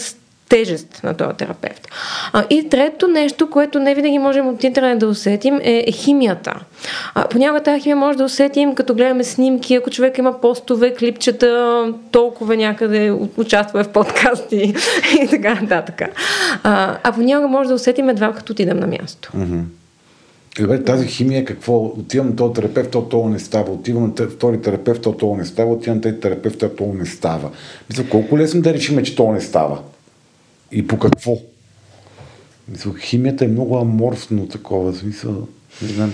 тежест 0.49 0.99
на 1.03 1.13
този 1.13 1.37
терапевт. 1.37 1.87
А, 2.33 2.43
и 2.49 2.69
трето 2.69 3.07
нещо, 3.07 3.49
което 3.49 3.79
не 3.79 3.95
винаги 3.95 4.19
можем 4.19 4.47
от 4.47 4.63
интернет 4.63 4.99
да 4.99 5.07
усетим 5.07 5.59
е, 5.63 5.91
химията. 5.91 6.59
А, 7.15 7.27
понякога 7.27 7.63
тази 7.63 7.81
химия 7.81 7.95
може 7.95 8.17
да 8.17 8.23
усетим, 8.23 8.75
като 8.75 8.95
гледаме 8.95 9.23
снимки, 9.23 9.75
ако 9.75 9.89
човек 9.89 10.17
има 10.17 10.41
постове, 10.41 10.93
клипчета, 10.93 11.93
толкова 12.11 12.55
някъде 12.55 13.11
участва 13.37 13.83
в 13.83 13.89
подкасти 13.89 14.73
и 15.23 15.27
така 15.27 15.61
нататък. 15.61 16.01
А, 16.63 16.97
а 17.03 17.11
понякога 17.11 17.47
може 17.47 17.69
да 17.69 17.75
усетим 17.75 18.09
едва 18.09 18.33
като 18.33 18.53
отидем 18.53 18.79
на 18.79 18.87
място. 18.87 19.31
Добре, 20.59 20.83
тази 20.83 21.07
химия 21.07 21.45
какво? 21.45 21.85
Отивам 21.85 22.27
на 22.27 22.35
този 22.35 22.53
терапевт, 22.53 22.91
то 22.91 23.01
това 23.01 23.29
не 23.29 23.39
става. 23.39 23.71
Отивам 23.71 24.13
на 24.19 24.27
втори 24.27 24.61
терапевт, 24.61 25.01
то 25.01 25.11
това 25.11 25.37
не 25.37 25.45
става. 25.45 25.73
Отивам 25.73 25.97
на 25.97 26.01
тези 26.01 26.19
терапевт, 26.19 26.63
то 26.77 26.93
не 26.93 27.05
става. 27.05 27.49
Мисля, 27.89 28.03
колко 28.09 28.37
лесно 28.37 28.61
да 28.61 28.73
решим, 28.73 29.03
че 29.03 29.15
то 29.15 29.31
не 29.31 29.41
става? 29.41 29.79
И 30.71 30.87
по 30.87 30.99
какво? 30.99 31.37
Мисля, 32.67 32.91
химията 32.99 33.45
е 33.45 33.47
много 33.47 33.77
аморфно 33.77 34.47
такова, 34.47 34.93
смисъл, 34.93 35.47
не 35.81 35.87
знам. 35.87 36.13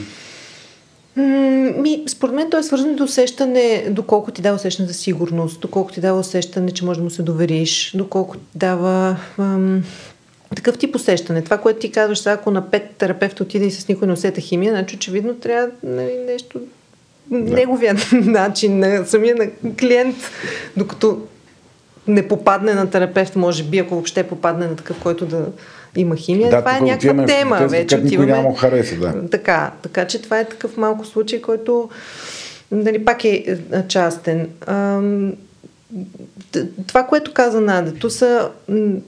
Ми, 1.81 2.03
според 2.07 2.35
мен 2.35 2.49
то 2.49 2.57
е 2.57 2.63
свързано 2.63 2.95
до 2.95 3.03
усещане, 3.03 3.87
доколко 3.89 4.31
ти 4.31 4.41
дава 4.41 4.55
усещане 4.55 4.87
за 4.87 4.93
сигурност, 4.93 5.61
доколко 5.61 5.91
ти 5.91 6.01
дава 6.01 6.19
усещане, 6.19 6.71
че 6.71 6.85
може 6.85 6.99
да 6.99 7.03
му 7.03 7.09
се 7.09 7.23
довериш, 7.23 7.93
доколко 7.95 8.37
ти 8.37 8.43
дава 8.55 9.17
ам, 9.37 9.83
такъв 10.55 10.77
тип 10.77 10.95
усещане. 10.95 11.41
Това, 11.41 11.57
което 11.57 11.79
ти 11.79 11.91
казваш, 11.91 12.19
сега, 12.19 12.31
ако 12.31 12.51
на 12.51 12.71
пет 12.71 12.95
терапевт 12.97 13.39
отиде 13.39 13.65
и 13.65 13.71
с 13.71 13.87
никой 13.87 14.07
не 14.07 14.13
усета 14.13 14.41
химия, 14.41 14.73
значи 14.73 14.95
очевидно 14.95 15.35
трябва 15.35 15.69
нали, 15.83 16.17
нещо 16.25 16.59
да. 17.31 17.55
неговия 17.55 17.95
начин 18.11 18.79
на 18.79 19.05
самия 19.05 19.35
на 19.35 19.75
клиент, 19.75 20.15
докато 20.77 21.21
не 22.07 22.27
попадне 22.27 22.73
на 22.73 22.89
терапевт, 22.89 23.35
може 23.35 23.63
би, 23.63 23.79
ако 23.79 23.93
въобще 23.95 24.23
попадне 24.23 24.67
на 24.67 24.75
такъв, 24.75 24.99
който 24.99 25.25
да 25.25 25.45
има 25.95 26.15
химия. 26.15 26.49
Да, 26.49 26.59
това 26.59 26.77
е 26.77 26.81
някаква 26.81 27.25
тема 27.25 27.57
тези, 27.57 27.69
вече. 27.69 27.97
Отиваме... 27.97 28.31
Няма 28.31 28.55
хареса, 28.57 28.95
да. 28.95 29.29
Така, 29.31 29.71
така 29.81 30.07
че 30.07 30.21
това 30.21 30.39
е 30.39 30.49
такъв 30.49 30.77
малко 30.77 31.05
случай, 31.05 31.41
който 31.41 31.89
нали, 32.71 33.05
пак 33.05 33.25
е 33.25 33.57
частен. 33.87 34.49
Ам, 34.67 35.33
това, 36.87 37.03
което 37.03 37.33
каза 37.33 37.61
Надето, 37.61 38.09
са 38.09 38.49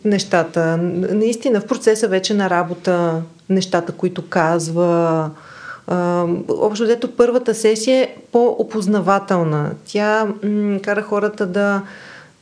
нещата. 0.05 0.77
Наистина 1.11 1.61
в 1.61 1.65
процеса 1.65 2.07
вече 2.07 2.33
на 2.33 2.49
работа, 2.49 3.21
нещата, 3.49 3.91
които 3.91 4.29
казва. 4.29 5.29
Общо 6.49 6.85
дето 6.85 7.11
първата 7.11 7.55
сесия 7.55 8.03
е 8.03 8.15
по-опознавателна. 8.31 9.71
Тя 9.85 10.27
м- 10.43 10.79
кара 10.81 11.01
хората 11.01 11.45
да 11.45 11.81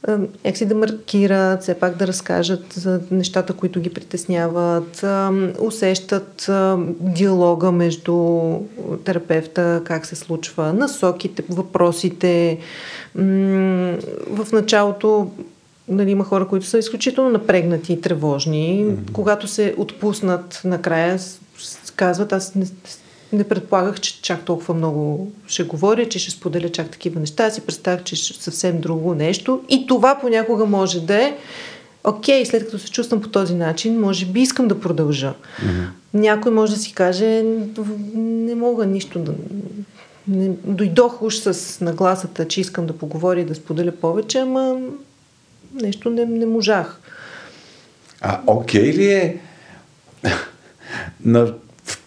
някакси 0.08 0.66
да 0.66 0.76
маркират, 0.76 1.62
все 1.62 1.74
пак 1.74 1.98
да 1.98 2.08
разкажат 2.08 2.74
за 2.74 3.02
нещата, 3.12 3.54
които 3.54 3.80
ги 3.80 3.90
притесняват, 3.90 5.06
усещат 5.60 6.50
диалога 7.00 7.72
между 7.72 8.40
терапевта, 9.04 9.82
как 9.86 10.06
се 10.06 10.16
случва, 10.16 10.74
насоките, 10.74 11.44
въпросите. 11.50 12.60
В 13.16 14.48
началото 14.54 15.32
нали, 15.88 16.12
има 16.12 16.24
хора, 16.24 16.48
които 16.48 16.66
са 16.66 16.78
изключително 16.78 17.30
напрегнати 17.30 17.94
и 17.94 18.02
тревожни. 18.02 18.86
Mm-hmm. 18.86 19.12
Когато 19.12 19.48
се 19.48 19.76
отпуснат 19.78 20.62
накрая, 20.66 21.20
казват, 21.96 22.34
аз 22.34 22.56
не, 22.56 22.66
не 23.36 23.44
предполагах, 23.44 24.00
че 24.00 24.22
чак 24.22 24.46
толкова 24.46 24.74
много 24.74 25.32
ще 25.48 25.64
говоря, 25.64 26.10
че 26.10 26.20
ще 26.20 26.32
споделя 26.32 26.70
чак 26.70 26.90
такива 26.90 27.20
неща. 27.20 27.46
Аз 27.46 27.56
си 27.56 27.62
представях, 27.62 28.04
че 28.04 28.16
ще 28.16 28.44
съвсем 28.44 28.82
друго 28.82 29.14
нещо. 29.14 29.62
И 29.70 29.88
това 29.88 30.20
понякога 30.22 30.66
може 30.66 31.00
да 31.00 31.24
е 31.24 31.38
окей, 32.04 32.46
след 32.46 32.66
като 32.66 32.80
се 32.80 32.92
чувствам 32.92 33.22
по 33.22 33.30
този 33.30 33.56
начин, 33.56 34.00
може 34.00 34.26
би 34.26 34.42
искам 34.42 34.68
да 34.68 34.80
продължа. 34.80 35.34
Mm-hmm. 35.34 35.88
Някой 36.14 36.52
може 36.52 36.74
да 36.74 36.80
си 36.80 36.94
каже, 36.94 37.44
не 38.16 38.56
мога 38.56 38.86
нищо 38.86 39.20
да... 39.20 39.34
Не, 40.28 40.50
дойдох 40.64 41.22
уж 41.22 41.36
с 41.36 41.82
нагласата, 41.82 42.48
че 42.48 42.62
искам 42.62 42.88
да 42.88 42.98
поговоря 42.98 43.40
и 43.40 43.46
да 43.46 43.56
споделя 43.56 43.92
повече, 43.92 44.40
ама 44.40 44.78
нещо 45.74 46.10
не, 46.10 46.26
не 46.26 46.46
можах. 46.46 47.00
А 48.22 48.42
окей 48.48 48.94
ли 48.94 49.12
е 49.12 49.40
на 51.26 51.54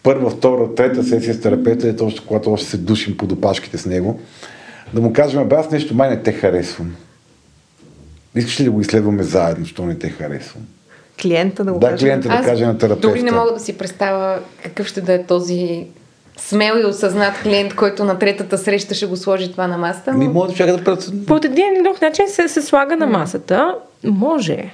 първа, 0.03 0.31
втора, 0.31 0.75
трета 0.75 1.05
сесия 1.05 1.35
с 1.35 1.41
терапевта, 1.41 1.89
е 1.89 1.97
точно 1.97 2.25
когато 2.27 2.53
още 2.53 2.67
се 2.67 2.77
душим 2.77 3.17
под 3.17 3.33
опашките 3.33 3.79
с 3.79 3.87
него, 3.87 4.21
да 4.95 5.01
му 5.01 5.13
кажем, 5.13 5.49
бе, 5.49 5.55
аз 5.55 5.71
нещо 5.71 5.95
май 5.95 6.11
не 6.11 6.23
те 6.23 6.33
харесвам. 6.33 6.95
Искаш 8.35 8.61
ли 8.61 8.65
да 8.65 8.71
го 8.71 8.81
изследваме 8.81 9.23
заедно, 9.23 9.67
що 9.67 9.87
не 9.87 9.99
те 9.99 10.09
харесвам? 10.09 10.63
Клиента 11.23 11.65
да 11.65 11.73
го 11.73 11.79
Да, 11.79 11.91
каже. 11.91 12.07
клиента 12.07 12.29
да 12.29 12.35
Аз 12.35 12.47
каже 12.47 12.67
на 12.67 12.79
терапевта. 12.79 13.09
Дори 13.09 13.23
не 13.23 13.33
мога 13.33 13.53
да 13.53 13.61
си 13.61 13.79
представя 13.79 14.39
какъв 14.63 14.87
ще 14.87 15.01
да 15.01 15.13
е 15.13 15.25
този 15.25 15.87
смел 16.37 16.75
и 16.83 16.85
осъзнат 16.85 17.35
клиент, 17.43 17.75
който 17.75 18.05
на 18.05 18.19
третата 18.19 18.59
среща 18.59 18.95
ще 18.95 19.07
го 19.07 19.17
сложи 19.17 19.53
това 19.53 19.67
на 19.67 19.79
масата. 19.79 20.13
Ми 20.13 20.27
но- 20.27 20.33
може 20.33 20.53
да 20.53 20.57
чака 20.57 20.77
да 20.77 20.85
пред... 20.85 21.27
По 21.27 21.37
един 21.37 21.65
или 21.75 21.83
друг 21.85 22.03
начин 22.03 22.25
се, 22.29 22.49
се 22.49 22.63
слага 22.63 22.97
на 22.97 23.07
масата. 23.07 23.75
Може. 24.05 24.71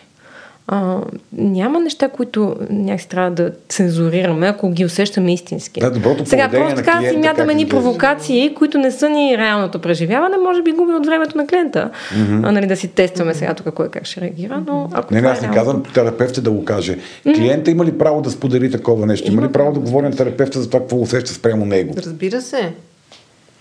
А, 0.66 0.98
няма 1.32 1.80
неща, 1.80 2.08
които 2.08 2.56
някакси 2.70 3.08
трябва 3.08 3.30
да 3.30 3.52
цензурираме, 3.68 4.46
ако 4.46 4.70
ги 4.70 4.84
усещаме 4.84 5.34
истински. 5.34 5.80
Да, 5.80 5.90
доброто 5.90 6.26
Сега 6.26 6.48
просто 6.50 6.76
така 6.76 7.00
си 7.10 7.16
мятаме 7.16 7.54
ни 7.54 7.68
провокации, 7.68 8.54
които 8.54 8.78
не 8.78 8.90
са 8.90 9.08
ни 9.08 9.38
реалното 9.38 9.78
преживяване, 9.78 10.36
може 10.36 10.62
би 10.62 10.72
губи 10.72 10.92
от 10.92 11.06
времето 11.06 11.36
на 11.38 11.46
клиента. 11.46 11.90
Mm-hmm. 12.14 12.48
А, 12.48 12.52
нали, 12.52 12.66
да 12.66 12.76
си 12.76 12.88
тестваме 12.88 13.34
сега 13.34 13.54
тук 13.54 13.74
кой 13.74 13.88
как 13.88 14.04
ще 14.06 14.20
реагира, 14.20 14.62
но 14.66 14.88
ако 14.92 15.14
Не, 15.14 15.20
не, 15.20 15.28
аз 15.28 15.38
е 15.38 15.40
не 15.40 15.52
реално- 15.52 15.58
казвам 15.58 15.92
терапевта 15.94 16.40
да 16.40 16.50
го 16.50 16.64
каже. 16.64 16.98
Клиента 17.24 17.70
има 17.70 17.84
ли 17.84 17.98
право 17.98 18.22
да 18.22 18.30
сподели 18.30 18.70
такова 18.70 19.06
нещо? 19.06 19.32
Има 19.32 19.42
ли 19.42 19.52
право 19.52 19.72
да 19.72 19.80
говори 19.80 20.06
на 20.08 20.16
терапевта 20.16 20.60
за 20.60 20.66
това, 20.66 20.80
какво 20.80 21.00
усеща 21.00 21.32
спрямо 21.32 21.66
него? 21.66 21.94
Разбира 21.96 22.40
се. 22.40 22.72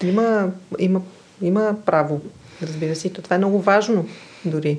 Има, 0.04 0.48
има, 0.80 1.02
има 1.42 1.76
право. 1.86 2.22
Разбира 2.64 2.96
се. 2.96 3.10
Това 3.10 3.36
е 3.36 3.40
много 3.40 3.60
важно 3.60 4.06
дори. 4.46 4.78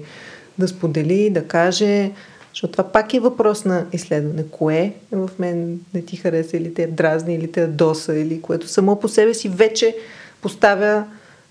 Да 0.58 0.68
сподели, 0.68 1.30
да 1.30 1.44
каже. 1.44 2.10
Защото 2.52 2.72
това 2.72 2.84
пак 2.84 3.14
е 3.14 3.20
въпрос 3.20 3.64
на 3.64 3.86
изследване. 3.92 4.44
Кое 4.50 4.92
в 5.12 5.30
мен 5.38 5.80
не 5.94 6.02
ти 6.02 6.16
хареса 6.16 6.56
или 6.56 6.74
те 6.74 6.86
дразни, 6.86 7.34
или 7.34 7.52
те 7.52 7.66
доса, 7.66 8.18
или 8.18 8.42
което 8.42 8.68
само 8.68 9.00
по 9.00 9.08
себе 9.08 9.34
си 9.34 9.48
вече 9.48 9.96
поставя 10.42 11.04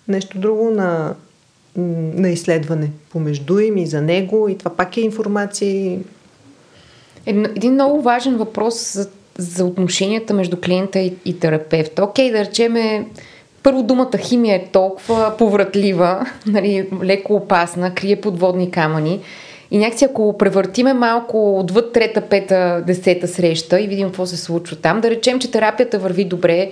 нещо 0.07 0.39
друго 0.39 0.71
на, 0.71 1.15
на 1.75 2.29
изследване 2.29 2.91
помежду 3.09 3.59
им 3.59 3.77
и 3.77 3.87
за 3.87 4.01
него. 4.01 4.49
И 4.49 4.57
това 4.57 4.71
пак 4.71 4.97
е 4.97 5.01
информация. 5.01 5.99
Един, 7.25 7.45
един 7.45 7.73
много 7.73 8.01
важен 8.01 8.37
въпрос 8.37 8.93
за, 8.93 9.09
за 9.37 9.65
отношенията 9.65 10.33
между 10.33 10.57
клиента 10.61 10.99
и, 10.99 11.15
и 11.25 11.39
терапевта. 11.39 12.03
Окей, 12.03 12.31
да 12.31 12.39
речеме, 12.39 13.07
първо 13.63 13.83
думата 13.83 14.17
химия 14.17 14.55
е 14.55 14.65
толкова 14.65 15.33
повратлива, 15.37 16.25
нали, 16.47 16.89
леко 17.03 17.35
опасна, 17.35 17.93
крие 17.93 18.15
подводни 18.15 18.71
камъни. 18.71 19.19
И 19.71 19.77
някакси 19.77 20.05
ако 20.05 20.37
превъртиме 20.37 20.93
малко 20.93 21.59
отвъд 21.59 21.93
трета, 21.93 22.21
пета, 22.21 22.83
десета 22.87 23.27
среща 23.27 23.81
и 23.81 23.87
видим 23.87 24.07
какво 24.07 24.25
се 24.25 24.37
случва 24.37 24.75
там, 24.75 25.01
да 25.01 25.09
речем, 25.09 25.39
че 25.39 25.51
терапията 25.51 25.99
върви 25.99 26.25
добре, 26.25 26.71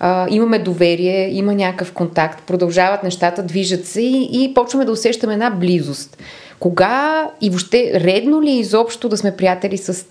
а, 0.00 0.26
имаме 0.30 0.58
доверие, 0.58 1.28
има 1.32 1.54
някакъв 1.54 1.92
контакт, 1.92 2.42
продължават 2.46 3.02
нещата, 3.02 3.42
движат 3.42 3.86
се 3.86 4.02
и, 4.02 4.28
и 4.32 4.54
почваме 4.54 4.84
да 4.84 4.92
усещаме 4.92 5.32
една 5.32 5.50
близост. 5.50 6.22
Кога 6.60 7.28
и 7.40 7.50
въобще 7.50 7.92
редно 7.94 8.42
ли 8.42 8.50
е 8.50 8.58
изобщо 8.58 9.08
да 9.08 9.16
сме 9.16 9.36
приятели 9.36 9.78
с 9.78 10.06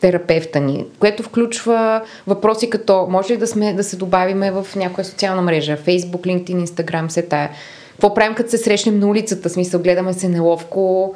терапевта 0.00 0.60
ни, 0.60 0.84
което 0.98 1.22
включва 1.22 2.02
въпроси 2.26 2.70
като 2.70 3.06
може 3.10 3.32
ли 3.32 3.36
да, 3.36 3.46
сме, 3.46 3.72
да 3.72 3.84
се 3.84 3.96
добавиме 3.96 4.50
в 4.50 4.66
някоя 4.76 5.04
социална 5.04 5.42
мрежа, 5.42 5.76
Facebook, 5.76 6.20
LinkedIn, 6.26 6.64
Instagram, 6.64 7.08
все 7.08 7.22
тая. 7.22 7.50
Какво 7.90 8.14
правим 8.14 8.34
като 8.34 8.50
се 8.50 8.58
срещнем 8.58 8.98
на 8.98 9.06
улицата, 9.06 9.50
смисъл 9.50 9.82
гледаме 9.82 10.12
се 10.12 10.28
неловко, 10.28 11.14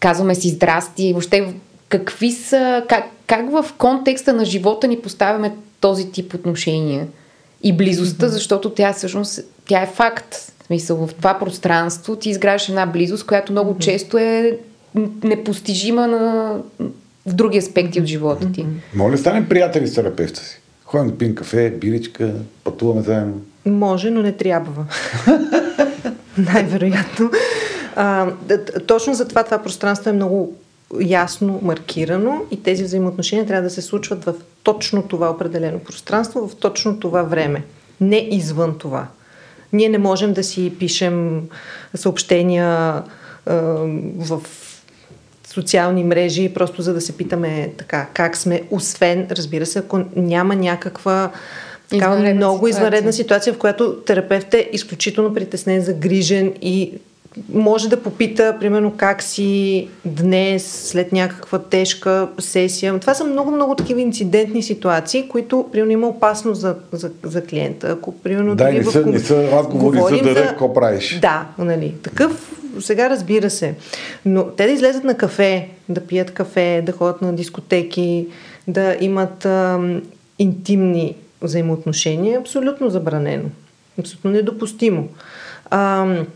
казваме 0.00 0.34
си 0.34 0.48
здрасти, 0.48 1.12
въобще 1.12 1.54
какви 1.88 2.32
са, 2.32 2.84
как, 2.88 3.04
как 3.26 3.50
в 3.50 3.66
контекста 3.78 4.32
на 4.32 4.44
живота 4.44 4.88
ни 4.88 5.00
поставяме 5.00 5.52
този 5.80 6.12
тип 6.12 6.34
отношения? 6.34 7.06
И 7.62 7.76
близостта, 7.76 8.28
защото 8.28 8.70
тя 8.70 8.92
всъщност, 8.92 9.40
тя 9.66 9.82
е 9.82 9.86
факт. 9.86 10.34
В 10.34 10.66
смисъл, 10.66 11.06
в 11.06 11.14
това 11.14 11.38
пространство 11.38 12.16
ти 12.16 12.30
изграждаш 12.30 12.68
една 12.68 12.86
близост, 12.86 13.26
която 13.26 13.52
много 13.52 13.78
често 13.78 14.18
е 14.18 14.58
непостижима 15.22 16.06
на, 16.06 16.56
в 17.30 17.34
други 17.34 17.58
аспекти 17.58 18.00
от 18.00 18.06
живота 18.06 18.52
ти. 18.52 18.66
Моля, 18.94 19.18
станем 19.18 19.48
приятели 19.48 19.86
с 19.86 19.94
терапевта 19.94 20.40
си. 20.40 20.60
Ходим 20.84 21.10
да 21.10 21.18
пием 21.18 21.34
кафе, 21.34 21.70
биричка, 21.70 22.32
пътуваме 22.64 23.02
заедно. 23.02 23.40
Може, 23.66 24.10
но 24.10 24.22
не 24.22 24.32
трябва. 24.32 24.84
Най-вероятно. 26.38 27.30
А, 27.96 28.26
точно 28.86 29.14
за 29.14 29.28
това 29.28 29.44
това 29.44 29.62
пространство 29.62 30.10
е 30.10 30.12
много 30.12 30.54
ясно 31.00 31.58
маркирано 31.62 32.42
и 32.50 32.62
тези 32.62 32.84
взаимоотношения 32.84 33.46
трябва 33.46 33.62
да 33.62 33.70
се 33.70 33.82
случват 33.82 34.24
в 34.24 34.34
точно 34.62 35.02
това 35.02 35.30
определено 35.30 35.78
пространство, 35.78 36.48
в 36.48 36.56
точно 36.56 37.00
това 37.00 37.22
време. 37.22 37.64
Не 38.00 38.28
извън 38.30 38.78
това. 38.78 39.06
Ние 39.72 39.88
не 39.88 39.98
можем 39.98 40.32
да 40.32 40.44
си 40.44 40.72
пишем 40.78 41.42
съобщения 41.94 43.02
в 44.16 44.42
социални 45.52 46.04
мрежи, 46.04 46.54
просто 46.54 46.82
за 46.82 46.94
да 46.94 47.00
се 47.00 47.16
питаме 47.16 47.70
така, 47.78 48.06
как 48.14 48.36
сме, 48.36 48.62
освен, 48.70 49.26
разбира 49.30 49.66
се, 49.66 49.78
ако 49.78 50.00
няма 50.16 50.56
някаква 50.56 51.30
такава 51.90 52.14
Извънредна 52.14 52.34
много 52.36 52.56
ситуация. 52.56 52.70
извънредна 52.70 53.12
ситуация, 53.12 53.52
в 53.52 53.58
която 53.58 53.94
терапевт 53.96 54.54
е 54.54 54.70
изключително 54.72 55.34
притеснен, 55.34 55.80
загрижен 55.80 56.52
и 56.62 56.92
може 57.52 57.88
да 57.88 58.02
попита, 58.02 58.56
примерно, 58.60 58.92
как 58.96 59.22
си 59.22 59.88
днес, 60.04 60.64
след 60.84 61.12
някаква 61.12 61.58
тежка 61.58 62.28
сесия. 62.38 62.98
Това 62.98 63.14
са 63.14 63.24
много-много 63.24 63.74
такива 63.74 64.00
инцидентни 64.00 64.62
ситуации, 64.62 65.28
които, 65.28 65.68
примерно, 65.72 65.92
има 65.92 66.08
опасност 66.08 66.60
за, 66.60 66.74
за, 66.92 67.10
за 67.22 67.44
клиента. 67.44 67.88
Ако, 67.90 68.12
примерно, 68.12 68.54
Да, 68.54 68.64
дори 68.64 68.74
не 68.74 68.80
в 68.80 68.92
са, 68.92 69.02
ком- 69.02 69.10
не 69.10 69.18
са 69.18 69.50
разговори 69.50 69.98
за 70.24 70.34
да 70.34 70.46
какво 70.46 70.74
правиш. 70.74 71.18
да, 71.22 71.46
нали. 71.58 71.94
Такъв, 72.02 72.52
сега 72.80 73.10
разбира 73.10 73.50
се. 73.50 73.74
Но 74.24 74.44
те 74.44 74.66
да 74.66 74.72
излезат 74.72 75.04
на 75.04 75.16
кафе, 75.16 75.68
да 75.88 76.00
пият 76.00 76.30
кафе, 76.30 76.82
да 76.86 76.92
ходят 76.92 77.22
на 77.22 77.32
дискотеки, 77.32 78.26
да 78.68 78.96
имат 79.00 79.44
ам, 79.44 80.02
интимни 80.38 81.16
взаимоотношения, 81.42 82.34
е 82.34 82.40
абсолютно 82.40 82.90
забранено. 82.90 83.48
Абсолютно 83.98 84.30
недопустимо. 84.30 85.08
Ам, 85.70 86.26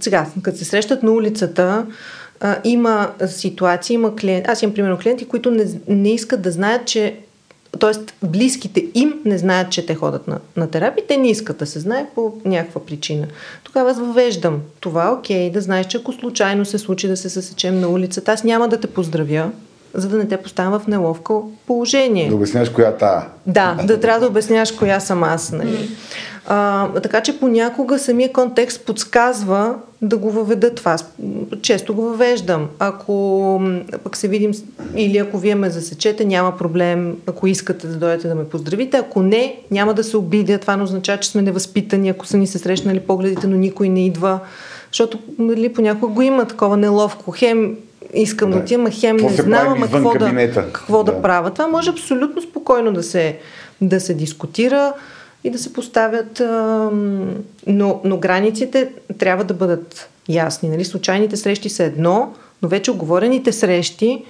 сега, 0.00 0.26
като 0.42 0.58
се 0.58 0.64
срещат 0.64 1.02
на 1.02 1.12
улицата, 1.12 1.86
а, 2.40 2.56
има 2.64 3.12
ситуации, 3.26 3.94
има 3.94 4.16
клиенти, 4.16 4.50
аз 4.50 4.62
имам 4.62 4.74
примерно 4.74 4.98
клиенти, 4.98 5.28
които 5.28 5.50
не, 5.50 5.64
не 5.88 6.12
искат 6.14 6.42
да 6.42 6.50
знаят, 6.50 6.86
че 6.86 7.16
Тоест, 7.78 8.14
близките 8.22 8.86
им 8.94 9.14
не 9.24 9.38
знаят, 9.38 9.70
че 9.70 9.86
те 9.86 9.94
ходят 9.94 10.28
на, 10.28 10.38
на 10.56 10.70
терапия, 10.70 11.06
те 11.06 11.16
не 11.16 11.30
искат 11.30 11.56
да 11.56 11.66
се 11.66 11.80
знае 11.80 12.06
по 12.14 12.32
някаква 12.44 12.80
причина. 12.86 13.26
Тогава 13.64 13.90
аз 13.90 13.98
въвеждам 13.98 14.60
това, 14.80 15.12
окей, 15.12 15.50
да 15.50 15.60
знаеш, 15.60 15.86
че 15.86 15.96
ако 15.96 16.12
случайно 16.12 16.64
се 16.64 16.78
случи 16.78 17.08
да 17.08 17.16
се 17.16 17.30
съсечем 17.30 17.80
на 17.80 17.88
улицата, 17.88 18.32
аз 18.32 18.44
няма 18.44 18.68
да 18.68 18.80
те 18.80 18.86
поздравя, 18.86 19.50
за 19.94 20.08
да 20.08 20.16
не 20.16 20.28
те 20.28 20.36
поставям 20.36 20.80
в 20.80 20.86
неловко 20.86 21.52
положение. 21.66 22.28
Да 22.28 22.34
обясняваш 22.34 22.68
коя 22.68 22.92
та. 22.96 23.28
Да, 23.46 23.78
да 23.84 24.00
трябва 24.00 24.20
да 24.20 24.26
обясняваш 24.26 24.72
коя 24.72 25.00
съм 25.00 25.24
аз. 25.24 25.52
Нали. 25.52 25.88
А, 26.46 26.88
така 26.88 27.20
че 27.20 27.40
понякога 27.40 27.98
самия 27.98 28.32
контекст 28.32 28.86
подсказва 28.86 29.74
да 30.02 30.16
го 30.16 30.30
въведа 30.30 30.74
това. 30.74 30.96
Често 31.62 31.94
го 31.94 32.02
въвеждам. 32.02 32.68
Ако 32.78 33.62
пък 34.04 34.16
се 34.16 34.28
видим, 34.28 34.52
или 34.96 35.18
ако 35.18 35.38
вие 35.38 35.54
ме 35.54 35.70
засечете, 35.70 36.24
няма 36.24 36.56
проблем. 36.56 37.16
Ако 37.26 37.46
искате 37.46 37.86
да 37.86 37.96
дойдете 37.96 38.28
да 38.28 38.34
ме 38.34 38.48
поздравите, 38.48 38.96
ако 38.96 39.22
не, 39.22 39.56
няма 39.70 39.94
да 39.94 40.04
се 40.04 40.16
обидя. 40.16 40.58
Това 40.58 40.76
не 40.76 40.82
означава, 40.82 41.20
че 41.20 41.28
сме 41.30 41.42
невъзпитани, 41.42 42.08
ако 42.08 42.26
са 42.26 42.36
ни 42.36 42.46
се 42.46 42.58
срещнали 42.58 43.00
погледите, 43.00 43.46
но 43.46 43.56
никой 43.56 43.88
не 43.88 44.06
идва. 44.06 44.40
Защото 44.92 45.18
нали, 45.38 45.72
понякога 45.72 46.14
го 46.14 46.22
има 46.22 46.44
такова 46.44 46.76
неловко. 46.76 47.30
Хем 47.30 47.76
искам 48.14 48.50
да, 48.50 48.56
Да. 48.56 48.62
отивам, 48.62 48.90
хем 48.90 49.16
не 49.16 49.28
знам, 49.28 49.68
ама 49.68 49.90
какво 49.90 50.12
да, 50.18 50.52
какво 50.54 51.04
да 51.04 51.12
Да. 51.12 51.22
правя. 51.22 51.50
Това 51.50 51.66
може 51.66 51.90
абсолютно 51.90 52.42
спокойно 52.42 52.92
да 52.92 53.02
се, 53.02 53.38
да 53.80 54.00
се 54.00 54.14
дискутира 54.14 54.92
и 55.44 55.50
да 55.50 55.58
се 55.58 55.72
поставят, 55.72 56.42
но, 57.66 58.00
но 58.04 58.16
границите 58.18 58.92
трябва 59.18 59.44
да 59.44 59.54
бъдат 59.54 60.08
ясни. 60.28 60.68
Нали? 60.68 60.84
Случайните 60.84 61.36
срещи 61.36 61.68
са 61.68 61.84
едно, 61.84 62.34
но 62.62 62.68
вече 62.68 62.90
оговорените 62.90 63.52
срещи 63.52 64.24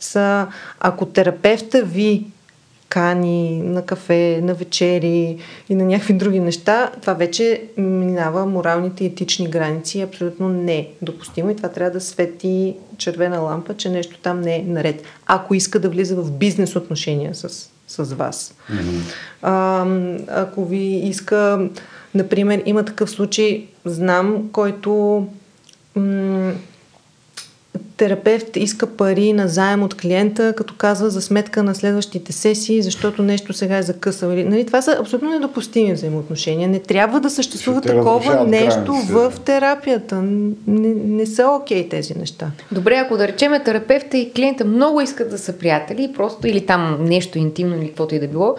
са, 0.00 0.46
ако 0.80 1.06
терапевта 1.06 1.82
ви 1.82 2.26
кани 2.88 3.62
на 3.62 3.82
кафе, 3.82 4.40
на 4.42 4.54
вечери 4.54 5.38
и 5.68 5.74
на 5.74 5.84
някакви 5.84 6.12
други 6.12 6.40
неща, 6.40 6.90
това 7.00 7.14
вече 7.14 7.62
минава 7.76 8.46
моралните 8.46 9.04
и 9.04 9.06
етични 9.06 9.50
граници 9.50 9.98
и 9.98 10.00
е 10.00 10.04
абсолютно 10.04 10.48
недопустимо 10.48 11.50
и 11.50 11.56
това 11.56 11.68
трябва 11.68 11.90
да 11.90 12.00
свети 12.00 12.76
червена 12.98 13.40
лампа, 13.40 13.74
че 13.74 13.90
нещо 13.90 14.18
там 14.22 14.40
не 14.40 14.56
е 14.56 14.62
наред. 14.62 15.02
Ако 15.26 15.54
иска 15.54 15.78
да 15.78 15.88
влиза 15.88 16.16
в 16.16 16.32
бизнес 16.32 16.76
отношения 16.76 17.34
с, 17.34 17.70
с 17.88 18.14
вас. 18.14 18.54
А, 19.42 19.86
ако 20.28 20.64
ви 20.64 20.96
иска, 20.96 21.68
например, 22.14 22.62
има 22.66 22.84
такъв 22.84 23.10
случай, 23.10 23.66
знам, 23.84 24.48
който 24.52 25.26
м- 25.96 26.52
терапевт 27.96 28.56
иска 28.56 28.86
пари 28.86 29.32
на 29.32 29.48
заем 29.48 29.82
от 29.82 29.94
клиента, 29.94 30.54
като 30.56 30.74
казва 30.78 31.10
за 31.10 31.22
сметка 31.22 31.62
на 31.62 31.74
следващите 31.74 32.32
сесии, 32.32 32.82
защото 32.82 33.22
нещо 33.22 33.52
сега 33.52 33.76
е 33.76 33.82
закъсал. 33.82 34.28
Нали, 34.30 34.66
това 34.66 34.82
са 34.82 34.96
абсолютно 35.00 35.30
недопустими 35.30 35.92
взаимоотношения. 35.92 36.68
Не 36.68 36.78
трябва 36.78 37.20
да 37.20 37.30
съществува 37.30 37.80
такова 37.80 38.44
нещо 38.46 38.92
в 38.92 39.32
терапията. 39.44 40.22
Не, 40.22 40.88
не 40.94 41.26
са 41.26 41.46
окей 41.46 41.84
okay 41.84 41.90
тези 41.90 42.18
неща. 42.18 42.50
Добре, 42.72 42.96
ако 42.96 43.16
да 43.16 43.28
речеме 43.28 43.64
терапевта 43.64 44.18
и 44.18 44.32
клиента 44.32 44.64
много 44.64 45.00
искат 45.00 45.30
да 45.30 45.38
са 45.38 45.52
приятели, 45.52 46.12
просто 46.16 46.46
или 46.46 46.66
там 46.66 46.98
нещо 47.00 47.38
интимно 47.38 47.76
или 47.76 47.88
каквото 47.88 48.14
и 48.14 48.18
да 48.18 48.28
било, 48.28 48.56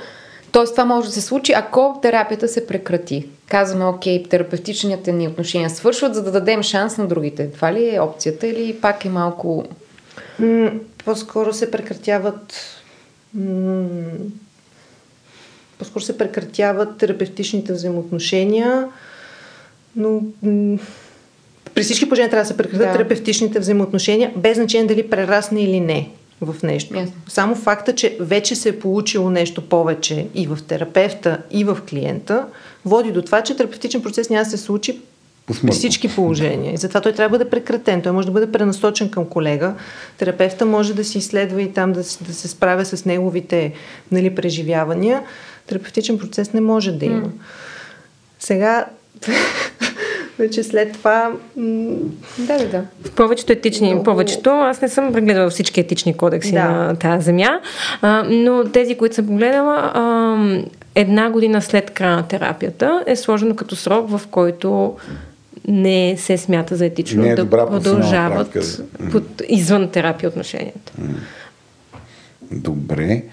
Тоест 0.51 0.73
това 0.73 0.85
може 0.85 1.07
да 1.07 1.13
се 1.13 1.21
случи, 1.21 1.53
ако 1.53 1.99
терапията 2.01 2.47
се 2.47 2.67
прекрати. 2.67 3.27
Казваме, 3.47 3.85
окей, 3.85 4.23
терапевтичните 4.23 5.11
ни 5.11 5.27
отношения 5.27 5.69
свършват, 5.69 6.15
за 6.15 6.23
да 6.23 6.31
дадем 6.31 6.63
шанс 6.63 6.97
на 6.97 7.07
другите. 7.07 7.51
Това 7.51 7.73
ли 7.73 7.95
е 7.95 7.99
опцията 7.99 8.47
или 8.47 8.76
пак 8.81 9.05
е 9.05 9.09
малко... 9.09 9.65
М- 10.39 10.71
по-скоро 11.05 11.53
се 11.53 11.71
прекратяват 11.71 12.53
м- 13.34 13.85
по-скоро 15.80 16.03
се 16.03 16.17
прекратяват 16.17 16.97
терапевтичните 16.97 17.73
взаимоотношения, 17.73 18.88
но 19.95 20.21
м- 20.43 20.77
при 21.76 21.84
всички 21.84 22.05
положения 22.05 22.30
трябва 22.30 22.43
да 22.43 22.47
се 22.47 22.57
прекратят 22.57 22.80
Да. 22.80 22.85
да. 22.85 22.93
терапевтичните 22.93 23.59
взаимоотношения, 23.59 24.34
без 24.38 24.57
значение 24.57 24.88
дали 24.88 25.09
прерасне 25.09 25.63
или 25.63 25.80
не 25.80 26.09
в 26.41 26.64
нещо. 26.64 26.98
Ясно. 26.98 27.16
Само 27.28 27.56
факта, 27.56 27.95
че 27.95 28.18
вече 28.20 28.56
се 28.56 28.70
е 28.70 28.80
получило 28.80 29.30
нещо 29.30 29.61
повече 29.61 30.28
и 30.36 30.48
в 30.48 30.57
терапевта, 30.68 31.38
и 31.52 31.64
в 31.64 31.78
клиента, 31.90 32.45
води 32.86 33.11
до 33.11 33.22
това, 33.22 33.41
че 33.41 33.57
терапевтичен 33.57 34.02
процес 34.02 34.30
няма 34.30 34.44
да 34.44 34.49
се 34.49 34.57
случи 34.57 34.99
при 35.61 35.72
всички 35.72 36.16
положения. 36.16 36.74
И 36.74 36.78
затова 36.78 37.02
той 37.02 37.14
трябва 37.14 37.38
да 37.38 37.40
бъде 37.40 37.49
прекратен. 37.49 38.02
Той 38.02 38.11
може 38.11 38.28
да 38.28 38.34
бъде 38.34 38.52
пренасочен 38.52 39.10
към 39.11 39.26
колега. 39.26 39.74
Терапевта 40.18 40.66
може 40.66 40.94
да 40.94 41.03
си 41.03 41.18
изследва 41.18 41.61
и 41.61 41.74
там 41.74 41.94
да, 41.94 41.99
да 41.99 42.34
се 42.34 42.48
справя 42.48 42.86
с 42.86 43.06
неговите 43.06 43.74
нали, 44.11 44.36
преживявания. 44.36 45.24
Терапевтичен 45.68 46.18
процес 46.18 46.53
не 46.53 46.61
може 46.61 46.91
да 46.91 47.06
има. 47.06 47.30
Сега, 48.40 48.86
вече 50.40 50.64
след 50.64 50.94
това... 50.94 51.32
м, 51.56 51.95
Да, 52.38 52.57
да, 52.57 52.68
да. 52.68 52.84
В 53.03 53.11
повечето 53.11 53.52
етични, 53.52 53.88
Много- 53.88 54.03
повечето, 54.03 54.49
аз 54.49 54.82
не 54.82 54.90
съм 54.90 55.14
прегледала 55.14 55.49
всички 55.49 55.80
етични 55.80 56.18
кодекси 56.18 56.52
Да. 56.52 56.64
на 56.64 56.95
тази 56.95 57.26
земя, 57.26 57.60
а, 58.02 58.24
но 58.24 58.64
тези, 58.64 58.95
които 58.95 59.16
съм 59.16 59.28
погледала, 59.28 59.91
а, 59.94 60.38
една 60.95 61.30
година 61.30 61.61
след 61.61 61.91
края 61.91 62.16
на 62.16 62.28
терапията 62.28 63.03
е 63.06 63.16
сложено 63.16 63.56
като 63.56 63.76
срок, 63.76 64.10
в 64.10 64.22
който 64.28 64.95
не 65.68 66.16
се 66.18 66.38
смята 66.38 66.76
за 66.76 66.86
етично 66.86 67.22
Не 67.24 67.30
е 67.30 67.36
да 67.36 67.49
продължават 67.49 68.57
под, 69.11 69.24
извън 69.49 69.90
терапия 69.90 70.30
отношенията. 70.30 70.91
Добре. 72.52 73.24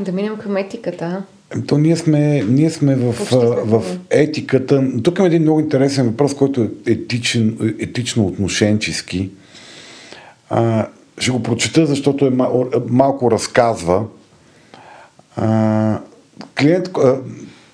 Да 0.00 0.12
минем 0.12 0.36
към 0.36 0.56
етиката. 0.56 1.22
То 1.62 1.78
ние 1.78 1.96
сме, 1.96 2.42
ние 2.48 2.70
сме 2.70 2.96
в, 2.96 3.12
в 3.12 3.64
в- 3.64 3.98
етиката. 4.10 4.84
Тук 5.02 5.18
има 5.18 5.26
един 5.26 5.42
много 5.42 5.60
интересен 5.60 6.06
въпрос, 6.06 6.34
който 6.34 6.62
е 6.62 6.90
етичен, 6.90 7.74
етично 7.78 8.26
отношенчески. 8.26 9.30
А, 10.50 10.86
ще 11.18 11.30
го 11.30 11.42
прочета, 11.42 11.86
защото 11.86 12.26
е 12.26 12.30
мал, 12.30 12.70
малко 12.88 13.30
разказва. 13.30 14.04
А, 15.36 16.00
клиент, 16.60 16.88
а, 17.04 17.16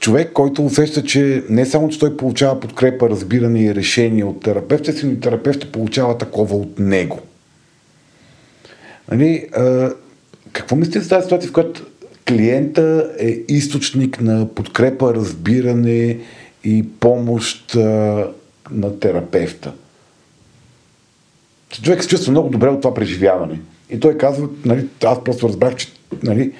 човек, 0.00 0.32
който 0.32 0.64
усеща, 0.64 1.04
че 1.04 1.44
не 1.48 1.66
само, 1.66 1.88
че 1.88 1.98
той 1.98 2.16
получава 2.16 2.60
подкрепа, 2.60 3.10
разбиране 3.10 3.62
и 3.62 3.74
решение 3.74 4.24
от 4.24 4.42
терапевта 4.42 4.92
си, 4.92 5.06
но 5.06 5.12
и 5.12 5.20
терапевта 5.20 5.72
получава 5.72 6.18
такова 6.18 6.56
от 6.56 6.78
него. 6.78 7.20
Нали, 9.10 9.46
а, 9.56 9.90
какво 10.52 10.76
мислите 10.76 11.00
за 11.00 11.08
тази 11.08 11.24
ситуация, 11.24 11.48
в 11.48 11.52
която 11.52 11.86
клиента 12.28 13.10
е 13.18 13.38
източник 13.48 14.20
на 14.20 14.48
подкрепа, 14.54 15.14
разбиране 15.14 16.18
и 16.64 16.84
помощ 17.00 17.74
а, 17.74 17.80
на 18.70 19.00
терапевта? 19.00 19.72
Човек 21.82 22.02
се 22.02 22.08
чувства 22.08 22.30
много 22.30 22.48
добре 22.48 22.68
от 22.68 22.80
това 22.80 22.94
преживяване. 22.94 23.60
И 23.90 24.00
той 24.00 24.18
казва, 24.18 24.48
нали, 24.64 24.86
аз 25.04 25.24
просто 25.24 25.48
разбрах, 25.48 25.76
че 25.76 25.88
нали, 26.22 26.52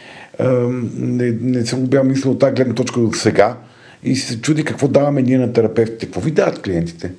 не, 0.97 1.31
не 1.41 1.67
съм 1.67 1.87
бял 1.87 2.05
мислил 2.05 2.33
от 2.33 2.39
тази 2.39 2.55
гледна 2.55 2.75
точка 2.75 3.01
до 3.01 3.13
сега 3.13 3.57
и 4.03 4.17
се 4.17 4.41
чуди 4.41 4.65
какво 4.65 4.89
даваме 4.89 5.23
ние 5.23 5.39
на 5.39 5.53
терапевтите. 5.53 6.07
Какво 6.07 6.21
ви 6.21 6.31
дават 6.31 6.63
клиентите? 6.63 7.13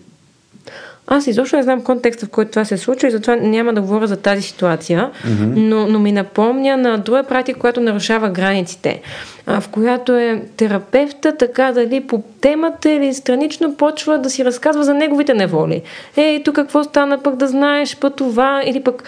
Аз 1.13 1.27
изобщо 1.27 1.55
не 1.55 1.63
знам 1.63 1.81
контекста, 1.81 2.25
в 2.25 2.29
който 2.29 2.51
това 2.51 2.65
се 2.65 2.77
случва 2.77 3.07
и 3.07 3.11
затова 3.11 3.35
няма 3.35 3.73
да 3.73 3.81
говоря 3.81 4.07
за 4.07 4.17
тази 4.17 4.41
ситуация, 4.41 5.09
mm-hmm. 5.25 5.53
но, 5.55 5.87
но 5.87 5.99
ми 5.99 6.11
напомня 6.11 6.77
на 6.77 6.97
друга 6.97 7.23
практика, 7.23 7.59
която 7.59 7.81
нарушава 7.81 8.29
границите, 8.29 9.01
а, 9.45 9.61
в 9.61 9.69
която 9.69 10.15
е 10.15 10.43
терапевта 10.57 11.37
така 11.37 11.71
дали 11.71 12.07
по 12.07 12.23
темата 12.41 12.91
или 12.91 13.13
странично 13.13 13.75
почва 13.75 14.17
да 14.17 14.29
си 14.29 14.45
разказва 14.45 14.83
за 14.83 14.93
неговите 14.93 15.33
неволи. 15.33 15.81
Ей, 16.17 16.43
тук 16.43 16.55
какво 16.55 16.83
стана 16.83 17.23
пък 17.23 17.35
да 17.35 17.47
знаеш 17.47 17.97
път 17.97 18.15
това 18.15 18.61
или 18.65 18.83
пък 18.83 19.03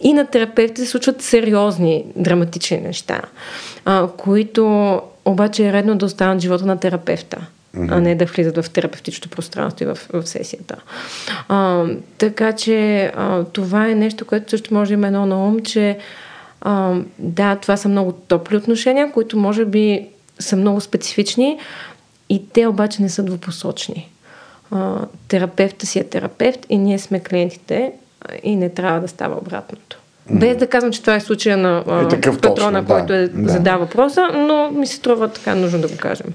и 0.00 0.12
на 0.12 0.26
терапевтите 0.26 0.80
се 0.80 0.90
случват 0.90 1.22
сериозни, 1.22 2.04
драматични 2.16 2.80
неща, 2.80 3.20
а, 3.84 4.08
които 4.16 5.00
обаче 5.24 5.68
е 5.68 5.72
редно 5.72 5.96
да 5.96 6.06
останат 6.06 6.40
живота 6.40 6.66
на 6.66 6.76
терапевта, 6.76 7.46
mm-hmm. 7.76 7.88
а 7.90 8.00
не 8.00 8.14
да 8.14 8.24
влизат 8.24 8.64
в 8.64 8.70
терапевтичното 8.70 9.28
пространство 9.28 9.84
и 9.84 9.86
в, 9.86 9.98
в 10.12 10.26
сесията. 10.26 10.76
А, 11.48 11.84
така 12.18 12.52
че 12.52 13.04
а, 13.16 13.44
това 13.44 13.88
е 13.88 13.94
нещо, 13.94 14.24
което 14.24 14.50
също 14.50 14.74
може 14.74 14.88
да 14.88 14.94
има 14.94 15.06
едно 15.06 15.26
на 15.26 15.46
ум, 15.46 15.60
че 15.60 15.98
а, 16.60 16.94
да, 17.18 17.56
това 17.56 17.76
са 17.76 17.88
много 17.88 18.12
топли 18.12 18.56
отношения, 18.56 19.12
които 19.12 19.36
може 19.36 19.64
би 19.64 20.08
са 20.38 20.56
много 20.56 20.80
специфични 20.80 21.58
и 22.28 22.48
те 22.48 22.66
обаче 22.66 23.02
не 23.02 23.08
са 23.08 23.22
двупосочни. 23.22 24.10
А, 24.70 24.98
терапевта 25.28 25.86
си 25.86 25.98
е 25.98 26.04
терапевт 26.04 26.66
и 26.68 26.78
ние 26.78 26.98
сме 26.98 27.20
клиентите 27.20 27.92
и 28.42 28.56
не 28.56 28.68
трябва 28.68 29.00
да 29.00 29.08
става 29.08 29.36
обратното. 29.38 29.98
Без 30.30 30.56
да 30.56 30.66
казвам, 30.66 30.92
че 30.92 31.00
това 31.00 31.14
е 31.14 31.20
случая 31.20 31.56
на 31.56 31.84
а, 31.88 32.16
Е 32.16 32.20
патрона, 32.20 32.40
точно, 32.54 32.70
да. 32.72 32.84
който 32.84 33.12
е 33.12 33.28
Да. 33.28 33.52
задава 33.52 33.84
въпроса, 33.84 34.28
но 34.34 34.70
ми 34.70 34.86
се 34.86 34.96
струва 34.96 35.28
така 35.28 35.54
нужно 35.54 35.80
да 35.80 35.88
го 35.88 35.96
кажем. 35.96 36.26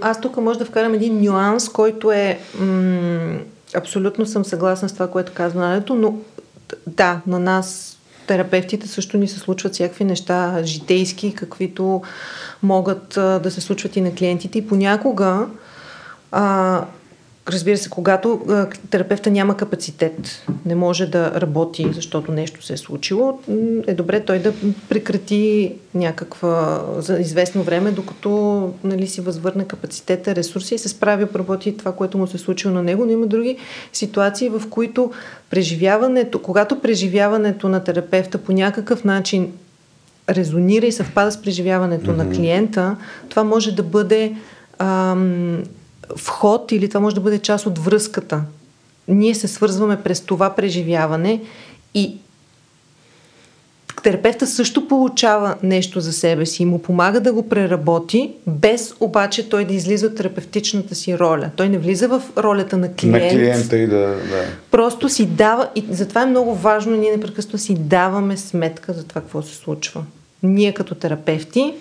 Аз 0.00 0.20
тук 0.20 0.36
може 0.36 0.58
да 0.58 0.64
вкарам 0.64 0.94
един 0.94 1.22
нюанс, 1.22 1.68
който 1.68 2.12
е... 2.12 2.38
М- 2.60 3.38
абсолютно 3.74 4.26
съм 4.26 4.44
съгласна 4.44 4.88
с 4.88 4.92
това, 4.92 5.10
което 5.10 5.32
казва 5.34 5.60
Надето, 5.60 5.94
но 5.94 6.14
да, 6.86 7.20
на 7.26 7.38
нас 7.38 7.98
терапевтите 8.26 8.88
също 8.88 9.18
ни 9.18 9.28
се 9.28 9.38
случват 9.38 9.72
всякакви 9.74 10.04
неща 10.04 10.60
житейски, 10.62 11.34
каквито 11.34 12.02
могат 12.62 13.16
а, 13.16 13.38
да 13.38 13.50
се 13.50 13.60
случват 13.60 13.96
и 13.96 14.00
на 14.00 14.14
клиентите. 14.14 14.58
И 14.58 14.66
понякога, 14.66 15.46
а, 16.32 16.84
разбира 17.48 17.76
се, 17.76 17.90
когато 17.90 18.40
терапевта 18.90 19.30
няма 19.30 19.56
капацитет, 19.56 20.46
не 20.66 20.74
може 20.74 21.06
да 21.06 21.40
работи, 21.40 21.86
защото 21.92 22.32
нещо 22.32 22.64
се 22.64 22.72
е 22.72 22.76
случило, 22.76 23.38
е 23.86 23.94
добре 23.94 24.20
той 24.20 24.38
да 24.38 24.52
прекрати 24.88 25.74
някаква 25.94 26.84
за 26.96 27.18
известно 27.18 27.62
време, 27.62 27.90
докато 27.90 28.72
нали, 28.84 29.06
си 29.06 29.20
възвърне 29.20 29.64
капацитета, 29.64 30.34
ресурси 30.34 30.74
и 30.74 30.78
се 30.78 30.88
справи, 30.88 31.24
обработи 31.24 31.76
това, 31.76 31.92
което 31.92 32.18
му 32.18 32.26
се 32.26 32.36
е 32.36 32.40
случило 32.40 32.74
на 32.74 32.82
него, 32.82 33.04
но 33.04 33.12
има 33.12 33.26
други 33.26 33.56
ситуации, 33.92 34.48
в 34.48 34.62
които 34.70 35.10
преживяването, 35.50 36.42
когато 36.42 36.80
преживяването 36.80 37.68
на 37.68 37.84
терапевта 37.84 38.38
по 38.38 38.52
някакъв 38.52 39.04
начин 39.04 39.52
резонира 40.30 40.86
и 40.86 40.92
съвпада 40.92 41.32
с 41.32 41.42
преживяването 41.42 42.10
mm-hmm. 42.10 42.16
на 42.16 42.30
клиента, 42.30 42.96
това 43.28 43.44
може 43.44 43.72
да 43.72 43.82
бъде 43.82 44.34
ам, 44.78 45.62
вход 46.16 46.72
или 46.72 46.88
това 46.88 47.00
може 47.00 47.14
да 47.14 47.20
бъде 47.20 47.38
част 47.38 47.66
от 47.66 47.78
връзката. 47.78 48.42
Ние 49.08 49.34
се 49.34 49.48
свързваме 49.48 50.02
през 50.02 50.20
това 50.20 50.50
преживяване 50.50 51.40
и 51.94 52.16
терапевта 54.02 54.46
също 54.46 54.88
получава 54.88 55.54
нещо 55.62 56.00
за 56.00 56.12
себе 56.12 56.46
си 56.46 56.62
и 56.62 56.66
му 56.66 56.82
помага 56.82 57.20
да 57.20 57.32
го 57.32 57.48
преработи, 57.48 58.32
без 58.46 58.94
обаче 59.00 59.48
той 59.48 59.64
да 59.64 59.74
излиза 59.74 60.06
от 60.06 60.16
терапевтичната 60.16 60.94
си 60.94 61.18
роля. 61.18 61.50
Той 61.56 61.68
не 61.68 61.78
влиза 61.78 62.08
в 62.08 62.22
ролята 62.38 62.76
на 62.76 62.94
клиент. 62.94 63.24
На 63.24 63.28
клиента 63.28 63.78
и 63.78 63.86
да... 63.86 63.96
да. 64.06 64.44
Просто 64.70 65.08
си 65.08 65.26
дава, 65.26 65.68
и 65.74 65.84
затова 65.90 66.22
е 66.22 66.26
много 66.26 66.54
важно 66.54 66.96
ние 66.96 67.10
непрекъснато 67.10 67.58
си 67.58 67.74
даваме 67.74 68.36
сметка 68.36 68.92
за 68.92 69.04
това 69.04 69.20
какво 69.20 69.42
се 69.42 69.54
случва. 69.54 70.04
Ние 70.42 70.74
като 70.74 70.94
терапевти, 70.94 71.74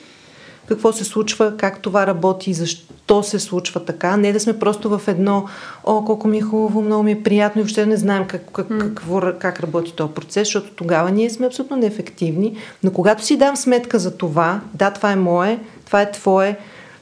какво 0.68 0.94
се 0.94 1.04
случва, 1.04 1.58
как 1.58 1.82
това 1.82 2.08
работи, 2.08 2.54
защо 2.54 3.24
се 3.24 3.40
случва 3.40 3.86
така. 3.86 4.18
Не 4.18 4.34
да 4.34 4.40
сме 4.40 4.60
просто 4.60 4.90
в 4.98 5.02
едно, 5.08 5.46
о, 5.84 6.06
колко 6.06 6.28
ми 6.28 6.38
е 6.38 6.42
хубаво, 6.42 6.82
много 6.82 7.04
ми 7.04 7.12
е 7.12 7.24
приятно 7.24 7.60
и 7.60 7.64
въобще 7.64 7.86
не 7.86 7.98
знаем 7.98 8.26
как, 8.28 8.52
как, 8.52 8.68
какво, 8.68 9.22
как 9.40 9.60
работи 9.60 9.94
този 9.94 10.14
процес, 10.14 10.48
защото 10.48 10.72
тогава 10.76 11.12
ние 11.12 11.30
сме 11.30 11.48
абсолютно 11.48 11.78
неефективни. 11.78 12.58
Но 12.84 12.92
когато 12.92 13.26
си 13.26 13.38
дам 13.38 13.58
сметка 13.58 14.00
за 14.00 14.18
това, 14.18 14.62
да, 14.74 14.92
това 14.92 15.12
е 15.12 15.16
мое, 15.16 15.60
това 15.86 16.02
е 16.02 16.12
твое, 16.12 16.58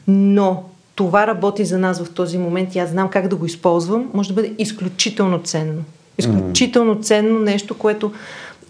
но 0.07 0.63
това 0.95 1.27
работи 1.27 1.65
за 1.65 1.77
нас 1.77 2.03
в 2.03 2.13
този 2.13 2.37
момент 2.37 2.75
и 2.75 2.79
аз 2.79 2.89
знам 2.89 3.09
как 3.09 3.27
да 3.27 3.35
го 3.35 3.45
използвам, 3.45 4.09
може 4.13 4.29
да 4.29 4.35
бъде 4.35 4.53
изключително 4.57 5.39
ценно. 5.43 5.83
Изключително 6.17 7.01
ценно 7.01 7.39
нещо, 7.39 7.77
което 7.77 8.11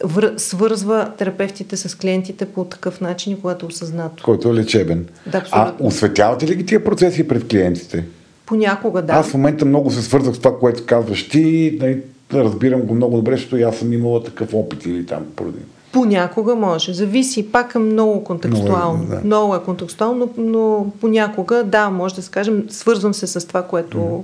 вър... 0.03 0.33
свързва 0.37 1.11
терапевтите 1.17 1.77
с 1.77 1.97
клиентите 1.97 2.45
по 2.45 2.65
такъв 2.65 3.01
начин 3.01 3.37
когато 3.41 3.65
е 3.65 3.69
осъзнато. 3.69 4.23
Който 4.23 4.49
е 4.49 4.53
лечебен. 4.53 5.07
Да, 5.31 5.43
а 5.51 5.73
осветявате 5.79 6.47
ли 6.47 6.55
ги 6.55 6.65
тия 6.65 6.83
процеси 6.83 7.27
пред 7.27 7.47
клиентите? 7.47 8.05
Понякога 8.45 9.01
да. 9.01 9.13
Аз 9.13 9.27
в 9.27 9.33
момента 9.33 9.65
много 9.65 9.91
се 9.91 10.01
свързах 10.01 10.35
с 10.35 10.39
това, 10.39 10.59
което 10.59 10.85
казваш 10.85 11.29
ти. 11.29 11.77
Нали, 11.81 12.01
разбирам 12.33 12.81
го 12.81 12.95
много 12.95 13.17
добре, 13.17 13.35
защото 13.35 13.57
и 13.57 13.63
аз 13.63 13.77
съм 13.77 13.93
имала 13.93 14.23
такъв 14.23 14.53
опит 14.53 14.85
или 14.85 15.05
там 15.05 15.23
поради. 15.35 15.59
Понякога 15.91 16.55
може. 16.55 16.93
Зависи, 16.93 17.51
пак 17.51 17.75
е 17.75 17.79
много 17.79 18.23
контекстуално. 18.23 18.97
Много 18.97 19.13
е, 19.13 19.15
да. 19.15 19.21
Много 19.23 19.55
е 19.55 19.59
контекстуално, 19.59 20.29
но, 20.37 20.43
но 20.43 20.91
понякога, 21.01 21.63
да, 21.63 21.89
може 21.89 22.15
да 22.15 22.21
се 22.21 22.31
кажем, 22.31 22.65
свързвам 22.69 23.13
се 23.13 23.27
с 23.27 23.47
това, 23.47 23.63
което... 23.63 24.23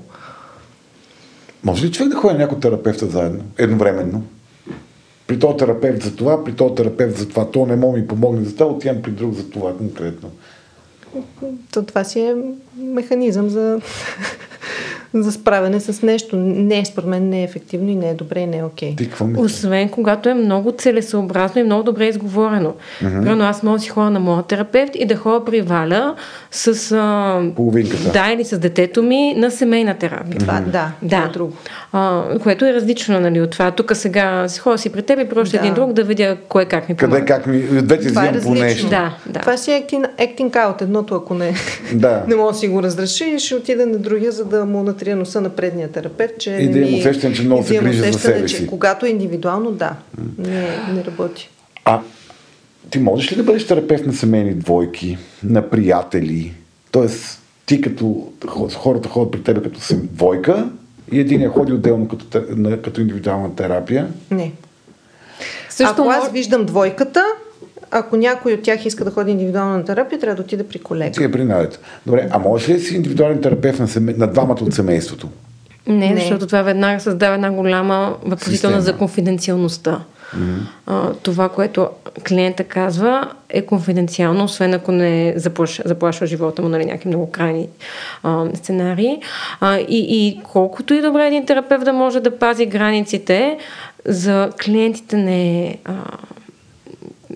Може 1.64 1.85
ли 1.85 1.91
човек 1.91 2.10
да 2.10 2.15
ходи 2.15 2.34
на 2.34 2.39
някой 2.39 2.60
терапевта 2.60 3.06
заедно, 3.06 3.43
едновременно? 3.57 4.23
При 5.32 5.40
този 5.40 5.58
терапевт 5.58 6.03
за 6.03 6.16
това, 6.16 6.44
при 6.44 6.56
този 6.56 6.76
терапевт 6.76 7.18
за 7.18 7.30
това. 7.30 7.52
То 7.52 7.66
не 7.66 7.76
мога 7.76 7.98
ми 7.98 8.08
помогне 8.08 8.44
за 8.44 8.56
това, 8.56 8.66
отивам 8.66 9.02
при 9.02 9.12
друг 9.12 9.34
за 9.34 9.49
това 9.49 9.78
конкретно. 9.78 10.32
То, 11.72 11.84
това 11.84 12.03
си 12.03 12.20
е 12.20 12.36
механизъм 12.78 13.49
за, 13.49 13.82
за 15.14 15.32
справяне 15.32 15.80
с 15.80 16.02
нещо. 16.02 16.36
Не 16.38 16.86
според 16.86 17.10
мен, 17.10 17.30
не 17.30 17.40
е 17.40 17.44
ефективно 17.44 17.90
и 17.90 17.96
не 17.96 18.10
е 18.10 18.14
добре 18.14 18.40
и 18.40 18.46
не 18.46 18.58
е 18.58 18.64
окей. 18.64 18.96
Мислиш? 19.00 19.46
Освен 19.46 19.90
когато 19.90 20.30
е 20.30 20.34
много 20.34 20.72
целесообразно 20.72 21.62
и 21.62 21.64
много 21.64 21.84
добре 21.84 22.06
изговорено. 22.06 22.74
Примерно 23.00 23.44
аз 23.44 23.64
мога 23.64 23.78
да 23.78 23.84
си 23.84 23.90
ходя 23.90 24.10
на 24.10 24.20
моя 24.20 24.44
терапевт 24.44 24.92
и 24.96 25.06
да 25.06 25.16
ходя 25.16 25.46
при 25.46 25.62
Валя 25.62 26.16
с... 26.52 26.68
А, 26.92 27.42
Половинката. 27.56 28.12
Да, 28.12 28.32
или 28.34 28.44
с 28.44 28.60
детето 28.60 29.04
ми 29.04 29.34
на 29.38 29.52
семейна 29.52 29.94
терапия. 29.94 30.40
Това, 30.40 30.54
да, 30.54 30.62
това 30.72 30.92
Да, 31.02 31.26
е 31.30 31.34
друго. 31.34 31.54
а, 31.92 32.24
което 32.44 32.66
е 32.66 32.74
различно 32.74 33.20
нали, 33.20 33.42
от 33.42 33.50
това. 33.52 33.72
Тук 33.72 33.92
сега 33.96 34.48
си 34.48 34.60
ходя 34.60 34.78
си 34.78 34.90
при 34.90 35.02
теб 35.02 35.20
и 35.20 35.30
просто 35.30 35.52
Да. 35.52 35.58
един 35.58 35.74
друг 35.74 35.94
да 35.94 36.04
видя 36.04 36.38
кое 36.50 36.66
как 36.66 36.90
ми 36.90 36.96
помага. 36.96 37.16
Къде, 37.20 37.26
как 37.28 37.48
ми... 37.48 37.60
Двете 37.82 38.08
Това 38.08 38.26
е 38.26 38.30
по 38.30 38.36
различно. 38.36 38.66
нещо. 38.66 38.90
Да, 38.90 39.16
да. 39.26 39.40
Това 39.40 39.58
си 39.58 39.72
е 39.72 39.82
acting, 39.82 40.08
acting 40.18 40.50
out. 40.52 40.82
Едното, 40.82 41.16
ако 41.16 41.34
не, 41.34 41.54
Да. 41.94 42.24
не 42.28 42.36
може 42.36 42.54
да 42.54 42.60
си 42.60 42.68
го 42.68 42.84
разреши, 42.84 43.40
ще 43.40 43.56
отиде 43.56 43.86
на 43.86 43.98
другия, 43.98 44.32
за 44.32 44.46
да 44.46 44.66
му 44.66 44.84
натрия 45.02 45.15
носа 45.15 45.41
на 45.41 45.49
предния 45.49 45.91
терапевт, 45.91 46.34
че 46.40 46.52
И 46.52 46.69
да 46.69 46.80
ми- 46.80 46.99
усещане, 46.99 47.36
че 47.36 47.44
много 47.44 47.64
се 47.64 47.78
грижи 47.78 47.99
за 48.02 48.14
себе 48.14 48.45
че 48.45 48.57
си. 48.57 48.68
Когато 48.68 49.06
е 49.06 49.10
индивидуално, 49.10 49.72
да, 49.72 49.95
не, 50.38 50.49
не 50.94 51.03
работи. 51.03 51.49
А 51.86 51.99
ти 52.90 52.99
можеш 52.99 53.32
ли 53.32 53.36
да 53.36 53.44
бъдеш 53.44 53.68
терапевт 53.68 54.06
на 54.06 54.14
семейни 54.14 54.53
двойки, 54.53 55.18
на 55.44 55.69
приятели? 55.69 56.53
Тоест, 56.91 57.41
ти 57.65 57.82
като 57.82 58.03
хо- 58.41 58.69
хората 58.69 59.10
ходят 59.10 59.32
при 59.32 59.44
теб 59.44 59.64
като 59.64 59.80
съм 59.80 60.02
двойка 60.03 60.69
и 61.11 61.19
един 61.19 61.49
ходи 61.49 61.73
отделно 61.73 62.07
като, 62.07 62.26
като 62.84 63.02
индивидуална 63.02 63.56
терапия. 63.56 64.07
Не. 64.32 64.52
Също 65.69 66.02
ако 66.02 66.10
аз 66.10 66.32
виждам 66.32 66.65
двойката, 66.65 67.23
ако 67.92 68.18
някой 68.18 68.54
от 68.54 68.62
тях 68.62 68.86
иска 68.86 69.06
да 69.06 69.12
ходи 69.12 69.32
индивидуално 69.32 69.78
на 69.78 69.86
терапия, 69.86 70.20
трябва 70.20 70.36
да 70.36 70.42
отиде 70.42 70.64
при 70.64 70.80
колега. 70.80 71.12
Ти 71.12 71.24
е 71.24 71.32
принадете. 71.32 71.78
Добре, 72.06 72.28
а 72.32 72.40
можеш 72.40 72.70
ли 72.70 72.80
си 72.80 72.96
индивидуален 72.96 73.42
терапевт 73.42 73.80
на, 73.80 73.88
семе... 73.88 74.14
на 74.18 74.28
двамата 74.28 74.58
от 74.62 74.74
семейството? 74.74 75.30
Не, 75.88 76.10
Не. 76.10 76.22
защото 76.22 76.48
това 76.48 76.62
веднага 76.62 77.00
създава 77.00 77.36
една 77.36 77.52
голяма 77.52 78.16
въпросителна 78.26 78.82
за 78.82 78.98
конфиденциалността. 78.98 80.00
А, 80.86 81.14
това, 81.14 81.50
което 81.50 81.90
клиента 82.28 82.64
казва, 82.64 83.32
е 83.50 83.66
конфиденциално, 83.66 84.44
освен 84.44 84.74
ако 84.74 84.92
не 84.92 85.34
заплашва, 85.36 85.84
заплашва 85.88 86.26
живота 86.28 86.62
му, 86.62 86.70
нали, 86.70 86.86
някакви 86.86 87.08
много 87.08 87.32
крайни 87.32 87.68
а, 88.24 88.46
сценарии. 88.54 89.22
А, 89.60 89.78
и, 89.78 89.86
и 89.90 90.42
колкото 90.44 90.94
и 90.94 91.02
добре 91.02 91.28
един 91.28 91.46
терапевт 91.46 91.86
да 91.86 91.94
може 91.94 92.20
да 92.20 92.38
пази 92.38 92.66
границите, 92.66 93.58
за 94.06 94.50
клиентите 94.64 95.18
не 95.18 95.60
е. 95.60 95.78
А, 95.86 95.94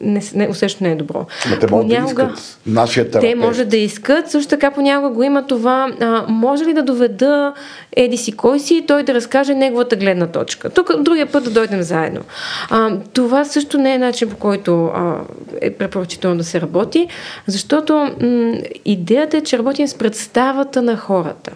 не, 0.02 0.22
не, 0.36 0.48
усещането 0.48 0.84
не 0.84 0.92
е 0.92 0.96
добро. 0.96 1.26
Ма 1.50 1.60
те 1.60 1.68
могат 1.68 1.88
да 1.88 2.04
искат. 2.08 2.58
Нашия 2.66 3.12
терапевт. 3.12 3.32
Те 3.32 3.36
може 3.36 3.66
да 3.66 3.78
искат, 3.78 4.32
също 4.32 4.50
така 4.50 4.72
понякога 4.72 5.10
го 5.10 5.24
има 5.24 5.48
това, 5.48 5.92
а, 6.02 6.26
може 6.28 6.66
ли 6.66 6.74
да 6.74 6.84
доведа 6.84 7.54
еди 7.96 8.18
си 8.18 8.32
кой 8.32 8.60
си 8.60 8.76
и 8.76 8.86
той 8.86 9.04
да 9.04 9.14
разкаже 9.14 9.54
неговата 9.54 9.96
гледна 9.96 10.28
точка. 10.28 10.70
Тук 10.70 10.92
другия 11.00 11.26
път 11.26 11.44
да 11.44 11.50
дойдем 11.50 11.82
заедно. 11.82 12.22
А, 12.70 12.98
това 13.14 13.46
също 13.46 13.78
не 13.78 13.94
е 13.94 13.98
начин 13.98 14.30
по 14.30 14.36
който 14.36 14.86
а, 14.86 15.16
е 15.62 15.72
препоръчително 15.72 16.38
да 16.38 16.44
се 16.44 16.62
работи, 16.62 17.08
защото 17.48 17.94
м- 17.94 18.54
идеята 18.86 19.38
е, 19.38 19.42
че 19.42 19.58
работим 19.58 19.88
с 19.88 19.94
представата 19.94 20.82
на 20.82 20.98
хората. 20.98 21.52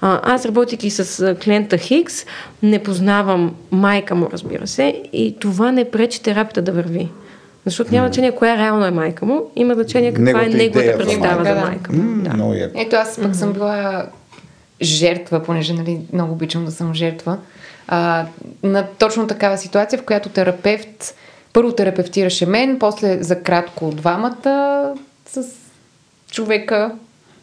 А, 0.00 0.20
аз 0.34 0.46
работейки 0.46 0.90
с 0.90 1.34
клиента 1.44 1.78
Хикс, 1.78 2.26
не 2.62 2.82
познавам 2.82 3.54
майка 3.70 4.14
му, 4.14 4.28
разбира 4.32 4.66
се, 4.66 5.02
и 5.12 5.36
това 5.40 5.72
не 5.72 5.90
пречи 5.90 6.22
терапията 6.22 6.62
да 6.62 6.72
върви. 6.72 7.08
Защото 7.64 7.94
няма 7.94 8.06
значение 8.06 8.34
коя 8.34 8.56
реално 8.56 8.86
е 8.86 8.90
майка 8.90 9.26
му, 9.26 9.50
има 9.56 9.74
значение 9.74 10.12
каква 10.14 10.24
Неговата 10.24 10.50
е 10.50 10.58
неговата 10.58 10.98
представа 10.98 11.34
майка. 11.34 11.44
за 11.44 11.54
Да. 11.54 11.66
майка 11.66 11.92
му. 11.92 12.22
Да. 12.22 12.34
Много 12.34 12.52
е. 12.52 12.70
Ето 12.74 12.96
аз 12.96 13.20
пък 13.22 13.36
съм 13.36 13.52
била 13.52 14.06
жертва, 14.82 15.42
понеже 15.42 15.72
нали, 15.72 16.00
много 16.12 16.32
обичам 16.32 16.64
да 16.64 16.70
съм 16.70 16.94
жертва, 16.94 17.38
а, 17.88 18.26
на 18.62 18.86
точно 18.98 19.26
такава 19.26 19.58
ситуация, 19.58 19.98
в 19.98 20.04
която 20.04 20.28
терапевт 20.28 21.14
първо 21.52 21.72
терапевтираше 21.72 22.46
мен, 22.46 22.78
после 22.78 23.22
за 23.22 23.42
кратко 23.42 23.90
двамата 23.90 24.94
с 25.26 25.42
човека 26.30 26.92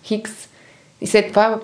Хикс 0.04 0.32
и 1.02 1.08
след 1.08 1.30
това 1.30 1.60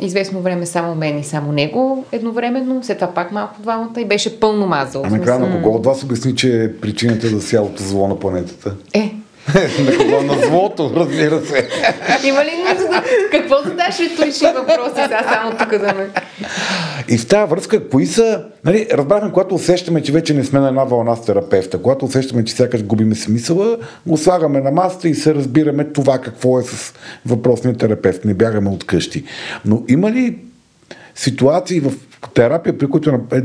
известно 0.00 0.40
време 0.40 0.66
само 0.66 0.94
мен 0.94 1.18
и 1.18 1.24
само 1.24 1.52
него 1.52 2.04
едновременно, 2.12 2.84
след 2.84 2.98
това 2.98 3.14
пак 3.14 3.32
малко 3.32 3.62
двамата 3.62 4.00
и 4.00 4.04
беше 4.04 4.40
пълно 4.40 4.66
мазал. 4.66 5.02
А 5.04 5.08
В 5.08 5.12
накрая 5.12 5.38
на 5.38 5.62
кого 5.62 5.76
от 5.76 5.84
вас 5.84 6.02
обясни, 6.02 6.36
че 6.36 6.64
е 6.64 6.76
причината 6.76 7.26
за 7.26 7.40
цялото 7.40 7.82
зло 7.82 8.08
на 8.08 8.18
планетата? 8.18 8.74
Е, 8.94 9.14
на 9.84 9.96
кого? 9.96 10.22
На 10.22 10.46
злото, 10.46 10.92
разбира 10.96 11.46
се. 11.46 11.68
има 12.24 12.44
ли. 12.44 12.50
Какво 13.30 13.56
задаш 13.64 13.98
риторични 13.98 14.48
въпроси? 14.54 15.02
Сега 15.02 15.22
само 15.32 15.58
тук 15.58 15.70
да 15.70 15.94
ме... 15.94 16.08
И 17.08 17.18
в 17.18 17.26
тази 17.26 17.50
връзка, 17.50 17.88
кои 17.88 18.06
са... 18.06 18.44
Нали, 18.64 18.86
разбрахме, 18.92 19.32
когато 19.32 19.54
усещаме, 19.54 20.02
че 20.02 20.12
вече 20.12 20.34
не 20.34 20.44
сме 20.44 20.60
на 20.60 20.68
една 20.68 20.84
вълна 20.84 21.16
с 21.16 21.24
терапевта, 21.24 21.82
когато 21.82 22.04
усещаме, 22.04 22.44
че 22.44 22.54
сякаш 22.54 22.84
губиме 22.84 23.14
смисъла, 23.14 23.76
го 24.06 24.16
слагаме 24.16 24.60
на 24.60 24.70
масата 24.70 25.08
и 25.08 25.14
се 25.14 25.34
разбираме 25.34 25.84
това 25.84 26.18
какво 26.18 26.60
е 26.60 26.62
с 26.62 26.94
въпросния 27.26 27.76
терапевт. 27.76 28.24
Не 28.24 28.34
бягаме 28.34 28.70
от 28.70 28.86
къщи. 28.86 29.24
Но 29.64 29.82
има 29.88 30.10
ли 30.10 30.38
ситуации 31.14 31.80
в 31.80 31.92
терапия, 32.34 32.78
при 32.78 32.86
които 32.86 33.10
е 33.32 33.42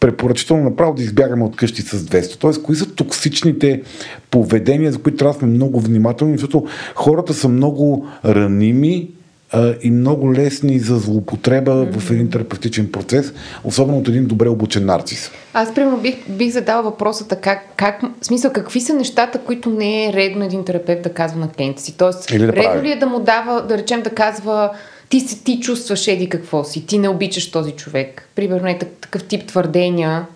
препоръчително 0.00 0.64
направо 0.64 0.94
да 0.94 1.02
избягаме 1.02 1.44
от 1.44 1.56
къщи 1.56 1.82
с 1.82 1.98
200. 1.98 2.38
Тоест, 2.38 2.62
кои 2.62 2.76
са 2.76 2.94
токсичните 2.94 3.82
поведения, 4.30 4.92
за 4.92 4.98
които 4.98 5.18
трябва 5.18 5.32
да 5.32 5.38
сме 5.38 5.48
много 5.48 5.80
внимателни, 5.80 6.38
защото 6.38 6.66
хората 6.94 7.34
са 7.34 7.48
много 7.48 8.06
раними 8.24 9.10
а, 9.52 9.74
и 9.82 9.90
много 9.90 10.34
лесни 10.34 10.78
за 10.78 10.96
злоупотреба 10.96 11.70
mm-hmm. 11.70 11.98
в 11.98 12.10
един 12.10 12.30
терапевтичен 12.30 12.92
процес, 12.92 13.32
особено 13.64 13.98
от 13.98 14.08
един 14.08 14.26
добре 14.26 14.48
обучен 14.48 14.86
нарцис. 14.86 15.30
Аз, 15.54 15.74
примерно, 15.74 15.98
бих, 15.98 16.28
бих 16.28 16.52
задала 16.52 16.82
въпроса 16.82 17.28
така, 17.28 17.60
как, 17.76 18.00
в 18.20 18.26
смисъл, 18.26 18.52
какви 18.52 18.80
са 18.80 18.94
нещата, 18.94 19.38
които 19.38 19.70
не 19.70 20.06
е 20.06 20.12
редно 20.12 20.44
един 20.44 20.64
терапевт 20.64 21.02
да 21.02 21.12
казва 21.12 21.40
на 21.40 21.48
клиента 21.48 21.82
си? 21.82 21.96
Тоест, 21.96 22.30
Или 22.30 22.46
да 22.46 22.52
редно 22.52 22.62
прави. 22.62 22.88
ли 22.88 22.92
е 22.92 22.96
да 22.96 23.06
му 23.06 23.20
дава, 23.20 23.66
да 23.66 23.78
речем, 23.78 24.02
да 24.02 24.10
казва 24.10 24.70
ти, 25.10 25.20
си, 25.20 25.44
ти 25.44 25.60
чувстваш 25.60 26.08
еди 26.08 26.28
какво 26.28 26.64
си, 26.64 26.86
ти 26.86 26.98
не 26.98 27.08
обичаш 27.08 27.50
този 27.50 27.72
човек. 27.72 28.28
Примерно 28.34 28.68
е 28.68 28.78
так- 28.78 28.88
такъв 29.00 29.24
тип 29.24 29.46
твърдения. 29.46 30.26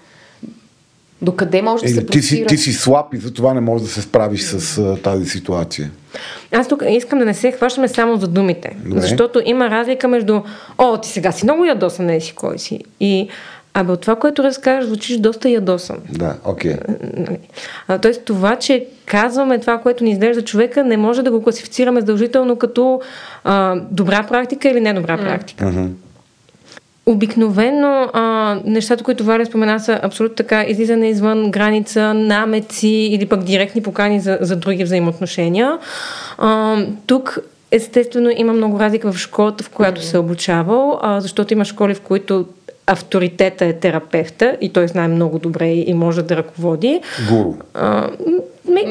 Докъде 1.22 1.62
може 1.62 1.84
да 1.84 1.90
Или 1.90 1.94
се 1.94 2.06
ти 2.06 2.22
си, 2.22 2.44
ти 2.48 2.56
си 2.56 2.72
слаб 2.72 3.14
и 3.14 3.16
затова 3.16 3.54
не 3.54 3.60
можеш 3.60 3.86
да 3.86 3.92
се 3.92 4.02
справиш 4.02 4.42
с 4.42 4.78
а, 4.78 4.96
тази 5.02 5.26
ситуация. 5.26 5.90
Аз 6.52 6.68
тук 6.68 6.82
искам 6.88 7.18
да 7.18 7.24
не 7.24 7.34
се 7.34 7.52
хващаме 7.52 7.88
само 7.88 8.16
за 8.16 8.28
думите. 8.28 8.76
Добре. 8.84 9.00
Защото 9.00 9.42
има 9.44 9.70
разлика 9.70 10.08
между 10.08 10.40
О, 10.78 10.96
ти 11.00 11.08
сега 11.08 11.32
си 11.32 11.44
много 11.44 11.64
ядосан, 11.64 12.06
не 12.06 12.20
си 12.20 12.34
кой 12.34 12.58
си. 12.58 12.80
И 13.00 13.28
Абе, 13.76 13.92
от 13.92 14.00
това, 14.00 14.16
което 14.16 14.42
разкажеш, 14.42 14.84
звучиш 14.84 15.16
доста 15.16 15.50
ядосан. 15.50 15.96
Да, 16.10 16.36
окей. 16.44 16.74
Нали? 17.16 17.38
А, 17.88 17.98
тоест 17.98 18.24
това, 18.24 18.56
че 18.56 18.86
казваме 19.06 19.58
това, 19.58 19.78
което 19.78 20.04
ни 20.04 20.10
изглежда 20.10 20.42
човека, 20.42 20.84
не 20.84 20.96
може 20.96 21.22
да 21.22 21.30
го 21.30 21.42
класифицираме 21.42 22.00
задължително 22.00 22.56
като 22.56 23.00
а, 23.44 23.76
добра 23.90 24.22
практика 24.22 24.68
или 24.68 24.80
недобра 24.80 25.18
практика. 25.18 25.66
Мгм. 25.66 25.86
Обикновено 27.06 28.10
а, 28.12 28.56
нещата, 28.64 29.04
които 29.04 29.24
Валя 29.24 29.46
спомена 29.46 29.80
са 29.80 30.00
абсолютно 30.02 30.36
така 30.36 30.64
излизане 30.64 31.08
извън 31.08 31.50
граница, 31.50 32.14
намеци 32.14 32.88
или 32.88 33.26
пък 33.26 33.42
директни 33.42 33.82
покани 33.82 34.20
за, 34.20 34.38
за 34.40 34.56
други 34.56 34.84
взаимоотношения. 34.84 35.78
А, 36.38 36.76
тук 37.06 37.38
естествено 37.70 38.30
има 38.36 38.52
много 38.52 38.80
разлика 38.80 39.12
в 39.12 39.18
школата, 39.18 39.64
в 39.64 39.70
която 39.70 40.02
се 40.02 40.16
е 40.16 40.20
обучавал, 40.20 40.98
а, 41.02 41.20
защото 41.20 41.52
има 41.52 41.64
школи, 41.64 41.94
в 41.94 42.00
които 42.00 42.46
авторитета 42.86 43.64
е 43.64 43.72
терапевта 43.72 44.56
и 44.60 44.72
той 44.72 44.88
знае 44.88 45.08
много 45.08 45.38
добре 45.38 45.68
и 45.68 45.94
може 45.94 46.22
да 46.22 46.36
ръководи. 46.36 47.00
Гуру. 47.30 47.54
А, 47.74 48.00
м- 48.00 48.08
ме, 48.68 48.82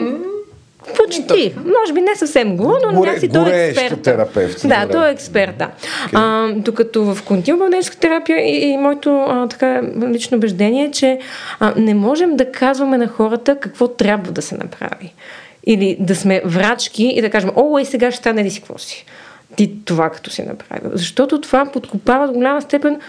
Почти. 0.98 1.54
Може 1.82 1.94
би 1.94 2.02
не 2.02 2.16
съвсем 2.16 2.58
го, 2.58 2.78
но 2.86 2.94
Горе- 2.94 3.08
някакси 3.08 3.30
той 3.30 3.52
е 3.52 3.68
експерт. 3.68 4.02
терапевт. 4.02 4.68
Да, 4.68 4.82
Добре. 4.82 4.92
той 4.92 5.10
е 5.10 5.12
експерт, 5.12 5.58
да. 5.58 5.70
А, 6.14 6.48
докато 6.56 7.04
в 7.16 7.24
континуумна 7.24 7.80
терапия 8.00 8.40
и, 8.40 8.72
и 8.72 8.78
моето 8.78 9.26
а, 9.30 9.48
така, 9.48 9.82
лично 10.10 10.38
убеждение 10.38 10.86
е, 10.86 10.92
че 10.92 11.20
а, 11.60 11.74
не 11.78 11.94
можем 11.94 12.36
да 12.36 12.52
казваме 12.52 12.98
на 12.98 13.08
хората 13.08 13.56
какво 13.60 13.88
трябва 13.88 14.32
да 14.32 14.42
се 14.42 14.58
направи. 14.58 15.14
Или 15.66 15.98
да 16.00 16.16
сме 16.16 16.42
врачки 16.46 17.04
и 17.04 17.22
да 17.22 17.30
кажем, 17.30 17.52
о, 17.56 17.80
ей 17.80 17.86
сега 17.86 18.12
ще 18.12 18.18
стане 18.20 18.44
ли 18.44 18.50
си 18.52 18.60
какво 18.60 18.78
си. 18.78 19.06
Ти 19.56 19.86
това 19.86 20.10
като 20.10 20.30
си 20.30 20.42
направил. 20.44 20.92
Защото 20.94 21.42
това 21.42 21.66
подкопава 21.66 22.28
до 22.28 22.34
голяма 22.34 22.62
степен 22.62 23.00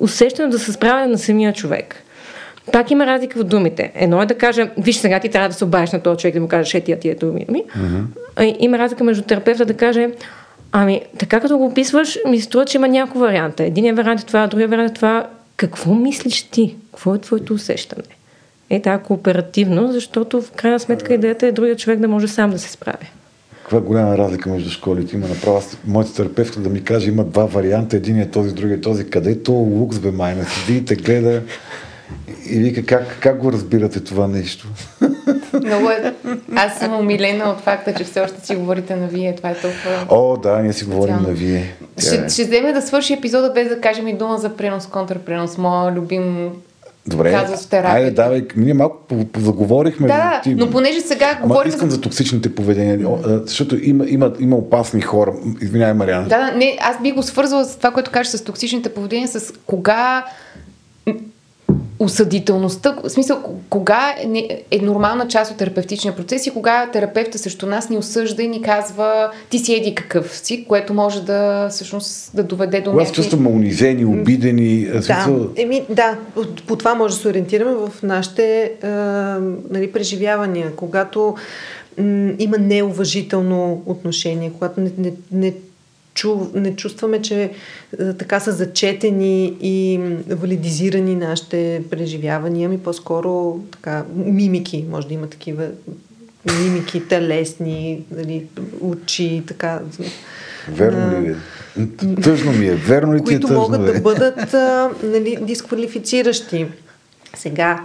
усещането 0.00 0.56
да 0.56 0.58
се 0.58 0.72
справя 0.72 1.06
на 1.06 1.18
самия 1.18 1.52
човек. 1.52 2.02
Пак 2.72 2.90
има 2.90 3.06
разлика 3.06 3.38
в 3.38 3.44
думите. 3.44 3.92
Едно 3.94 4.22
е 4.22 4.26
да 4.26 4.34
кажа, 4.34 4.70
виж 4.78 4.96
сега 4.96 5.20
ти 5.20 5.28
трябва 5.28 5.48
да 5.48 5.54
се 5.54 5.64
обадиш 5.64 5.92
на 5.92 6.00
този 6.00 6.18
човек 6.18 6.34
да 6.34 6.40
му 6.40 6.48
кажеш 6.48 6.74
е 6.74 6.80
тия 6.80 7.00
тия 7.00 7.16
думи. 7.16 7.46
Mm-hmm. 7.46 8.56
Има 8.58 8.78
разлика 8.78 9.04
между 9.04 9.22
терапевта 9.22 9.64
да 9.64 9.74
каже, 9.74 10.10
ами 10.72 11.02
така 11.18 11.40
като 11.40 11.58
го 11.58 11.66
описваш, 11.66 12.18
ми 12.28 12.38
се 12.38 12.44
струва, 12.44 12.64
че 12.64 12.78
има 12.78 12.88
няколко 12.88 13.18
варианта. 13.18 13.64
Единият 13.64 13.96
вариант 13.96 14.20
е 14.20 14.26
това, 14.26 14.46
другия 14.46 14.68
вариант 14.68 14.90
е 14.90 14.94
това. 14.94 15.26
Какво 15.56 15.94
мислиш 15.94 16.42
ти? 16.42 16.76
Какво 16.92 17.14
е 17.14 17.18
твоето 17.18 17.54
усещане? 17.54 18.02
Е 18.70 18.82
така 18.82 18.98
кооперативно, 18.98 19.92
защото 19.92 20.42
в 20.42 20.50
крайна 20.50 20.80
сметка 20.80 21.14
идеята 21.14 21.46
е 21.46 21.52
другия 21.52 21.76
човек 21.76 21.98
да 21.98 22.08
може 22.08 22.28
сам 22.28 22.50
да 22.50 22.58
се 22.58 22.70
справи. 22.70 23.10
Каква 23.66 23.80
голяма 23.80 24.18
разлика 24.18 24.50
между 24.50 24.70
школите 24.70 25.16
има 25.16 25.28
направо. 25.28 25.62
Моята 25.86 26.14
терапевтка 26.14 26.60
да 26.60 26.68
ми 26.68 26.84
каже, 26.84 27.10
има 27.10 27.24
два 27.24 27.44
варианта, 27.44 27.96
един 27.96 28.20
е 28.20 28.30
този, 28.30 28.54
другия 28.54 28.76
е 28.76 28.80
този. 28.80 29.10
Къде 29.10 29.30
е 29.30 29.42
то 29.42 29.52
лукс, 29.52 29.98
бе, 29.98 30.10
майна? 30.10 30.44
Седи 30.44 30.78
и 30.78 30.84
те 30.84 30.96
гледа 30.96 31.42
и 32.50 32.58
вика, 32.58 32.86
как, 32.86 33.16
как 33.20 33.38
го 33.38 33.52
разбирате 33.52 34.00
това 34.00 34.28
нещо? 34.28 34.68
Много 35.64 35.90
е... 35.90 36.14
Аз 36.54 36.78
съм 36.78 36.94
умилена 36.94 37.50
от 37.50 37.60
факта, 37.60 37.94
че 37.94 38.04
все 38.04 38.20
още 38.20 38.46
си 38.46 38.56
говорите 38.56 38.96
на 38.96 39.06
вие. 39.06 39.34
Това 39.34 39.50
е 39.50 39.54
толкова... 39.54 40.06
О, 40.08 40.36
да, 40.36 40.58
ние 40.58 40.72
си 40.72 40.84
говорим 40.84 41.14
Специално. 41.14 41.28
на 41.28 41.34
вие. 41.34 41.74
Ще, 41.98 42.16
е. 42.16 42.28
ще 42.28 42.44
вземе 42.44 42.72
да 42.72 42.82
свърши 42.82 43.12
епизода 43.12 43.52
без 43.54 43.68
да 43.68 43.80
кажем 43.80 44.08
и 44.08 44.14
дума 44.14 44.38
за 44.38 44.56
пренос, 44.56 44.86
контрапренос. 44.86 45.58
Моя 45.58 45.92
любим 45.92 46.50
Добре, 47.06 47.32
казус 47.32 47.66
в 47.66 47.68
терапията. 47.68 47.96
айде, 47.96 48.10
давай, 48.10 48.46
ние 48.56 48.74
малко 48.74 48.96
заговорихме. 49.38 50.06
Да, 50.06 50.40
ти- 50.44 50.54
но 50.54 50.70
понеже 50.70 51.00
сега 51.00 51.36
Ама 51.38 51.46
говорим 51.48 51.68
искам 51.70 51.90
за... 51.90 52.00
токсичните 52.00 52.54
поведения, 52.54 53.08
защото 53.44 53.76
има, 53.82 54.04
има, 54.08 54.32
има 54.40 54.56
опасни 54.56 55.00
хора. 55.00 55.32
Извинявай, 55.60 55.94
Мариана. 55.94 56.28
Да, 56.28 56.52
не, 56.52 56.78
аз 56.80 57.02
би 57.02 57.12
го 57.12 57.22
свързвала 57.22 57.64
с 57.64 57.76
това, 57.76 57.90
което 57.90 58.10
кажеш 58.10 58.32
с 58.32 58.44
токсичните 58.44 58.88
поведения, 58.88 59.28
с 59.28 59.52
кога 59.66 60.24
осъдителността, 61.98 62.96
в 63.04 63.10
смисъл, 63.10 63.42
кога 63.70 64.14
е, 64.34 64.64
е 64.70 64.78
нормална 64.78 65.28
част 65.28 65.50
от 65.50 65.58
терапевтичния 65.58 66.16
процес 66.16 66.46
и 66.46 66.50
кога 66.50 66.90
терапевта 66.92 67.38
срещу 67.38 67.66
нас 67.66 67.90
ни 67.90 67.98
осъжда 67.98 68.42
и 68.42 68.48
ни 68.48 68.62
казва 68.62 69.30
ти 69.50 69.58
си 69.58 69.74
еди 69.74 69.94
какъв 69.94 70.38
си, 70.38 70.64
което 70.68 70.94
може 70.94 71.22
да 71.22 71.68
всъщност 71.68 72.36
да 72.36 72.42
доведе 72.42 72.80
до 72.80 72.92
някакви... 72.92 73.14
чувстваме 73.14 73.48
унизени, 73.48 74.04
обидени, 74.04 74.88
а, 74.90 74.94
Да, 74.94 75.02
смисъл, 75.02 75.48
еми, 75.56 75.82
да, 75.88 76.18
по, 76.66 76.76
това 76.76 76.94
може 76.94 77.14
да 77.14 77.20
се 77.20 77.28
ориентираме 77.28 77.72
в 77.72 78.02
нашите 78.02 78.72
а, 78.82 78.88
нали, 79.70 79.92
преживявания, 79.92 80.72
когато 80.76 81.34
м, 81.98 82.32
има 82.38 82.58
неуважително 82.58 83.82
отношение, 83.86 84.52
когато 84.58 84.80
не, 84.80 84.90
не, 84.98 85.12
не, 85.32 85.54
чу, 86.16 86.38
не 86.54 86.76
чувстваме, 86.76 87.22
че 87.22 87.50
а, 88.00 88.12
така 88.12 88.40
са 88.40 88.52
зачетени 88.52 89.56
и 89.60 90.00
валидизирани 90.28 91.16
нашите 91.16 91.82
преживявания, 91.90 92.68
ми 92.68 92.78
по-скоро 92.78 93.60
така, 93.70 94.04
мимики, 94.14 94.84
може 94.90 95.08
да 95.08 95.14
има 95.14 95.26
такива 95.26 95.68
мимики, 96.62 97.08
телесни, 97.08 98.04
нали, 98.10 98.46
очи, 98.80 99.42
така. 99.46 99.80
верно 100.68 101.22
ли 101.22 101.30
е? 101.30 101.36
Тъжно 102.22 102.52
ми 102.52 102.66
е. 102.66 102.74
Верно 102.74 103.14
ли 103.14 103.24
ти 103.24 103.34
е 103.34 103.40
които 103.40 103.52
могат 103.52 103.84
бе? 103.84 103.92
да 103.92 104.00
бъдат 104.00 104.52
нали, 105.02 105.38
дисквалифициращи. 105.40 106.66
Сега, 107.36 107.80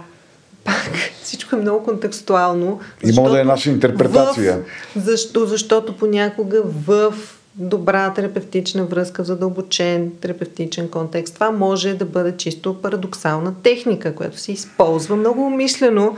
пак, 0.64 0.90
всичко 1.22 1.56
е 1.56 1.58
много 1.58 1.84
контекстуално. 1.84 2.80
И 3.04 3.12
може 3.12 3.32
да 3.32 3.40
е 3.40 3.44
наша 3.44 3.70
интерпретация. 3.70 4.58
В, 4.96 5.00
защо, 5.00 5.46
защото 5.46 5.96
понякога 5.96 6.62
в 6.64 7.14
добра 7.54 8.14
терапевтична 8.14 8.84
връзка, 8.84 9.22
в 9.22 9.26
задълбочен 9.26 10.12
терапевтичен 10.20 10.88
контекст, 10.88 11.34
това 11.34 11.50
може 11.50 11.94
да 11.94 12.04
бъде 12.04 12.36
чисто 12.36 12.74
парадоксална 12.82 13.54
техника, 13.62 14.14
която 14.14 14.38
се 14.38 14.52
използва 14.52 15.16
много 15.16 15.46
умишлено, 15.46 16.16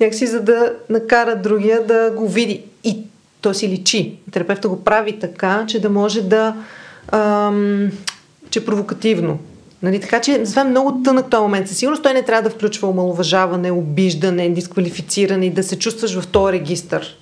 някакси 0.00 0.26
за 0.26 0.40
да 0.40 0.72
накара 0.90 1.36
другия 1.36 1.86
да 1.86 2.12
го 2.16 2.28
види. 2.28 2.62
И 2.84 2.98
то 3.40 3.54
си 3.54 3.68
личи. 3.68 4.18
Терапевта 4.32 4.68
го 4.68 4.84
прави 4.84 5.18
така, 5.18 5.64
че 5.68 5.80
да 5.80 5.90
може 5.90 6.22
да 6.22 6.54
ам, 7.12 7.90
че 8.50 8.58
е 8.58 8.64
провокативно. 8.64 9.38
Нали? 9.82 10.00
Така 10.00 10.20
че 10.20 10.42
това 10.42 10.62
е 10.62 10.64
много 10.64 11.02
тънък 11.04 11.30
този 11.30 11.42
момент. 11.42 11.68
Със 11.68 11.78
сигурност 11.78 12.02
той 12.02 12.14
не 12.14 12.22
трябва 12.22 12.42
да 12.42 12.54
включва 12.54 12.88
омалуважаване, 12.88 13.70
обиждане, 13.70 14.50
дисквалифициране 14.50 15.46
и 15.46 15.50
да 15.50 15.62
се 15.62 15.78
чувстваш 15.78 16.20
в 16.20 16.26
този 16.26 16.52
регистър. 16.52 17.16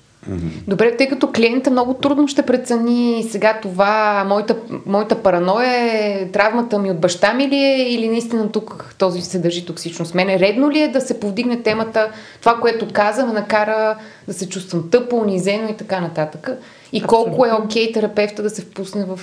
Добре, 0.69 0.97
тъй 0.97 1.09
като 1.09 1.33
клиента 1.33 1.71
много 1.71 1.95
трудно 1.95 2.29
ще 2.29 2.43
прецени 2.43 3.27
сега 3.31 3.59
това, 3.63 4.25
моята, 4.29 4.57
моята 4.87 5.23
параноя 5.23 5.71
е, 5.71 6.29
травмата 6.33 6.79
ми 6.79 6.91
от 6.91 7.01
баща 7.01 7.35
ми 7.35 7.49
ли 7.49 7.57
е 7.57 7.89
или 7.89 8.09
наистина 8.09 8.53
тук 8.53 8.95
този 8.99 9.23
се 9.23 9.39
държи 9.39 9.67
токсично 9.67 10.07
с 10.07 10.15
мен. 10.15 10.29
Редно 10.29 10.71
ли 10.71 10.81
е 10.81 10.89
да 10.89 11.01
се 11.01 11.21
повдигне 11.21 11.63
темата, 11.63 12.11
това, 12.41 12.61
което 12.61 12.89
каза, 12.93 13.27
ме 13.27 13.33
накара 13.33 13.97
да 14.29 14.35
се 14.35 14.49
чувствам 14.49 14.91
тъпо, 14.91 15.17
унизено 15.17 15.69
и 15.69 15.77
така 15.77 16.01
нататък. 16.01 16.51
И 16.93 17.03
колко 17.03 17.47
е 17.47 17.53
окей 17.53 17.93
терапевта 17.93 18.43
да 18.43 18.51
се 18.51 18.63
впусне 18.63 19.05
в 19.05 19.21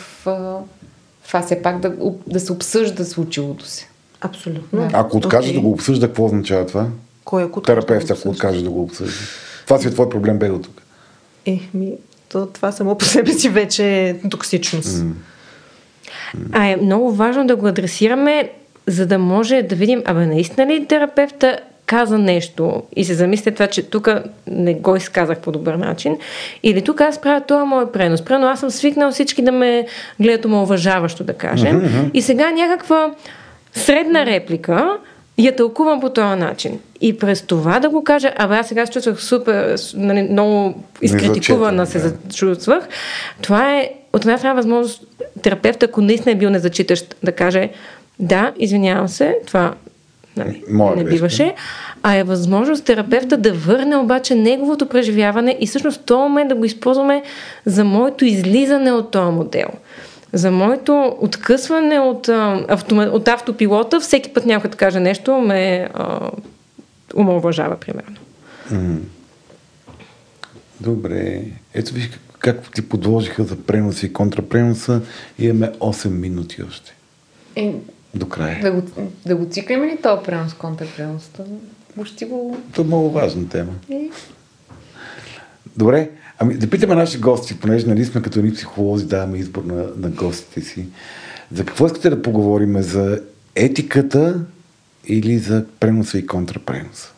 това 1.27 1.41
все 1.41 1.61
пак 1.61 1.79
да, 1.79 1.93
да 2.27 2.39
се 2.39 2.51
обсъжда 2.51 3.05
случилото 3.05 3.65
се. 3.65 3.87
Абсолютно. 4.21 4.89
Ако 4.93 5.17
откаже 5.17 5.49
Окей. 5.49 5.55
да 5.55 5.61
го 5.61 5.71
обсъжда, 5.71 6.07
какво 6.07 6.25
означава 6.25 6.65
това? 6.65 6.87
Кой 7.25 7.43
ако 7.43 7.61
Терапевт, 7.61 8.07
да 8.07 8.13
ако 8.13 8.29
откаже 8.29 8.63
да 8.63 8.69
го 8.69 8.83
обсъжда. 8.83 9.13
Това 9.65 9.79
си 9.79 9.87
е 9.87 9.91
твой 9.91 10.09
проблем, 10.09 10.37
бе 10.37 10.47
до 10.47 10.59
тук. 10.59 10.80
Е, 11.45 11.59
ми, 11.73 11.91
то, 12.31 12.47
това 12.47 12.71
само 12.71 12.97
по 12.97 13.05
себе 13.05 13.31
си 13.31 13.49
вече 13.49 14.07
е 14.07 14.29
токсичност. 14.29 15.05
А 16.51 16.65
е 16.65 16.75
много 16.75 17.11
важно 17.11 17.47
да 17.47 17.55
го 17.55 17.67
адресираме, 17.67 18.49
за 18.87 19.05
да 19.05 19.19
може 19.19 19.61
да 19.61 19.75
видим, 19.75 20.01
абе 20.05 20.25
наистина 20.25 20.67
ли 20.67 20.85
терапевта 20.85 21.59
каза 21.85 22.17
нещо 22.17 22.83
и 22.95 23.05
се 23.05 23.13
замисля 23.13 23.51
това, 23.51 23.67
че 23.67 23.83
тук 23.83 24.09
не 24.47 24.73
го 24.73 24.95
изказах 24.95 25.39
по 25.39 25.51
добър 25.51 25.73
начин. 25.73 26.17
Или 26.63 26.81
тук 26.81 27.01
аз 27.01 27.21
правя 27.21 27.41
това 27.41 27.65
мой 27.65 27.91
пренос. 27.91 28.25
Прено 28.25 28.47
аз 28.47 28.59
съм 28.59 28.69
свикнал 28.69 29.11
всички 29.11 29.41
да 29.41 29.51
ме 29.51 29.85
гледат 30.19 30.45
омалважаващо, 30.45 31.23
да 31.23 31.33
кажем. 31.33 32.09
И 32.13 32.21
сега 32.21 32.51
някаква 32.51 33.11
средна 33.73 34.25
реплика 34.25 34.97
я 35.45 35.55
тълкувам 35.55 35.99
по 36.01 36.09
този 36.09 36.39
начин. 36.39 36.79
И 37.01 37.17
през 37.17 37.41
това 37.41 37.79
да 37.79 37.89
го 37.89 38.03
кажа, 38.03 38.33
абе 38.37 38.55
аз 38.55 38.67
сега 38.67 38.85
се 38.85 38.91
чувствах 38.91 39.21
супер, 39.21 39.75
нали, 39.93 40.21
много 40.21 40.83
изкритикувана 41.01 41.85
се 41.85 41.97
Незачетена, 41.97 42.33
чувствах. 42.33 42.87
Това 43.41 43.77
е 43.77 43.89
от 44.13 44.21
една 44.21 44.37
страна 44.37 44.53
възможност 44.53 45.03
терапевта, 45.41 45.85
ако 45.85 46.01
наистина 46.01 46.31
е 46.31 46.35
бил 46.35 46.49
незачитащ, 46.49 47.15
да 47.23 47.31
каже 47.31 47.69
да, 48.19 48.51
извинявам 48.57 49.07
се, 49.07 49.37
това 49.47 49.73
нали, 50.37 50.63
Моя 50.69 50.95
не 50.95 51.03
биваше, 51.03 51.55
а 52.03 52.15
е 52.15 52.23
възможност 52.23 52.85
терапевта 52.85 53.37
да 53.37 53.53
върне 53.53 53.97
обаче 53.97 54.35
неговото 54.35 54.85
преживяване 54.85 55.57
и 55.59 55.67
всъщност 55.67 56.05
този 56.05 56.21
момент 56.21 56.49
да 56.49 56.55
го 56.55 56.65
използваме 56.65 57.23
за 57.65 57.83
моето 57.83 58.25
излизане 58.25 58.91
от 58.91 59.11
този 59.11 59.31
модел. 59.31 59.67
За 60.33 60.51
моето 60.51 61.17
откъсване 61.19 61.99
от, 61.99 62.29
автома, 62.67 63.03
от 63.03 63.27
автопилота, 63.27 63.99
всеки 63.99 64.33
път 64.33 64.45
някой 64.45 64.69
да 64.69 64.77
каже 64.77 64.99
нещо, 64.99 65.37
ме 65.37 65.89
омалважава, 67.15 67.77
примерно. 67.77 68.15
Добре. 70.79 71.41
Ето 71.73 71.93
виж 71.93 72.09
как, 72.09 72.19
как 72.39 72.73
ти 72.73 72.89
подложиха 72.89 73.43
за 73.43 73.55
преноса 73.55 74.05
и 74.05 74.13
контрапреноса. 74.13 75.01
Имаме 75.39 75.71
8 75.79 76.09
минути 76.09 76.63
още. 76.63 76.95
Е, 77.55 77.75
До 78.15 78.29
края. 78.29 78.61
да, 78.61 78.71
го, 78.71 78.81
да 79.25 79.35
го 79.35 79.45
циклим 79.49 79.83
ли 79.83 79.97
този 80.03 80.23
пренос, 80.23 80.53
контрапренос? 80.53 81.29
Въобще 81.97 82.25
го... 82.25 82.57
Това 82.71 82.83
е 82.83 82.87
много 82.87 83.09
важна 83.11 83.49
тема. 83.49 83.71
Е, 83.91 84.09
Добре, 85.77 86.09
ами 86.41 86.53
да 86.53 86.69
питаме 86.69 86.95
нашите 86.95 87.17
гости, 87.19 87.59
понеже 87.59 87.87
нали 87.87 88.05
сме 88.05 88.21
като 88.21 88.39
едни 88.39 88.53
психолози, 88.53 89.05
даваме 89.05 89.37
избор 89.37 89.63
на, 89.63 89.85
на 89.97 90.09
гостите 90.09 90.61
си. 90.61 90.85
За 91.53 91.65
какво 91.65 91.85
искате 91.85 92.09
да 92.09 92.21
поговорим? 92.21 92.81
За 92.81 93.21
етиката 93.55 94.39
или 95.07 95.37
за 95.37 95.65
преноса 95.79 96.17
и 96.17 96.27
контрапреноса? 96.27 97.11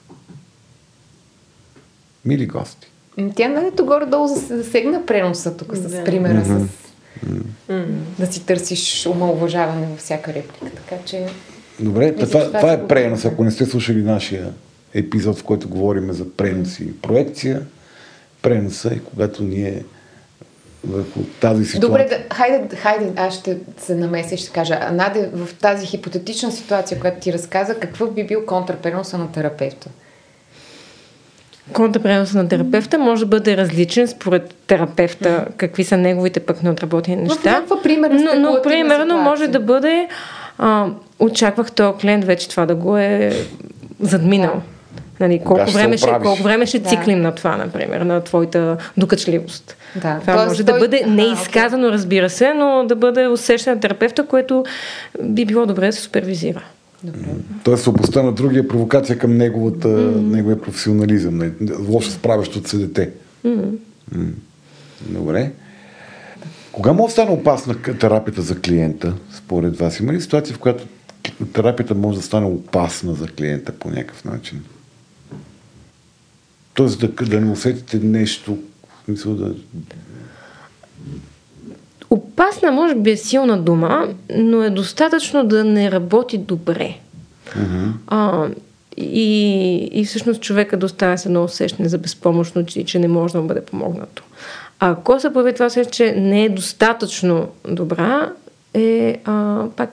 Мили 2.26 2.46
гости. 2.46 2.88
М, 3.18 3.32
Тя 3.36 3.48
нали 3.48 3.72
горе-долу 3.84 4.28
зас- 4.28 4.56
засегна 4.56 5.06
преноса 5.06 5.58
тук 5.58 5.76
с 5.76 5.82
Да. 5.82 6.04
примера 6.04 6.46
с 6.46 6.68
да 8.20 8.28
си 8.28 8.46
търсиш 8.46 9.06
омалуважаване 9.06 9.88
във 9.88 10.00
всяка 10.00 10.34
реплика. 10.34 10.76
Така 10.76 11.02
че 11.06 11.26
Добре, 11.80 12.12
Мисля, 12.12 12.28
това, 12.28 12.46
това 12.48 12.60
това 12.60 12.74
е 12.74 12.88
пренос. 12.88 13.26
Ако 13.26 13.44
не 13.44 13.52
сте 13.52 13.66
слушали 13.66 14.02
нашия 14.02 14.54
епизод, 14.94 15.40
в 15.40 15.44
който 15.44 15.70
говорим 15.70 16.12
за 16.14 16.30
пренос 16.30 16.80
и 16.80 17.02
проекция, 17.02 17.62
преноса 18.44 18.94
и 18.94 19.00
когато 19.00 19.44
ние 19.44 19.84
върху 20.88 21.20
тази 21.40 21.66
ситуация. 21.66 21.90
Добре, 21.90 22.08
да, 22.30 22.36
хайде, 22.36 22.76
хайде, 22.76 23.12
аз 23.16 23.34
ще 23.40 23.58
се 23.78 23.96
намеся 23.96 24.36
и 24.36 24.38
ще 24.38 24.52
кажа. 24.52 24.78
А 24.82 24.92
Наде, 24.92 25.30
в 25.34 25.54
тази 25.54 25.86
хипотетична 25.86 26.52
ситуация, 26.52 27.00
която 27.00 27.20
ти 27.20 27.34
разказа, 27.34 27.76
какъв 27.76 28.14
би 28.14 28.24
бил 28.24 28.46
контрапреноса 28.46 29.18
на 29.18 29.32
терапевта? 29.32 29.90
Контрапреноса 31.74 32.38
на 32.38 32.48
терапевта 32.48 33.00
може 33.00 33.22
да 33.22 33.30
бъде 33.30 33.58
различен 33.58 34.08
според 34.08 34.54
терапевта, 34.68 35.46
какви 35.58 35.84
са 35.84 35.98
неговите 35.98 36.40
пък 36.40 36.64
неотработени 36.64 37.24
неща. 37.24 37.40
В 37.42 37.46
някаква 37.46 37.82
примерна 37.82 38.36
но, 38.36 38.52
но 38.52 38.62
примерно 38.62 39.04
ситуация. 39.04 39.24
може 39.24 39.48
да 39.48 39.60
бъде 39.60 40.08
а, 40.58 40.88
очаквах 41.20 41.72
този 41.72 41.98
клиент 41.98 42.26
вече 42.26 42.50
това 42.50 42.66
да 42.66 42.76
го 42.76 42.98
е 42.98 43.32
задминал. 44.00 44.62
Нали, 45.24 45.40
колко, 45.40 45.68
се 45.68 45.74
време 45.74 45.98
ще, 45.98 46.12
колко 46.24 46.44
време 46.44 46.66
ще 46.66 46.80
Да. 46.80 46.90
циклим 46.90 47.22
на 47.22 47.36
това, 47.36 47.58
например, 47.58 48.02
на 48.02 48.22
твоята 48.22 48.78
докачливост. 48.98 49.76
Да. 49.96 50.20
Това 50.20 50.34
Тоест 50.34 50.48
може 50.48 50.64
да 50.64 50.72
той- 50.72 50.80
бъде 50.80 50.98
Аха, 50.98 51.10
неизказано, 51.10 51.90
разбира 51.90 52.30
се, 52.30 52.54
но 52.54 52.86
да 52.88 52.96
бъде 52.96 53.28
усещане 53.28 53.76
на 53.76 53.82
терапевта, 53.82 54.26
което 54.26 54.66
би 55.22 55.46
било 55.46 55.66
добре 55.66 55.86
да 55.86 55.94
се 55.94 56.02
супервизира. 56.02 56.64
Тоест 57.64 57.84
слабостта 57.84 58.24
на 58.24 58.32
другия 58.32 58.60
е 58.60 58.68
провокация 58.68 59.18
към 59.18 59.38
неговата, 59.38 59.88
неговия 59.88 60.62
професионализъм, 60.62 61.38
не- 61.38 61.52
лошо 61.90 62.12
справящото 62.12 62.70
се 62.70 62.78
дете. 62.78 63.10
М. 63.44 63.62
Добре. 65.02 65.52
Кога 66.72 66.94
може 66.94 67.06
да 67.06 67.22
стане 67.22 67.32
опасна 67.32 67.76
терапията 68.00 68.42
за 68.42 68.60
клиента, 68.60 69.14
според 69.34 69.78
вас? 69.78 70.00
Има 70.00 70.14
ли 70.14 70.22
ситуация, 70.22 70.56
в 70.56 70.60
която 70.60 70.84
терапията 71.54 71.96
може 71.96 72.18
да 72.18 72.24
стане 72.24 72.46
опасна 72.46 73.14
за 73.14 73.28
клиента 73.28 73.72
по 73.72 73.90
някакъв 73.90 74.26
начин? 74.26 74.62
Тоест 76.74 77.00
да, 77.00 77.26
да 77.26 77.42
не 77.42 77.52
усетите 77.52 78.00
нещо, 78.00 78.58
смисъл 79.06 79.34
да... 79.34 79.54
Опасна, 82.10 82.72
може 82.72 82.96
би 82.96 83.12
е 83.12 83.18
силна 83.18 83.62
дума, 83.62 84.08
но 84.38 84.64
е 84.64 84.70
достатъчно 84.70 85.48
да 85.48 85.64
не 85.64 85.92
работи 85.92 86.38
добре. 86.38 86.98
А, 88.08 88.48
и, 88.98 89.90
и 89.92 90.06
всъщност 90.06 90.42
човека 90.42 90.78
да 90.78 90.86
остане 90.86 91.18
с 91.18 91.26
едно 91.26 91.44
усещане 91.44 91.90
за 91.90 91.98
безпомощно, 91.98 92.66
че, 92.66 92.86
че 92.86 93.00
не 93.00 93.08
може 93.08 93.34
да 93.34 93.42
му 93.42 93.48
бъде 93.48 93.66
помогнато. 93.66 94.24
А 94.80 94.92
ако 94.92 95.20
се 95.20 95.34
появи 95.34 95.54
това 95.54 95.66
усещане, 95.66 95.92
че 95.92 96.16
не 96.16 96.46
е 96.46 96.50
достатъчно 96.50 97.48
добра, 97.68 98.32
е 98.74 99.22
а, 99.26 99.66
пак 99.76 99.90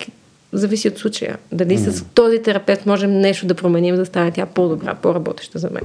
зависи 0.53 0.89
от 0.89 0.99
случая. 0.99 1.39
Дали 1.53 1.79
mm. 1.79 1.91
с 1.91 2.05
този 2.15 2.43
терапевт 2.43 2.87
можем 2.87 3.11
нещо 3.11 3.47
да 3.47 3.55
променим, 3.55 3.97
за 3.97 4.03
да 4.03 4.07
стане 4.07 4.31
тя 4.31 4.47
по-добра, 4.47 4.95
по-работеща 4.95 5.59
за 5.59 5.71
мен. 5.71 5.83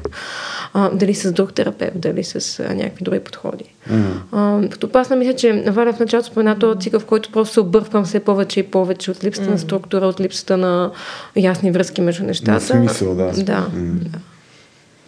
А, 0.74 0.90
дали 0.90 1.14
с 1.14 1.32
друг 1.32 1.54
терапевт, 1.54 2.00
дали 2.00 2.24
с 2.24 2.60
а, 2.60 2.74
някакви 2.74 3.04
други 3.04 3.20
подходи. 3.20 3.64
Mm. 3.92 4.04
А, 4.32 4.70
като 4.70 4.88
опасна 4.88 5.16
мисля, 5.16 5.36
че 5.36 5.64
Валя 5.68 5.94
в 5.94 6.00
началото 6.00 6.28
спомена 6.28 6.60
този 6.60 6.80
цикъл, 6.80 7.00
в 7.00 7.06
който 7.06 7.32
просто 7.32 7.54
се 7.54 7.60
обърквам 7.60 8.06
все 8.06 8.20
повече 8.20 8.60
и 8.60 8.64
повече 8.64 9.12
от 9.12 9.24
липсата 9.24 9.48
mm. 9.48 9.52
на 9.52 9.60
структура, 9.60 10.06
от 10.06 10.20
липсата 10.20 10.58
на 10.58 10.92
ясни 11.36 11.72
връзки 11.72 12.02
между 12.02 12.24
нещата. 12.24 12.52
На 12.52 12.60
смисъл, 12.60 13.16
да. 13.16 13.32
Да. 13.32 13.68
М. 13.74 14.00
да. 14.02 14.20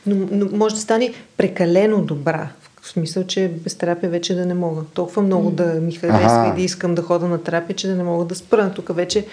Но, 0.05 0.27
но 0.31 0.57
може 0.57 0.75
да 0.75 0.81
стане 0.81 1.13
прекалено 1.37 2.01
добра. 2.01 2.49
В 2.87 2.89
смисъл, 2.89 3.23
че 3.23 3.51
без 3.63 3.75
терапия 3.75 4.09
вече 4.09 4.35
да 4.35 4.45
не 4.45 4.53
мога. 4.53 4.81
Толкова 4.93 5.21
много 5.21 5.51
да 5.51 5.63
ми 5.65 5.91
харесва 5.91 6.25
Аха. 6.25 6.49
и 6.49 6.55
да 6.55 6.61
искам 6.61 6.95
да 6.95 7.01
хода 7.01 7.27
на 7.27 7.43
терапия, 7.43 7.75
че 7.75 7.87
да 7.87 7.95
не 7.95 8.03
мога 8.03 8.25
да 8.25 8.35
спра. 8.35 8.71
Тук 8.75 8.95
вече 8.95 9.25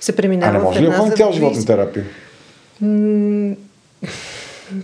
се 0.00 0.12
А 0.12 0.16
преминава 0.16 0.52
не 0.52 0.58
в 0.58 0.62
може 0.62 0.80
ли 0.80 0.86
да 0.86 0.92
ходим 0.92 1.16
цял 1.16 1.32
живот 1.32 1.56
на 1.56 1.64
терапия? 1.66 2.04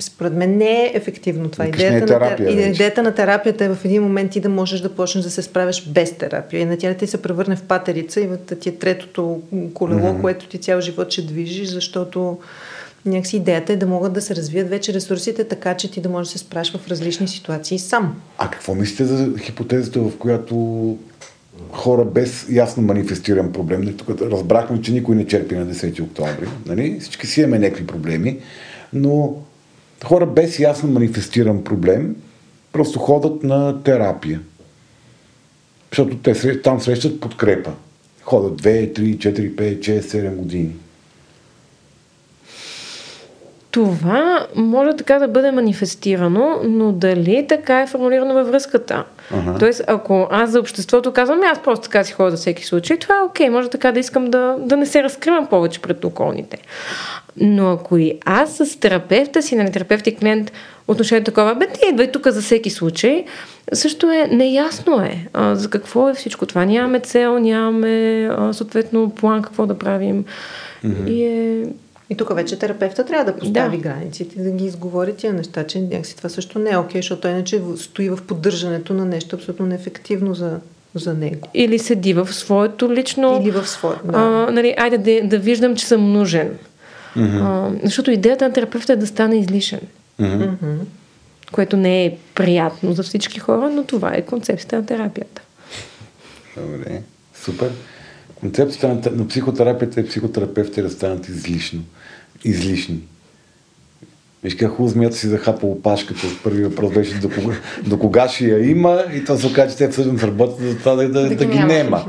Според 0.01 0.33
мен 0.33 0.57
не 0.57 0.83
е 0.83 0.93
ефективно 0.95 1.49
това. 1.49 1.65
Не 1.65 1.71
е 1.71 1.73
Идеята, 1.73 2.01
на, 2.01 2.07
терапия 2.07 2.49
тер... 2.49 2.57
вече. 2.57 2.69
идеята 2.69 3.03
на 3.03 3.15
терапията 3.15 3.65
е 3.65 3.69
в 3.69 3.85
един 3.85 4.03
момент 4.03 4.31
ти 4.31 4.41
да 4.41 4.49
можеш 4.49 4.81
да 4.81 4.95
почнеш 4.95 5.25
да 5.25 5.31
се 5.31 5.43
справяш 5.43 5.89
без 5.89 6.13
терапия. 6.13 6.61
И 6.61 6.65
на 6.65 6.79
тя 6.79 6.95
ти 6.95 7.07
се 7.07 7.23
превърне 7.23 7.57
в 7.57 7.63
патерица 7.63 8.21
и 8.21 8.27
да 8.27 8.59
ти 8.59 8.69
е 8.69 8.75
третото 8.75 9.41
колело, 9.75 10.01
mm-hmm. 10.01 10.21
което 10.21 10.49
ти 10.49 10.59
цял 10.59 10.81
живот 10.81 11.13
ще 11.13 11.23
движиш, 11.23 11.69
защото 11.69 12.39
някакси 13.09 13.37
идеята 13.37 13.73
е 13.73 13.77
да 13.77 13.87
могат 13.87 14.13
да 14.13 14.23
се 14.23 14.37
развият 14.37 14.69
вече 14.69 14.95
ресурсите, 14.95 15.45
така 15.45 15.77
че 15.77 15.91
ти 15.91 16.01
да 16.01 16.09
можеш 16.09 16.33
да 16.33 16.39
се 16.39 16.45
справиш 16.45 16.73
в 16.73 16.89
различни 16.89 17.29
ситуации 17.29 17.79
сам. 17.79 18.21
А 18.39 18.51
какво 18.51 18.75
мислите 18.75 19.05
за 19.05 19.39
хипотезата, 19.39 20.01
в 20.01 20.19
която 20.19 20.97
хора 21.73 22.05
без 22.05 22.47
ясно 22.51 22.83
манифестиран 22.83 23.53
проблем, 23.53 23.81
нали, 23.81 23.97
тук 23.97 24.21
разбрахме, 24.21 24.83
че 24.83 24.93
никой 24.93 25.17
не 25.17 25.27
черпи 25.27 25.55
на 25.55 25.67
10 25.67 26.03
октомври, 26.03 26.49
нали? 26.67 27.01
всички 27.01 27.27
си 27.27 27.41
имаме 27.41 27.59
някакви 27.59 27.87
проблеми, 27.87 28.39
но 28.93 29.37
хора 30.05 30.27
без 30.27 30.59
ясно 30.59 30.91
манифестиран 30.91 31.65
проблем 31.65 32.17
просто 32.73 32.99
ходят 32.99 33.43
на 33.43 33.83
терапия. 33.83 34.41
Защото 35.91 36.17
те 36.17 36.63
там 36.63 36.81
срещат 36.81 37.21
подкрепа. 37.21 37.73
Ходят 38.23 38.63
2, 38.63 38.99
3, 38.99 39.17
4, 39.17 39.55
5, 39.55 39.79
6, 39.79 40.01
7 40.01 40.35
години. 40.35 40.73
Това 43.71 44.47
може 44.55 44.97
така 44.97 45.19
да 45.19 45.29
бъде 45.29 45.51
манифестирано, 45.51 46.61
но 46.65 46.93
дали 46.93 47.47
така 47.49 47.81
е 47.81 47.87
формулирано 47.87 48.35
във 48.35 48.49
връзката? 48.49 49.05
Ага. 49.35 49.59
Тоест, 49.59 49.83
ако 49.87 50.29
аз 50.31 50.51
за 50.51 50.61
обществото 50.61 51.13
казвам, 51.13 51.41
аз 51.53 51.63
просто 51.63 51.85
така 51.85 52.05
си 52.05 52.13
ходя 52.13 52.31
за 52.31 52.37
всеки 52.37 52.65
случай, 52.65 52.97
това 52.97 53.15
е 53.19 53.23
окей, 53.23 53.51
може 53.51 53.69
така 53.69 53.93
да 53.93 54.01
искам 54.01 54.25
да, 54.25 54.57
да 54.59 54.77
не 54.77 54.87
се 54.87 55.03
разкривам 55.03 55.47
повече 55.47 55.83
пред 55.83 56.05
околните. 56.05 56.59
Но 57.37 57.71
ако 57.71 57.99
и 57.99 58.19
аз 58.25 58.57
с 58.57 58.81
терапевта 58.81 59.43
си, 59.43 59.57
нали, 59.57 59.73
терапевт 59.73 60.07
и 60.07 60.17
клиент, 60.17 60.53
отношението 60.89 61.31
такова, 61.31 61.55
бе, 61.55 61.67
ти 61.67 61.81
идвай 61.91 62.13
тук 62.13 62.29
за 62.29 62.43
всеки 62.43 62.71
случай, 62.71 63.25
също 63.73 64.11
е 64.11 64.29
неясно 64.31 65.01
е 65.01 65.29
а, 65.33 65.55
за 65.55 65.71
какво 65.71 66.09
е 66.09 66.15
всичко 66.15 66.47
това. 66.47 66.65
Нямаме 66.65 67.01
цел, 67.01 67.39
нямаме 67.39 68.25
а, 68.33 68.53
съответно 68.53 69.11
план 69.11 69.43
какво 69.43 69.67
да 69.67 69.79
правим. 69.79 70.25
Mm-hmm. 70.85 71.11
И 71.11 71.25
е 71.25 71.67
И 72.11 72.15
тук 72.17 72.35
вече 72.35 72.59
терапевта 72.59 73.05
трябва 73.05 73.33
да 73.33 73.39
постави 73.39 73.77
Да. 73.77 73.83
границите, 73.83 74.43
да 74.43 74.51
ги 74.51 74.65
изговори 74.65 75.17
тия 75.17 75.33
неща, 75.33 75.67
че 75.67 75.81
някакси 75.81 76.17
това 76.17 76.29
също 76.29 76.59
не 76.59 76.71
е 76.71 76.77
окей, 76.77 76.99
защото 76.99 77.21
той 77.21 77.31
иначе 77.31 77.63
стои 77.77 78.09
в 78.11 78.19
поддържането 78.27 78.95
на 78.95 79.05
нещо 79.05 79.37
абсолютно 79.37 79.67
неефективно 79.67 80.35
за, 80.35 80.61
за 80.95 81.15
него. 81.15 81.49
или 81.55 81.79
седи 81.79 82.15
в 82.15 82.33
своето 82.35 82.93
лично... 82.93 83.41
Или 83.43 83.51
в 83.51 83.67
свое. 83.67 83.97
Да. 84.05 84.19
А, 84.19 84.53
нали, 84.53 84.75
айде 84.79 84.99
да, 84.99 85.29
да 85.29 85.39
виждам, 85.39 85.77
че 85.77 85.87
съм 85.87 86.13
нужен. 86.13 86.59
Mm-hmm. 87.17 87.77
А, 87.77 87.87
защото 87.87 88.11
идеята 88.11 88.49
на 88.49 88.55
терапевта 88.55 88.93
е 88.93 88.97
да 88.97 89.07
стане 89.07 89.37
излишен. 89.39 89.81
Mm-hmm. 90.21 90.77
Което 91.53 91.77
не 91.77 92.05
е 92.05 92.17
приятно 92.35 92.93
за 92.93 93.03
всички 93.03 93.39
хора, 93.41 93.71
но 93.71 93.85
това 93.85 94.15
е 94.15 94.23
концепцията 94.23 94.77
на 94.77 94.87
терапията. 94.87 95.43
Добре, 96.57 97.03
супер. 97.35 97.71
Концепцията 98.41 98.89
на, 98.89 99.01
на 99.17 99.29
психотерапията 99.29 100.01
и 100.01 100.07
психотерапевтите 100.07 100.83
да 100.83 100.91
станат 100.91 101.29
излишно. 101.29 101.81
Излишни. 102.45 103.01
Виж 104.45 104.55
как 104.55 104.71
хубаво 104.71 104.89
змията 104.89 105.17
си 105.17 105.27
захапа 105.29 105.67
опашката. 105.67 106.21
Първи 106.45 106.65
въпрос 106.65 106.93
беше 106.93 107.15
до 107.15 107.31
кога, 107.31 107.55
до 107.87 107.99
кога 107.99 108.29
ще 108.29 108.45
я 108.45 108.71
има 108.71 109.05
и 109.15 109.25
то 109.25 109.39
се 109.39 109.47
оказа, 109.47 109.71
че 109.71 109.77
те 109.77 109.89
всъщност 109.89 110.25
работят 110.25 110.61
за 110.61 110.79
това 110.79 110.95
да, 110.95 111.09
да, 111.09 111.23
да, 111.23 111.29
Да 111.29 111.37
да 111.37 111.45
ги 111.45 111.59
няма. 111.59 111.73
нема. 111.73 112.05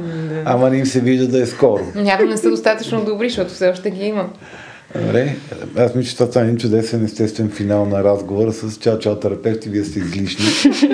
Ама 0.45 0.69
не 0.69 0.77
им 0.77 0.85
се 0.85 1.01
вижда 1.01 1.27
да 1.27 1.41
е 1.41 1.45
скоро. 1.45 1.83
Явно 2.05 2.29
не 2.29 2.37
са 2.37 2.49
достатъчно 2.49 3.05
добри, 3.05 3.29
защото 3.29 3.53
все 3.53 3.67
още 3.67 3.91
ги 3.91 4.05
има. 4.05 4.29
Добре, 4.95 5.35
аз 5.77 5.95
мисля, 5.95 6.09
че 6.09 6.15
това 6.17 6.29
стане 6.29 6.57
чудесен 6.57 7.05
естествен 7.05 7.49
финал 7.49 7.85
на 7.85 8.03
разговора 8.03 8.53
с 8.53 8.77
чао, 8.77 8.99
чао, 8.99 9.19
терапевти, 9.19 9.69
вие 9.69 9.83
сте 9.83 9.99
излишни. 9.99 10.45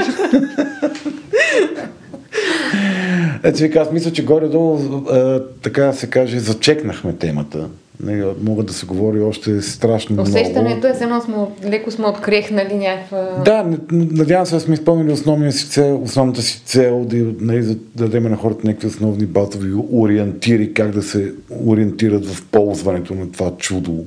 Ето 3.46 3.62
вика, 3.62 3.80
аз 3.80 3.92
мисля, 3.92 4.12
че 4.12 4.26
горе-долу, 4.26 4.80
а, 5.12 5.44
така 5.62 5.94
се 5.94 6.10
каже, 6.10 6.40
зачекнахме 6.40 7.14
темата. 7.14 7.68
Не, 8.04 8.26
могат 8.42 8.66
да 8.66 8.74
се 8.74 8.86
говори 8.86 9.22
още 9.22 9.62
страшно 9.62 10.14
много. 10.14 10.30
Усещането 10.30 10.88
е, 10.88 10.94
едно 11.02 11.22
сме, 11.22 11.36
леко 11.70 11.92
сме 11.92 12.08
открехнали 12.08 12.76
някаква... 12.76 13.42
Да, 13.46 13.78
надявам 13.92 14.46
се 14.46 14.60
сме 14.60 14.74
изпълнили 14.74 15.12
основния 15.12 15.52
си 15.52 15.70
цел, 15.70 16.02
основната 16.04 16.42
си 16.42 16.62
цел 16.66 17.06
да, 17.06 17.18
нали, 17.40 17.66
да 17.66 17.76
дадем 17.96 18.24
на 18.24 18.38
хората 18.38 18.68
някакви 18.68 18.88
основни 18.88 19.26
базови 19.26 19.74
ориентири, 19.94 20.74
как 20.74 20.92
да 20.92 21.04
се 21.04 21.34
ориентират 21.66 22.26
в 22.26 22.46
ползването 22.46 23.16
на 23.16 23.32
това 23.32 23.52
чудо. 23.58 24.06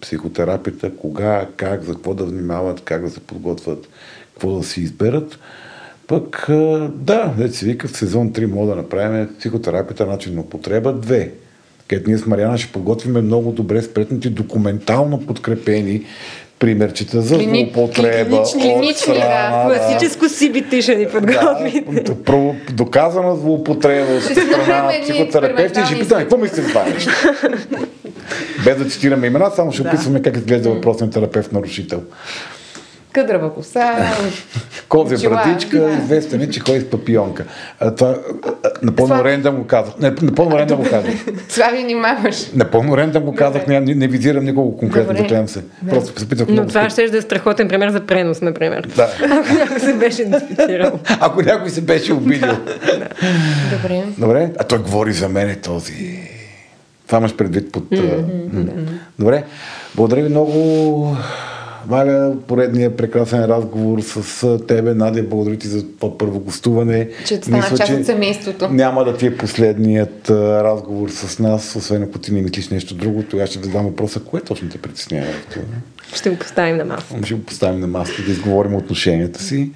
Психотерапията, 0.00 0.90
кога, 0.96 1.46
как, 1.56 1.82
за 1.82 1.92
какво 1.92 2.14
да 2.14 2.24
внимават, 2.24 2.80
как 2.80 3.02
да 3.02 3.10
се 3.10 3.20
подготвят, 3.20 3.88
какво 4.32 4.58
да 4.58 4.64
си 4.64 4.80
изберат. 4.80 5.38
Пък, 6.10 6.46
да, 6.88 7.32
дете 7.38 7.54
се 7.54 7.66
вика, 7.66 7.88
в 7.88 7.96
сезон 7.96 8.30
3 8.30 8.46
мога 8.46 8.66
да 8.66 8.76
направим 8.76 9.28
психотерапията 9.38 10.06
начин 10.06 10.34
на 10.34 10.40
употреба 10.40 10.94
2 10.94 11.28
където 11.88 12.10
ние 12.10 12.18
с 12.18 12.26
Мариана 12.26 12.58
ще 12.58 12.72
подготвим 12.72 13.24
много 13.24 13.52
добре 13.52 13.82
спретнати, 13.82 14.30
документално 14.30 15.20
подкрепени 15.20 16.02
примерчета 16.58 17.22
за 17.22 17.34
Клини- 17.36 17.72
злоупотреба. 17.74 18.30
клинични, 18.30 18.60
клинични, 18.62 19.14
да. 19.14 19.64
Класическо 19.66 20.24
CBT 20.24 20.82
ще 20.82 20.96
ни 20.96 21.08
подготвите. 21.08 22.00
Да, 22.02 22.14
про- 22.14 22.72
доказана 22.72 23.36
злоупотреба 23.36 24.12
от 24.12 24.22
страна 24.22 24.82
на 24.82 24.92
психотерапевти 25.02 25.80
ще 25.86 25.98
питаме 25.98 26.22
какво 26.22 26.36
мислите 26.36 26.68
това 26.68 26.84
нещо. 26.84 27.10
Без 28.64 28.76
да 28.78 28.84
цитираме 28.84 29.26
имена, 29.26 29.50
само 29.50 29.72
ще 29.72 29.82
Да. 29.82 29.88
описваме 29.88 30.22
как 30.22 30.36
изглежда 30.36 30.70
въпросният 30.70 31.14
терапевт 31.14 31.52
нарушител. 31.52 32.02
Къдрава 33.12 33.54
коса. 33.54 34.12
Очила, 34.94 35.34
братичка, 35.34 35.80
да. 35.80 35.90
известен 35.90 36.40
е, 36.40 36.50
че 36.50 36.60
ходи 36.60 36.80
с 36.80 36.90
папионка. 36.90 37.44
А, 37.80 37.94
това, 37.94 38.14
напълно 38.82 39.14
Слави. 39.14 39.30
рендъм 39.30 39.56
го 39.56 39.66
казах. 39.66 39.94
Не, 40.00 40.14
напълно 40.22 40.58
рендъм 40.58 40.78
го 40.78 40.90
казах. 40.90 41.14
Слави, 41.48 41.82
внимаваш. 41.82 42.46
Напълно 42.54 42.96
рендъм 42.96 43.22
го 43.22 43.34
казах, 43.34 43.66
не, 43.66 43.80
не 43.80 44.08
визирам 44.08 44.44
никого 44.44 44.76
конкретно, 44.76 45.14
да 45.14 45.26
клям 45.26 45.48
се. 45.48 45.64
Просто 45.90 46.20
се 46.20 46.28
питах 46.28 46.46
Но 46.50 46.66
това 46.66 46.90
ще 46.90 47.08
да 47.08 47.18
е 47.18 47.22
страхотен 47.22 47.68
пример 47.68 47.90
за 47.90 48.00
пренос, 48.00 48.40
например. 48.40 48.88
Да. 48.96 49.08
Ако 49.30 49.54
някой 49.54 49.80
се 49.80 49.94
беше 49.94 50.22
идентифицирал. 50.22 50.98
Ако 51.20 51.42
някой 51.42 51.70
се 51.70 51.80
беше 51.80 52.12
обидил. 52.12 52.56
Добре. 53.72 54.02
Добре? 54.18 54.50
А 54.58 54.64
той 54.64 54.78
говори 54.78 55.12
за 55.12 55.28
мен 55.28 55.56
този. 55.62 56.18
Това 57.06 57.18
имаш 57.18 57.36
предвид 57.36 57.72
под... 57.72 57.90
м. 57.90 57.98
Добре. 59.18 59.44
Благодаря 59.94 60.22
ви 60.22 60.28
много. 60.28 61.16
Валя, 61.88 62.36
поредния 62.46 62.96
прекрасен 62.96 63.44
разговор 63.44 64.00
с 64.00 64.58
тебе. 64.68 64.94
Надя, 64.94 65.22
благодаря 65.22 65.56
ти 65.56 65.68
за 65.68 65.86
това 65.86 66.18
първо 66.18 66.40
гостуване. 66.40 67.08
Че 67.26 67.36
стана 67.36 67.62
част 67.76 67.92
от 67.92 68.06
семейството. 68.06 68.68
Няма 68.68 69.04
да 69.04 69.16
ти 69.16 69.26
е 69.26 69.36
последният 69.36 70.30
разговор 70.30 71.08
с 71.08 71.38
нас, 71.38 71.76
освен 71.76 72.02
ако 72.02 72.18
ти 72.18 72.32
не 72.32 72.42
мислиш 72.42 72.68
нещо 72.68 72.94
друго. 72.94 73.22
Тогава 73.22 73.46
ще 73.46 73.58
задам 73.58 73.86
въпроса, 73.86 74.20
кое 74.20 74.40
точно 74.40 74.68
те 74.68 74.78
притеснява? 74.78 75.26
Ще 76.14 76.30
го 76.30 76.36
поставим 76.36 76.76
на 76.76 76.84
маса. 76.84 77.14
Ще 77.24 77.34
го 77.34 77.42
поставим 77.42 77.80
на 77.80 77.86
масата 77.86 78.22
да 78.22 78.30
изговорим 78.32 78.74
отношенията 78.74 79.42
си. 79.42 79.70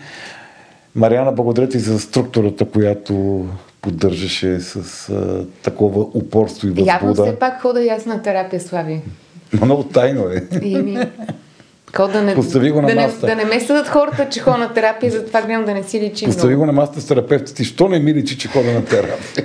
Мариана, 0.94 1.32
благодаря 1.32 1.68
ти 1.68 1.78
за 1.78 2.00
структурата, 2.00 2.64
която 2.64 3.44
поддържаше 3.82 4.60
с 4.60 5.08
а, 5.08 5.46
такова 5.62 6.00
упорство 6.00 6.68
и 6.68 6.72
Явно 6.76 7.08
възбуда. 7.08 7.30
все 7.30 7.38
пак 7.38 7.62
хода 7.62 7.82
и 7.82 7.88
аз 7.88 8.06
на 8.06 8.22
терапия, 8.22 8.60
Слави. 8.60 9.00
Много 9.62 9.82
тайно 9.82 10.28
е. 10.28 10.42
И 10.62 10.76
ми... 10.76 10.98
Ко 11.94 12.08
да 12.08 12.22
не, 12.22 12.34
Постави 12.34 12.70
го 12.70 12.82
на 12.82 12.88
да, 12.88 12.94
не, 12.94 13.02
масата. 13.02 13.26
да 13.26 13.34
не 13.36 13.44
ме 13.44 13.60
съдат 13.60 13.88
хората, 13.88 14.28
че 14.30 14.40
ходя 14.40 14.58
на 14.58 14.72
терапия, 14.74 15.12
затова 15.12 15.42
гледам 15.42 15.64
да 15.64 15.74
не 15.74 15.82
си 15.82 16.00
личи 16.00 16.24
Постави 16.24 16.54
много. 16.54 16.60
го 16.60 16.66
на 16.66 16.72
масата 16.72 17.00
с 17.00 17.06
терапевта 17.06 17.54
ти. 17.54 17.64
Що 17.64 17.88
не 17.88 17.98
ми 17.98 18.14
личи, 18.14 18.38
че 18.38 18.48
хода 18.48 18.72
на 18.72 18.84
терапия? 18.84 19.44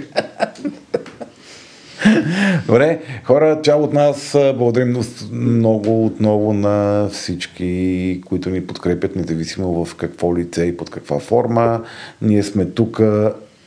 Добре, 2.66 3.00
хора, 3.24 3.60
чао 3.64 3.84
от 3.84 3.94
нас. 3.94 4.32
Благодарим 4.34 4.98
много 5.32 6.06
отново 6.06 6.54
на 6.54 7.10
всички, 7.12 8.22
които 8.26 8.50
ни 8.50 8.68
подкрепят, 8.68 9.16
независимо 9.16 9.86
в 9.86 9.96
какво 9.96 10.38
лице 10.38 10.66
и 10.66 10.78
под 10.78 10.90
каква 10.90 11.20
форма. 11.20 11.82
Ние 12.22 12.44
сме 12.44 12.66
тук 12.66 13.02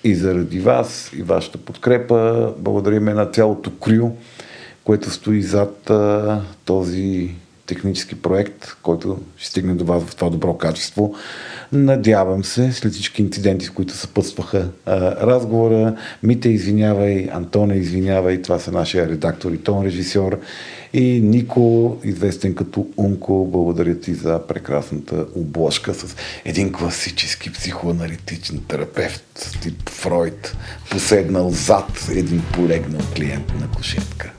и 0.05 0.15
заради 0.15 0.61
вас 0.61 1.11
и 1.19 1.23
вашата 1.23 1.59
подкрепа. 1.59 2.53
Благодарим 2.59 3.05
на 3.05 3.27
цялото 3.27 3.71
крю, 3.71 4.11
което 4.85 5.11
стои 5.11 5.43
зад 5.43 5.91
този 6.65 7.31
технически 7.75 8.15
проект, 8.15 8.77
който 8.83 9.19
ще 9.37 9.49
стигне 9.49 9.75
до 9.75 9.85
вас 9.85 10.03
в 10.03 10.17
това 10.17 10.31
добро 10.31 10.55
качество. 10.55 11.15
Надявам 11.73 12.45
се, 12.45 12.73
след 12.73 12.93
всички 12.93 13.23
инциденти, 13.23 13.65
с 13.65 13.71
които 13.71 13.95
съпътстваха 13.95 14.69
а, 14.87 15.27
разговора, 15.27 15.97
Мите 16.23 16.49
извинявай, 16.49 17.29
Антоне 17.33 17.75
извинявай, 17.75 18.43
това 18.43 18.59
са 18.59 18.73
нашия 18.73 19.09
редактор 19.09 19.53
и 19.53 19.59
тон 19.59 19.85
режисьор 19.85 20.39
и 20.93 21.21
Нико, 21.21 21.97
известен 22.05 22.55
като 22.55 22.87
Унко, 22.97 23.49
благодаря 23.53 24.01
ти 24.01 24.15
за 24.15 24.47
прекрасната 24.49 25.27
обложка 25.35 25.95
с 25.95 26.17
един 26.45 26.73
класически 26.73 27.53
психоаналитичен 27.53 28.61
терапевт, 28.69 29.59
тип 29.63 29.91
Фройд, 29.91 30.57
поседнал 30.91 31.51
зад 31.51 32.09
един 32.11 32.43
полегнал 32.55 33.01
клиент 33.15 33.53
на 33.61 33.71
кушетка. 33.77 34.33